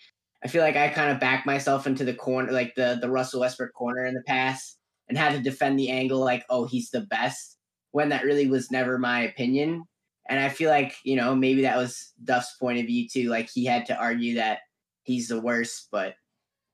I 0.43 0.47
feel 0.47 0.61
like 0.63 0.75
I 0.75 0.89
kind 0.89 1.11
of 1.11 1.19
backed 1.19 1.45
myself 1.45 1.85
into 1.85 2.05
the 2.05 2.13
corner, 2.13 2.51
like 2.51 2.73
the 2.75 2.97
the 3.01 3.09
Russell 3.09 3.41
Westbrook 3.41 3.73
corner 3.73 4.05
in 4.05 4.13
the 4.13 4.23
past, 4.25 4.77
and 5.07 5.17
had 5.17 5.33
to 5.33 5.41
defend 5.41 5.77
the 5.77 5.89
angle 5.89 6.19
like, 6.19 6.45
oh, 6.49 6.65
he's 6.65 6.89
the 6.91 7.01
best, 7.01 7.57
when 7.91 8.09
that 8.09 8.23
really 8.23 8.47
was 8.47 8.71
never 8.71 8.97
my 8.97 9.21
opinion. 9.21 9.83
And 10.29 10.39
I 10.39 10.49
feel 10.49 10.69
like 10.69 10.95
you 11.03 11.15
know 11.15 11.35
maybe 11.35 11.63
that 11.63 11.77
was 11.77 12.13
Duff's 12.23 12.55
point 12.59 12.79
of 12.79 12.85
view 12.85 13.07
too. 13.11 13.29
Like 13.29 13.49
he 13.53 13.65
had 13.65 13.85
to 13.87 13.97
argue 13.97 14.35
that 14.35 14.59
he's 15.03 15.27
the 15.27 15.41
worst, 15.41 15.87
but 15.91 16.13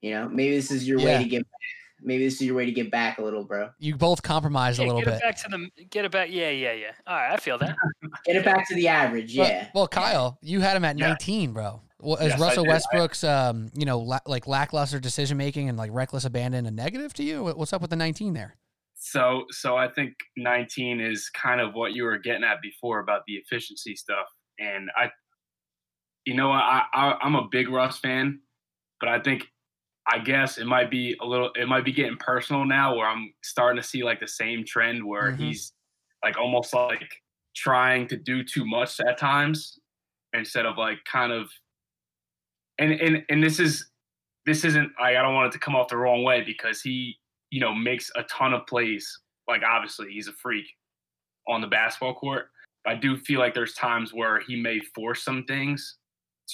you 0.05 0.11
know 0.11 0.29
maybe 0.29 0.55
this 0.55 0.69
is 0.69 0.87
your 0.87 0.99
Yeah. 0.99 1.17
way 1.17 1.23
to 1.23 1.29
get 1.29 1.39
back. 1.39 1.59
Maybe 2.01 2.25
this 2.25 2.35
is 2.35 2.41
your 2.41 2.55
way 2.55 2.65
to 2.65 2.71
get 2.71 2.91
back 2.91 3.17
a 3.17 3.23
little, 3.23 3.43
bro. 3.43 3.69
You 3.79 3.95
both 3.95 4.21
compromised 4.21 4.79
a 4.79 4.83
Yeah, 4.83 4.87
little 4.89 5.01
get 5.01 5.05
bit. 5.07 5.15
it 5.15 5.21
back 5.23 5.35
to 5.43 5.49
the 5.49 5.85
get 5.85 6.05
it 6.05 6.11
back. 6.11 6.29
Yeah, 6.29 6.49
yeah, 6.51 6.73
yeah. 6.73 6.91
All 7.07 7.15
right, 7.15 7.31
I 7.31 7.37
feel 7.37 7.57
that. 7.57 7.75
Get 8.25 8.35
it 8.35 8.45
back 8.45 8.67
to 8.67 8.75
the 8.75 8.87
average, 8.87 9.35
But- 9.35 9.47
yeah. 9.47 9.67
well, 9.73 9.87
Kyle, 9.87 10.37
you 10.41 10.61
had 10.61 10.75
him 10.77 10.85
at 10.85 10.97
Yeah. 10.99 11.07
19, 11.07 11.53
bro. 11.53 11.81
Well, 11.99 12.17
is 12.17 12.29
Yes, 12.33 12.39
Russell 12.39 12.65
Westbrook's, 12.67 13.23
um, 13.23 13.69
you 13.73 13.85
know, 13.85 13.97
la- 13.99 14.19
like 14.27 14.45
lackluster 14.45 14.99
decision 14.99 15.37
making 15.37 15.69
and 15.69 15.77
like 15.77 15.89
reckless 15.93 16.25
abandon 16.25 16.65
a 16.67 16.71
negative 16.71 17.13
to 17.15 17.23
you? 17.23 17.43
What's 17.43 17.73
up 17.73 17.81
with 17.81 17.89
the 17.89 17.95
19 17.95 18.33
there? 18.33 18.57
So, 18.95 19.45
so 19.49 19.75
I 19.77 19.87
think 19.87 20.13
19 20.37 20.99
is 21.01 21.29
kind 21.29 21.59
of 21.61 21.73
what 21.73 21.93
you 21.93 22.03
were 22.03 22.17
getting 22.19 22.43
at 22.43 22.61
before 22.61 22.99
about 22.99 23.21
the 23.25 23.33
efficiency 23.35 23.95
stuff. 23.95 24.27
And 24.59 24.89
I, 24.95 25.09
you 26.25 26.35
know, 26.35 26.51
I, 26.51 26.83
I 26.93 27.17
I'm 27.21 27.35
a 27.35 27.47
big 27.49 27.69
Russ 27.69 27.97
fan, 27.99 28.41
but 28.99 29.09
I 29.09 29.19
think, 29.19 29.45
I 30.07 30.19
guess 30.19 30.57
it 30.57 30.65
might 30.65 30.91
be 30.91 31.15
a 31.21 31.25
little, 31.25 31.51
it 31.55 31.67
might 31.67 31.83
be 31.85 31.91
getting 31.91 32.17
personal 32.17 32.63
now, 32.65 32.95
where 32.95 33.07
I'm 33.07 33.33
starting 33.43 33.81
to 33.81 33.87
see 33.87 34.03
like 34.03 34.19
the 34.19 34.27
same 34.27 34.63
trend 34.65 35.03
where 35.03 35.31
Mhm. 35.31 35.39
he's 35.39 35.73
like 36.23 36.37
almost 36.37 36.73
like 36.73 37.23
trying 37.55 38.07
to 38.07 38.17
do 38.17 38.43
too 38.43 38.65
much 38.65 38.99
at 38.99 39.17
times 39.17 39.79
instead 40.33 40.65
of 40.65 40.77
like 40.77 41.03
kind 41.05 41.31
of, 41.31 41.49
and 42.77 42.91
and 42.93 43.25
and 43.29 43.43
this 43.43 43.59
is 43.59 43.89
this 44.45 44.63
isn't 44.63 44.91
like 44.99 45.15
I 45.15 45.21
don't 45.21 45.33
want 45.33 45.47
it 45.47 45.51
to 45.53 45.59
come 45.59 45.75
off 45.75 45.87
the 45.87 45.97
wrong 45.97 46.23
way 46.23 46.41
because 46.43 46.81
he 46.81 47.17
you 47.51 47.59
know 47.59 47.73
makes 47.73 48.11
a 48.15 48.23
ton 48.23 48.53
of 48.53 48.67
plays. 48.67 49.21
Like 49.47 49.63
obviously 49.63 50.11
he's 50.11 50.27
a 50.27 50.33
freak 50.33 50.65
on 51.47 51.61
the 51.61 51.67
basketball 51.67 52.15
court. 52.15 52.49
I 52.85 52.95
do 52.95 53.17
feel 53.17 53.39
like 53.39 53.53
there's 53.55 53.73
times 53.73 54.13
where 54.13 54.39
he 54.41 54.55
may 54.55 54.79
force 54.79 55.23
some 55.23 55.45
things 55.45 55.97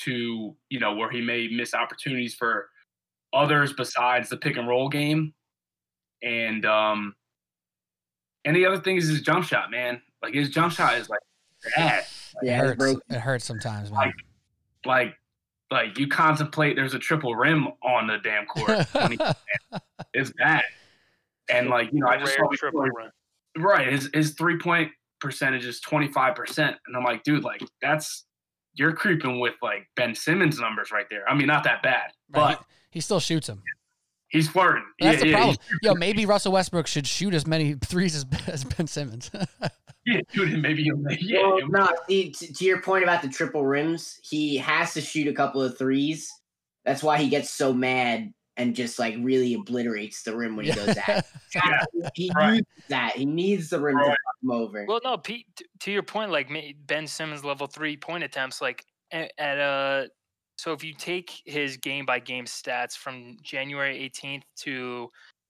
to 0.04 0.56
you 0.70 0.80
know 0.80 0.94
where 0.96 1.10
he 1.12 1.22
may 1.22 1.48
miss 1.50 1.74
opportunities 1.74 2.36
for 2.36 2.70
others 3.34 3.74
besides 3.74 4.30
the 4.30 4.38
pick 4.38 4.58
and 4.58 4.68
roll 4.68 4.90
game. 4.90 5.34
And 6.24 6.66
um 6.66 7.16
and 8.46 8.56
the 8.56 8.66
other 8.66 8.80
thing 8.80 8.98
is 8.98 9.08
his 9.08 9.22
jump 9.22 9.46
shot, 9.46 9.72
man. 9.72 10.02
Like 10.22 10.34
his 10.34 10.50
jump 10.50 10.74
shot 10.74 10.98
is 10.98 11.10
like 11.10 11.20
bad. 11.76 12.00
It 12.00 12.06
Yeah, 12.44 12.58
it 12.64 12.66
hurts. 12.66 12.78
broke. 12.78 13.04
It 13.10 13.20
hurts 13.20 13.46
sometimes, 13.46 13.92
man. 13.92 14.00
Like, 14.00 14.16
like 14.86 15.16
like 15.72 15.98
you 15.98 16.08
contemplate 16.08 16.76
there's 16.76 16.94
a 16.94 17.00
triple 17.00 17.36
rim 17.36 17.68
on 17.84 18.08
the 18.08 18.18
damn 18.24 18.46
court. 18.46 18.86
when 18.94 19.12
he- 19.14 19.20
it's 20.14 20.32
bad. 20.38 20.64
And 21.50 21.70
like, 21.70 21.92
you 21.94 22.00
know, 22.02 22.08
I 22.08 22.18
just 22.18 22.34
saw 22.36 22.48
triple 22.54 22.82
before- 22.84 22.92
run. 22.98 23.12
right, 23.58 23.88
his 23.92 24.10
his 24.14 24.32
three 24.36 24.58
point 24.58 24.92
percentage 25.20 25.66
is 25.66 25.80
twenty 25.82 26.08
five 26.12 26.36
percent. 26.36 26.76
And 26.88 26.96
I'm 26.96 27.04
like, 27.04 27.24
dude, 27.24 27.44
like 27.44 27.62
that's 27.82 28.26
you're 28.74 28.94
creeping 28.94 29.40
with 29.40 29.56
like 29.62 29.88
Ben 29.96 30.16
Simmons 30.16 30.60
numbers 30.60 30.92
right 30.92 31.06
there. 31.10 31.28
I 31.28 31.36
mean, 31.36 31.48
not 31.48 31.64
that 31.66 31.84
bad, 31.84 32.12
Right, 32.34 32.58
but 32.58 32.66
he, 32.92 32.98
he 32.98 33.02
still 33.02 33.20
shoots 33.20 33.48
him. 33.50 33.62
he's 34.30 34.48
flirting. 34.50 34.84
That's 35.00 35.18
yeah, 35.18 35.24
the 35.24 35.28
yeah, 35.30 35.36
problem. 35.38 35.58
Yo, 35.82 35.94
maybe 35.96 36.26
Russell 36.26 36.52
Westbrook 36.54 36.88
should 36.88 37.08
shoot 37.08 37.34
as 37.34 37.48
many 37.48 37.74
threes 37.86 38.16
as, 38.16 38.26
as 38.48 38.64
Ben 38.64 38.88
Simmons. 38.88 39.32
Yeah, 40.04 40.22
dude, 40.34 40.52
and 40.54 40.64
maybe 40.64 40.82
he'll 40.82 40.98
yeah, 41.12 41.44
Well, 41.44 41.60
no, 41.70 41.88
see, 42.10 42.32
to, 42.32 42.52
to 42.54 42.66
your 42.66 42.82
point 42.82 43.04
about 43.04 43.22
the 43.22 43.28
triple 43.30 43.64
rims, 43.64 44.20
he 44.24 44.58
has 44.58 44.96
to 44.96 45.02
shoot 45.02 45.28
a 45.28 45.32
couple 45.34 45.62
of 45.62 45.78
threes. 45.78 46.28
That's 46.86 47.04
why 47.04 47.20
he 47.20 47.30
gets 47.30 47.52
so 47.52 47.72
mad 47.72 48.34
and 48.58 48.76
just 48.76 48.98
like 48.98 49.14
really 49.20 49.54
obliterates 49.54 50.24
the 50.24 50.36
rim 50.36 50.56
when 50.56 50.66
he 50.66 50.72
goes 50.74 50.98
at. 50.98 51.28
Yeah, 51.54 51.84
He 52.16 52.32
right. 52.36 52.54
needs 52.54 52.68
that. 52.90 53.12
He 53.16 53.26
needs 53.28 53.70
the 53.70 53.80
rim 53.80 53.96
to 53.98 54.02
Right. 54.06 54.10
fuck 54.10 54.42
him 54.42 54.50
over. 54.52 54.86
Well, 54.88 55.02
no, 55.04 55.18
Pete. 55.20 55.46
t- 55.56 55.66
To 55.82 55.92
your 55.92 56.02
point, 56.02 56.32
like 56.32 56.50
Ben 56.88 57.06
Simmons 57.06 57.46
level 57.46 57.68
three 57.68 57.96
point 57.96 58.24
attempts, 58.24 58.60
like 58.60 58.84
a- 59.14 59.30
at 59.40 59.60
uh 59.60 60.08
So 60.58 60.74
if 60.74 60.84
you 60.84 60.94
take 60.94 61.42
his 61.46 61.78
game 61.78 62.06
by 62.06 62.20
game 62.20 62.46
stats 62.46 62.96
from 62.96 63.38
January 63.42 63.98
18th 64.14 64.44
to 64.58 65.10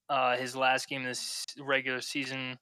uh, 0.10 0.38
his 0.38 0.56
last 0.56 0.88
game 0.88 1.04
this 1.04 1.46
regular 1.60 2.02
season 2.02 2.58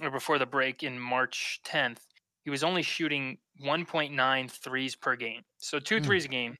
or 0.00 0.10
before 0.10 0.38
the 0.38 0.46
break 0.46 0.82
in 0.82 0.98
March 0.98 1.60
10th, 1.64 1.98
he 2.44 2.50
was 2.50 2.64
only 2.64 2.82
shooting 2.82 3.38
1.9 3.64 4.50
threes 4.50 4.96
per 4.96 5.14
game. 5.16 5.42
So 5.58 5.78
two 5.78 5.98
Hmm. 5.98 6.04
threes 6.04 6.24
a 6.24 6.28
game, 6.28 6.56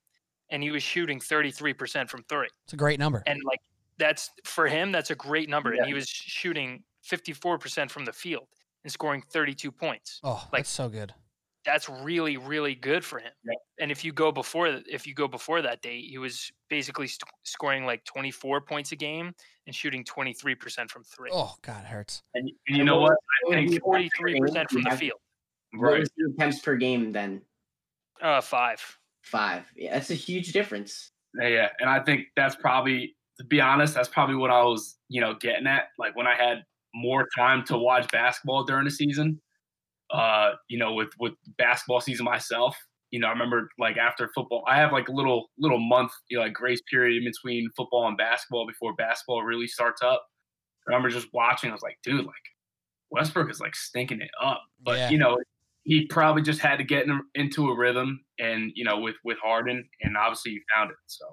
and 0.50 0.62
he 0.62 0.70
was 0.70 0.82
shooting 0.82 1.18
33% 1.18 2.08
from 2.08 2.22
three. 2.28 2.48
It's 2.64 2.72
a 2.72 2.76
great 2.76 3.00
number. 3.00 3.22
And 3.26 3.40
like 3.44 3.60
that's 3.98 4.30
for 4.44 4.66
him, 4.68 4.92
that's 4.92 5.10
a 5.10 5.14
great 5.14 5.48
number. 5.48 5.72
Yeah. 5.74 5.80
And 5.80 5.88
he 5.88 5.94
was 5.94 6.08
shooting 6.08 6.84
54% 7.04 7.90
from 7.90 8.04
the 8.04 8.12
field 8.12 8.46
and 8.84 8.92
scoring 8.92 9.22
32 9.32 9.72
points. 9.72 10.20
Oh, 10.22 10.46
like- 10.52 10.62
that's 10.62 10.70
so 10.70 10.88
good. 10.88 11.14
That's 11.64 11.88
really, 11.88 12.36
really 12.36 12.74
good 12.74 13.04
for 13.04 13.18
him. 13.18 13.30
Yep. 13.44 13.56
And 13.80 13.90
if 13.90 14.04
you 14.04 14.12
go 14.12 14.32
before 14.32 14.66
if 14.66 15.06
you 15.06 15.14
go 15.14 15.28
before 15.28 15.62
that 15.62 15.80
date, 15.80 16.06
he 16.08 16.18
was 16.18 16.50
basically 16.68 17.06
st- 17.06 17.22
scoring 17.44 17.84
like 17.84 18.04
24 18.04 18.62
points 18.62 18.92
a 18.92 18.96
game 18.96 19.32
and 19.66 19.74
shooting 19.74 20.04
23% 20.04 20.90
from 20.90 21.04
three. 21.04 21.30
Oh, 21.32 21.54
God, 21.62 21.84
hurts. 21.84 22.22
And, 22.34 22.50
and 22.68 22.76
you 22.76 22.84
know 22.84 23.00
what? 23.00 23.12
I 23.50 23.56
and 23.56 23.70
think 23.70 23.82
43% 23.82 24.70
from 24.70 24.82
the 24.82 24.90
field. 24.96 25.20
What 25.74 25.92
right. 25.92 26.00
was 26.00 26.10
the 26.16 26.32
attempts 26.34 26.58
per 26.58 26.76
game 26.76 27.12
then? 27.12 27.42
Uh, 28.20 28.40
five. 28.40 28.80
Five. 29.22 29.64
Yeah, 29.76 29.94
that's 29.94 30.10
a 30.10 30.14
huge 30.14 30.52
difference. 30.52 31.12
Yeah, 31.40 31.48
yeah, 31.48 31.68
and 31.78 31.88
I 31.88 32.00
think 32.00 32.26
that's 32.36 32.56
probably, 32.56 33.16
to 33.38 33.44
be 33.44 33.60
honest, 33.60 33.94
that's 33.94 34.08
probably 34.08 34.36
what 34.36 34.50
I 34.50 34.62
was, 34.62 34.98
you 35.08 35.20
know, 35.20 35.34
getting 35.40 35.66
at. 35.66 35.84
Like 35.98 36.14
when 36.14 36.26
I 36.26 36.34
had 36.34 36.64
more 36.94 37.26
time 37.36 37.64
to 37.64 37.78
watch 37.78 38.10
basketball 38.12 38.64
during 38.64 38.84
the 38.84 38.90
season, 38.90 39.40
uh, 40.12 40.52
you 40.68 40.78
know, 40.78 40.92
with 40.94 41.10
with 41.18 41.32
basketball 41.58 42.00
season 42.00 42.24
myself, 42.24 42.76
you 43.10 43.18
know, 43.20 43.28
I 43.28 43.30
remember 43.30 43.68
like 43.78 43.96
after 43.96 44.30
football, 44.34 44.64
I 44.68 44.76
have 44.76 44.92
like 44.92 45.08
a 45.08 45.12
little 45.12 45.50
little 45.58 45.80
month, 45.80 46.12
you 46.28 46.38
know, 46.38 46.44
like 46.44 46.52
grace 46.54 46.80
period 46.90 47.22
in 47.22 47.24
between 47.30 47.68
football 47.76 48.06
and 48.08 48.16
basketball 48.16 48.66
before 48.66 48.94
basketball 48.94 49.42
really 49.42 49.66
starts 49.66 50.02
up. 50.02 50.24
I 50.86 50.90
remember 50.92 51.10
just 51.10 51.28
watching. 51.32 51.70
I 51.70 51.72
was 51.74 51.82
like, 51.82 51.98
dude, 52.02 52.24
like 52.24 52.34
Westbrook 53.10 53.50
is 53.50 53.60
like 53.60 53.74
stinking 53.74 54.20
it 54.20 54.30
up, 54.42 54.62
but 54.82 54.98
Yeah. 54.98 55.10
you 55.10 55.18
know, 55.18 55.38
he 55.84 56.06
probably 56.06 56.42
just 56.42 56.60
had 56.60 56.76
to 56.78 56.84
get 56.84 57.06
in, 57.06 57.20
into 57.34 57.68
a 57.68 57.76
rhythm, 57.76 58.24
and 58.38 58.72
you 58.74 58.84
know, 58.84 58.98
with 59.00 59.16
with 59.24 59.38
Harden, 59.42 59.88
and 60.02 60.16
obviously 60.16 60.52
he 60.52 60.60
found 60.74 60.90
it. 60.90 60.96
So. 61.06 61.24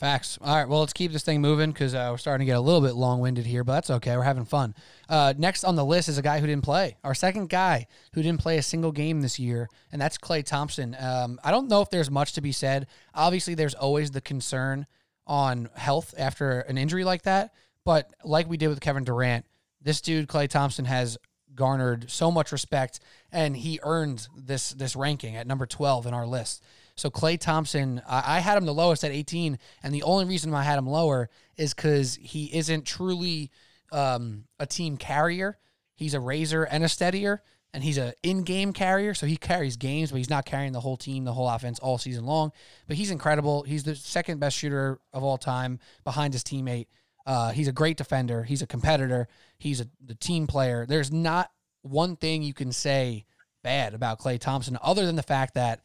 Facts. 0.00 0.38
All 0.40 0.56
right. 0.56 0.66
Well, 0.66 0.80
let's 0.80 0.94
keep 0.94 1.12
this 1.12 1.24
thing 1.24 1.42
moving 1.42 1.72
because 1.72 1.94
uh, 1.94 2.08
we're 2.10 2.16
starting 2.16 2.46
to 2.46 2.50
get 2.50 2.56
a 2.56 2.60
little 2.60 2.80
bit 2.80 2.94
long 2.94 3.20
winded 3.20 3.44
here, 3.44 3.64
but 3.64 3.74
that's 3.74 3.90
okay. 3.90 4.16
We're 4.16 4.22
having 4.22 4.46
fun. 4.46 4.74
Uh, 5.10 5.34
next 5.36 5.62
on 5.62 5.76
the 5.76 5.84
list 5.84 6.08
is 6.08 6.16
a 6.16 6.22
guy 6.22 6.40
who 6.40 6.46
didn't 6.46 6.64
play. 6.64 6.96
Our 7.04 7.14
second 7.14 7.50
guy 7.50 7.86
who 8.14 8.22
didn't 8.22 8.40
play 8.40 8.56
a 8.56 8.62
single 8.62 8.92
game 8.92 9.20
this 9.20 9.38
year, 9.38 9.68
and 9.92 10.00
that's 10.00 10.16
Klay 10.16 10.42
Thompson. 10.42 10.96
Um, 10.98 11.38
I 11.44 11.50
don't 11.50 11.68
know 11.68 11.82
if 11.82 11.90
there's 11.90 12.10
much 12.10 12.32
to 12.32 12.40
be 12.40 12.50
said. 12.50 12.86
Obviously, 13.14 13.54
there's 13.54 13.74
always 13.74 14.10
the 14.10 14.22
concern 14.22 14.86
on 15.26 15.68
health 15.74 16.14
after 16.16 16.60
an 16.60 16.78
injury 16.78 17.04
like 17.04 17.24
that. 17.24 17.52
But 17.84 18.10
like 18.24 18.48
we 18.48 18.56
did 18.56 18.68
with 18.68 18.80
Kevin 18.80 19.04
Durant, 19.04 19.44
this 19.82 20.00
dude, 20.00 20.28
Klay 20.28 20.48
Thompson, 20.48 20.86
has 20.86 21.18
garnered 21.54 22.10
so 22.10 22.30
much 22.30 22.52
respect 22.52 23.00
and 23.32 23.56
he 23.56 23.80
earned 23.82 24.28
this 24.36 24.70
this 24.70 24.94
ranking 24.94 25.36
at 25.36 25.46
number 25.46 25.66
12 25.66 26.06
in 26.06 26.14
our 26.14 26.26
list. 26.26 26.62
So 27.00 27.10
Klay 27.10 27.40
Thompson, 27.40 28.02
I, 28.06 28.36
I 28.36 28.38
had 28.40 28.58
him 28.58 28.66
the 28.66 28.74
lowest 28.74 29.04
at 29.04 29.10
18, 29.10 29.58
and 29.82 29.94
the 29.94 30.02
only 30.02 30.26
reason 30.26 30.52
I 30.52 30.62
had 30.62 30.78
him 30.78 30.86
lower 30.86 31.30
is 31.56 31.72
because 31.72 32.18
he 32.20 32.54
isn't 32.54 32.84
truly 32.84 33.50
um, 33.90 34.44
a 34.58 34.66
team 34.66 34.98
carrier. 34.98 35.56
He's 35.96 36.12
a 36.12 36.20
raiser 36.20 36.64
and 36.64 36.84
a 36.84 36.90
steadier, 36.90 37.42
and 37.72 37.82
he's 37.82 37.96
an 37.96 38.12
in-game 38.22 38.74
carrier. 38.74 39.14
So 39.14 39.26
he 39.26 39.38
carries 39.38 39.78
games, 39.78 40.10
but 40.10 40.18
he's 40.18 40.28
not 40.28 40.44
carrying 40.44 40.72
the 40.72 40.80
whole 40.80 40.98
team, 40.98 41.24
the 41.24 41.32
whole 41.32 41.48
offense 41.48 41.78
all 41.78 41.96
season 41.96 42.26
long. 42.26 42.52
But 42.86 42.98
he's 42.98 43.10
incredible. 43.10 43.62
He's 43.62 43.84
the 43.84 43.96
second 43.96 44.38
best 44.38 44.58
shooter 44.58 45.00
of 45.14 45.24
all 45.24 45.38
time 45.38 45.78
behind 46.04 46.34
his 46.34 46.44
teammate. 46.44 46.88
Uh, 47.24 47.50
he's 47.52 47.68
a 47.68 47.72
great 47.72 47.96
defender. 47.96 48.42
He's 48.42 48.60
a 48.60 48.66
competitor. 48.66 49.26
He's 49.56 49.80
a 49.80 49.86
the 50.04 50.16
team 50.16 50.46
player. 50.46 50.84
There's 50.84 51.10
not 51.10 51.50
one 51.80 52.16
thing 52.16 52.42
you 52.42 52.52
can 52.52 52.72
say 52.72 53.24
bad 53.62 53.94
about 53.94 54.20
Klay 54.20 54.38
Thompson 54.38 54.76
other 54.82 55.06
than 55.06 55.16
the 55.16 55.22
fact 55.22 55.54
that 55.54 55.80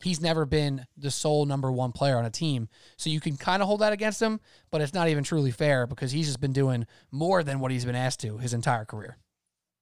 he's 0.00 0.20
never 0.20 0.44
been 0.46 0.86
the 0.96 1.10
sole 1.10 1.44
number 1.46 1.72
one 1.72 1.92
player 1.92 2.16
on 2.18 2.24
a 2.24 2.30
team. 2.30 2.68
So 2.96 3.10
you 3.10 3.20
can 3.20 3.36
kind 3.36 3.62
of 3.62 3.66
hold 3.68 3.80
that 3.80 3.92
against 3.92 4.20
him, 4.22 4.40
but 4.70 4.80
it's 4.80 4.94
not 4.94 5.08
even 5.08 5.24
truly 5.24 5.50
fair 5.50 5.86
because 5.86 6.12
he's 6.12 6.26
just 6.26 6.40
been 6.40 6.52
doing 6.52 6.86
more 7.10 7.42
than 7.42 7.60
what 7.60 7.70
he's 7.70 7.84
been 7.84 7.94
asked 7.96 8.20
to 8.20 8.38
his 8.38 8.54
entire 8.54 8.84
career. 8.84 9.18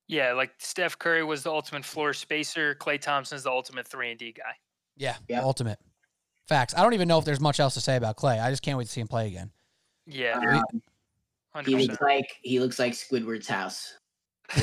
Yeah, 0.07 0.33
like 0.33 0.51
Steph 0.57 0.97
Curry 0.97 1.23
was 1.23 1.43
the 1.43 1.51
ultimate 1.51 1.83
floor 1.83 2.13
spacer. 2.13 2.75
Klay 2.75 2.99
Thompson's 2.99 3.43
the 3.43 3.51
ultimate 3.51 3.87
three 3.87 4.09
and 4.11 4.17
D 4.19 4.31
guy. 4.31 4.53
Yeah, 4.95 5.17
Yep. 5.27 5.43
ultimate. 5.43 5.79
Facts. 6.47 6.73
I 6.75 6.81
don't 6.81 6.93
even 6.93 7.09
know 7.09 7.19
if 7.19 7.25
there's 7.25 7.41
much 7.41 7.59
else 7.59 7.73
to 7.73 7.81
say 7.81 7.97
about 7.97 8.15
Klay. 8.15 8.41
I 8.41 8.49
just 8.49 8.61
can't 8.61 8.77
wait 8.77 8.85
to 8.85 8.89
see 8.91 9.01
him 9.01 9.07
play 9.07 9.27
again. 9.27 9.51
Yeah, 10.05 10.37
Um, 10.39 10.81
hundred 11.53 11.77
he 11.77 11.87
looks 11.87 12.01
like 12.01 12.37
he 12.41 12.59
looks 12.61 12.79
like 12.79 12.93
Squidward's 12.93 13.49
house. 13.49 13.93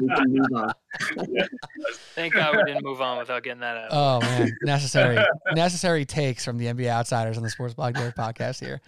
We 0.00 0.08
can 0.08 0.32
move 0.32 0.46
on. 0.54 0.72
Thank 2.14 2.34
God 2.34 2.56
we 2.56 2.64
didn't 2.64 2.84
move 2.84 3.00
on 3.00 3.18
without 3.18 3.42
getting 3.42 3.60
that 3.60 3.76
out. 3.76 3.88
Oh 3.90 4.20
man, 4.20 4.56
necessary 4.62 5.18
necessary 5.52 6.04
takes 6.04 6.44
from 6.44 6.58
the 6.58 6.66
NBA 6.66 6.88
outsiders 6.88 7.36
on 7.36 7.42
the 7.42 7.50
Sports 7.50 7.74
Blog 7.74 7.94
Daily 7.94 8.12
podcast 8.12 8.60
here. 8.60 8.80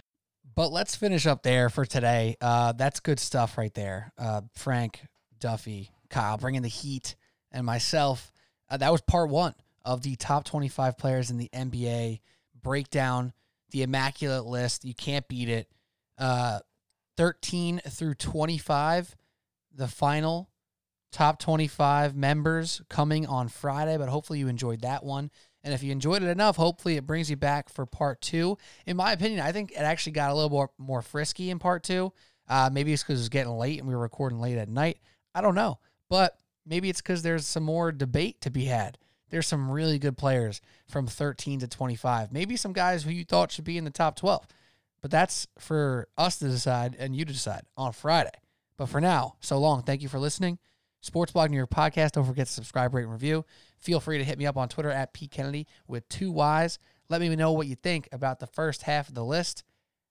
But 0.55 0.71
let's 0.71 0.95
finish 0.95 1.27
up 1.27 1.43
there 1.43 1.69
for 1.69 1.85
today. 1.85 2.35
Uh, 2.41 2.71
that's 2.71 2.99
good 2.99 3.19
stuff 3.19 3.57
right 3.57 3.73
there. 3.73 4.11
Uh, 4.17 4.41
Frank, 4.55 5.01
Duffy, 5.39 5.91
Kyle, 6.09 6.37
bringing 6.37 6.61
the 6.63 6.69
heat, 6.69 7.15
and 7.51 7.65
myself. 7.65 8.31
Uh, 8.69 8.77
that 8.77 8.91
was 8.91 9.01
part 9.01 9.29
one 9.29 9.53
of 9.85 10.01
the 10.01 10.15
top 10.15 10.45
twenty-five 10.45 10.97
players 10.97 11.29
in 11.29 11.37
the 11.37 11.49
NBA 11.53 12.21
breakdown. 12.61 13.33
The 13.71 13.83
immaculate 13.83 14.45
list. 14.45 14.85
You 14.85 14.95
can't 14.95 15.27
beat 15.27 15.49
it. 15.49 15.69
Uh, 16.17 16.59
Thirteen 17.17 17.81
through 17.87 18.13
twenty-five. 18.15 19.15
The 19.75 19.87
final 19.87 20.49
top 21.11 21.39
25 21.39 22.15
members 22.15 22.81
coming 22.89 23.25
on 23.25 23.47
Friday, 23.47 23.97
but 23.97 24.09
hopefully 24.09 24.39
you 24.39 24.47
enjoyed 24.47 24.81
that 24.81 25.03
one. 25.03 25.31
And 25.63 25.73
if 25.73 25.83
you 25.83 25.91
enjoyed 25.91 26.23
it 26.23 26.29
enough, 26.29 26.55
hopefully 26.55 26.95
it 26.95 27.05
brings 27.05 27.29
you 27.29 27.35
back 27.35 27.69
for 27.69 27.85
part 27.85 28.21
two. 28.21 28.57
In 28.85 28.97
my 28.97 29.11
opinion, 29.11 29.41
I 29.41 29.51
think 29.51 29.71
it 29.71 29.79
actually 29.79 30.13
got 30.13 30.31
a 30.31 30.33
little 30.33 30.49
more, 30.49 30.69
more 30.77 31.01
frisky 31.01 31.49
in 31.49 31.59
part 31.59 31.83
two. 31.83 32.13
Uh, 32.47 32.69
maybe 32.71 32.93
it's 32.93 33.03
because 33.03 33.19
it 33.19 33.23
was 33.23 33.29
getting 33.29 33.51
late 33.51 33.79
and 33.79 33.87
we 33.87 33.95
were 33.95 34.01
recording 34.01 34.39
late 34.39 34.57
at 34.57 34.69
night. 34.69 34.99
I 35.35 35.41
don't 35.41 35.55
know. 35.55 35.79
But 36.09 36.37
maybe 36.65 36.89
it's 36.89 37.01
because 37.01 37.21
there's 37.21 37.45
some 37.45 37.63
more 37.63 37.91
debate 37.91 38.39
to 38.41 38.49
be 38.49 38.65
had. 38.65 38.97
There's 39.29 39.47
some 39.47 39.69
really 39.69 39.99
good 39.99 40.17
players 40.17 40.61
from 40.87 41.05
13 41.05 41.59
to 41.59 41.67
25. 41.67 42.31
Maybe 42.31 42.55
some 42.55 42.71
guys 42.71 43.03
who 43.03 43.11
you 43.11 43.25
thought 43.25 43.51
should 43.51 43.65
be 43.65 43.77
in 43.77 43.83
the 43.83 43.89
top 43.89 44.15
12. 44.15 44.47
But 45.07 45.11
that's 45.11 45.47
for 45.57 46.09
us 46.17 46.37
to 46.39 46.49
decide 46.49 46.97
and 46.99 47.15
you 47.15 47.23
to 47.23 47.31
decide 47.31 47.61
on 47.77 47.93
Friday. 47.93 48.33
But 48.75 48.89
for 48.89 48.99
now, 48.99 49.35
so 49.39 49.57
long. 49.57 49.83
Thank 49.83 50.01
you 50.01 50.09
for 50.09 50.19
listening. 50.19 50.59
Sports 50.99 51.31
Blog 51.31 51.49
New 51.49 51.55
York 51.55 51.69
Podcast. 51.69 52.11
Don't 52.11 52.25
forget 52.25 52.47
to 52.47 52.51
subscribe, 52.51 52.93
rate, 52.93 53.03
and 53.03 53.13
review. 53.13 53.45
Feel 53.79 54.01
free 54.01 54.17
to 54.17 54.25
hit 54.25 54.37
me 54.37 54.45
up 54.45 54.57
on 54.57 54.67
Twitter 54.67 54.91
at 54.91 55.13
Pete 55.13 55.31
Kennedy 55.31 55.65
with 55.87 56.09
two 56.09 56.29
Y's. 56.29 56.77
Let 57.07 57.21
me 57.21 57.33
know 57.37 57.53
what 57.53 57.67
you 57.67 57.75
think 57.75 58.09
about 58.11 58.41
the 58.41 58.47
first 58.47 58.81
half 58.81 59.07
of 59.07 59.15
the 59.15 59.23
list 59.23 59.63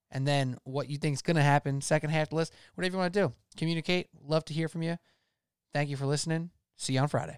and 0.09 0.27
then 0.27 0.57
what 0.63 0.89
you 0.89 0.97
think 0.97 1.13
is 1.13 1.21
going 1.21 1.37
to 1.37 1.43
happen, 1.43 1.79
second 1.79 2.09
half 2.09 2.23
of 2.23 2.29
the 2.29 2.35
list, 2.37 2.55
whatever 2.73 2.95
you 2.95 2.97
want 2.97 3.13
to 3.13 3.19
do. 3.19 3.33
Communicate. 3.55 4.07
Love 4.25 4.45
to 4.45 4.53
hear 4.55 4.67
from 4.67 4.81
you. 4.81 4.97
Thank 5.75 5.91
you 5.91 5.95
for 5.95 6.07
listening. 6.07 6.49
See 6.75 6.93
you 6.93 7.01
on 7.01 7.07
Friday. 7.07 7.37